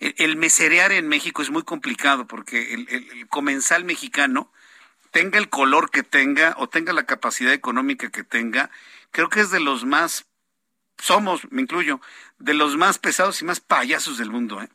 el, 0.00 0.36
meserear 0.36 0.92
en 0.92 1.08
México 1.08 1.42
es 1.42 1.50
muy 1.50 1.62
complicado 1.62 2.26
porque 2.26 2.74
el, 2.74 3.28
comensal 3.28 3.84
mexicano, 3.84 4.52
tenga 5.10 5.38
el 5.38 5.48
color 5.48 5.90
que 5.90 6.02
tenga 6.02 6.54
o 6.58 6.68
tenga 6.68 6.92
la 6.92 7.06
capacidad 7.06 7.52
económica 7.52 8.10
que 8.10 8.24
tenga, 8.24 8.70
creo 9.10 9.28
que 9.28 9.40
es 9.40 9.50
de 9.50 9.60
los 9.60 9.84
más, 9.84 10.26
somos, 10.98 11.50
me 11.50 11.62
incluyo, 11.62 12.00
de 12.38 12.54
los 12.54 12.76
más 12.76 12.98
pesados 12.98 13.40
y 13.40 13.44
más 13.44 13.60
payasos 13.60 14.18
del 14.18 14.30
mundo. 14.30 14.60
¿eh? 14.62 14.68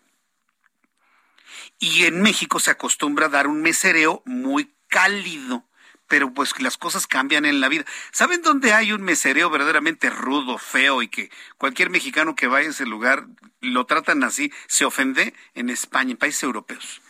Y 1.79 2.05
en 2.05 2.21
México 2.21 2.59
se 2.59 2.71
acostumbra 2.71 3.27
a 3.27 3.29
dar 3.29 3.47
un 3.47 3.61
mesereo 3.61 4.23
muy 4.25 4.73
cálido 4.93 5.65
pero 6.13 6.31
pues 6.31 6.53
las 6.59 6.77
cosas 6.77 7.07
cambian 7.07 7.43
en 7.43 7.59
la 7.59 7.69
vida. 7.69 7.85
¿Saben 8.11 8.43
dónde 8.43 8.71
hay 8.71 8.91
un 8.91 9.01
mesereo 9.01 9.49
verdaderamente 9.49 10.11
rudo, 10.11 10.59
feo 10.59 11.01
y 11.01 11.07
que 11.07 11.31
cualquier 11.57 11.89
mexicano 11.89 12.35
que 12.35 12.45
vaya 12.45 12.67
a 12.67 12.71
ese 12.71 12.85
lugar 12.85 13.25
lo 13.61 13.87
tratan 13.87 14.23
así, 14.23 14.51
se 14.67 14.85
ofende? 14.85 15.33
En 15.55 15.71
España, 15.71 16.11
en 16.11 16.17
países 16.17 16.43
europeos. 16.43 17.01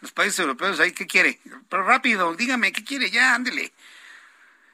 Los 0.00 0.12
países 0.12 0.38
europeos, 0.38 0.80
ahí, 0.80 0.92
¿qué 0.92 1.06
quiere? 1.06 1.38
Pero 1.68 1.82
rápido, 1.82 2.34
dígame, 2.34 2.72
¿qué 2.72 2.82
quiere? 2.82 3.10
Ya, 3.10 3.34
ándele. 3.34 3.74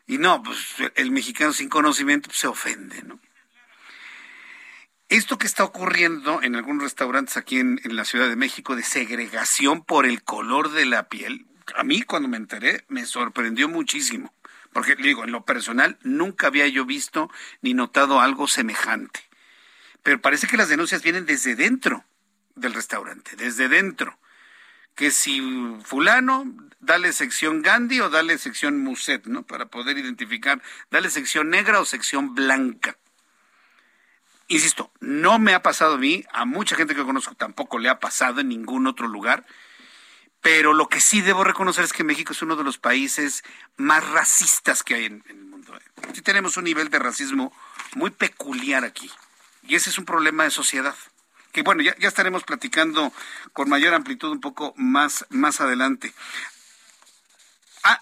Y 0.07 0.19
no, 0.19 0.45
pues 0.45 0.77
el 0.95 1.11
mexicano 1.11 1.53
sin 1.53 1.69
conocimiento 1.69 2.31
se 2.33 2.47
ofende, 2.47 3.03
¿no? 3.03 3.19
Esto 5.09 5.39
que 5.39 5.49
está 5.49 5.65
ocurriendo 5.65 6.41
en 6.41 6.55
algunos 6.55 6.85
restaurantes 6.85 7.37
aquí 7.37 7.59
en, 7.59 7.81
en 7.83 7.97
la 7.97 8.05
Ciudad 8.05 8.29
de 8.29 8.37
México 8.37 8.77
de 8.77 8.85
segregación 8.85 9.85
por 9.85 10.07
el 10.07 10.23
color 10.23 10.71
de 10.71 10.87
la 10.87 11.09
piel, 11.09 11.47
a 11.77 11.85
mí 11.85 12.03
cuando 12.03 12.29
me 12.29 12.37
enteré 12.37 12.85
me 12.89 13.07
sorprendió 13.07 13.69
muchísimo, 13.69 14.33
porque 14.73 14.97
digo, 14.97 15.25
en 15.25 15.33
lo 15.33 15.45
personal 15.45 15.99
nunca 16.03 16.47
había 16.47 16.67
yo 16.69 16.85
visto 16.85 17.31
ni 17.61 17.75
notado 17.75 18.21
algo 18.21 18.49
semejante. 18.49 19.21
Pero 20.03 20.21
parece 20.21 20.47
que 20.47 20.57
las 20.57 20.69
denuncias 20.69 21.03
vienen 21.03 21.27
desde 21.27 21.55
dentro 21.55 22.05
del 22.55 22.75
restaurante, 22.75 23.37
desde 23.37 23.69
dentro. 23.69 24.19
Que 24.95 25.11
si 25.11 25.41
fulano, 25.85 26.45
dale 26.81 27.13
sección 27.13 27.63
Gandhi 27.63 28.01
o 28.01 28.11
dale 28.11 28.37
sección 28.37 28.83
Muset, 28.83 29.27
¿no? 29.27 29.45
Para 29.45 29.67
poder 29.67 29.97
identificar, 29.97 30.61
dale 30.91 31.09
sección 31.09 31.49
negra 31.49 31.81
o 31.81 31.85
sección 31.85 32.35
blanca. 32.35 32.99
Insisto, 34.49 34.93
no 35.01 35.39
me 35.39 35.55
ha 35.55 35.63
pasado 35.63 35.95
a 35.95 35.99
mí, 35.99 36.25
a 36.33 36.45
mucha 36.45 36.77
gente 36.77 36.95
que 36.95 37.05
conozco 37.05 37.35
tampoco 37.35 37.79
le 37.79 37.89
ha 37.89 38.01
pasado 38.01 38.41
en 38.41 38.49
ningún 38.49 38.87
otro 38.87 39.09
lugar, 39.09 39.47
pero 40.43 40.75
lo 40.75 40.89
que 40.89 41.01
sí 41.01 41.21
debo 41.21 41.45
reconocer 41.45 41.85
es 41.85 41.93
que 41.93 42.05
México 42.05 42.33
es 42.33 42.43
uno 42.43 42.57
de 42.57 42.65
los 42.65 42.77
países 42.77 43.45
más 43.77 44.07
racistas 44.11 44.83
que 44.83 44.97
hay 44.97 45.05
en, 45.05 45.25
el 45.29 45.37
mundo. 45.37 45.75
¿eh? 45.77 46.09
Sí 46.13 46.21
tenemos 46.21 46.57
un 46.57 46.65
nivel 46.65 46.91
de 46.91 46.99
racismo 46.99 47.53
muy 47.95 48.11
peculiar 48.11 48.85
aquí. 48.85 49.11
Y 49.63 49.77
ese 49.77 49.91
es 49.91 49.99
un 49.99 50.05
problema 50.05 50.43
de 50.43 50.51
sociedad. 50.51 50.97
Que 51.53 51.63
bueno, 51.63 51.83
ya, 51.83 51.95
estaremos 52.01 52.43
platicando 52.43 53.13
con 53.53 53.69
mayor 53.69 53.95
amplitud 53.95 54.33
un 54.33 54.41
poco 54.41 54.75
más, 54.77 55.25
más 55.31 55.61
adelante. 55.61 56.13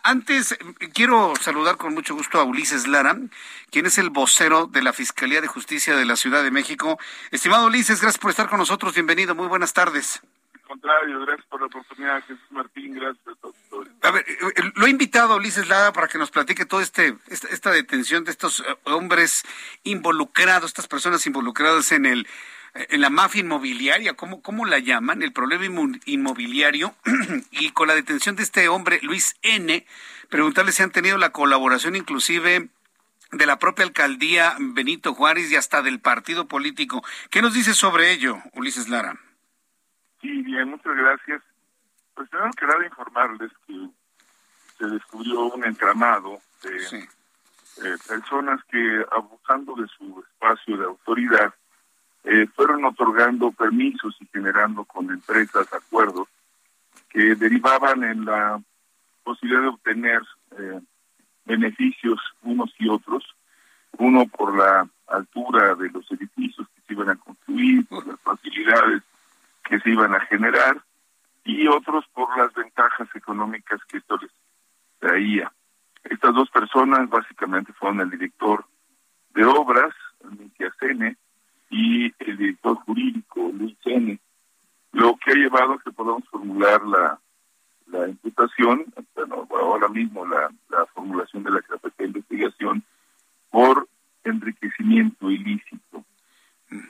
antes, 0.02 0.56
quiero 0.94 1.34
saludar 1.42 1.76
con 1.76 1.92
mucho 1.92 2.14
gusto 2.14 2.40
a 2.40 2.44
Ulises 2.44 2.86
Lara, 2.88 3.18
quien 3.70 3.84
es 3.84 3.98
el 3.98 4.08
vocero 4.08 4.66
de 4.66 4.82
la 4.82 4.94
Fiscalía 4.94 5.42
de 5.42 5.46
Justicia 5.46 5.94
de 5.94 6.06
la 6.06 6.16
Ciudad 6.16 6.42
de 6.42 6.50
México. 6.50 6.98
Estimado 7.32 7.66
Ulises, 7.66 8.00
gracias 8.00 8.18
por 8.18 8.30
estar 8.30 8.48
con 8.48 8.58
nosotros. 8.58 8.94
Bienvenido. 8.94 9.34
Muy 9.34 9.48
buenas 9.48 9.74
tardes 9.74 10.22
contrario, 10.70 11.20
gracias 11.26 11.46
por 11.48 11.60
la 11.60 11.66
oportunidad, 11.66 12.22
Jesús 12.22 12.50
Martín, 12.50 12.94
gracias 12.94 13.26
a 13.26 13.34
todos. 13.40 13.56
A 14.02 14.10
ver, 14.12 14.24
eh, 14.28 14.36
eh, 14.54 14.72
lo 14.76 14.86
he 14.86 14.90
invitado 14.90 15.34
Ulises 15.34 15.68
Lada 15.68 15.92
para 15.92 16.06
que 16.06 16.16
nos 16.16 16.30
platique 16.30 16.64
toda 16.64 16.82
este, 16.82 17.16
esta, 17.28 17.72
detención 17.72 18.22
de 18.22 18.30
estos 18.30 18.60
eh, 18.60 18.64
hombres 18.84 19.42
involucrados, 19.82 20.70
estas 20.70 20.86
personas 20.86 21.26
involucradas 21.26 21.90
en 21.92 22.06
el 22.06 22.28
en 22.72 23.00
la 23.00 23.10
mafia 23.10 23.40
inmobiliaria, 23.40 24.14
¿cómo, 24.14 24.42
cómo 24.42 24.64
la 24.64 24.78
llaman? 24.78 25.22
El 25.22 25.32
problema 25.32 25.64
inmobiliario 26.04 26.94
y 27.50 27.70
con 27.72 27.88
la 27.88 27.96
detención 27.96 28.36
de 28.36 28.44
este 28.44 28.68
hombre, 28.68 29.00
Luis 29.02 29.34
N., 29.42 29.84
preguntarle 30.28 30.70
si 30.70 30.84
han 30.84 30.92
tenido 30.92 31.18
la 31.18 31.32
colaboración 31.32 31.96
inclusive 31.96 32.68
de 33.32 33.46
la 33.46 33.58
propia 33.58 33.84
alcaldía 33.84 34.54
Benito 34.60 35.14
Juárez 35.14 35.50
y 35.50 35.56
hasta 35.56 35.82
del 35.82 35.98
partido 35.98 36.46
político. 36.46 37.02
¿Qué 37.30 37.42
nos 37.42 37.54
dice 37.54 37.74
sobre 37.74 38.12
ello, 38.12 38.40
Ulises 38.52 38.88
Lara? 38.88 39.18
Sí, 40.20 40.42
bien, 40.42 40.68
muchas 40.68 40.94
gracias. 40.96 41.42
Pues 42.14 42.28
tengo 42.30 42.50
que 42.58 42.66
dar 42.66 42.82
informarles 42.84 43.50
que 43.66 43.88
se 44.78 44.86
descubrió 44.86 45.46
un 45.46 45.64
entramado 45.64 46.38
de 46.62 46.98
eh, 46.98 47.96
personas 48.06 48.60
que, 48.64 49.04
abusando 49.10 49.74
de 49.76 49.86
su 49.88 50.22
espacio 50.26 50.76
de 50.76 50.84
autoridad, 50.84 51.54
eh, 52.24 52.46
fueron 52.54 52.84
otorgando 52.84 53.50
permisos 53.52 54.14
y 54.20 54.26
generando 54.26 54.84
con 54.84 55.10
empresas 55.10 55.72
acuerdos 55.72 56.28
que 57.08 57.34
derivaban 57.34 58.04
en 58.04 58.26
la 58.26 58.60
posibilidad 59.22 59.62
de 59.62 59.68
obtener 59.68 60.22
eh, 60.58 60.80
beneficios 61.46 62.20
unos 62.42 62.74
y 62.78 62.88
otros, 62.88 63.24
uno 63.98 64.26
por 64.26 64.56
la 64.56 64.86
altura 65.06 65.74
de 65.74 65.88
los 65.88 66.10
edificios 66.10 66.68
que 66.74 66.80
se 66.86 66.92
iban 66.92 67.08
a 67.08 67.16
construir, 67.16 67.86
por 67.86 68.06
las 68.06 68.20
facilidades 68.20 69.02
que 69.70 69.78
se 69.78 69.90
iban 69.90 70.12
a 70.14 70.20
generar 70.26 70.82
y 71.44 71.68
otros 71.68 72.04
por 72.12 72.36
las 72.36 72.52
ventajas 72.52 73.08
económicas 73.14 73.80
que 73.84 73.98
esto 73.98 74.18
les 74.18 74.30
traía. 74.98 75.52
Estas 76.02 76.34
dos 76.34 76.50
personas 76.50 77.08
básicamente 77.08 77.72
fueron 77.74 78.00
el 78.00 78.10
director 78.10 78.64
de 79.32 79.44
obras, 79.44 79.94
Nikia 80.38 80.72
Sene, 80.80 81.16
y 81.70 82.12
el 82.18 82.36
director 82.36 82.76
jurídico, 82.78 83.48
Luis 83.54 83.76
Sene, 83.84 84.18
lo 84.92 85.16
que 85.16 85.30
ha 85.30 85.34
llevado 85.34 85.74
a 85.74 85.78
que 85.80 85.92
podamos 85.92 86.28
formular 86.28 86.84
la, 86.84 87.20
la 87.86 88.08
imputación, 88.08 88.86
bueno, 89.14 89.46
ahora 89.52 89.88
mismo 89.88 90.26
la, 90.26 90.50
la 90.68 90.84
formulación 90.86 91.44
de 91.44 91.52
la 91.52 91.62
carpeta 91.62 91.94
de 91.98 92.06
investigación 92.06 92.82
por 93.50 93.88
enriquecimiento 94.24 95.30
ilícito. 95.30 96.04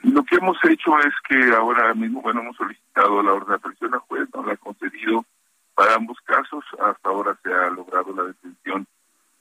Lo 0.03 0.23
que 0.23 0.35
hemos 0.35 0.57
hecho 0.63 0.99
es 0.99 1.13
que 1.27 1.53
ahora 1.53 1.93
mismo, 1.95 2.21
bueno, 2.21 2.41
hemos 2.41 2.55
solicitado 2.55 3.23
la 3.23 3.33
orden 3.33 3.49
de 3.49 3.55
aprehensión 3.55 3.93
al 3.93 3.99
juez, 4.01 4.29
nos 4.33 4.45
la 4.45 4.53
ha 4.53 4.57
concedido 4.57 5.25
para 5.73 5.95
ambos 5.95 6.19
casos. 6.23 6.63
Hasta 6.79 7.09
ahora 7.09 7.37
se 7.43 7.51
ha 7.51 7.69
logrado 7.69 8.13
la 8.15 8.23
detención 8.25 8.85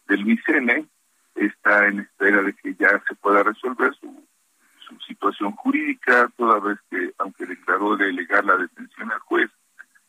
del 0.07 0.25
Vicene. 0.25 0.87
Está 1.35 1.89
en 1.89 2.01
espera 2.01 2.43
de 2.43 2.55
que 2.55 2.75
ya 2.75 3.03
se 3.07 3.15
pueda 3.17 3.43
resolver 3.43 3.95
su, 3.97 4.27
su 4.89 4.99
situación 5.01 5.53
jurídica, 5.53 6.31
toda 6.37 6.59
vez 6.59 6.79
que, 6.91 7.12
aunque 7.19 7.45
declaró 7.45 7.97
de 7.97 8.07
delegar 8.07 8.45
la 8.45 8.57
detención 8.57 9.12
al 9.12 9.21
juez, 9.21 9.51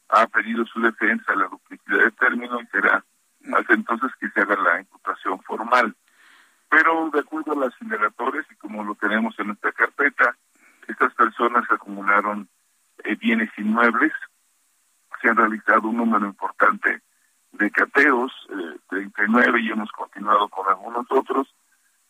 ha 0.10 0.28
pedido 0.28 0.66
su 0.66 0.80
defensa 0.82 1.36
la 1.36 1.48
duplicidad 1.48 2.06
de 2.06 2.12
término 2.12 2.60
y 2.62 2.68
será 2.68 3.03
hasta 3.53 3.74
entonces 3.74 4.12
que 4.20 4.30
se 4.30 4.41
haga 4.41 4.56
la 4.56 4.80
imputación 4.80 5.41
formal 5.44 5.95
pero 6.72 7.10
de 7.11 7.19
acuerdo 7.19 7.52
a 7.52 7.65
las 7.65 7.73
indagatorias 7.81 8.45
y 8.49 8.56
como 8.56 8.81
lo 8.85 8.95
tenemos 8.95 9.38
en 9.38 9.48
nuestra 9.48 9.73
carpeta, 9.73 10.38
estas 10.88 11.14
personas 11.14 11.69
acumularon 11.69 12.48
eh, 13.03 13.15
bienes 13.15 13.49
inmuebles, 13.57 14.14
se 15.22 15.27
han 15.27 15.35
realizado 15.35 15.89
un 15.89 15.98
número 15.98 16.26
importante 16.26 17.02
de 17.52 17.72
cateos, 17.72 18.31
eh, 18.49 18.80
39, 18.89 19.60
y 19.60 19.69
hemos 19.69 19.91
continuado 19.91 20.48
con 20.48 20.65
algunos 20.69 21.06
otros, 21.10 21.53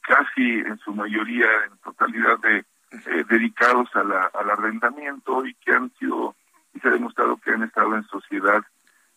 casi 0.02 0.60
en 0.60 0.78
su 0.78 0.94
mayoría, 0.94 1.48
en 1.66 1.78
totalidad, 1.80 2.38
de 2.40 2.58
eh, 2.60 3.26
dedicados 3.28 3.90
a 3.96 4.04
la, 4.04 4.26
al 4.26 4.52
arrendamiento 4.52 5.44
y 5.44 5.56
que 5.56 5.74
han 5.74 5.92
sido, 5.98 6.36
y 6.76 6.80
se 6.80 6.88
ha 6.88 6.92
demostrado 6.92 7.38
que 7.38 7.50
han 7.50 7.64
estado 7.64 7.96
en 7.96 8.04
sociedad 8.04 8.64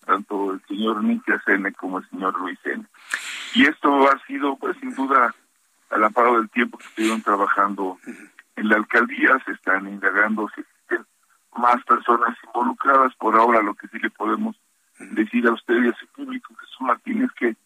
tanto 0.06 0.52
el 0.52 0.62
señor 0.66 1.02
Nikia 1.02 1.40
Sene 1.44 1.72
como 1.72 1.98
el 1.98 2.08
señor 2.08 2.38
Luis 2.38 2.58
Sene. 2.62 2.84
Y 3.54 3.66
esto 3.66 4.08
ha 4.10 4.18
sido, 4.26 4.56
pues, 4.56 4.76
sin 4.80 4.94
duda, 4.94 5.34
al 5.90 6.04
amparo 6.04 6.36
del 6.36 6.50
tiempo 6.50 6.78
que 6.78 6.86
estuvieron 6.86 7.22
trabajando 7.22 7.98
en 8.56 8.68
la 8.68 8.76
alcaldía, 8.76 9.40
se 9.44 9.52
están 9.52 9.86
indagando 9.86 10.48
si 10.54 10.60
existen 10.62 11.06
más 11.56 11.82
personas 11.84 12.36
involucradas. 12.44 13.14
Por 13.16 13.36
ahora, 13.36 13.62
lo 13.62 13.74
que 13.74 13.88
sí 13.88 13.98
le 13.98 14.10
podemos 14.10 14.56
decir 14.98 15.46
a 15.46 15.52
usted 15.52 15.82
y 15.82 15.88
a 15.88 15.94
su 15.94 16.06
público, 16.08 16.54
Jesús 16.56 16.80
Martínez, 16.80 17.30
que 17.38 17.56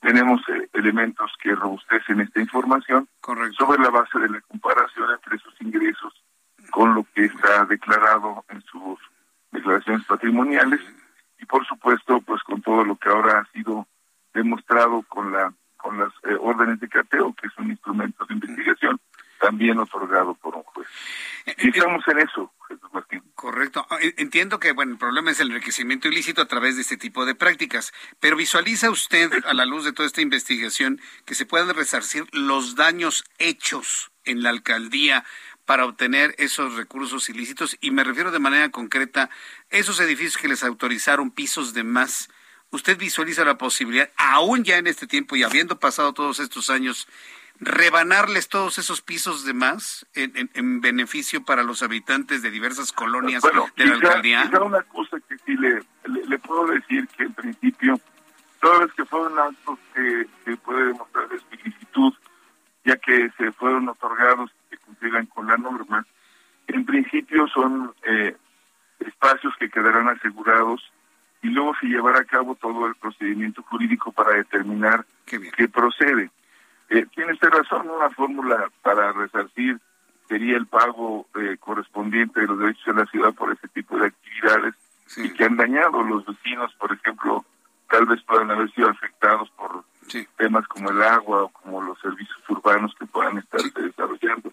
tenemos 0.00 0.40
eh, 0.48 0.68
elementos 0.74 1.32
que 1.42 1.54
robustecen 1.54 2.20
esta 2.20 2.40
información 2.40 3.08
sobre 3.56 3.82
la 3.82 3.90
base 3.90 4.18
de 4.18 4.28
la 4.28 4.40
comparación 4.42 5.10
entre 5.10 5.38
sus 5.38 5.60
ingresos 5.60 6.14
con 6.70 6.94
lo 6.94 7.04
que 7.14 7.24
está 7.24 7.64
declarado 7.64 8.44
en 8.48 8.62
sus 8.62 8.98
declaraciones 9.50 10.04
patrimoniales 10.06 10.80
y 11.38 11.46
por 11.46 11.66
supuesto 11.66 12.20
pues 12.20 12.42
con 12.42 12.62
todo 12.62 12.84
lo 12.84 12.96
que 12.96 13.08
ahora 13.08 13.40
ha 13.40 13.52
sido 13.52 13.86
demostrado 14.34 15.02
con 15.08 15.32
la 15.32 15.52
con 15.76 15.96
las 15.96 16.12
eh, 16.24 16.36
órdenes 16.40 16.80
de 16.80 16.88
cateo 16.88 17.32
que 17.34 17.46
es 17.46 17.56
un 17.56 17.70
instrumento 17.70 18.24
de 18.26 18.34
investigación 18.34 19.00
también 19.38 19.78
otorgado 19.78 20.34
por 20.34 20.56
un 20.56 20.62
juez. 20.64 20.88
Eh, 21.46 21.54
y 21.58 21.68
estamos 21.68 22.02
en 22.08 22.18
eso, 22.18 22.52
Jesús 22.68 22.90
Martín. 22.92 23.22
Correcto. 23.34 23.86
Ah, 23.88 23.98
entiendo 24.16 24.58
que 24.58 24.72
bueno, 24.72 24.92
el 24.92 24.98
problema 24.98 25.30
es 25.30 25.40
el 25.40 25.48
enriquecimiento 25.48 26.08
ilícito 26.08 26.42
a 26.42 26.48
través 26.48 26.76
de 26.76 26.82
este 26.82 26.96
tipo 26.96 27.24
de 27.24 27.34
prácticas, 27.34 27.92
pero 28.20 28.36
visualiza 28.36 28.90
usted 28.90 29.30
a 29.46 29.54
la 29.54 29.64
luz 29.64 29.84
de 29.84 29.92
toda 29.92 30.06
esta 30.06 30.20
investigación 30.20 31.00
que 31.24 31.34
se 31.34 31.46
puedan 31.46 31.74
resarcir 31.74 32.24
los 32.32 32.74
daños 32.74 33.24
hechos 33.38 34.10
en 34.24 34.42
la 34.42 34.50
alcaldía 34.50 35.24
para 35.64 35.84
obtener 35.84 36.34
esos 36.38 36.76
recursos 36.76 37.28
ilícitos 37.28 37.76
y 37.80 37.90
me 37.90 38.02
refiero 38.02 38.30
de 38.30 38.38
manera 38.38 38.70
concreta 38.70 39.30
esos 39.70 40.00
edificios 40.00 40.38
que 40.38 40.48
les 40.48 40.64
autorizaron 40.64 41.30
pisos 41.30 41.74
de 41.74 41.84
más. 41.84 42.30
¿Usted 42.70 42.98
visualiza 42.98 43.44
la 43.44 43.56
posibilidad, 43.56 44.10
aún 44.16 44.62
ya 44.62 44.76
en 44.76 44.86
este 44.86 45.06
tiempo 45.06 45.36
y 45.36 45.42
habiendo 45.42 45.78
pasado 45.78 46.12
todos 46.12 46.38
estos 46.38 46.68
años, 46.68 47.08
rebanarles 47.60 48.48
todos 48.48 48.78
esos 48.78 49.00
pisos 49.00 49.44
de 49.44 49.54
más 49.54 50.06
en, 50.14 50.80
beneficio 50.80 51.44
para 51.44 51.62
los 51.62 51.82
habitantes 51.82 52.42
de 52.42 52.50
diversas 52.50 52.92
colonias 52.92 53.42
de 53.42 53.86
la 53.86 53.94
alcaldía? 53.94 54.50
una 54.62 54.82
cosa 54.82 55.18
que 55.28 55.38
sí 55.38 55.56
le, 55.56 55.82
le, 56.04 56.38
puedo 56.38 56.66
decir 56.66 57.08
que 57.16 57.24
en 57.24 57.34
principio, 57.34 58.00
todas 58.60 58.80
vez 58.80 58.92
que 58.92 59.04
fueron 59.06 59.38
actos 59.38 59.78
que, 59.94 60.26
que 60.44 60.56
puede 60.58 60.86
demostrar 60.86 61.26
explicitud, 61.32 62.12
ya 62.84 62.96
que 62.96 63.30
se 63.38 63.50
fueron 63.52 63.88
otorgados 63.88 64.50
que 64.70 64.76
cumplirán 64.78 65.26
con 65.26 65.46
la 65.46 65.56
norma, 65.56 66.06
en 66.68 66.84
principio 66.84 67.48
son 67.48 67.94
eh, 68.04 68.36
espacios 69.00 69.54
que 69.58 69.70
quedarán 69.70 70.08
asegurados 70.08 70.82
y 71.42 71.48
luego 71.48 71.74
se 71.80 71.86
llevará 71.86 72.20
a 72.20 72.24
cabo 72.24 72.54
todo 72.54 72.86
el 72.86 72.94
procedimiento 72.96 73.62
jurídico 73.62 74.12
para 74.12 74.34
determinar 74.34 75.04
qué 75.24 75.68
procede. 75.68 76.30
Eh, 76.90 77.06
tiene 77.14 77.34
usted 77.34 77.48
razón, 77.50 77.88
una 77.90 78.10
fórmula 78.10 78.70
para 78.82 79.12
resarcir 79.12 79.78
sería 80.28 80.56
el 80.56 80.66
pago 80.66 81.26
eh, 81.36 81.56
correspondiente 81.58 82.40
de 82.40 82.46
los 82.46 82.58
derechos 82.58 82.84
de 82.86 83.02
la 83.02 83.06
ciudad 83.06 83.34
por 83.34 83.52
ese 83.52 83.68
tipo 83.68 83.98
de 83.98 84.06
actividades 84.06 84.74
y 85.16 85.30
que 85.30 85.44
han 85.44 85.56
dañado 85.56 86.02
los 86.02 86.24
vecinos, 86.26 86.74
por 86.74 86.92
ejemplo, 86.92 87.44
tal 87.88 88.06
vez 88.06 88.22
puedan 88.22 88.50
haber 88.50 88.70
sido 88.72 88.90
afectados 88.90 89.50
por 89.50 89.84
temas 90.36 90.66
como 90.68 90.90
el 90.90 91.02
agua 91.02 91.44
o 91.44 91.48
como 91.48 91.82
los 91.82 91.98
servicios 92.00 92.38
urbanos 92.48 92.94
que 92.98 93.06
puedan 93.06 93.38
estar 93.38 93.60
desarrollando. 93.60 94.52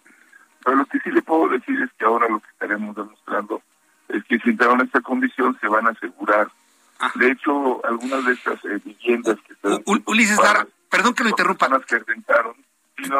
Pero 0.64 0.76
lo 0.76 0.86
que 0.86 0.98
sí 1.00 1.10
le 1.10 1.22
puedo 1.22 1.48
decir 1.48 1.80
es 1.82 1.90
que 1.98 2.04
ahora 2.04 2.28
lo 2.28 2.40
que 2.40 2.48
estaremos 2.48 2.96
demostrando 2.96 3.62
es 4.08 4.24
que 4.24 4.38
si 4.38 4.50
entraron 4.50 4.80
en 4.80 4.86
esta 4.86 5.00
condición 5.00 5.56
se 5.60 5.68
van 5.68 5.86
a 5.86 5.90
asegurar. 5.90 6.48
De 7.14 7.30
hecho, 7.30 7.84
algunas 7.86 8.24
de 8.24 8.32
estas 8.32 8.64
eh, 8.64 8.80
viviendas 8.84 9.36
que 9.46 9.52
están... 9.52 9.82
Ulises 10.06 10.38
Perdón 10.88 11.14
que 11.14 11.24
lo 11.24 11.30
interrumpa. 11.30 11.68
no, 11.68 11.78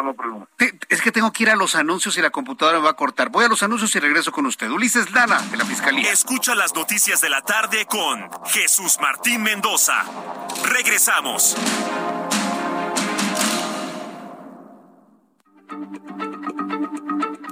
no, 0.03 0.49
es 0.89 1.03
que 1.03 1.13
tengo 1.13 1.33
que 1.33 1.43
ir 1.43 1.51
a 1.51 1.57
los 1.57 1.75
anuncios 1.75 2.17
y 2.17 2.23
la 2.23 2.31
computadora 2.31 2.79
me 2.79 2.85
va 2.85 2.91
a 2.91 2.97
cortar. 2.97 3.29
Voy 3.29 3.45
a 3.45 3.49
los 3.49 3.63
anuncios 3.63 3.95
y 3.97 4.01
regreso 4.01 4.33
con 4.33 4.47
usted. 4.47 4.71
Ulises 4.71 5.13
Lana, 5.13 5.41
de 5.51 5.57
la 5.57 5.65
Fiscalía. 5.65 6.11
Escucha 6.13 6.55
las 6.55 6.75
noticias 6.75 7.21
de 7.21 7.29
la 7.29 7.43
tarde 7.43 7.87
con 7.87 8.31
Jesús 8.47 8.99
Martín 9.01 9.43
Mendoza. 9.43 10.05
Regresamos. 10.65 11.57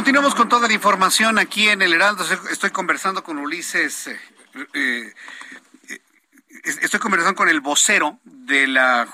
Continuamos 0.00 0.34
con 0.34 0.48
toda 0.48 0.66
la 0.66 0.72
información 0.72 1.38
aquí 1.38 1.68
en 1.68 1.82
el 1.82 1.92
Heraldo. 1.92 2.24
Estoy 2.50 2.70
conversando 2.70 3.22
con 3.22 3.36
Ulises. 3.36 4.06
Eh, 4.06 4.16
eh, 4.72 5.12
estoy 6.80 6.98
conversando 6.98 7.34
con 7.36 7.50
el 7.50 7.60
vocero 7.60 8.18
de 8.24 8.66
la 8.66 9.06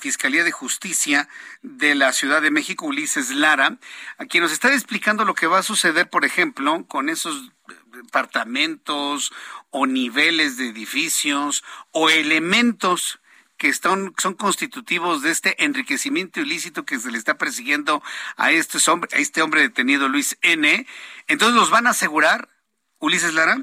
Fiscalía 0.00 0.42
de 0.42 0.50
Justicia 0.50 1.28
de 1.62 1.94
la 1.94 2.12
Ciudad 2.12 2.42
de 2.42 2.50
México, 2.50 2.84
Ulises 2.84 3.30
Lara, 3.30 3.78
a 4.18 4.24
quien 4.24 4.42
nos 4.42 4.50
está 4.50 4.72
explicando 4.72 5.24
lo 5.24 5.34
que 5.34 5.46
va 5.46 5.60
a 5.60 5.62
suceder, 5.62 6.10
por 6.10 6.24
ejemplo, 6.24 6.84
con 6.88 7.10
esos 7.10 7.52
departamentos 7.92 9.32
o 9.70 9.86
niveles 9.86 10.56
de 10.56 10.66
edificios 10.66 11.62
o 11.92 12.10
elementos 12.10 13.20
que 13.64 13.70
están, 13.70 14.12
son 14.18 14.34
constitutivos 14.34 15.22
de 15.22 15.30
este 15.30 15.64
enriquecimiento 15.64 16.38
ilícito 16.38 16.84
que 16.84 16.98
se 16.98 17.10
le 17.10 17.16
está 17.16 17.38
persiguiendo 17.38 18.02
a 18.36 18.50
este 18.50 18.76
hombre, 18.90 19.08
a 19.14 19.16
este 19.16 19.40
hombre 19.40 19.62
detenido 19.62 20.06
Luis 20.06 20.38
N. 20.42 20.86
Entonces, 21.28 21.56
¿los 21.56 21.70
van 21.70 21.86
a 21.86 21.90
asegurar, 21.96 22.50
Ulises 22.98 23.32
Lara? 23.32 23.56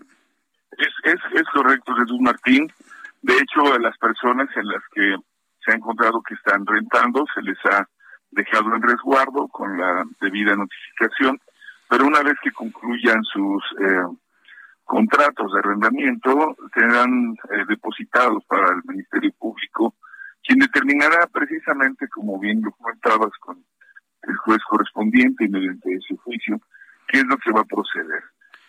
Es, 0.72 0.94
es, 1.04 1.20
es 1.36 1.44
correcto, 1.54 1.94
Jesús 1.94 2.20
Martín. 2.20 2.74
De 3.22 3.36
hecho, 3.36 3.72
a 3.72 3.78
las 3.78 3.96
personas 4.00 4.50
en 4.56 4.66
las 4.70 4.82
que 4.92 5.18
se 5.64 5.72
ha 5.72 5.76
encontrado 5.76 6.24
que 6.24 6.34
están 6.34 6.66
rentando, 6.66 7.24
se 7.36 7.44
les 7.44 7.64
ha 7.66 7.88
dejado 8.32 8.74
en 8.74 8.82
resguardo 8.82 9.50
con 9.50 9.78
la 9.78 10.04
debida 10.20 10.56
notificación, 10.56 11.40
pero 11.88 12.08
una 12.08 12.24
vez 12.24 12.34
que 12.42 12.52
concluyan 12.52 13.22
sus 13.26 13.64
eh, 13.80 14.18
contratos 14.92 15.54
de 15.54 15.60
arrendamiento, 15.60 16.58
serán 16.74 17.34
eh, 17.50 17.64
depositados 17.70 18.44
para 18.44 18.68
el 18.76 18.84
Ministerio 18.84 19.32
Público, 19.40 19.96
quien 20.44 20.60
determinará 20.60 21.28
precisamente, 21.28 22.10
como 22.10 22.38
bien 22.38 22.62
lo 22.62 22.74
comentabas 22.74 23.32
con 23.40 23.64
el 24.24 24.36
juez 24.36 24.60
correspondiente 24.70 25.46
y 25.46 25.48
mediante 25.48 25.94
ese 25.94 26.18
juicio, 26.18 26.60
qué 27.08 27.20
es 27.20 27.26
lo 27.26 27.38
que 27.38 27.54
va 27.54 27.62
a 27.62 27.72
proceder. 27.76 28.22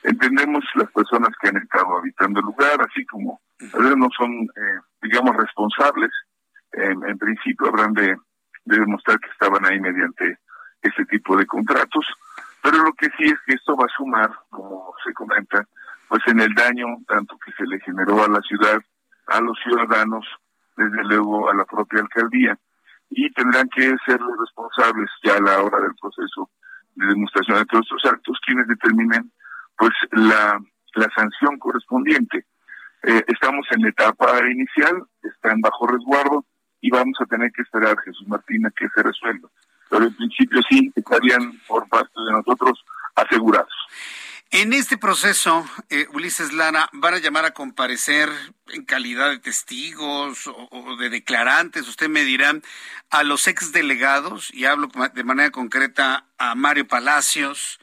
Entendemos 0.05 0.65
las 0.77 0.93
personas 0.93 1.31
que 1.41 1.49
han 1.49 1.57
estado 1.57 1.99
habitando 1.99 2.39
el 2.39 2.47
lugar, 2.47 2.81
así 2.89 3.05
como 3.07 3.41
no 3.59 4.09
son, 4.17 4.31
eh, 4.31 4.79
digamos, 5.03 5.37
responsables, 5.37 6.13
en, 6.71 7.19
principio 7.19 7.67
habrán 7.67 7.95
de, 7.95 8.17
demostrar 8.65 9.19
que 9.19 9.31
estaban 9.31 9.67
ahí 9.67 9.81
mediante 9.81 10.39
ese 10.83 11.05
tipo 11.07 11.37
de 11.37 11.47
contratos, 11.47 12.07
pero 12.63 12.79
lo 12.79 12.93
que 12.93 13.09
sí 13.19 13.25
es 13.25 13.41
que 13.45 13.55
esto 13.55 13.77
va 13.77 13.87
a 13.87 13.97
sumar, 13.97 14.31
como 14.51 14.95
se 15.05 15.13
comenta, 15.15 15.67
pues 16.13 16.21
en 16.27 16.41
el 16.41 16.53
daño 16.53 16.85
tanto 17.09 17.39
que 17.39 17.53
se 17.53 17.65
le 17.65 17.81
generó 17.81 18.23
a 18.23 18.29
la 18.29 18.43
ciudad, 18.43 18.79
a 19.29 19.41
los 19.41 19.59
ciudadanos, 19.65 20.27
desde 20.77 21.05
luego 21.05 21.49
a 21.49 21.55
la 21.55 21.65
propia 21.65 22.03
alcaldía, 22.03 22.59
y 23.09 23.33
tendrán 23.33 23.67
que 23.71 23.95
ser 24.05 24.21
los 24.21 24.39
responsables 24.39 25.09
ya 25.25 25.37
a 25.37 25.41
la 25.41 25.63
hora 25.63 25.81
del 25.81 25.95
proceso 25.99 26.51
de 26.97 27.07
demostración 27.07 27.61
de 27.61 27.65
todos 27.65 27.87
estos 27.87 28.13
actos, 28.13 28.39
quienes 28.45 28.69
determinen 28.69 29.33
pues 29.79 29.93
la, 30.11 30.61
la 30.97 31.09
sanción 31.17 31.59
correspondiente. 31.59 32.45
Eh, 33.05 33.25
estamos 33.29 33.67
en 33.71 33.81
la 33.81 33.89
etapa 33.89 34.39
inicial, 34.51 35.03
están 35.23 35.63
bajo 35.63 35.87
resguardo 35.87 36.45
y 36.83 36.91
vamos 36.91 37.17
a 37.23 37.25
tener 37.25 37.51
que 37.53 37.63
esperar, 37.63 37.99
Jesús 38.01 38.29
Martín, 38.29 38.67
a 38.67 38.71
que 38.73 38.87
se 38.95 39.03
resuelva. 39.03 39.49
Pero 39.89 40.05
en 40.05 40.15
principio 40.15 40.61
sí 40.69 40.93
estarían 40.95 41.55
por 41.67 41.89
parte 41.89 42.21
de 42.21 42.33
nosotros 42.33 42.85
asegurados. 43.15 43.73
En 44.55 44.75
este 44.75 44.99
proceso, 44.99 45.65
eh, 45.89 46.07
Ulises 46.13 46.53
Lara, 46.53 46.91
van 46.93 47.15
a 47.15 47.19
llamar 47.21 47.47
a 47.47 47.55
comparecer 47.55 48.29
en 48.69 48.85
calidad 48.85 49.31
de 49.31 49.39
testigos 49.39 50.47
o, 50.47 50.97
de 50.97 51.09
declarantes, 51.09 51.89
usted 51.89 52.11
me 52.11 52.23
dirá, 52.23 52.53
a 53.09 53.23
los 53.23 53.49
exdelegados, 53.49 54.53
y 54.53 54.67
hablo 54.67 54.89
de 55.15 55.25
manera 55.25 55.51
concreta 55.51 56.27
a 56.37 56.55
Mario 56.55 56.87
Palacios, 56.87 57.81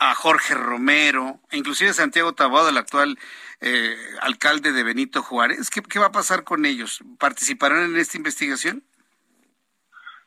a 0.00 0.16
Jorge 0.16 0.54
Romero, 0.54 1.38
e 1.50 1.56
inclusive 1.56 1.90
a 1.90 1.94
Santiago 1.94 2.32
Taboado, 2.32 2.70
el 2.70 2.78
actual 2.78 3.16
eh, 3.60 3.96
alcalde 4.20 4.72
de 4.72 4.82
Benito 4.82 5.22
Juárez. 5.22 5.70
¿Qué, 5.70 5.98
va 6.00 6.06
a 6.06 6.12
pasar 6.12 6.42
con 6.42 6.66
ellos? 6.66 7.00
¿Participarán 7.20 7.84
en 7.84 7.96
esta 7.96 8.16
investigación? 8.16 8.82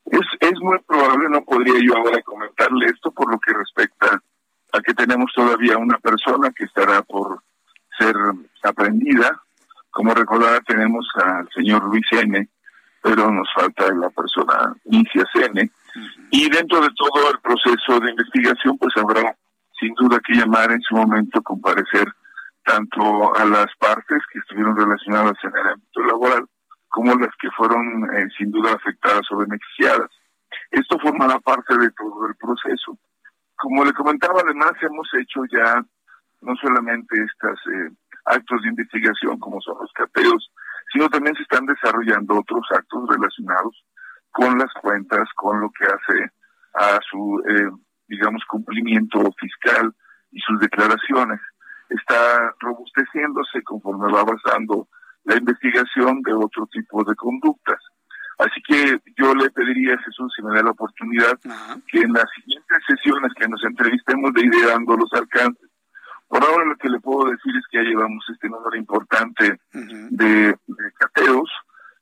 Es, 0.05 0.21
es 0.39 0.57
muy 0.61 0.79
probable, 0.87 1.27
no 1.27 1.43
podría 1.43 1.75
yo 1.85 1.97
ahora 1.97 2.21
comentarle 2.21 2.85
esto 2.85 3.11
por 3.11 3.29
lo 3.29 3.37
que 3.41 3.51
respecta 3.51 4.23
a 4.73 4.81
que 4.81 4.93
tenemos 4.93 5.31
todavía 5.33 5.77
una 5.77 5.97
persona 5.97 6.51
que 6.55 6.65
estará 6.65 7.01
por 7.01 7.41
ser 7.97 8.15
aprendida. 8.63 9.41
Como 9.89 10.13
recordará, 10.13 10.61
tenemos 10.61 11.07
al 11.15 11.49
señor 11.53 11.83
Luis 11.85 12.05
N., 12.11 12.47
pero 13.03 13.31
nos 13.31 13.49
falta 13.53 13.91
la 13.93 14.09
persona 14.09 14.75
Inicia 14.85 15.25
N. 15.33 15.71
Y 16.29 16.49
dentro 16.49 16.81
de 16.81 16.89
todo 16.95 17.31
el 17.31 17.39
proceso 17.39 17.99
de 17.99 18.11
investigación, 18.11 18.77
pues 18.77 18.95
habrá 18.95 19.35
sin 19.79 19.93
duda 19.95 20.19
que 20.25 20.33
llamar 20.33 20.71
en 20.71 20.81
su 20.81 20.95
momento 20.95 21.41
comparecer 21.41 22.07
tanto 22.63 23.35
a 23.35 23.43
las 23.45 23.67
partes 23.79 24.19
que 24.31 24.39
estuvieron 24.39 24.77
relacionadas 24.77 25.33
en 25.43 25.51
el 25.57 25.67
ámbito 25.73 26.01
laboral 26.01 26.45
como 26.91 27.15
las 27.15 27.33
que 27.41 27.49
fueron 27.51 28.03
eh, 28.15 28.27
sin 28.37 28.51
duda 28.51 28.73
afectadas 28.73 29.23
o 29.31 29.37
beneficiadas. 29.37 30.09
Esto 30.69 30.99
formará 30.99 31.39
parte 31.39 31.77
de 31.77 31.89
todo 31.91 32.27
el 32.27 32.35
proceso. 32.35 32.97
Como 33.61 33.85
le 33.85 33.93
comentaba, 33.93 34.41
además 34.43 34.71
hemos 34.81 35.07
hecho 35.13 35.41
ya 35.45 35.85
no 36.41 36.55
solamente 36.55 37.15
estos 37.23 37.59
eh, 37.67 37.91
actos 38.25 38.59
de 38.63 38.69
investigación 38.69 39.37
como 39.37 39.61
son 39.61 39.77
los 39.79 39.91
cateos, 39.93 40.51
sino 40.91 41.07
también 41.09 41.35
se 41.35 41.43
están 41.43 41.67
desarrollando 41.67 42.39
otros 42.39 42.65
actos 42.71 43.07
relacionados 43.07 43.85
con 44.31 44.57
las 44.57 44.73
cuentas, 44.81 45.29
con 45.35 45.61
lo 45.61 45.69
que 45.69 45.85
hace 45.85 46.31
a 46.73 46.99
su, 47.07 47.39
eh, 47.47 47.69
digamos, 48.07 48.43
cumplimiento 48.45 49.31
fiscal 49.39 49.93
y 50.31 50.39
sus 50.39 50.59
declaraciones 50.59 51.39
está 51.89 52.55
robusteciéndose 52.61 53.61
conforme 53.63 54.11
va 54.11 54.21
avanzando 54.21 54.87
la 55.25 55.37
investigación 55.37 56.23
de 56.23 56.33
otro 56.33 56.65
tipo 56.65 57.03
de 57.03 57.13
conductas. 57.13 57.79
Así 58.39 58.61
que 58.67 58.99
yo 59.17 59.35
le 59.35 59.49
pediría 59.51 59.97
Jesús, 59.99 60.33
si 60.35 60.41
me 60.41 60.55
da 60.55 60.63
la 60.63 60.71
oportunidad, 60.71 61.37
que 61.87 61.99
en 61.99 62.13
las 62.13 62.25
siguientes 62.35 62.77
sesiones 62.87 63.31
que 63.35 63.47
nos 63.47 63.63
entrevistemos 63.63 64.33
de 64.33 64.45
ideando 64.45 64.95
los 64.95 65.11
alcances, 65.13 65.69
por 66.27 66.43
ahora 66.43 66.65
lo 66.65 66.75
que 66.77 66.89
le 66.89 66.99
puedo 66.99 67.29
decir 67.29 67.53
es 67.55 67.65
que 67.69 67.77
ya 67.77 67.83
llevamos 67.83 68.23
este 68.33 68.49
número 68.49 68.75
importante 68.77 69.59
de, 69.73 70.55
de 70.67 70.91
cateos, 70.97 71.51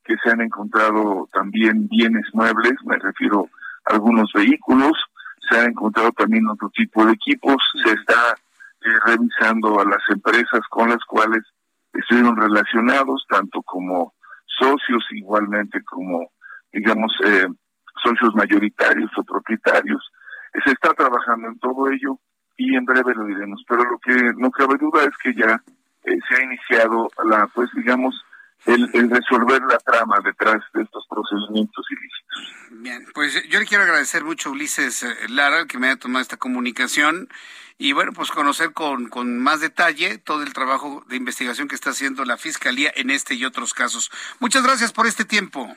que 0.03 0.15
se 0.23 0.31
han 0.31 0.41
encontrado 0.41 1.27
también 1.33 1.87
bienes 1.87 2.25
muebles, 2.33 2.73
me 2.85 2.97
refiero 2.97 3.49
a 3.85 3.93
algunos 3.93 4.31
vehículos, 4.33 4.93
se 5.49 5.59
han 5.59 5.71
encontrado 5.71 6.11
también 6.11 6.47
otro 6.47 6.69
tipo 6.69 7.05
de 7.05 7.13
equipos, 7.13 7.57
se 7.83 7.91
está 7.91 8.35
eh, 8.81 8.89
revisando 9.05 9.79
a 9.79 9.85
las 9.85 10.01
empresas 10.09 10.61
con 10.69 10.89
las 10.89 11.03
cuales 11.05 11.43
estuvieron 11.93 12.37
relacionados, 12.37 13.25
tanto 13.27 13.61
como 13.63 14.13
socios, 14.59 15.05
igualmente 15.11 15.81
como, 15.83 16.31
digamos, 16.71 17.11
eh, 17.25 17.47
socios 18.03 18.35
mayoritarios 18.35 19.11
o 19.17 19.23
propietarios. 19.23 20.11
Se 20.65 20.71
está 20.71 20.93
trabajando 20.93 21.47
en 21.47 21.59
todo 21.59 21.89
ello 21.89 22.19
y 22.57 22.75
en 22.75 22.85
breve 22.85 23.13
lo 23.15 23.25
diremos. 23.25 23.63
Pero 23.67 23.83
lo 23.83 23.97
que 23.99 24.33
no 24.37 24.51
cabe 24.51 24.77
duda 24.77 25.03
es 25.03 25.17
que 25.23 25.33
ya 25.33 25.61
eh, 26.03 26.19
se 26.27 26.35
ha 26.35 26.43
iniciado 26.43 27.09
la, 27.25 27.47
pues, 27.47 27.69
digamos, 27.73 28.15
el, 28.65 28.89
el, 28.93 29.09
resolver 29.09 29.61
la 29.63 29.77
trama 29.79 30.19
detrás 30.23 30.61
de 30.73 30.83
estos 30.83 31.05
procedimientos 31.09 31.85
ilícitos. 31.89 32.81
Bien, 32.81 33.05
pues 33.13 33.47
yo 33.49 33.59
le 33.59 33.65
quiero 33.65 33.83
agradecer 33.83 34.23
mucho 34.23 34.49
a 34.49 34.51
Ulises 34.51 35.05
Lara 35.29 35.65
que 35.65 35.77
me 35.77 35.87
haya 35.87 35.97
tomado 35.97 36.21
esta 36.21 36.37
comunicación 36.37 37.29
y 37.77 37.93
bueno, 37.93 38.11
pues 38.11 38.29
conocer 38.29 38.73
con, 38.73 39.07
con 39.07 39.39
más 39.39 39.61
detalle 39.61 40.17
todo 40.17 40.43
el 40.43 40.53
trabajo 40.53 41.03
de 41.07 41.15
investigación 41.15 41.69
que 41.69 41.75
está 41.75 41.91
haciendo 41.91 42.25
la 42.25 42.37
Fiscalía 42.37 42.91
en 42.95 43.09
este 43.09 43.35
y 43.35 43.45
otros 43.45 43.73
casos. 43.73 44.11
Muchas 44.39 44.63
gracias 44.63 44.91
por 44.91 45.07
este 45.07 45.23
tiempo. 45.23 45.75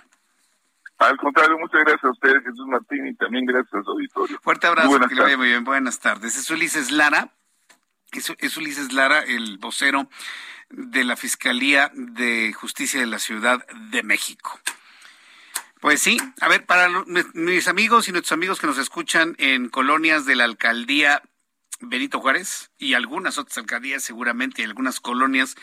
Al 0.99 1.17
contrario, 1.17 1.59
muchas 1.59 1.81
gracias 1.81 2.05
a 2.05 2.11
ustedes, 2.11 2.43
Jesús 2.45 2.67
Martín, 2.67 3.07
y 3.07 3.15
también 3.15 3.47
gracias 3.47 3.75
a 3.75 3.83
su 3.83 3.91
auditorio. 3.91 4.39
Fuerte 4.43 4.67
abrazo, 4.67 4.99
que 5.09 5.15
le 5.15 5.23
vaya 5.23 5.37
muy 5.37 5.49
bien. 5.49 5.65
Buenas 5.65 6.01
tardes. 6.01 6.37
Es 6.37 6.51
Ulises 6.51 6.91
Lara, 6.91 7.29
es, 8.19 8.33
es 8.39 8.57
Ulises 8.57 8.93
Lara, 8.93 9.21
el 9.21 9.59
vocero 9.59 10.09
de 10.71 11.05
la 11.05 11.17
Fiscalía 11.17 11.91
de 11.95 12.53
Justicia 12.53 13.01
de 13.01 13.07
la 13.07 13.19
Ciudad 13.19 13.67
de 13.91 14.03
México. 14.03 14.59
Pues 15.81 16.01
sí, 16.01 16.17
a 16.41 16.49
ver, 16.49 16.65
para 16.65 16.89
mis 17.35 17.67
amigos 17.67 18.07
y 18.07 18.13
nuestros 18.13 18.33
amigos 18.33 18.61
que 18.61 18.69
nos 18.69 18.79
escuchan 18.79 19.35
en 19.39 19.69
colonias 19.69 20.25
de 20.25 20.37
la 20.37 20.45
alcaldía 20.45 21.23
Benito 21.81 22.21
Juárez 22.21 22.71
y 22.79 22.95
algunas 22.95 23.37
otras 23.37 23.59
alcaldías 23.59 24.05
seguramente 24.05 24.63
y 24.63 24.65
algunas 24.65 25.01
colonias 25.01 25.57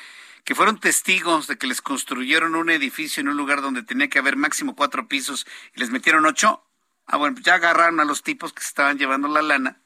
que 0.44 0.56
fueron 0.56 0.80
testigos 0.80 1.48
de 1.48 1.58
que 1.58 1.68
les 1.68 1.82
construyeron 1.82 2.56
un 2.56 2.70
edificio 2.70 3.22
en 3.22 3.30
un 3.30 3.38
lugar 3.38 3.62
donde 3.62 3.84
tenía 3.84 4.10
que 4.10 4.20
haber 4.20 4.36
máximo 4.36 4.76
cuatro 4.76 5.08
pisos 5.08 5.48
y 5.74 5.80
les 5.80 5.90
metieron 5.90 6.26
ocho. 6.26 6.66
Ah, 7.06 7.18
bueno, 7.18 7.38
ya 7.42 7.56
agarraron 7.56 8.00
a 8.00 8.06
los 8.06 8.22
tipos 8.22 8.52
que 8.52 8.62
estaban 8.62 8.98
llevando 8.98 9.28
la 9.28 9.42
lana, 9.42 9.82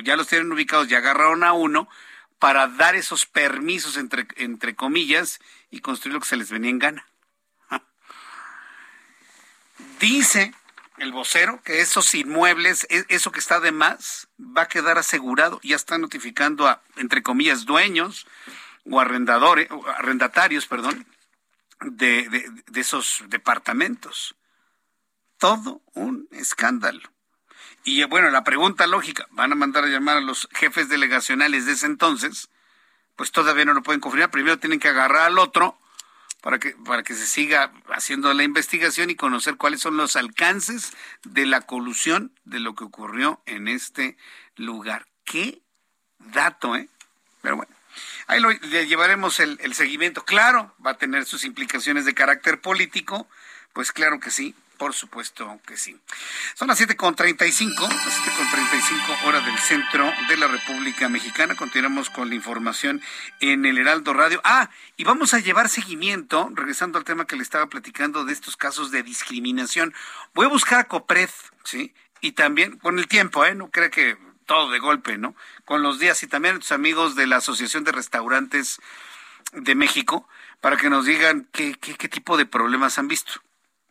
ya 0.00 0.16
los 0.16 0.28
tienen 0.28 0.52
ubicados, 0.52 0.88
ya 0.88 0.98
agarraron 0.98 1.44
a 1.44 1.52
uno 1.52 1.88
para 2.38 2.66
dar 2.66 2.96
esos 2.96 3.26
permisos 3.26 3.96
entre, 3.96 4.26
entre 4.36 4.74
comillas 4.74 5.40
y 5.70 5.80
construir 5.80 6.14
lo 6.14 6.20
que 6.20 6.28
se 6.28 6.36
les 6.36 6.50
venía 6.50 6.70
en 6.70 6.78
gana. 6.78 7.06
Dice 10.00 10.52
el 10.98 11.12
vocero 11.12 11.60
que 11.62 11.80
esos 11.80 12.14
inmuebles, 12.14 12.86
e, 12.90 13.04
eso 13.08 13.30
que 13.32 13.40
está 13.40 13.60
de 13.60 13.72
más, 13.72 14.28
va 14.40 14.62
a 14.62 14.68
quedar 14.68 14.98
asegurado. 14.98 15.60
Ya 15.62 15.76
está 15.76 15.98
notificando 15.98 16.66
a, 16.66 16.82
entre 16.96 17.22
comillas, 17.22 17.64
dueños 17.64 18.26
o 18.90 19.00
arrendadores, 19.00 19.68
arrendatarios, 19.96 20.66
perdón, 20.66 21.06
de, 21.80 22.28
de 22.66 22.80
esos 22.80 23.22
departamentos. 23.28 24.34
Todo 25.38 25.80
un 25.94 26.28
escándalo. 26.32 27.08
Y 27.84 28.04
bueno, 28.04 28.30
la 28.30 28.44
pregunta 28.44 28.86
lógica, 28.86 29.26
¿van 29.30 29.52
a 29.52 29.56
mandar 29.56 29.84
a 29.84 29.88
llamar 29.88 30.18
a 30.18 30.20
los 30.20 30.48
jefes 30.52 30.88
delegacionales 30.88 31.66
de 31.66 31.72
ese 31.72 31.86
entonces? 31.86 32.48
Pues 33.16 33.32
todavía 33.32 33.64
no 33.64 33.74
lo 33.74 33.82
pueden 33.82 34.00
confirmar. 34.00 34.30
Primero 34.30 34.58
tienen 34.58 34.78
que 34.78 34.88
agarrar 34.88 35.22
al 35.22 35.38
otro 35.38 35.78
para 36.40 36.58
que, 36.58 36.76
para 36.84 37.02
que 37.02 37.14
se 37.14 37.26
siga 37.26 37.72
haciendo 37.92 38.32
la 38.34 38.44
investigación 38.44 39.10
y 39.10 39.16
conocer 39.16 39.56
cuáles 39.56 39.80
son 39.80 39.96
los 39.96 40.14
alcances 40.16 40.92
de 41.24 41.44
la 41.46 41.62
colusión 41.62 42.32
de 42.44 42.60
lo 42.60 42.74
que 42.74 42.84
ocurrió 42.84 43.42
en 43.46 43.66
este 43.66 44.16
lugar. 44.56 45.06
Qué 45.24 45.60
dato, 46.18 46.76
¿eh? 46.76 46.88
Pero 47.40 47.56
bueno, 47.56 47.74
ahí 48.28 48.40
lo, 48.40 48.50
le 48.50 48.86
llevaremos 48.86 49.40
el 49.40 49.74
seguimiento. 49.74 50.24
Claro, 50.24 50.72
va 50.84 50.92
a 50.92 50.98
tener 50.98 51.24
sus 51.24 51.44
implicaciones 51.44 52.04
de 52.04 52.14
carácter 52.14 52.60
político, 52.60 53.28
pues 53.72 53.90
claro 53.90 54.20
que 54.20 54.30
sí, 54.30 54.54
por 54.82 54.94
supuesto 54.94 55.60
que 55.64 55.76
sí. 55.76 55.96
Son 56.54 56.66
las 56.66 56.80
7.35, 56.80 57.88
las 57.88 58.18
7.35 58.18 59.26
horas 59.28 59.46
del 59.46 59.56
centro 59.60 60.12
de 60.28 60.36
la 60.36 60.48
República 60.48 61.08
Mexicana. 61.08 61.54
Continuamos 61.54 62.10
con 62.10 62.28
la 62.28 62.34
información 62.34 63.00
en 63.38 63.64
el 63.64 63.78
Heraldo 63.78 64.12
Radio. 64.12 64.40
Ah, 64.42 64.70
y 64.96 65.04
vamos 65.04 65.34
a 65.34 65.38
llevar 65.38 65.68
seguimiento, 65.68 66.50
regresando 66.52 66.98
al 66.98 67.04
tema 67.04 67.28
que 67.28 67.36
le 67.36 67.44
estaba 67.44 67.68
platicando 67.68 68.24
de 68.24 68.32
estos 68.32 68.56
casos 68.56 68.90
de 68.90 69.04
discriminación. 69.04 69.94
Voy 70.34 70.46
a 70.46 70.48
buscar 70.48 70.80
a 70.80 70.88
Copred, 70.88 71.30
¿sí? 71.62 71.94
Y 72.20 72.32
también 72.32 72.76
con 72.78 72.98
el 72.98 73.06
tiempo, 73.06 73.44
¿eh? 73.44 73.54
No 73.54 73.70
cree 73.70 73.92
que 73.92 74.18
todo 74.46 74.68
de 74.72 74.80
golpe, 74.80 75.16
¿no? 75.16 75.36
Con 75.64 75.82
los 75.82 76.00
días 76.00 76.20
y 76.24 76.26
también 76.26 76.56
a 76.56 76.58
tus 76.58 76.72
amigos 76.72 77.14
de 77.14 77.28
la 77.28 77.36
Asociación 77.36 77.84
de 77.84 77.92
Restaurantes 77.92 78.80
de 79.52 79.76
México 79.76 80.28
para 80.60 80.76
que 80.76 80.90
nos 80.90 81.06
digan 81.06 81.48
qué, 81.52 81.76
qué, 81.80 81.94
qué 81.94 82.08
tipo 82.08 82.36
de 82.36 82.46
problemas 82.46 82.98
han 82.98 83.06
visto 83.06 83.40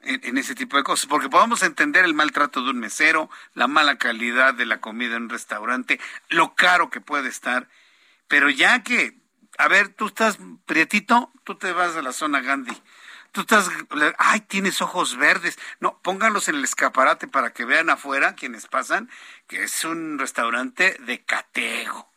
en, 0.03 0.37
ese 0.37 0.55
tipo 0.55 0.77
de 0.77 0.83
cosas, 0.83 1.07
porque 1.07 1.29
podamos 1.29 1.63
entender 1.63 2.05
el 2.05 2.13
maltrato 2.13 2.63
de 2.63 2.71
un 2.71 2.79
mesero, 2.79 3.29
la 3.53 3.67
mala 3.67 3.97
calidad 3.97 4.53
de 4.53 4.65
la 4.65 4.81
comida 4.81 5.15
en 5.15 5.23
un 5.23 5.29
restaurante, 5.29 5.99
lo 6.29 6.55
caro 6.55 6.89
que 6.89 7.01
puede 7.01 7.29
estar, 7.29 7.67
pero 8.27 8.49
ya 8.49 8.83
que, 8.83 9.17
a 9.57 9.67
ver, 9.67 9.89
tú 9.89 10.07
estás 10.07 10.37
prietito, 10.65 11.31
tú 11.43 11.55
te 11.55 11.71
vas 11.71 11.95
a 11.95 12.01
la 12.01 12.13
zona 12.13 12.41
Gandhi, 12.41 12.75
tú 13.31 13.41
estás, 13.41 13.69
ay, 14.17 14.41
tienes 14.41 14.81
ojos 14.81 15.17
verdes, 15.17 15.57
no, 15.79 15.99
pónganlos 16.01 16.47
en 16.47 16.55
el 16.55 16.63
escaparate 16.63 17.27
para 17.27 17.53
que 17.53 17.65
vean 17.65 17.89
afuera 17.89 18.35
quienes 18.35 18.67
pasan, 18.67 19.09
que 19.47 19.63
es 19.63 19.83
un 19.85 20.17
restaurante 20.19 20.97
de 21.01 21.23
catego. 21.23 22.09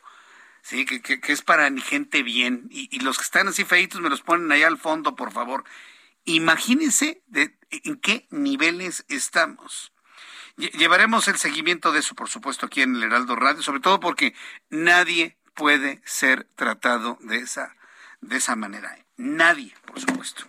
Sí, 0.63 0.87
que, 0.87 1.03
que, 1.03 1.21
es 1.31 1.43
para 1.43 1.71
gente 1.73 2.23
bien. 2.23 2.69
Y, 2.71 2.89
y 2.91 3.01
los 3.01 3.19
que 3.19 3.25
están 3.25 3.49
así 3.49 3.67
feitos 3.67 4.01
me 4.01 4.09
los 4.09 4.23
ponen 4.23 4.51
allá 4.51 4.67
al 4.67 4.79
fondo, 4.79 5.15
por 5.15 5.31
favor. 5.31 5.63
Imagínense 6.25 7.23
de, 7.27 7.57
en 7.71 7.97
qué 7.97 8.27
niveles 8.31 9.05
estamos. 9.09 9.93
Llevaremos 10.57 11.27
el 11.29 11.37
seguimiento 11.37 11.93
de 11.93 11.99
eso, 11.99 12.15
por 12.15 12.29
supuesto, 12.29 12.67
aquí 12.67 12.83
en 12.83 12.95
el 12.95 13.03
Heraldo 13.03 13.35
Radio, 13.35 13.63
sobre 13.63 13.81
todo 13.81 13.99
porque 13.99 14.35
nadie 14.71 15.37
puede 15.55 16.01
ser 16.05 16.45
tratado 16.55 17.19
de 17.21 17.39
esa, 17.39 17.75
de 18.21 18.37
esa 18.37 18.55
manera. 18.55 18.97
Nadie, 19.17 19.75
por 19.85 20.01
supuesto. 20.01 20.45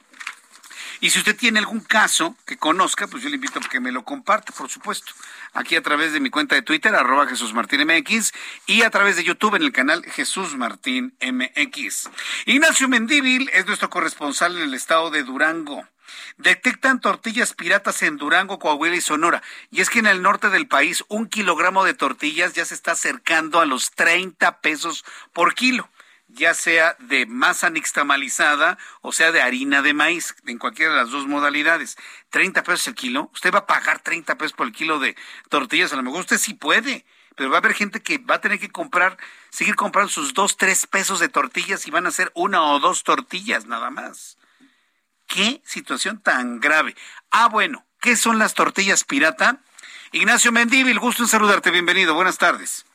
Y 1.01 1.09
si 1.09 1.19
usted 1.19 1.35
tiene 1.35 1.59
algún 1.59 1.81
caso 1.81 2.35
que 2.45 2.57
conozca, 2.57 3.07
pues 3.07 3.23
yo 3.23 3.29
le 3.29 3.35
invito 3.35 3.59
a 3.59 3.61
que 3.61 3.79
me 3.79 3.91
lo 3.91 4.03
comparte, 4.03 4.51
por 4.51 4.69
supuesto. 4.69 5.13
Aquí 5.53 5.75
a 5.75 5.81
través 5.81 6.13
de 6.13 6.19
mi 6.19 6.29
cuenta 6.29 6.55
de 6.55 6.61
Twitter, 6.61 6.95
arroba 6.95 7.27
Jesús 7.27 7.53
Martín 7.53 7.85
MX, 7.85 8.31
y 8.65 8.83
a 8.83 8.89
través 8.89 9.15
de 9.15 9.23
YouTube 9.23 9.55
en 9.55 9.63
el 9.63 9.71
canal 9.71 10.03
Jesús 10.05 10.55
Martín 10.55 11.15
MX. 11.21 12.09
Ignacio 12.45 12.87
Mendívil 12.87 13.49
es 13.53 13.65
nuestro 13.65 13.89
corresponsal 13.89 14.55
en 14.57 14.63
el 14.63 14.73
estado 14.73 15.11
de 15.11 15.23
Durango. 15.23 15.87
Detectan 16.37 17.01
tortillas 17.01 17.53
piratas 17.53 18.01
en 18.03 18.17
Durango, 18.17 18.59
Coahuila 18.59 18.95
y 18.95 19.01
Sonora. 19.01 19.41
Y 19.71 19.81
es 19.81 19.89
que 19.89 19.99
en 19.99 20.07
el 20.07 20.21
norte 20.21 20.49
del 20.49 20.67
país 20.67 21.03
un 21.07 21.27
kilogramo 21.27 21.83
de 21.83 21.93
tortillas 21.93 22.53
ya 22.53 22.65
se 22.65 22.75
está 22.75 22.91
acercando 22.91 23.59
a 23.59 23.65
los 23.65 23.91
30 23.91 24.59
pesos 24.61 25.03
por 25.33 25.55
kilo 25.55 25.89
ya 26.35 26.53
sea 26.53 26.95
de 26.99 27.25
masa 27.25 27.69
nixtamalizada 27.69 28.77
o 29.01 29.11
sea 29.11 29.31
de 29.31 29.41
harina 29.41 29.81
de 29.81 29.93
maíz, 29.93 30.35
en 30.45 30.57
cualquiera 30.57 30.91
de 30.93 30.99
las 30.99 31.09
dos 31.09 31.27
modalidades. 31.27 31.97
30 32.29 32.63
pesos 32.63 32.87
el 32.87 32.95
kilo. 32.95 33.31
Usted 33.33 33.53
va 33.53 33.59
a 33.59 33.65
pagar 33.65 33.99
30 33.99 34.37
pesos 34.37 34.53
por 34.53 34.67
el 34.67 34.73
kilo 34.73 34.99
de 34.99 35.15
tortillas. 35.49 35.93
A 35.93 35.95
lo 35.95 36.03
mejor 36.03 36.21
usted 36.21 36.37
sí 36.37 36.53
puede, 36.53 37.05
pero 37.35 37.49
va 37.49 37.57
a 37.57 37.59
haber 37.59 37.73
gente 37.73 38.01
que 38.01 38.17
va 38.17 38.35
a 38.35 38.41
tener 38.41 38.59
que 38.59 38.69
comprar, 38.69 39.17
seguir 39.49 39.75
comprando 39.75 40.11
sus 40.11 40.33
dos, 40.33 40.57
tres 40.57 40.85
pesos 40.87 41.19
de 41.19 41.29
tortillas 41.29 41.87
y 41.87 41.91
van 41.91 42.05
a 42.05 42.09
hacer 42.09 42.31
una 42.35 42.61
o 42.63 42.79
dos 42.79 43.03
tortillas 43.03 43.65
nada 43.65 43.89
más. 43.89 44.37
Qué 45.27 45.61
situación 45.65 46.21
tan 46.21 46.59
grave. 46.59 46.95
Ah, 47.31 47.47
bueno, 47.47 47.85
¿qué 48.01 48.15
son 48.15 48.37
las 48.37 48.53
tortillas 48.53 49.03
pirata? 49.03 49.61
Ignacio 50.11 50.51
Mendívil, 50.51 50.99
gusto 50.99 51.23
en 51.23 51.29
saludarte. 51.29 51.71
Bienvenido. 51.71 52.13
Buenas 52.13 52.37
tardes. 52.37 52.85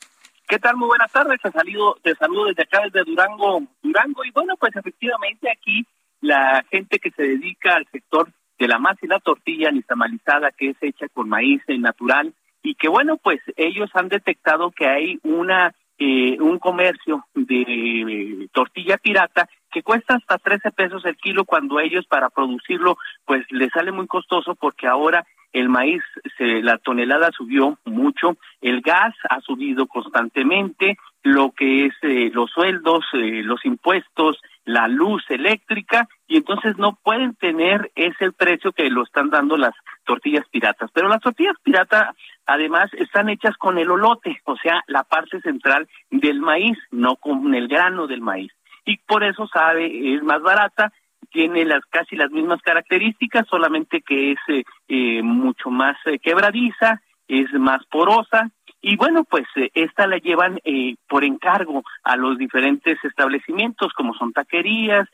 ¿Qué 0.51 0.59
tal? 0.59 0.77
Muy 0.77 0.89
buenas 0.89 1.12
tardes. 1.12 1.40
Te, 1.40 1.52
salido, 1.52 1.97
te 2.02 2.12
saludo 2.16 2.47
desde 2.47 2.64
acá, 2.64 2.81
desde 2.82 3.05
Durango, 3.05 3.62
Durango. 3.85 4.24
Y 4.24 4.32
bueno, 4.32 4.56
pues 4.59 4.74
efectivamente 4.74 5.48
aquí 5.48 5.86
la 6.20 6.64
gente 6.68 6.98
que 6.98 7.12
se 7.12 7.22
dedica 7.22 7.77
al 7.77 7.86
sector 7.93 8.32
de 8.59 8.66
la 8.66 8.81
masa 8.81 8.98
y 9.02 9.06
la 9.06 9.20
tortilla 9.20 9.70
nixtamalizada, 9.70 10.51
que 10.51 10.70
es 10.70 10.77
hecha 10.81 11.06
con 11.14 11.28
maíz 11.28 11.62
natural, 11.68 12.35
y 12.64 12.74
que 12.74 12.89
bueno, 12.89 13.16
pues 13.16 13.39
ellos 13.56 13.90
han 13.94 14.09
detectado 14.09 14.72
que 14.72 14.89
hay 14.89 15.20
una 15.22 15.72
eh, 15.98 16.36
un 16.40 16.59
comercio 16.59 17.27
de 17.35 18.48
tortilla 18.52 18.98
pirata 18.98 19.48
que 19.70 19.85
cuesta 19.85 20.16
hasta 20.16 20.39
13 20.39 20.72
pesos 20.72 21.05
el 21.05 21.16
kilo 21.16 21.44
cuando 21.44 21.78
ellos 21.78 22.06
para 22.09 22.28
producirlo 22.28 22.97
pues 23.24 23.44
les 23.51 23.70
sale 23.70 23.93
muy 23.93 24.09
costoso 24.09 24.56
porque 24.56 24.89
ahora 24.89 25.24
el 25.52 25.68
maíz, 25.68 26.02
se, 26.36 26.62
la 26.62 26.78
tonelada 26.78 27.31
subió 27.32 27.78
mucho, 27.85 28.36
el 28.60 28.81
gas 28.81 29.14
ha 29.28 29.40
subido 29.40 29.86
constantemente, 29.86 30.97
lo 31.22 31.52
que 31.52 31.86
es 31.86 31.94
eh, 32.02 32.31
los 32.32 32.51
sueldos, 32.51 33.05
eh, 33.12 33.43
los 33.43 33.64
impuestos, 33.64 34.40
la 34.64 34.89
luz 34.89 35.22
eléctrica, 35.28 36.09
y 36.27 36.36
entonces 36.36 36.78
no 36.78 36.98
pueden 37.02 37.35
tener 37.35 37.90
ese 37.94 38.32
precio 38.32 38.72
que 38.72 38.89
lo 38.89 39.02
están 39.02 39.31
dando 39.31 39.56
las 39.56 39.74
tortillas 40.05 40.47
piratas. 40.51 40.90
Pero 40.93 41.09
las 41.09 41.20
tortillas 41.20 41.56
piratas 41.62 42.16
además 42.47 42.90
están 42.94 43.28
hechas 43.28 43.56
con 43.56 43.78
el 43.78 43.90
olote, 43.90 44.40
o 44.44 44.56
sea, 44.56 44.82
la 44.86 45.05
parte 45.05 45.40
central 45.40 45.89
del 46.10 46.40
maíz, 46.40 46.78
no 46.90 47.16
con 47.16 47.55
el 47.55 47.68
grano 47.68 48.06
del 48.06 48.20
maíz. 48.20 48.52
Y 48.85 48.97
por 48.98 49.24
eso 49.24 49.47
sabe, 49.47 50.14
es 50.14 50.22
más 50.22 50.40
barata 50.40 50.93
tiene 51.30 51.64
las 51.64 51.84
casi 51.86 52.16
las 52.16 52.30
mismas 52.30 52.60
características, 52.62 53.47
solamente 53.48 54.02
que 54.02 54.32
es 54.32 54.38
eh, 54.48 54.64
eh, 54.88 55.22
mucho 55.22 55.70
más 55.70 55.97
eh, 56.06 56.18
quebradiza, 56.18 57.01
es 57.28 57.52
más 57.52 57.84
porosa 57.86 58.51
y 58.82 58.97
bueno, 58.97 59.24
pues 59.24 59.44
esta 59.74 60.06
la 60.06 60.16
llevan 60.16 60.59
por 61.06 61.22
encargo 61.22 61.82
a 62.02 62.16
los 62.16 62.38
diferentes 62.38 62.97
establecimientos 63.05 63.92
como 63.92 64.14
son 64.14 64.32
taquerías, 64.32 65.06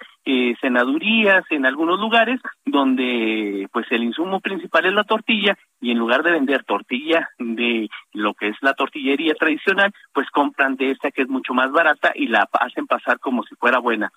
senadurías 0.61 1.45
en 1.51 1.67
algunos 1.67 1.99
lugares 1.99 2.41
donde 2.65 3.69
pues 3.73 3.87
el 3.91 4.05
insumo 4.05 4.39
principal 4.39 4.87
es 4.87 4.93
la 4.93 5.03
tortilla 5.03 5.59
y 5.81 5.91
en 5.91 5.99
lugar 5.99 6.23
de 6.23 6.31
vender 6.31 6.63
tortilla 6.63 7.29
de 7.39 7.89
lo 8.13 8.35
que 8.35 8.49
es 8.49 8.57
la 8.61 8.75
tortillería 8.75 9.35
tradicional, 9.35 9.93
pues 10.13 10.31
compran 10.31 10.77
de 10.77 10.93
esta 10.93 11.11
que 11.11 11.23
es 11.23 11.29
mucho 11.29 11.53
más 11.53 11.73
barata 11.73 12.13
y 12.15 12.29
la 12.29 12.49
hacen 12.53 12.87
pasar 12.87 13.19
como 13.19 13.43
si 13.43 13.57
fuera 13.57 13.81
buena. 13.81 14.13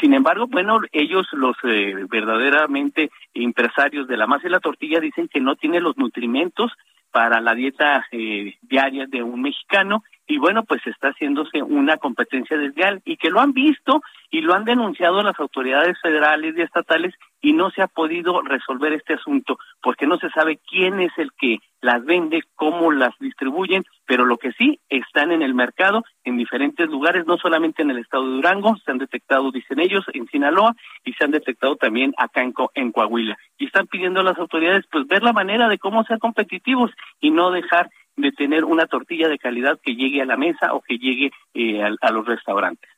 Sin 0.00 0.12
embargo, 0.14 0.46
bueno, 0.46 0.80
ellos, 0.92 1.26
los 1.32 1.56
eh, 1.64 1.94
verdaderamente 2.10 3.10
empresarios 3.34 4.06
de 4.06 4.16
la 4.16 4.26
masa 4.26 4.46
y 4.46 4.50
la 4.50 4.60
tortilla, 4.60 5.00
dicen 5.00 5.28
que 5.28 5.40
no 5.40 5.56
tiene 5.56 5.80
los 5.80 5.96
nutrimentos 5.96 6.72
para 7.10 7.40
la 7.40 7.54
dieta 7.54 8.06
eh, 8.12 8.54
diaria 8.62 9.06
de 9.06 9.22
un 9.22 9.40
mexicano 9.40 10.04
y 10.28 10.36
bueno, 10.36 10.62
pues 10.64 10.86
está 10.86 11.08
haciéndose 11.08 11.62
una 11.62 11.96
competencia 11.96 12.56
desleal 12.58 13.00
y 13.06 13.16
que 13.16 13.30
lo 13.30 13.40
han 13.40 13.52
visto 13.52 14.02
y 14.30 14.42
lo 14.42 14.54
han 14.54 14.64
denunciado 14.64 15.22
las 15.22 15.40
autoridades 15.40 15.98
federales 16.02 16.54
y 16.56 16.60
estatales 16.60 17.14
y 17.40 17.54
no 17.54 17.70
se 17.70 17.80
ha 17.80 17.86
podido 17.86 18.42
resolver 18.42 18.92
este 18.92 19.14
asunto 19.14 19.58
porque 19.80 20.06
no 20.06 20.18
se 20.18 20.28
sabe 20.28 20.58
quién 20.68 21.00
es 21.00 21.12
el 21.16 21.30
que 21.32 21.60
las 21.80 22.04
vende, 22.04 22.42
cómo 22.56 22.92
las 22.92 23.16
distribuyen, 23.20 23.84
pero 24.04 24.26
lo 24.26 24.36
que 24.36 24.52
sí 24.52 24.80
están 24.90 25.32
en 25.32 25.40
el 25.40 25.54
mercado 25.54 26.04
en 26.24 26.36
diferentes 26.36 26.88
lugares, 26.90 27.26
no 27.26 27.38
solamente 27.38 27.82
en 27.82 27.90
el 27.90 27.98
estado 27.98 28.24
de 28.24 28.34
Durango, 28.34 28.76
se 28.84 28.90
han 28.90 28.98
detectado, 28.98 29.50
dicen 29.50 29.80
ellos, 29.80 30.04
en 30.12 30.26
Sinaloa 30.26 30.74
y 31.04 31.14
se 31.14 31.24
han 31.24 31.30
detectado 31.30 31.76
también 31.76 32.12
acá 32.18 32.42
en, 32.42 32.52
en 32.74 32.92
Coahuila. 32.92 33.38
Y 33.56 33.66
están 33.66 33.86
pidiendo 33.86 34.20
a 34.20 34.24
las 34.24 34.38
autoridades 34.38 34.84
pues 34.90 35.06
ver 35.06 35.22
la 35.22 35.32
manera 35.32 35.68
de 35.68 35.78
cómo 35.78 36.04
ser 36.04 36.18
competitivos 36.18 36.90
y 37.20 37.30
no 37.30 37.50
dejar 37.50 37.88
de 38.18 38.32
tener 38.32 38.64
una 38.64 38.86
tortilla 38.86 39.28
de 39.28 39.38
calidad 39.38 39.78
que 39.82 39.94
llegue 39.94 40.20
a 40.20 40.26
la 40.26 40.36
mesa 40.36 40.74
o 40.74 40.82
que 40.82 40.98
llegue 40.98 41.30
eh, 41.54 41.82
a, 41.82 42.10
los 42.10 42.26
restaurantes. 42.26 42.90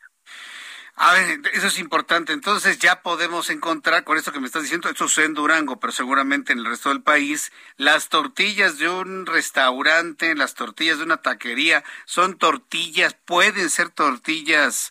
A 0.96 1.12
ver, 1.14 1.40
eso 1.54 1.68
es 1.68 1.78
importante. 1.78 2.32
Entonces 2.32 2.78
ya 2.78 3.02
podemos 3.02 3.48
encontrar, 3.50 4.04
con 4.04 4.18
esto 4.18 4.32
que 4.32 4.40
me 4.40 4.46
estás 4.46 4.62
diciendo, 4.62 4.88
esto 4.88 5.04
es 5.04 5.18
en 5.18 5.34
Durango, 5.34 5.78
pero 5.78 5.92
seguramente 5.92 6.52
en 6.52 6.58
el 6.58 6.64
resto 6.64 6.88
del 6.88 7.02
país, 7.02 7.52
las 7.76 8.08
tortillas 8.08 8.78
de 8.78 8.88
un 8.88 9.26
restaurante, 9.26 10.34
las 10.34 10.54
tortillas 10.54 10.98
de 10.98 11.04
una 11.04 11.18
taquería, 11.18 11.84
son 12.04 12.36
tortillas, 12.36 13.14
pueden 13.14 13.70
ser 13.70 13.90
tortillas 13.90 14.90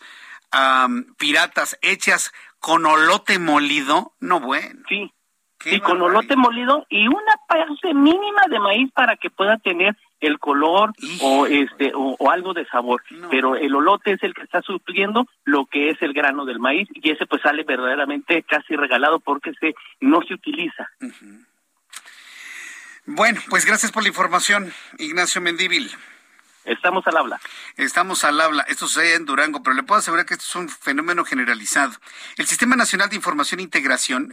piratas 1.17 1.77
hechas 1.81 2.33
con 2.59 2.85
olote 2.85 3.39
molido. 3.39 4.13
No, 4.19 4.39
bueno. 4.39 4.81
Sí, 4.89 5.11
sí, 5.59 5.79
con 5.79 6.01
olote 6.01 6.35
molido 6.35 6.85
y 6.89 7.07
una 7.07 7.35
parte 7.47 7.93
mínima 7.93 8.43
de 8.49 8.59
maíz 8.59 8.91
para 8.93 9.15
que 9.17 9.29
pueda 9.29 9.57
tener 9.57 9.95
el 10.19 10.39
color 10.39 10.93
o 11.21 11.45
este 11.45 11.91
o, 11.95 12.29
algo 12.29 12.53
de 12.53 12.65
sabor, 12.65 13.03
pero 13.29 13.55
el 13.55 13.75
olote 13.75 14.13
es 14.13 14.23
el 14.23 14.33
que 14.33 14.43
está 14.43 14.61
supliendo 14.61 15.27
lo 15.45 15.65
que 15.65 15.89
es 15.89 16.01
el 16.01 16.13
grano 16.13 16.45
del 16.45 16.59
maíz 16.59 16.87
y 16.93 17.11
ese 17.11 17.25
pues 17.25 17.41
sale 17.41 17.63
verdaderamente 17.63 18.43
casi 18.43 18.75
regalado 18.75 19.19
porque 19.19 19.51
se 19.59 19.75
no 19.99 20.21
se 20.21 20.33
utiliza. 20.33 20.89
Bueno, 23.05 23.41
pues 23.49 23.65
gracias 23.65 23.91
por 23.91 24.03
la 24.03 24.09
información, 24.09 24.71
Ignacio 24.97 25.41
Mendíbil. 25.41 25.89
Estamos 26.69 27.07
al 27.07 27.17
habla. 27.17 27.41
Estamos 27.77 28.23
al 28.23 28.39
habla. 28.39 28.61
Esto 28.67 28.87
sucede 28.87 29.15
en 29.15 29.25
Durango, 29.25 29.63
pero 29.63 29.75
le 29.75 29.81
puedo 29.81 29.97
asegurar 29.97 30.27
que 30.27 30.35
esto 30.35 30.45
es 30.47 30.55
un 30.55 30.69
fenómeno 30.69 31.25
generalizado. 31.25 31.93
El 32.37 32.45
Sistema 32.45 32.75
Nacional 32.75 33.09
de 33.09 33.15
Información 33.15 33.59
e 33.59 33.63
Integración 33.63 34.31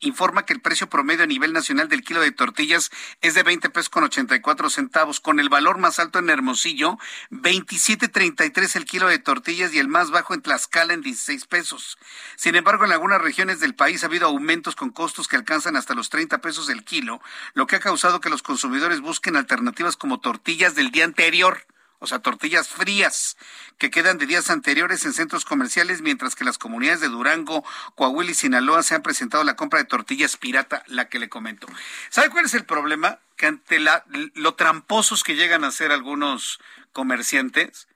informa 0.00 0.46
que 0.46 0.54
el 0.54 0.62
precio 0.62 0.88
promedio 0.88 1.24
a 1.24 1.26
nivel 1.26 1.52
nacional 1.52 1.90
del 1.90 2.02
kilo 2.02 2.22
de 2.22 2.32
tortillas 2.32 2.90
es 3.20 3.34
de 3.34 3.42
20 3.42 3.68
pesos 3.68 3.90
con 3.90 4.04
84 4.04 4.70
centavos, 4.70 5.20
con 5.20 5.38
el 5.38 5.50
valor 5.50 5.76
más 5.76 5.98
alto 5.98 6.18
en 6.18 6.30
Hermosillo, 6.30 6.96
27.33 7.30 8.76
el 8.76 8.86
kilo 8.86 9.08
de 9.08 9.18
tortillas 9.18 9.74
y 9.74 9.78
el 9.78 9.88
más 9.88 10.10
bajo 10.10 10.32
en 10.32 10.40
Tlaxcala 10.40 10.94
en 10.94 11.02
16 11.02 11.44
pesos. 11.44 11.98
Sin 12.36 12.56
embargo, 12.56 12.86
en 12.86 12.92
algunas 12.92 13.20
regiones 13.20 13.60
del 13.60 13.74
país 13.74 14.02
ha 14.02 14.06
habido 14.06 14.28
aumentos 14.28 14.76
con 14.76 14.88
costos 14.88 15.28
que 15.28 15.36
alcanzan 15.36 15.76
hasta 15.76 15.94
los 15.94 16.08
30 16.08 16.40
pesos 16.40 16.70
el 16.70 16.84
kilo, 16.84 17.20
lo 17.52 17.66
que 17.66 17.76
ha 17.76 17.80
causado 17.80 18.22
que 18.22 18.30
los 18.30 18.42
consumidores 18.42 19.02
busquen 19.02 19.36
alternativas 19.36 19.98
como 19.98 20.20
tortillas 20.20 20.74
del 20.74 20.90
día 20.90 21.04
anterior 21.04 21.65
o 21.98 22.06
sea, 22.06 22.18
tortillas 22.18 22.68
frías 22.68 23.36
que 23.78 23.90
quedan 23.90 24.18
de 24.18 24.26
días 24.26 24.50
anteriores 24.50 25.04
en 25.04 25.12
centros 25.12 25.44
comerciales, 25.44 26.02
mientras 26.02 26.34
que 26.34 26.44
las 26.44 26.58
comunidades 26.58 27.00
de 27.00 27.08
Durango, 27.08 27.64
Coahuila 27.94 28.30
y 28.30 28.34
Sinaloa 28.34 28.82
se 28.82 28.94
han 28.94 29.02
presentado 29.02 29.44
la 29.44 29.56
compra 29.56 29.78
de 29.78 29.86
tortillas 29.86 30.36
pirata, 30.36 30.82
la 30.86 31.08
que 31.08 31.18
le 31.18 31.28
comento. 31.28 31.66
¿Sabe 32.10 32.30
cuál 32.30 32.46
es 32.46 32.54
el 32.54 32.64
problema? 32.64 33.18
Que 33.36 33.46
ante 33.46 33.78
la, 33.78 34.04
lo 34.34 34.54
tramposos 34.54 35.22
que 35.22 35.36
llegan 35.36 35.64
a 35.64 35.70
ser 35.70 35.92
algunos 35.92 36.60
comerciantes, 36.92 37.88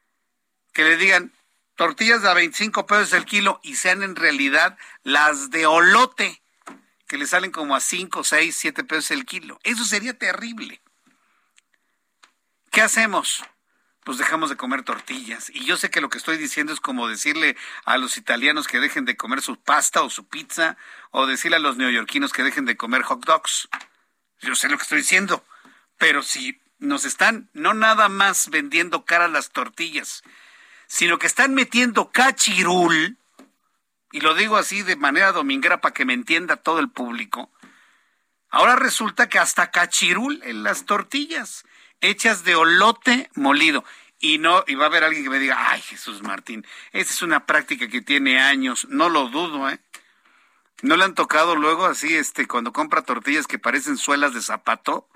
que 0.72 0.84
le 0.84 0.96
digan 0.96 1.32
tortillas 1.76 2.22
de 2.22 2.28
a 2.28 2.34
25 2.34 2.86
pesos 2.86 3.12
el 3.14 3.24
kilo 3.24 3.60
y 3.62 3.76
sean 3.76 4.02
en 4.02 4.16
realidad 4.16 4.76
las 5.02 5.50
de 5.50 5.66
olote, 5.66 6.42
que 7.06 7.18
le 7.18 7.26
salen 7.26 7.50
como 7.50 7.74
a 7.74 7.80
5, 7.80 8.22
6, 8.22 8.54
7 8.54 8.84
pesos 8.84 9.10
el 9.10 9.24
kilo. 9.24 9.58
Eso 9.64 9.84
sería 9.84 10.16
terrible. 10.16 10.80
¿Qué 12.70 12.82
hacemos? 12.82 13.42
Pues 14.04 14.18
dejamos 14.18 14.50
de 14.50 14.56
comer 14.56 14.82
tortillas. 14.82 15.50
Y 15.50 15.64
yo 15.64 15.76
sé 15.76 15.90
que 15.90 16.00
lo 16.00 16.08
que 16.08 16.18
estoy 16.18 16.38
diciendo 16.38 16.72
es 16.72 16.80
como 16.80 17.08
decirle 17.08 17.56
a 17.84 17.98
los 17.98 18.16
italianos 18.16 18.66
que 18.66 18.80
dejen 18.80 19.04
de 19.04 19.16
comer 19.16 19.42
su 19.42 19.56
pasta 19.56 20.02
o 20.02 20.10
su 20.10 20.26
pizza, 20.26 20.76
o 21.10 21.26
decirle 21.26 21.56
a 21.56 21.60
los 21.60 21.76
neoyorquinos 21.76 22.32
que 22.32 22.42
dejen 22.42 22.64
de 22.64 22.76
comer 22.76 23.02
hot 23.02 23.24
dogs. 23.24 23.68
Yo 24.40 24.54
sé 24.54 24.68
lo 24.68 24.76
que 24.76 24.84
estoy 24.84 24.98
diciendo. 24.98 25.44
Pero 25.98 26.22
si 26.22 26.60
nos 26.78 27.04
están 27.04 27.50
no 27.52 27.74
nada 27.74 28.08
más 28.08 28.48
vendiendo 28.48 29.04
caras 29.04 29.30
las 29.30 29.50
tortillas, 29.50 30.22
sino 30.86 31.18
que 31.18 31.26
están 31.26 31.54
metiendo 31.54 32.10
cachirul, 32.10 33.18
y 34.12 34.20
lo 34.20 34.34
digo 34.34 34.56
así 34.56 34.82
de 34.82 34.96
manera 34.96 35.32
dominguera 35.32 35.80
para 35.80 35.94
que 35.94 36.06
me 36.06 36.14
entienda 36.14 36.56
todo 36.56 36.80
el 36.80 36.90
público, 36.90 37.50
ahora 38.48 38.76
resulta 38.76 39.28
que 39.28 39.38
hasta 39.38 39.70
cachirul 39.70 40.40
en 40.42 40.62
las 40.62 40.86
tortillas 40.86 41.64
hechas 42.00 42.44
de 42.44 42.54
olote 42.54 43.30
molido. 43.34 43.84
Y 44.18 44.38
no, 44.38 44.64
y 44.66 44.74
va 44.74 44.84
a 44.84 44.88
haber 44.88 45.04
alguien 45.04 45.24
que 45.24 45.30
me 45.30 45.38
diga, 45.38 45.70
ay 45.70 45.80
Jesús 45.80 46.22
Martín, 46.22 46.66
esa 46.92 47.12
es 47.12 47.22
una 47.22 47.46
práctica 47.46 47.88
que 47.88 48.02
tiene 48.02 48.38
años, 48.38 48.86
no 48.90 49.08
lo 49.08 49.28
dudo, 49.28 49.70
¿eh? 49.70 49.80
¿No 50.82 50.96
le 50.96 51.04
han 51.04 51.14
tocado 51.14 51.56
luego 51.56 51.86
así, 51.86 52.14
este, 52.14 52.46
cuando 52.46 52.72
compra 52.72 53.02
tortillas 53.02 53.46
que 53.46 53.58
parecen 53.58 53.96
suelas 53.96 54.34
de 54.34 54.40
zapato 54.40 55.08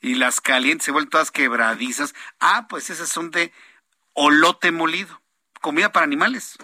y 0.00 0.14
las 0.14 0.40
calientes 0.40 0.86
se 0.86 0.92
vuelven 0.92 1.10
todas 1.10 1.30
quebradizas? 1.30 2.14
Ah, 2.40 2.66
pues 2.68 2.90
esas 2.90 3.08
son 3.08 3.30
de 3.30 3.52
olote 4.12 4.72
molido, 4.72 5.20
comida 5.60 5.92
para 5.92 6.04
animales. 6.04 6.58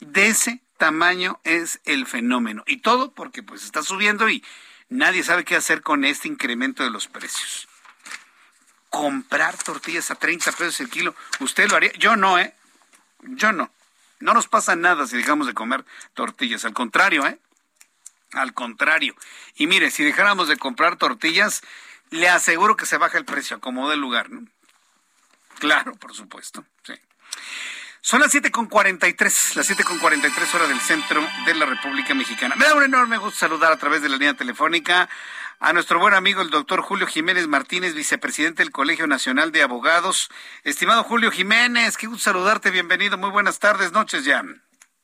De 0.00 0.28
ese 0.28 0.62
tamaño 0.76 1.40
es 1.44 1.80
el 1.84 2.06
fenómeno. 2.06 2.62
Y 2.66 2.78
todo 2.78 3.14
porque 3.14 3.42
pues 3.42 3.64
está 3.64 3.82
subiendo 3.82 4.28
y 4.28 4.44
nadie 4.92 5.22
sabe 5.22 5.44
qué 5.44 5.56
hacer 5.56 5.82
con 5.82 6.04
este 6.04 6.28
incremento 6.28 6.82
de 6.82 6.90
los 6.90 7.08
precios. 7.08 7.68
Comprar 8.90 9.56
tortillas 9.56 10.10
a 10.10 10.14
30 10.14 10.52
pesos 10.52 10.80
el 10.80 10.90
kilo, 10.90 11.14
¿usted 11.40 11.68
lo 11.70 11.76
haría? 11.76 11.92
Yo 11.92 12.16
no, 12.16 12.38
¿eh? 12.38 12.54
Yo 13.22 13.52
no. 13.52 13.70
No 14.20 14.34
nos 14.34 14.46
pasa 14.48 14.76
nada 14.76 15.06
si 15.06 15.16
dejamos 15.16 15.46
de 15.46 15.54
comer 15.54 15.84
tortillas. 16.14 16.64
Al 16.64 16.74
contrario, 16.74 17.26
¿eh? 17.26 17.38
Al 18.32 18.54
contrario. 18.54 19.16
Y 19.56 19.66
mire, 19.66 19.90
si 19.90 20.04
dejáramos 20.04 20.48
de 20.48 20.56
comprar 20.56 20.96
tortillas, 20.96 21.62
le 22.10 22.28
aseguro 22.28 22.76
que 22.76 22.86
se 22.86 22.98
baja 22.98 23.18
el 23.18 23.24
precio, 23.24 23.60
como 23.60 23.90
del 23.90 24.00
lugar, 24.00 24.30
¿no? 24.30 24.46
Claro, 25.58 25.94
por 25.96 26.14
supuesto. 26.14 26.64
Sí. 26.84 26.94
Son 28.04 28.20
las 28.20 28.34
7.43, 28.34 29.54
las 29.54 29.70
7.43 29.70 30.54
horas 30.56 30.68
del 30.68 30.80
centro 30.80 31.24
de 31.46 31.54
la 31.54 31.66
República 31.66 32.14
Mexicana. 32.14 32.56
Me 32.56 32.64
da 32.64 32.74
un 32.74 32.82
enorme 32.82 33.16
gusto 33.16 33.38
saludar 33.38 33.70
a 33.70 33.76
través 33.76 34.02
de 34.02 34.08
la 34.08 34.16
línea 34.16 34.34
telefónica 34.34 35.08
a 35.60 35.72
nuestro 35.72 36.00
buen 36.00 36.12
amigo 36.12 36.42
el 36.42 36.50
doctor 36.50 36.80
Julio 36.80 37.06
Jiménez 37.06 37.46
Martínez, 37.46 37.94
vicepresidente 37.94 38.64
del 38.64 38.72
Colegio 38.72 39.06
Nacional 39.06 39.52
de 39.52 39.62
Abogados. 39.62 40.30
Estimado 40.64 41.04
Julio 41.04 41.30
Jiménez, 41.30 41.96
qué 41.96 42.08
gusto 42.08 42.24
saludarte, 42.24 42.72
bienvenido, 42.72 43.18
muy 43.18 43.30
buenas 43.30 43.60
tardes, 43.60 43.92
noches 43.92 44.24
ya. 44.24 44.42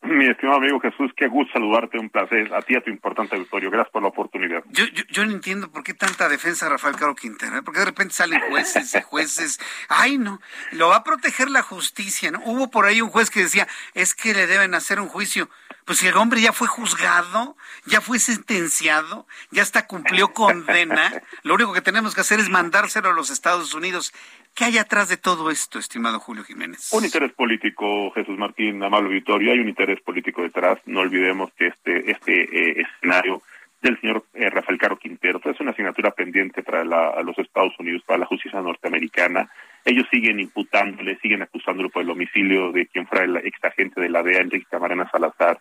Mi 0.03 0.27
estimado 0.27 0.59
amigo 0.59 0.79
Jesús, 0.79 1.11
qué 1.17 1.27
gusto 1.27 1.55
saludarte, 1.55 1.99
un 1.99 2.09
placer 2.09 2.55
a 2.55 2.63
ti 2.63 2.77
a 2.77 2.81
tu 2.81 2.89
importante 2.89 3.35
auditorio. 3.35 3.71
Gracias 3.71 3.93
por 3.93 4.03
la 4.03 4.09
oportunidad. 4.09 4.63
Yo, 4.71 4.85
yo, 5.11 5.27
no 5.27 5.33
entiendo 5.33 5.73
por 5.73 5.83
qué 5.83 5.93
tanta 5.93 6.29
defensa 6.29 6.67
de 6.67 6.73
Rafael 6.73 6.95
Caro 6.95 7.17
Quintero, 7.17 7.59
¿eh? 7.59 7.63
porque 7.65 7.81
de 7.81 7.87
repente 7.87 8.15
salen 8.15 8.41
jueces 8.49 8.95
y 8.95 9.03
jueces. 9.03 9.59
Ay, 9.89 10.17
no, 10.17 10.41
lo 10.73 10.89
va 10.89 10.97
a 10.97 11.05
proteger 11.05 11.51
la 11.51 11.63
justicia, 11.63 12.31
¿no? 12.31 12.41
Hubo 12.45 12.71
por 12.71 12.87
ahí 12.87 13.01
un 13.01 13.11
juez 13.11 13.29
que 13.29 13.41
decía, 13.41 13.67
es 13.95 14.15
que 14.15 14.35
le 14.35 14.47
deben 14.47 14.75
hacer 14.75 15.01
un 15.01 15.09
juicio. 15.09 15.51
Pues 15.85 16.03
el 16.03 16.17
hombre 16.17 16.41
ya 16.43 16.53
fue 16.53 16.69
juzgado, 16.69 17.57
ya 17.87 18.01
fue 18.01 18.19
sentenciado, 18.19 19.27
ya 19.51 19.63
hasta 19.63 19.87
cumplió 19.87 20.33
condena, 20.33 21.23
lo 21.43 21.55
único 21.55 21.73
que 21.73 21.81
tenemos 21.81 22.15
que 22.15 22.21
hacer 22.21 22.41
es 22.41 22.51
mandárselo 22.51 23.09
a 23.09 23.15
los 23.15 23.31
Estados 23.31 23.75
Unidos. 23.75 24.13
¿Qué 24.59 24.65
hay 24.65 24.79
atrás 24.79 25.09
de 25.09 25.17
todo 25.17 25.53
esto, 25.53 25.79
estimado 25.79 26.19
Julio 26.19 26.43
Jiménez? 26.43 26.93
Un 26.93 27.05
interés 27.05 27.31
político, 27.31 28.11
Jesús 28.11 28.37
Martín, 28.37 28.83
amable 28.83 29.09
Vitorio, 29.09 29.53
hay 29.53 29.61
un 29.61 29.69
interés 29.69 30.01
político 30.01 30.43
detrás. 30.43 30.81
No 30.85 30.99
olvidemos 30.99 31.53
que 31.53 31.69
este, 31.69 32.11
este 32.11 32.43
eh, 32.43 32.83
escenario 32.83 33.41
del 33.81 34.01
señor 34.01 34.25
eh, 34.35 34.51
Rafael 34.51 34.77
Caro 34.77 34.99
Quintero 34.99 35.39
pues, 35.39 35.55
es 35.55 35.61
una 35.61 35.71
asignatura 35.71 36.11
pendiente 36.11 36.65
para 36.65 36.83
los 37.23 37.39
Estados 37.39 37.73
Unidos, 37.79 38.03
para 38.05 38.19
la 38.19 38.27
justicia 38.27 38.61
norteamericana. 38.61 39.49
Ellos 39.85 40.09
siguen 40.11 40.41
imputándole, 40.41 41.17
siguen 41.21 41.43
acusándolo 41.43 41.89
por 41.89 42.03
el 42.03 42.11
homicidio 42.11 42.73
de 42.73 42.89
quien 42.89 43.07
fuera 43.07 43.27
el 43.27 43.37
ex 43.37 43.63
agente 43.63 44.01
de 44.01 44.09
la 44.09 44.25
DEA, 44.25 44.41
Enrique 44.41 44.67
Camarena 44.69 45.09
Salazar. 45.09 45.61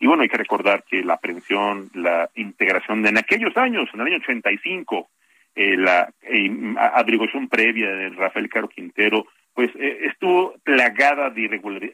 Y 0.00 0.06
bueno, 0.06 0.22
hay 0.22 0.30
que 0.30 0.38
recordar 0.38 0.84
que 0.84 1.04
la 1.04 1.14
aprehensión, 1.14 1.90
la 1.92 2.30
integración 2.34 3.02
de 3.02 3.10
en 3.10 3.18
aquellos 3.18 3.54
años, 3.58 3.90
en 3.92 4.00
el 4.00 4.06
año 4.06 4.16
85, 4.22 5.10
eh, 5.58 5.76
la 5.76 6.08
eh, 6.22 6.74
averiguación 6.94 7.48
previa 7.48 7.90
de 7.90 8.10
Rafael 8.10 8.48
Caro 8.48 8.68
Quintero, 8.68 9.26
pues 9.54 9.70
eh, 9.74 9.98
estuvo 10.04 10.54
plagada 10.62 11.30
de 11.30 11.42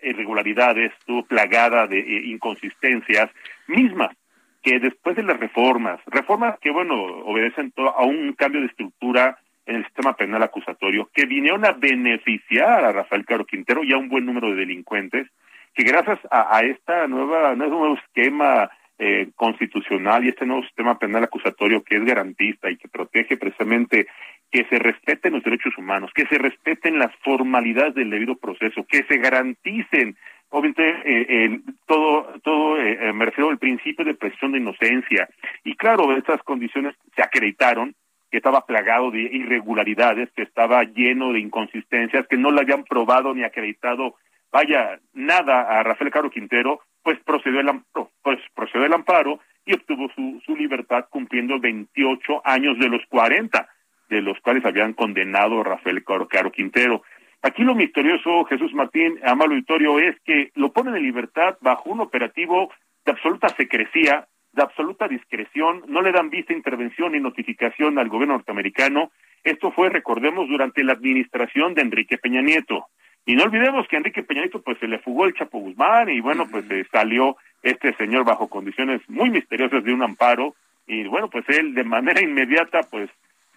irregularidades, 0.03 0.93
estuvo 0.99 1.25
plagada 1.25 1.87
de 1.87 1.99
eh, 1.99 2.23
inconsistencias 2.27 3.31
mismas 3.67 4.15
que 4.63 4.79
después 4.81 5.17
de 5.17 5.23
las 5.23 5.41
reformas, 5.41 5.99
reformas 6.07 6.59
que 6.61 6.71
bueno, 6.71 6.95
obedecen 7.25 7.71
todo 7.71 7.89
a 7.97 8.05
un 8.05 8.35
cambio 8.35 8.61
de 8.61 8.67
estructura 8.67 9.39
en 9.65 9.77
el 9.77 9.85
sistema 9.85 10.15
penal 10.15 10.43
acusatorio, 10.43 11.09
que 11.15 11.25
vinieron 11.25 11.65
a 11.65 11.73
beneficiar 11.73 12.85
a 12.85 12.93
Rafael 12.93 13.25
Caro 13.25 13.47
Quintero 13.47 13.83
y 13.83 13.95
a 13.95 13.97
un 13.97 14.11
buen 14.11 14.27
número 14.27 14.51
de 14.51 14.57
delincuentes, 14.57 15.27
que 15.73 15.85
gracias 15.85 16.19
a, 16.31 16.55
a 16.55 16.61
esta 16.61 17.07
nueva, 17.09 17.55
nuevo 17.55 17.95
esquema 17.95 18.71
eh, 18.99 19.31
constitucional 19.35 20.25
y 20.25 20.29
este 20.29 20.47
nuevo 20.47 20.63
sistema 20.63 20.99
penal 20.99 21.25
acusatorio 21.25 21.83
que 21.83 21.97
es 21.97 22.05
garantista 22.05 22.71
y 22.71 22.77
que 22.77 22.89
protege 22.89 23.37
precisamente 23.37 24.07
que 24.51 24.65
se 24.67 24.79
respeten 24.79 25.33
los 25.33 25.43
derechos 25.43 25.77
humanos, 25.77 26.13
que 26.15 26.27
se 26.27 26.39
respeten 26.39 26.99
las 27.01 27.13
formalidades 27.25 27.95
del 27.95 28.11
debido 28.11 28.37
proceso, 28.37 28.87
que 28.89 29.05
se 29.09 29.19
garanticen 29.19 30.17
obviamente 30.51 30.95
eh, 31.05 31.61
todo 31.87 32.39
todo 32.45 32.81
eh, 32.81 33.13
me 33.13 33.25
refiero 33.25 33.51
al 33.51 33.59
principio 33.59 34.05
de 34.05 34.15
presión 34.15 34.53
de 34.53 34.59
inocencia. 34.59 35.29
Y 35.65 35.75
claro 35.75 36.17
estas 36.17 36.41
condiciones 36.45 36.95
se 37.17 37.23
acreditaron 37.23 37.97
que 38.31 38.37
estaba 38.37 38.65
plagado 38.65 39.11
de 39.11 39.23
irregularidades 39.23 40.31
que 40.37 40.43
estaba 40.43 40.85
lleno 40.85 41.33
de 41.33 41.41
inconsistencias 41.41 42.29
que 42.29 42.37
no 42.37 42.53
le 42.53 42.61
habían 42.61 42.85
probado 42.85 43.35
ni 43.35 43.43
acreditado 43.43 44.15
vaya 44.53 45.01
nada 45.13 45.63
a 45.63 45.83
Rafael 45.83 46.13
Caro 46.13 46.31
Quintero 46.31 46.81
pues 47.05 47.21
procedió 47.21 47.61
el 47.61 47.69
amparo, 47.69 48.11
pues 48.23 48.41
procedió 48.55 48.87
el 48.87 48.93
amparo 48.93 49.39
y 49.65 49.75
obtuvo 49.75 50.09
su, 50.17 50.41
su 50.45 50.57
libertad 50.57 51.07
cumpliendo 51.11 51.61
28 51.61 52.43
años 52.45 52.79
de 52.79 52.89
los 52.89 53.03
40, 53.07 53.69
de 54.09 54.23
los 54.23 54.41
cuales 54.41 54.65
habían 54.65 54.95
condenado 54.95 55.61
a 55.61 55.65
Rafael 55.65 56.03
Caro 56.05 56.51
Quintero. 56.51 57.03
Aquí 57.43 57.63
lo 57.63 57.75
misterioso, 57.75 58.45
Jesús 58.47 58.73
Martín, 58.73 59.21
Amalo 59.23 59.53
Auditorio, 59.53 59.99
es 59.99 60.19
que 60.25 60.51
lo 60.55 60.73
ponen 60.73 60.97
en 60.97 61.03
libertad 61.03 61.59
bajo 61.61 61.91
un 61.91 62.01
operativo 62.01 62.73
de 63.05 63.13
absoluta 63.13 63.49
secrecía, 63.51 64.27
de 64.53 64.63
absoluta 64.63 65.09
discreción, 65.09 65.83
no 65.89 66.01
le 66.01 66.11
dan 66.11 66.31
vista, 66.31 66.55
intervención 66.55 67.13
ni 67.13 67.21
notificación 67.21 67.99
al 67.99 68.09
gobierno 68.09 68.35
norteamericano. 68.35 69.11
Esto 69.43 69.73
fue, 69.73 69.91
recordemos, 69.91 70.49
durante 70.49 70.83
la 70.85 70.95
administración 70.95 71.75
de 71.75 71.83
Enrique 71.83 72.17
Peña 72.17 72.41
Nieto. 72.41 72.87
Y 73.27 73.37
no 73.37 73.45
olvidemos 73.45 73.89
que 73.89 73.97
a 73.97 73.99
Enrique 73.99 74.23
Peñanito 74.23 74.61
pues 74.61 74.79
se 74.79 74.89
le 74.89 74.99
fugó 74.99 75.25
el 75.25 75.35
Chapo 75.35 75.59
Guzmán 75.59 76.11
y 76.11 76.21
bueno, 76.21 76.47
pues 76.51 76.71
eh, 76.71 76.87
salió 76.93 77.37
este 77.63 77.95
señor 77.95 78.25
bajo 78.25 78.49
condiciones 78.49 79.01
muy 79.09 79.31
misteriosas 79.31 79.83
de 79.83 79.95
un 79.95 80.03
amparo 80.03 80.55
y 80.87 81.07
bueno, 81.07 81.31
pues 81.31 81.45
él 81.49 81.75
de 81.75 81.85
manera 81.85 82.21
inmediata 82.23 82.81
pues 82.91 83.09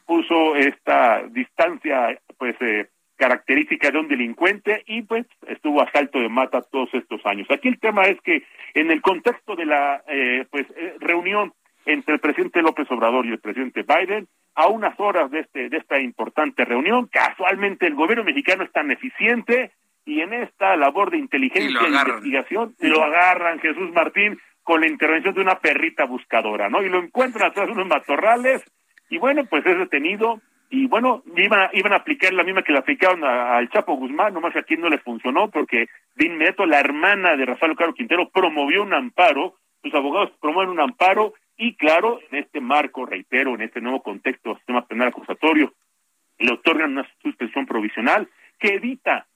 puso 0.06 0.56
esta 0.56 1.24
distancia 1.28 2.18
pues 2.38 2.56
eh, 2.62 2.88
característica 3.18 3.92
de 3.92 4.00
un 4.00 4.08
delincuente 4.08 4.84
y 4.88 5.02
pues 5.02 5.26
estuvo 5.48 5.82
a 5.82 5.92
salto 5.92 6.20
de 6.20 6.30
mata 6.30 6.62
todos 6.62 6.94
estos 6.94 7.26
años. 7.26 7.48
Aquí 7.52 7.68
el 7.68 7.80
tema 7.80 8.04
es 8.04 8.22
que 8.22 8.44
en 8.74 8.90
el 8.90 9.02
contexto 9.02 9.56
de 9.56 9.66
la 9.66 10.02
eh, 10.08 10.46
pues 10.50 10.66
reunión 11.00 11.52
entre 11.88 12.16
el 12.16 12.20
presidente 12.20 12.62
López 12.62 12.86
Obrador 12.92 13.26
y 13.26 13.32
el 13.32 13.40
presidente 13.40 13.84
Biden, 13.84 14.28
a 14.56 14.68
unas 14.68 15.00
horas 15.00 15.32
de, 15.32 15.40
este, 15.40 15.70
de 15.70 15.78
esta 15.78 16.00
importante 16.00 16.66
reunión. 16.66 17.08
Casualmente 17.08 17.88
el 17.88 17.96
gobierno 17.96 18.26
mexicano 18.26 18.64
es 18.64 18.72
tan 18.72 18.92
eficiente 18.92 19.72
y 20.06 20.22
en 20.22 20.34
esta 20.34 20.76
labor 20.76 21.12
de 21.12 21.18
inteligencia 21.18 21.80
e 21.82 21.90
investigación 21.90 22.76
lo 22.80 23.04
agarran 23.04 23.60
Jesús 23.60 23.92
Martín 23.94 24.38
con 24.64 24.82
la 24.82 24.88
intervención 24.88 25.34
de 25.34 25.42
una 25.42 25.60
perrita 25.60 26.06
buscadora, 26.06 26.70
¿no? 26.70 26.84
Y 26.84 26.90
lo 26.90 27.00
encuentran 27.00 27.50
atrás 27.50 27.68
de 27.68 27.74
unos 27.74 27.88
matorrales 27.88 28.64
y 29.10 29.18
bueno, 29.18 29.46
pues 29.46 29.66
es 29.66 29.78
detenido 29.78 30.42
y 30.70 30.88
bueno, 30.88 31.24
iban, 31.38 31.70
iban 31.72 31.94
a 31.94 31.98
aplicar 31.98 32.34
la 32.34 32.44
misma 32.44 32.64
que 32.64 32.74
le 32.74 32.80
aplicaron 32.80 33.24
al 33.24 33.70
Chapo 33.70 33.94
Guzmán, 33.94 34.34
nomás 34.34 34.52
que 34.52 34.60
aquí 34.60 34.76
no 34.76 34.90
le 34.90 34.98
funcionó 34.98 35.50
porque 35.50 35.88
de 36.16 36.26
inmediato 36.26 36.66
la 36.66 36.82
hermana 36.82 37.38
de 37.38 37.46
Rafael 37.46 37.78
Caro 37.78 37.94
Quintero 37.94 38.30
promovió 38.30 38.84
un 38.84 38.94
amparo, 38.94 39.56
sus 39.82 39.94
abogados 39.94 40.32
promueven 40.42 40.72
un 40.72 40.82
amparo 40.82 41.34
y 41.58 41.76
claro, 41.76 42.20
en 42.30 42.40
este 42.40 42.62
marco, 42.62 43.06
reitero, 43.06 43.56
en 43.56 43.62
este 43.62 43.82
nuevo 43.82 44.04
contexto 44.04 44.50
del 44.50 44.58
sistema 44.58 44.86
penal 44.86 45.08
acusatorio, 45.10 45.74
le 46.38 46.54
otorgan 46.54 46.92
una 46.92 47.08
suspensión 47.22 47.66
provisional 47.66 48.30
que 48.60 48.76
evita, 48.76 49.28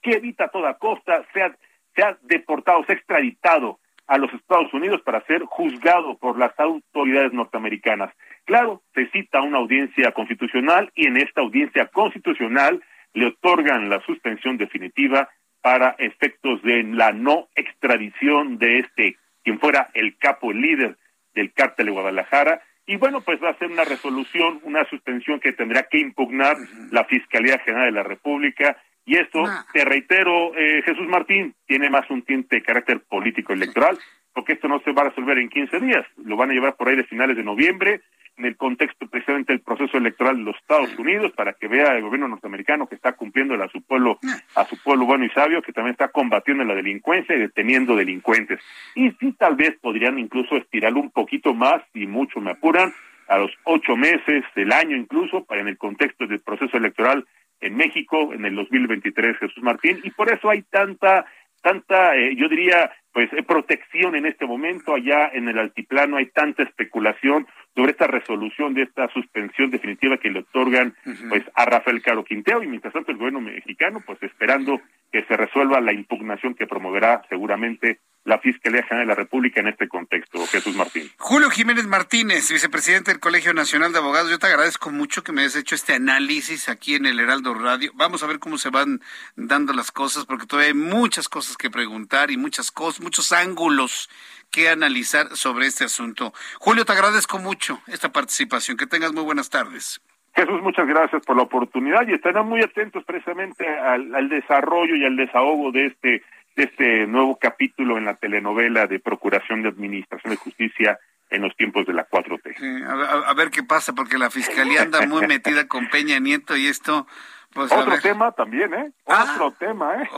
que 0.00 0.12
evita 0.12 0.44
a 0.44 0.48
toda 0.48 0.78
costa 0.78 1.26
sea, 1.32 1.56
sea 1.94 2.16
deportado, 2.22 2.84
sea 2.84 2.94
extraditado 2.94 3.80
a 4.06 4.18
los 4.18 4.32
Estados 4.32 4.72
Unidos 4.72 5.02
para 5.02 5.24
ser 5.26 5.42
juzgado 5.42 6.16
por 6.18 6.38
las 6.38 6.58
autoridades 6.60 7.32
norteamericanas. 7.32 8.14
Claro, 8.44 8.82
se 8.94 9.10
cita 9.10 9.42
una 9.42 9.58
audiencia 9.58 10.12
constitucional 10.12 10.92
y 10.94 11.08
en 11.08 11.16
esta 11.16 11.40
audiencia 11.40 11.88
constitucional 11.88 12.80
le 13.12 13.26
otorgan 13.26 13.88
la 13.88 14.00
suspensión 14.02 14.56
definitiva 14.56 15.28
para 15.62 15.96
efectos 15.98 16.62
de 16.62 16.84
la 16.84 17.10
no 17.10 17.48
extradición 17.56 18.58
de 18.58 18.78
este, 18.78 19.16
quien 19.42 19.58
fuera 19.58 19.88
el 19.94 20.16
capo 20.16 20.52
líder 20.52 20.96
del 21.36 21.52
cártel 21.52 21.86
de 21.86 21.92
Guadalajara. 21.92 22.60
Y 22.86 22.96
bueno, 22.96 23.20
pues 23.20 23.40
va 23.42 23.50
a 23.50 23.58
ser 23.58 23.70
una 23.70 23.84
resolución, 23.84 24.60
una 24.64 24.84
suspensión 24.88 25.38
que 25.38 25.52
tendrá 25.52 25.84
que 25.84 25.98
impugnar 25.98 26.56
la 26.90 27.04
Fiscalía 27.04 27.58
General 27.58 27.86
de 27.86 27.92
la 27.92 28.02
República, 28.02 28.76
Y 29.08 29.16
esto, 29.18 29.44
te 29.72 29.84
reitero, 29.84 30.52
eh, 30.56 30.82
Jesús 30.84 31.06
Martín, 31.06 31.54
tiene 31.66 31.88
más 31.88 32.10
un 32.10 32.22
tinte 32.22 32.56
de 32.56 32.62
carácter 32.62 33.02
político 33.08 33.52
electoral, 33.52 33.96
porque 34.32 34.54
esto 34.54 34.66
no 34.66 34.80
se 34.80 34.90
va 34.90 35.02
a 35.02 35.08
resolver 35.10 35.38
en 35.38 35.48
15 35.48 35.78
días, 35.78 36.04
lo 36.24 36.36
van 36.36 36.50
a 36.50 36.54
llevar 36.54 36.74
por 36.74 36.88
ahí 36.88 36.96
de 36.96 37.04
finales 37.04 37.36
de 37.36 37.44
noviembre, 37.44 38.00
en 38.36 38.44
el 38.44 38.56
contexto 38.56 39.06
precisamente 39.06 39.52
del 39.52 39.62
proceso 39.62 39.96
electoral 39.96 40.36
de 40.36 40.44
los 40.44 40.56
Estados 40.56 40.96
Unidos, 40.98 41.32
para 41.32 41.54
que 41.54 41.68
vea 41.68 41.96
el 41.96 42.02
gobierno 42.02 42.28
norteamericano 42.28 42.86
que 42.86 42.94
está 42.94 43.12
cumpliendo 43.12 43.54
a 43.62 43.68
su 43.68 43.82
pueblo, 43.82 44.18
a 44.54 44.64
su 44.66 44.76
pueblo 44.82 45.06
bueno 45.06 45.24
y 45.24 45.30
sabio, 45.30 45.62
que 45.62 45.72
también 45.72 45.92
está 45.92 46.08
combatiendo 46.08 46.64
la 46.64 46.74
delincuencia 46.74 47.34
y 47.34 47.40
deteniendo 47.40 47.96
delincuentes. 47.96 48.60
Y 48.94 49.10
sí, 49.12 49.32
tal 49.38 49.56
vez 49.56 49.76
podrían 49.80 50.18
incluso 50.18 50.56
estirarlo 50.56 51.00
un 51.00 51.10
poquito 51.10 51.54
más, 51.54 51.82
y 51.94 52.06
mucho 52.06 52.40
me 52.40 52.50
apuran, 52.52 52.92
a 53.28 53.38
los 53.38 53.50
ocho 53.64 53.96
meses, 53.96 54.44
el 54.54 54.72
año 54.72 54.96
incluso, 54.96 55.44
para 55.44 55.60
en 55.60 55.68
el 55.68 55.78
contexto 55.78 56.26
del 56.26 56.40
proceso 56.40 56.76
electoral 56.76 57.26
en 57.60 57.76
México 57.76 58.32
en 58.32 58.44
el 58.44 58.54
2023, 58.54 59.38
Jesús 59.38 59.62
Martín, 59.62 60.00
y 60.04 60.10
por 60.10 60.30
eso 60.30 60.50
hay 60.50 60.62
tanta, 60.62 61.24
tanta, 61.62 62.16
eh, 62.16 62.36
yo 62.36 62.48
diría, 62.48 62.92
pues 63.16 63.32
eh, 63.32 63.42
protección 63.42 64.14
en 64.14 64.26
este 64.26 64.44
momento 64.44 64.94
allá 64.94 65.30
en 65.32 65.48
el 65.48 65.58
altiplano, 65.58 66.18
hay 66.18 66.26
tanta 66.26 66.64
especulación 66.64 67.46
sobre 67.74 67.92
esta 67.92 68.06
resolución 68.06 68.74
de 68.74 68.82
esta 68.82 69.08
suspensión 69.08 69.70
definitiva 69.70 70.18
que 70.18 70.28
le 70.28 70.40
otorgan 70.40 70.94
pues 71.30 71.42
a 71.54 71.64
Rafael 71.64 72.02
Caro 72.02 72.24
Quinteo 72.24 72.62
y 72.62 72.66
mientras 72.66 72.92
tanto 72.92 73.12
el 73.12 73.16
gobierno 73.16 73.40
mexicano 73.40 74.02
pues 74.04 74.22
esperando 74.22 74.82
que 75.10 75.24
se 75.24 75.34
resuelva 75.34 75.80
la 75.80 75.94
impugnación 75.94 76.54
que 76.54 76.66
promoverá 76.66 77.22
seguramente 77.30 78.00
la 78.26 78.40
Fiscalía 78.40 78.82
General 78.82 79.06
de 79.06 79.14
la 79.14 79.14
República 79.14 79.60
en 79.60 79.68
este 79.68 79.88
contexto, 79.88 80.44
Jesús 80.48 80.74
Martín. 80.74 81.08
Julio 81.16 81.48
Jiménez 81.48 81.86
Martínez, 81.86 82.50
vicepresidente 82.50 83.12
del 83.12 83.20
Colegio 83.20 83.54
Nacional 83.54 83.92
de 83.92 83.98
Abogados, 83.98 84.30
yo 84.30 84.40
te 84.40 84.48
agradezco 84.48 84.90
mucho 84.90 85.22
que 85.22 85.30
me 85.30 85.42
hayas 85.42 85.54
hecho 85.54 85.76
este 85.76 85.94
análisis 85.94 86.68
aquí 86.68 86.96
en 86.96 87.06
el 87.06 87.20
Heraldo 87.20 87.54
Radio. 87.54 87.92
Vamos 87.94 88.24
a 88.24 88.26
ver 88.26 88.40
cómo 88.40 88.58
se 88.58 88.70
van 88.70 89.00
dando 89.36 89.72
las 89.72 89.92
cosas, 89.92 90.26
porque 90.26 90.46
todavía 90.46 90.72
hay 90.72 90.78
muchas 90.78 91.28
cosas 91.28 91.56
que 91.56 91.70
preguntar 91.70 92.32
y 92.32 92.36
muchas 92.36 92.72
cosas, 92.72 93.00
muchos 93.06 93.30
ángulos 93.30 94.10
que 94.50 94.68
analizar 94.68 95.28
sobre 95.36 95.66
este 95.66 95.84
asunto. 95.84 96.32
Julio, 96.58 96.84
te 96.84 96.92
agradezco 96.92 97.38
mucho 97.38 97.80
esta 97.86 98.10
participación. 98.10 98.76
Que 98.76 98.86
tengas 98.86 99.12
muy 99.12 99.22
buenas 99.22 99.48
tardes. 99.48 100.00
Jesús, 100.34 100.60
muchas 100.60 100.88
gracias 100.88 101.24
por 101.24 101.36
la 101.36 101.44
oportunidad 101.44 102.06
y 102.08 102.14
estarán 102.14 102.46
muy 102.48 102.62
atentos 102.62 103.04
precisamente 103.04 103.66
al, 103.66 104.12
al 104.12 104.28
desarrollo 104.28 104.96
y 104.96 105.04
al 105.04 105.16
desahogo 105.16 105.70
de 105.70 105.86
este 105.86 106.22
este 106.56 107.06
nuevo 107.06 107.36
capítulo 107.36 107.98
en 107.98 108.06
la 108.06 108.14
telenovela 108.14 108.86
de 108.86 108.98
Procuración 108.98 109.62
de 109.62 109.68
Administración 109.68 110.30
de 110.30 110.38
Justicia 110.38 110.98
en 111.30 111.42
los 111.42 111.56
tiempos 111.56 111.86
de 111.86 111.92
la 111.92 112.08
4T. 112.08 113.26
a, 113.26 113.34
ver 113.34 113.50
qué 113.50 113.62
pasa, 113.62 113.94
porque 113.94 114.18
la 114.18 114.30
Fiscalía 114.30 114.82
anda 114.82 115.06
muy 115.06 115.26
metida 115.28 115.66
con 115.66 115.88
Peña 115.88 116.18
Nieto 116.18 116.56
y 116.56 116.66
esto... 116.66 117.06
Pues, 117.52 117.72
Otro 117.72 117.98
tema 118.00 118.32
también, 118.32 118.74
¿eh? 118.74 118.92
Ah. 119.06 119.32
Otro 119.34 119.52
tema, 119.52 120.02
¿eh? 120.02 120.08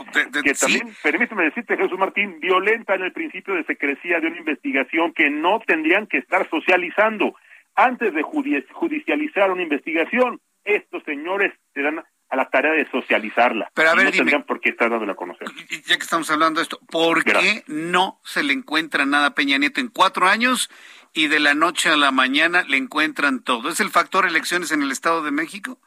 Que 0.43 0.53
también, 0.53 0.93
permíteme 1.01 1.43
decirte, 1.45 1.77
Jesús 1.77 1.97
Martín, 1.97 2.37
violenta 2.41 2.95
en 2.95 3.03
el 3.03 3.13
principio 3.13 3.53
de 3.53 3.63
secrecía 3.63 4.19
de 4.19 4.27
una 4.27 4.39
investigación 4.39 5.13
que 5.13 5.29
no 5.29 5.61
tendrían 5.65 6.05
que 6.07 6.17
estar 6.17 6.49
socializando. 6.49 7.35
Antes 7.75 8.13
de 8.13 8.23
judicializar 8.23 9.51
una 9.51 9.61
investigación, 9.61 10.41
estos 10.65 11.01
señores 11.03 11.53
se 11.73 11.81
dan 11.81 12.03
a 12.29 12.35
la 12.35 12.49
tarea 12.49 12.73
de 12.73 12.89
socializarla. 12.89 13.71
Pero 13.73 13.89
a 13.89 13.95
ver, 13.95 14.05
no 14.05 14.11
tendrían 14.11 14.43
por 14.43 14.59
qué 14.59 14.69
estar 14.69 14.89
dándola 14.89 15.13
a 15.13 15.15
conocer. 15.15 15.47
Ya 15.87 15.97
que 15.97 16.03
estamos 16.03 16.29
hablando 16.29 16.59
de 16.59 16.63
esto, 16.63 16.79
¿por 16.91 17.23
qué 17.23 17.63
no 17.67 18.19
se 18.23 18.43
le 18.43 18.53
encuentra 18.53 19.05
nada 19.05 19.27
a 19.27 19.35
Peña 19.35 19.57
Nieto 19.57 19.81
en 19.81 19.87
cuatro 19.87 20.27
años 20.27 20.69
y 21.13 21.27
de 21.27 21.39
la 21.39 21.53
noche 21.53 21.89
a 21.89 21.97
la 21.97 22.11
mañana 22.11 22.63
le 22.67 22.77
encuentran 22.77 23.43
todo? 23.43 23.69
¿Es 23.69 23.79
el 23.79 23.89
factor 23.89 24.25
elecciones 24.25 24.71
en 24.71 24.81
el 24.81 24.91
Estado 24.91 25.23
de 25.23 25.31
México? 25.31 25.77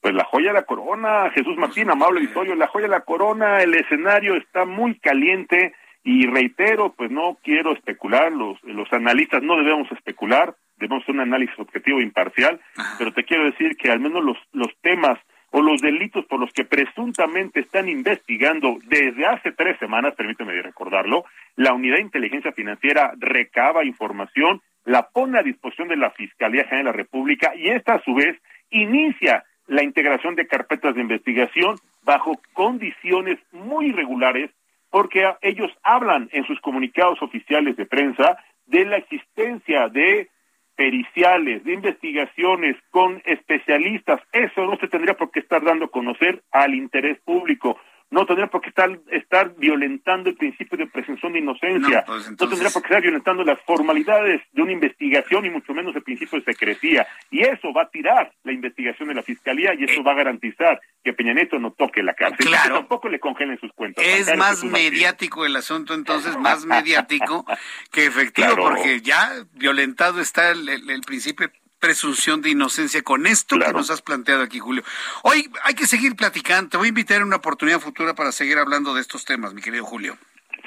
Pues 0.00 0.14
la 0.14 0.24
joya 0.24 0.48
de 0.48 0.54
la 0.54 0.64
corona, 0.64 1.30
Jesús 1.30 1.56
Martín, 1.56 1.90
amable 1.90 2.20
auditorio, 2.20 2.54
la 2.56 2.66
joya 2.66 2.86
de 2.86 2.90
la 2.90 3.02
corona, 3.02 3.62
el 3.62 3.74
escenario 3.74 4.34
está 4.34 4.64
muy 4.64 4.98
caliente 4.98 5.74
y 6.04 6.26
reitero, 6.26 6.92
pues 6.92 7.10
no 7.10 7.38
quiero 7.44 7.72
especular, 7.72 8.32
los, 8.32 8.60
los 8.64 8.92
analistas 8.92 9.42
no 9.42 9.56
debemos 9.56 9.90
especular, 9.92 10.56
debemos 10.78 11.04
hacer 11.04 11.14
un 11.14 11.20
análisis 11.20 11.56
objetivo 11.58 12.00
e 12.00 12.02
imparcial, 12.02 12.60
pero 12.98 13.12
te 13.12 13.24
quiero 13.24 13.44
decir 13.44 13.76
que 13.76 13.90
al 13.90 14.00
menos 14.00 14.24
los, 14.24 14.36
los 14.52 14.72
temas 14.80 15.18
o 15.52 15.60
los 15.60 15.80
delitos 15.80 16.24
por 16.26 16.40
los 16.40 16.52
que 16.52 16.64
presuntamente 16.64 17.60
están 17.60 17.88
investigando 17.88 18.78
desde 18.84 19.26
hace 19.26 19.52
tres 19.52 19.78
semanas, 19.78 20.14
permíteme 20.14 20.60
recordarlo, 20.62 21.24
la 21.56 21.74
Unidad 21.74 21.96
de 21.96 22.02
Inteligencia 22.02 22.52
Financiera 22.52 23.12
recaba 23.18 23.84
información, 23.84 24.62
la 24.84 25.08
pone 25.08 25.38
a 25.38 25.42
disposición 25.42 25.88
de 25.88 25.96
la 25.96 26.10
Fiscalía 26.10 26.64
General 26.64 26.84
de 26.86 26.90
la 26.90 26.96
República 26.96 27.52
y 27.54 27.68
esta 27.68 27.94
a 27.94 28.02
su 28.02 28.14
vez 28.14 28.36
inicia 28.70 29.44
la 29.66 29.82
integración 29.82 30.34
de 30.34 30.46
carpetas 30.46 30.94
de 30.94 31.02
investigación 31.02 31.76
bajo 32.02 32.40
condiciones 32.54 33.38
muy 33.52 33.88
irregulares 33.88 34.50
porque 34.90 35.30
ellos 35.42 35.70
hablan 35.82 36.28
en 36.32 36.46
sus 36.46 36.60
comunicados 36.60 37.22
oficiales 37.22 37.76
de 37.76 37.86
prensa 37.86 38.38
de 38.66 38.84
la 38.86 38.96
existencia 38.96 39.88
de 39.88 40.28
periciales, 40.76 41.64
de 41.64 41.74
investigaciones 41.74 42.76
con 42.90 43.22
especialistas, 43.24 44.20
eso 44.32 44.66
no 44.66 44.76
se 44.76 44.88
tendría 44.88 45.14
por 45.14 45.30
qué 45.30 45.40
estar 45.40 45.62
dando 45.62 45.86
a 45.86 45.90
conocer 45.90 46.42
al 46.50 46.74
interés 46.74 47.18
público 47.20 47.78
no 48.12 48.26
tendría 48.26 48.46
por 48.46 48.60
qué 48.60 48.68
estar, 48.68 48.90
estar 49.10 49.54
violentando 49.56 50.28
el 50.28 50.36
principio 50.36 50.76
de 50.76 50.86
presunción 50.86 51.32
de 51.32 51.38
inocencia, 51.38 52.04
no, 52.06 52.06
pues, 52.06 52.24
tendría 52.36 52.68
por 52.68 52.82
qué 52.82 52.88
estar 52.88 53.02
violentando 53.02 53.42
las 53.42 53.58
formalidades 53.62 54.42
de 54.52 54.62
una 54.62 54.72
investigación 54.72 55.46
y 55.46 55.50
mucho 55.50 55.72
menos 55.72 55.96
el 55.96 56.02
principio 56.02 56.38
de 56.38 56.44
secrecía. 56.44 57.06
Y 57.30 57.40
eso 57.40 57.72
va 57.72 57.84
a 57.84 57.88
tirar 57.88 58.30
la 58.44 58.52
investigación 58.52 59.08
de 59.08 59.14
la 59.14 59.22
Fiscalía 59.22 59.72
y 59.74 59.84
eso 59.84 60.00
eh. 60.00 60.04
va 60.06 60.12
a 60.12 60.16
garantizar 60.16 60.78
que 61.02 61.14
Peña 61.14 61.32
Nieto 61.32 61.58
no 61.58 61.72
toque 61.72 62.02
la 62.02 62.12
cárcel. 62.12 62.46
Claro. 62.46 62.76
tampoco 62.76 63.08
le 63.08 63.18
congelen 63.18 63.58
sus 63.58 63.72
cuentas. 63.72 64.04
Es 64.04 64.36
más 64.36 64.62
mediático 64.62 65.46
el 65.46 65.56
asunto 65.56 65.94
entonces, 65.94 66.36
más 66.36 66.66
mediático 66.66 67.46
que 67.90 68.04
efectivo, 68.04 68.54
porque 68.56 69.00
ya 69.00 69.32
violentado 69.54 70.20
está 70.20 70.50
el, 70.50 70.68
el 70.68 71.00
principio 71.00 71.50
presunción 71.82 72.42
de 72.42 72.50
inocencia 72.50 73.02
con 73.02 73.26
esto 73.26 73.58
que 73.58 73.72
nos 73.72 73.90
has 73.90 74.02
planteado 74.02 74.42
aquí, 74.42 74.60
Julio. 74.60 74.84
Hoy 75.24 75.50
hay 75.64 75.74
que 75.74 75.88
seguir 75.88 76.14
platicando. 76.14 76.70
Te 76.70 76.76
voy 76.76 76.86
a 76.86 76.88
invitar 76.90 77.16
en 77.16 77.24
una 77.24 77.36
oportunidad 77.36 77.80
futura 77.80 78.14
para 78.14 78.30
seguir 78.30 78.56
hablando 78.58 78.94
de 78.94 79.00
estos 79.00 79.24
temas, 79.24 79.52
mi 79.52 79.60
querido 79.60 79.84
Julio. 79.84 80.16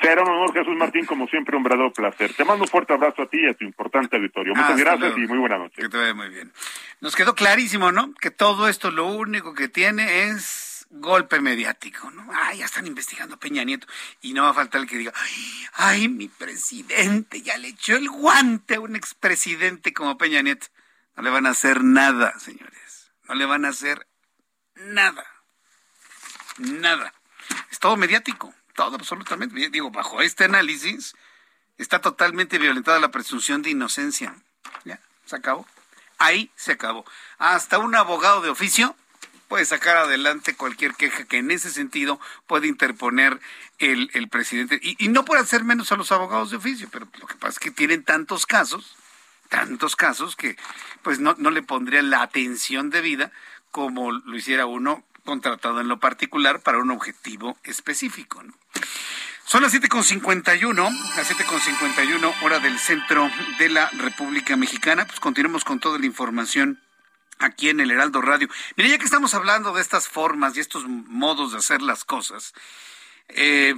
Será 0.01 0.23
un 0.23 0.29
honor, 0.29 0.51
Jesús 0.51 0.75
Martín, 0.77 1.05
como 1.05 1.25
siempre, 1.27 1.55
un 1.55 1.63
verdadero 1.63 1.93
placer. 1.93 2.33
Te 2.33 2.43
mando 2.43 2.65
un 2.65 2.69
fuerte 2.69 2.91
abrazo 2.91 3.21
a 3.21 3.27
ti 3.27 3.37
y 3.39 3.47
a 3.47 3.53
tu 3.53 3.63
importante 3.63 4.17
auditorio. 4.17 4.53
Muchas 4.55 4.77
gracias 4.77 5.17
y 5.17 5.21
muy 5.21 5.37
buena 5.37 5.57
noche. 5.57 5.81
Que 5.81 5.87
te 5.87 5.97
vaya 5.97 6.13
muy 6.13 6.27
bien. 6.27 6.51
Nos 6.99 7.15
quedó 7.15 7.33
clarísimo, 7.33 7.93
¿no? 7.93 8.13
Que 8.15 8.29
todo 8.29 8.67
esto 8.67 8.91
lo 8.91 9.07
único 9.07 9.53
que 9.53 9.69
tiene 9.69 10.23
es 10.23 10.85
golpe 10.89 11.39
mediático, 11.39 12.11
¿no? 12.11 12.27
Ay, 12.33 12.57
ya 12.57 12.65
están 12.65 12.87
investigando 12.87 13.35
a 13.35 13.39
Peña 13.39 13.63
Nieto. 13.63 13.87
Y 14.21 14.33
no 14.33 14.43
va 14.43 14.49
a 14.49 14.53
faltar 14.53 14.81
el 14.81 14.87
que 14.87 14.97
diga, 14.97 15.13
ay, 15.15 15.65
ay, 15.75 16.09
mi 16.09 16.27
presidente 16.27 17.41
ya 17.41 17.57
le 17.57 17.69
echó 17.69 17.95
el 17.95 18.09
guante 18.09 18.75
a 18.75 18.81
un 18.81 18.97
expresidente 18.97 19.93
como 19.93 20.17
Peña 20.17 20.41
Nieto. 20.41 20.67
No 21.15 21.23
le 21.23 21.29
van 21.29 21.45
a 21.45 21.51
hacer 21.51 21.83
nada, 21.83 22.37
señores. 22.39 23.11
No 23.27 23.35
le 23.35 23.45
van 23.45 23.65
a 23.65 23.69
hacer 23.69 24.07
nada. 24.75 25.25
Nada. 26.57 27.13
Es 27.71 27.79
todo 27.79 27.97
mediático, 27.97 28.53
todo 28.73 28.95
absolutamente. 28.95 29.69
Digo, 29.69 29.91
bajo 29.91 30.21
este 30.21 30.45
análisis 30.45 31.15
está 31.77 31.99
totalmente 32.01 32.57
violentada 32.57 32.99
la 32.99 33.11
presunción 33.11 33.61
de 33.61 33.71
inocencia. 33.71 34.35
Ya, 34.83 34.99
se 35.25 35.35
acabó. 35.35 35.65
Ahí 36.17 36.51
se 36.55 36.73
acabó. 36.73 37.05
Hasta 37.37 37.77
un 37.77 37.95
abogado 37.95 38.41
de 38.41 38.49
oficio 38.49 38.95
puede 39.47 39.65
sacar 39.65 39.97
adelante 39.97 40.55
cualquier 40.55 40.95
queja 40.95 41.25
que 41.25 41.37
en 41.37 41.51
ese 41.51 41.69
sentido 41.69 42.19
puede 42.47 42.67
interponer 42.67 43.39
el, 43.77 44.29
presidente. 44.29 44.79
Y, 44.81 45.03
y 45.03 45.09
no 45.09 45.23
por 45.25 45.37
hacer 45.37 45.63
menos 45.63 45.91
a 45.91 45.97
los 45.97 46.11
abogados 46.11 46.51
de 46.51 46.57
oficio, 46.57 46.89
pero 46.91 47.07
lo 47.19 47.27
que 47.27 47.35
pasa 47.35 47.51
es 47.51 47.59
que 47.59 47.71
tienen 47.71 48.03
tantos 48.03 48.45
casos 48.45 48.95
tantos 49.49 49.95
casos 49.95 50.35
que 50.35 50.57
pues 51.01 51.19
no, 51.19 51.35
no 51.37 51.51
le 51.51 51.61
pondrían 51.61 52.09
la 52.09 52.21
atención 52.21 52.89
debida 52.89 53.31
como 53.71 54.11
lo 54.11 54.35
hiciera 54.37 54.65
uno 54.65 55.03
contratado 55.25 55.81
en 55.81 55.87
lo 55.87 55.99
particular 55.99 56.61
para 56.61 56.77
un 56.77 56.91
objetivo 56.91 57.57
específico. 57.63 58.41
Son 59.43 59.61
las 59.61 59.73
7.51, 59.73 61.15
las 61.15 61.29
7.51 61.29 62.43
hora 62.43 62.59
del 62.59 62.79
centro 62.79 63.29
de 63.59 63.69
la 63.69 63.89
República 63.89 64.55
Mexicana. 64.55 65.05
Pues 65.05 65.19
continuamos 65.19 65.63
con 65.63 65.79
toda 65.79 65.99
la 65.99 66.05
información 66.05 66.81
aquí 67.37 67.69
en 67.69 67.79
el 67.79 67.91
Heraldo 67.91 68.21
Radio. 68.21 68.47
Mire, 68.75 68.89
ya 68.89 68.97
que 68.97 69.05
estamos 69.05 69.33
hablando 69.33 69.73
de 69.73 69.81
estas 69.81 70.07
formas 70.07 70.55
y 70.55 70.61
estos 70.61 70.85
modos 70.87 71.51
de 71.51 71.57
hacer 71.57 71.81
las 71.81 72.05
cosas, 72.05 72.53
eh, 73.27 73.75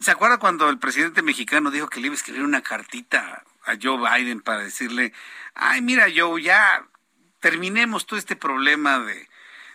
¿se 0.00 0.10
acuerda 0.10 0.38
cuando 0.38 0.68
el 0.68 0.78
presidente 0.78 1.22
mexicano 1.22 1.70
dijo 1.70 1.88
que 1.88 2.00
le 2.00 2.06
iba 2.06 2.14
a 2.14 2.16
escribir 2.16 2.42
una 2.42 2.62
cartita 2.62 3.44
a 3.64 3.76
Joe 3.80 3.98
Biden 3.98 4.40
para 4.40 4.64
decirle, 4.64 5.12
ay, 5.54 5.82
mira 5.82 6.06
Joe, 6.14 6.42
ya 6.42 6.86
terminemos 7.40 8.06
todo 8.06 8.18
este 8.18 8.36
problema 8.36 9.00
de, 9.00 9.28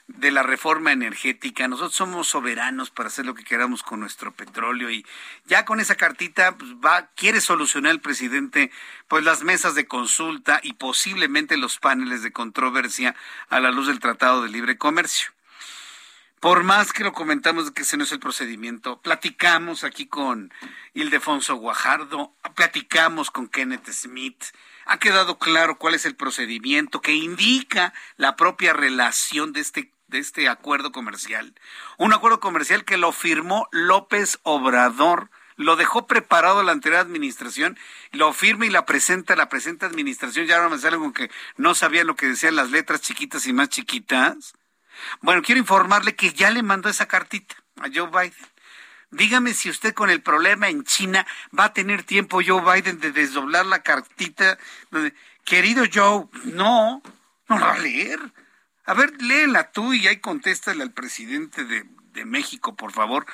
de 0.07 0.31
la 0.31 0.41
reforma 0.41 0.91
energética. 0.91 1.67
Nosotros 1.67 1.95
somos 1.95 2.27
soberanos 2.27 2.89
para 2.89 3.07
hacer 3.07 3.25
lo 3.25 3.35
que 3.35 3.43
queramos 3.43 3.83
con 3.83 3.99
nuestro 3.99 4.31
petróleo 4.31 4.89
y 4.89 5.05
ya 5.45 5.65
con 5.65 5.79
esa 5.79 5.95
cartita 5.95 6.57
pues, 6.57 6.71
va 6.75 7.09
quiere 7.15 7.41
solucionar 7.41 7.91
el 7.91 8.01
presidente 8.01 8.71
pues 9.07 9.23
las 9.23 9.43
mesas 9.43 9.75
de 9.75 9.87
consulta 9.87 10.59
y 10.63 10.73
posiblemente 10.73 11.57
los 11.57 11.77
paneles 11.77 12.23
de 12.23 12.31
controversia 12.31 13.15
a 13.49 13.59
la 13.59 13.71
luz 13.71 13.87
del 13.87 13.99
Tratado 13.99 14.43
de 14.43 14.49
Libre 14.49 14.77
Comercio. 14.77 15.36
Por 16.39 16.63
más 16.63 16.93
que 16.93 17.03
lo 17.03 17.13
comentamos 17.13 17.65
de 17.65 17.73
que 17.73 17.81
ese 17.81 17.97
no 17.97 18.03
es 18.03 18.11
el 18.11 18.19
procedimiento, 18.19 19.01
platicamos 19.01 19.83
aquí 19.83 20.07
con 20.07 20.53
Ildefonso 20.93 21.55
Guajardo, 21.55 22.33
platicamos 22.55 23.31
con 23.31 23.47
Kenneth 23.47 23.89
Smith, 23.89 24.43
ha 24.85 24.99
quedado 24.99 25.39
claro 25.39 25.77
cuál 25.77 25.95
es 25.95 26.05
el 26.05 26.15
procedimiento 26.15 27.01
que 27.01 27.13
indica 27.13 27.93
la 28.15 28.35
propia 28.35 28.73
relación 28.73 29.53
de 29.53 29.61
este 29.61 29.91
de 30.07 30.19
este 30.19 30.47
acuerdo 30.47 30.91
comercial. 30.91 31.53
Un 31.97 32.13
acuerdo 32.13 32.39
comercial 32.39 32.85
que 32.85 32.97
lo 32.97 33.11
firmó 33.11 33.67
López 33.71 34.39
Obrador, 34.43 35.29
lo 35.57 35.75
dejó 35.75 36.07
preparado 36.07 36.63
la 36.63 36.71
anterior 36.71 37.01
administración, 37.01 37.77
lo 38.11 38.31
firma 38.31 38.65
y 38.65 38.69
la 38.69 38.85
presenta 38.85 39.35
la 39.35 39.49
presenta 39.49 39.85
administración. 39.85 40.45
Ya 40.45 40.55
ahora 40.55 40.69
me 40.69 40.77
sale 40.77 40.97
con 40.97 41.13
que 41.13 41.29
no 41.57 41.75
sabía 41.75 42.03
lo 42.03 42.15
que 42.15 42.27
decían 42.27 42.55
las 42.55 42.71
letras 42.71 43.01
chiquitas 43.01 43.47
y 43.47 43.53
más 43.53 43.69
chiquitas. 43.69 44.53
Bueno, 45.21 45.41
quiero 45.41 45.59
informarle 45.59 46.15
que 46.15 46.33
ya 46.33 46.51
le 46.51 46.63
mandó 46.63 46.89
esa 46.89 47.07
cartita 47.07 47.55
a 47.81 47.87
Joe 47.93 48.09
Biden. 48.09 48.47
Dígame 49.11 49.53
si 49.53 49.69
usted 49.69 49.93
con 49.93 50.09
el 50.09 50.21
problema 50.21 50.67
en 50.67 50.83
China 50.83 51.25
va 51.57 51.65
a 51.65 51.73
tener 51.73 52.03
tiempo 52.03 52.41
Joe 52.45 52.61
Biden 52.61 52.99
de 52.99 53.11
desdoblar 53.11 53.65
la 53.65 53.81
cartita. 53.81 54.57
Querido 55.45 55.85
Joe, 55.91 56.27
no, 56.45 57.01
no 57.47 57.59
la 57.59 57.67
va 57.67 57.73
a 57.73 57.79
leer. 57.79 58.19
A 58.85 58.93
ver, 58.93 59.13
léela 59.21 59.71
tú 59.71 59.93
y 59.93 60.07
ahí 60.07 60.17
contéstale 60.17 60.83
al 60.83 60.91
presidente 60.91 61.63
de, 61.63 61.85
de 62.13 62.25
México, 62.25 62.75
por 62.75 62.91
favor. 62.91 63.25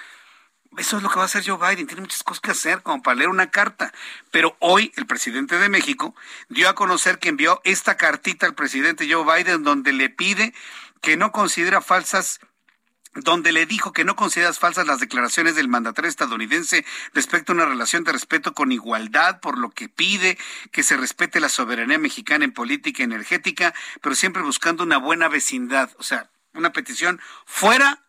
Eso 0.77 0.97
es 0.97 1.03
lo 1.03 1.09
que 1.09 1.15
va 1.15 1.23
a 1.23 1.25
hacer 1.25 1.43
Joe 1.45 1.57
Biden. 1.57 1.85
Tiene 1.87 2.01
muchas 2.01 2.23
cosas 2.23 2.41
que 2.41 2.51
hacer 2.51 2.81
como 2.81 3.03
para 3.03 3.15
leer 3.15 3.29
una 3.29 3.51
carta. 3.51 3.93
Pero 4.31 4.55
hoy 4.59 4.91
el 4.95 5.05
presidente 5.05 5.57
de 5.57 5.69
México 5.69 6.15
dio 6.49 6.69
a 6.69 6.75
conocer 6.75 7.19
que 7.19 7.29
envió 7.29 7.61
esta 7.63 7.97
cartita 7.97 8.45
al 8.45 8.55
presidente 8.55 9.07
Joe 9.11 9.23
Biden 9.23 9.63
donde 9.63 9.93
le 9.93 10.09
pide 10.09 10.53
que 11.03 11.17
no 11.17 11.33
considera 11.33 11.81
falsas 11.81 12.39
donde 13.13 13.51
le 13.51 13.67
dijo 13.67 13.91
que 13.91 14.05
no 14.05 14.15
consideras 14.15 14.57
falsas 14.57 14.87
las 14.87 15.01
declaraciones 15.01 15.53
del 15.53 15.67
mandatario 15.67 16.09
estadounidense 16.09 16.83
respecto 17.13 17.51
a 17.51 17.55
una 17.55 17.65
relación 17.65 18.03
de 18.03 18.13
respeto 18.13 18.53
con 18.53 18.71
igualdad, 18.71 19.39
por 19.39 19.59
lo 19.59 19.69
que 19.69 19.89
pide 19.89 20.39
que 20.71 20.81
se 20.81 20.97
respete 20.97 21.41
la 21.41 21.49
soberanía 21.49 21.99
mexicana 21.99 22.45
en 22.45 22.53
política 22.53 23.03
energética, 23.03 23.73
pero 24.01 24.15
siempre 24.15 24.41
buscando 24.41 24.81
una 24.81 24.97
buena 24.97 25.27
vecindad, 25.27 25.91
o 25.99 26.03
sea, 26.03 26.31
una 26.53 26.71
petición 26.71 27.19
fuera 27.45 28.03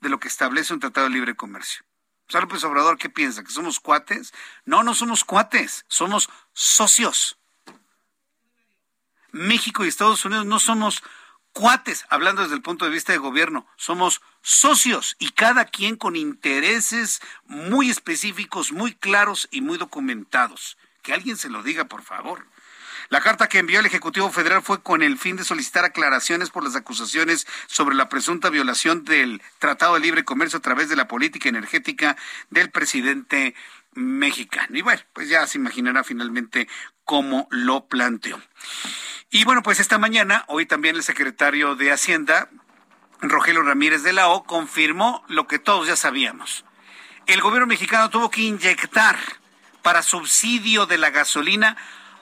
de 0.00 0.08
lo 0.08 0.18
que 0.18 0.28
establece 0.28 0.72
un 0.72 0.80
tratado 0.80 1.06
de 1.06 1.12
libre 1.12 1.36
comercio. 1.36 1.84
¿Sabe 2.28 2.46
López 2.46 2.64
Obrador 2.64 2.96
qué 2.96 3.10
piensa? 3.10 3.44
¿Que 3.44 3.50
somos 3.50 3.78
cuates? 3.78 4.32
No, 4.64 4.82
no 4.82 4.94
somos 4.94 5.22
cuates, 5.22 5.84
somos 5.86 6.30
socios. 6.52 7.38
México 9.32 9.84
y 9.84 9.88
Estados 9.88 10.24
Unidos 10.24 10.46
no 10.46 10.58
somos 10.58 11.02
cuates, 11.52 12.04
hablando 12.08 12.42
desde 12.42 12.54
el 12.54 12.62
punto 12.62 12.84
de 12.84 12.90
vista 12.90 13.12
de 13.12 13.18
gobierno, 13.18 13.66
somos 13.76 14.20
socios 14.42 15.16
y 15.18 15.30
cada 15.30 15.64
quien 15.64 15.96
con 15.96 16.16
intereses 16.16 17.20
muy 17.46 17.90
específicos, 17.90 18.72
muy 18.72 18.94
claros 18.94 19.48
y 19.50 19.60
muy 19.60 19.78
documentados. 19.78 20.78
Que 21.02 21.12
alguien 21.12 21.36
se 21.36 21.48
lo 21.48 21.62
diga, 21.62 21.84
por 21.86 22.02
favor. 22.02 22.46
La 23.10 23.22
carta 23.22 23.48
que 23.48 23.58
envió 23.58 23.80
el 23.80 23.86
Ejecutivo 23.86 24.30
Federal 24.30 24.62
fue 24.62 24.82
con 24.82 25.02
el 25.02 25.16
fin 25.16 25.36
de 25.36 25.44
solicitar 25.44 25.84
aclaraciones 25.84 26.50
por 26.50 26.62
las 26.62 26.76
acusaciones 26.76 27.46
sobre 27.66 27.96
la 27.96 28.10
presunta 28.10 28.50
violación 28.50 29.04
del 29.04 29.40
Tratado 29.58 29.94
de 29.94 30.00
Libre 30.00 30.24
Comercio 30.24 30.58
a 30.58 30.62
través 30.62 30.90
de 30.90 30.96
la 30.96 31.08
política 31.08 31.48
energética 31.48 32.18
del 32.50 32.70
presidente 32.70 33.54
mexicano. 33.94 34.76
Y 34.76 34.82
bueno, 34.82 35.00
pues 35.14 35.30
ya 35.30 35.46
se 35.46 35.56
imaginará 35.56 36.04
finalmente 36.04 36.68
cómo 37.04 37.48
lo 37.50 37.86
planteó. 37.86 38.38
Y 39.30 39.44
bueno, 39.44 39.62
pues 39.62 39.78
esta 39.78 39.98
mañana, 39.98 40.44
hoy 40.48 40.64
también 40.64 40.96
el 40.96 41.02
secretario 41.02 41.74
de 41.74 41.92
Hacienda, 41.92 42.48
Rogelio 43.20 43.62
Ramírez 43.62 44.02
de 44.02 44.14
la 44.14 44.28
O, 44.28 44.44
confirmó 44.44 45.22
lo 45.28 45.46
que 45.46 45.58
todos 45.58 45.86
ya 45.86 45.96
sabíamos. 45.96 46.64
El 47.26 47.42
gobierno 47.42 47.66
mexicano 47.66 48.08
tuvo 48.08 48.30
que 48.30 48.40
inyectar 48.40 49.18
para 49.82 50.02
subsidio 50.02 50.86
de 50.86 50.96
la 50.96 51.10
gasolina 51.10 51.76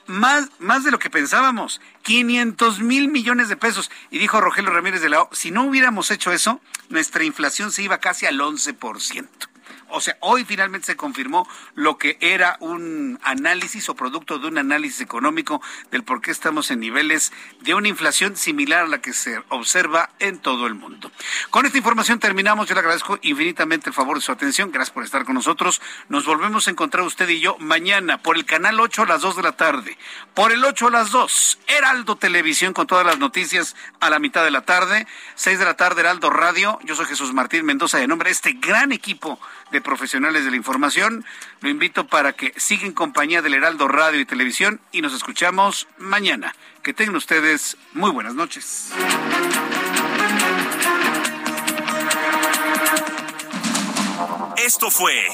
más, 0.05 0.49
más 0.59 0.83
de 0.83 0.91
lo 0.91 0.99
que 0.99 1.09
pensábamos, 1.09 1.79
500 2.01 2.81
mil 2.81 3.07
millones 3.07 3.47
de 3.47 3.55
pesos. 3.55 3.89
Y 4.11 4.19
dijo 4.19 4.41
Rogelio 4.41 4.71
Ramírez 4.71 5.01
de 5.01 5.07
la 5.07 5.21
O, 5.21 5.29
si 5.31 5.49
no 5.49 5.63
hubiéramos 5.63 6.11
hecho 6.11 6.33
eso, 6.33 6.59
nuestra 6.89 7.23
inflación 7.23 7.71
se 7.71 7.83
iba 7.83 7.99
casi 7.99 8.25
al 8.25 8.37
11% 8.37 9.27
o 9.89 10.01
sea, 10.01 10.17
hoy 10.21 10.45
finalmente 10.45 10.87
se 10.87 10.95
confirmó 10.95 11.47
lo 11.75 11.97
que 11.97 12.17
era 12.21 12.57
un 12.59 13.19
análisis 13.23 13.89
o 13.89 13.95
producto 13.95 14.39
de 14.39 14.47
un 14.47 14.57
análisis 14.57 15.01
económico 15.01 15.61
del 15.91 16.03
por 16.03 16.21
qué 16.21 16.31
estamos 16.31 16.71
en 16.71 16.79
niveles 16.79 17.31
de 17.61 17.73
una 17.73 17.87
inflación 17.87 18.35
similar 18.35 18.85
a 18.85 18.87
la 18.87 19.01
que 19.01 19.13
se 19.13 19.41
observa 19.49 20.09
en 20.19 20.39
todo 20.39 20.67
el 20.67 20.75
mundo. 20.75 21.11
Con 21.49 21.65
esta 21.65 21.77
información 21.77 22.19
terminamos. 22.19 22.67
Yo 22.67 22.75
le 22.75 22.81
agradezco 22.81 23.19
infinitamente 23.21 23.89
el 23.89 23.93
favor 23.93 24.17
de 24.17 24.21
su 24.21 24.31
atención. 24.31 24.71
Gracias 24.71 24.93
por 24.93 25.03
estar 25.03 25.25
con 25.25 25.35
nosotros. 25.35 25.81
Nos 26.09 26.25
volvemos 26.25 26.67
a 26.67 26.71
encontrar 26.71 27.05
usted 27.05 27.27
y 27.29 27.39
yo 27.39 27.57
mañana 27.59 28.21
por 28.21 28.35
el 28.35 28.45
canal 28.45 28.79
8 28.79 29.03
a 29.03 29.05
las 29.05 29.21
2 29.21 29.37
de 29.37 29.43
la 29.43 29.51
tarde. 29.53 29.97
Por 30.33 30.51
el 30.51 30.63
8 30.63 30.87
a 30.87 30.91
las 30.91 31.11
2, 31.11 31.59
Heraldo 31.67 32.15
Televisión 32.15 32.73
con 32.73 32.87
todas 32.87 33.05
las 33.05 33.19
noticias 33.19 33.75
a 33.99 34.09
la 34.09 34.19
mitad 34.19 34.43
de 34.43 34.51
la 34.51 34.61
tarde. 34.61 35.07
6 35.35 35.59
de 35.59 35.65
la 35.65 35.75
tarde, 35.75 36.01
Heraldo 36.01 36.29
Radio. 36.29 36.79
Yo 36.83 36.95
soy 36.95 37.05
Jesús 37.05 37.33
Martín 37.33 37.65
Mendoza 37.65 37.97
de 37.97 38.07
nombre 38.07 38.29
de 38.29 38.33
este 38.33 38.53
gran 38.53 38.91
equipo 38.91 39.39
profesionales 39.81 40.45
de 40.45 40.51
la 40.51 40.57
información. 40.57 41.25
Lo 41.61 41.69
invito 41.69 42.07
para 42.07 42.33
que 42.33 42.53
siga 42.57 42.85
en 42.85 42.93
compañía 42.93 43.41
del 43.41 43.53
Heraldo 43.53 43.87
Radio 43.87 44.19
y 44.19 44.25
Televisión 44.25 44.79
y 44.91 45.01
nos 45.01 45.13
escuchamos 45.13 45.87
mañana. 45.97 46.55
Que 46.83 46.93
tengan 46.93 47.15
ustedes 47.15 47.77
muy 47.93 48.11
buenas 48.11 48.33
noches. 48.33 48.91
Esto 54.57 54.89
fue 54.89 55.27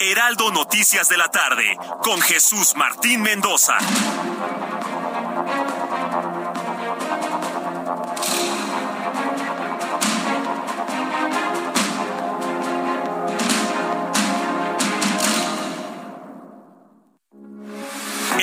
Heraldo 0.00 0.50
Noticias 0.50 1.08
de 1.08 1.16
la 1.16 1.28
tarde 1.28 1.76
con 2.02 2.20
Jesús 2.20 2.74
Martín 2.76 3.22
Mendoza. 3.22 3.76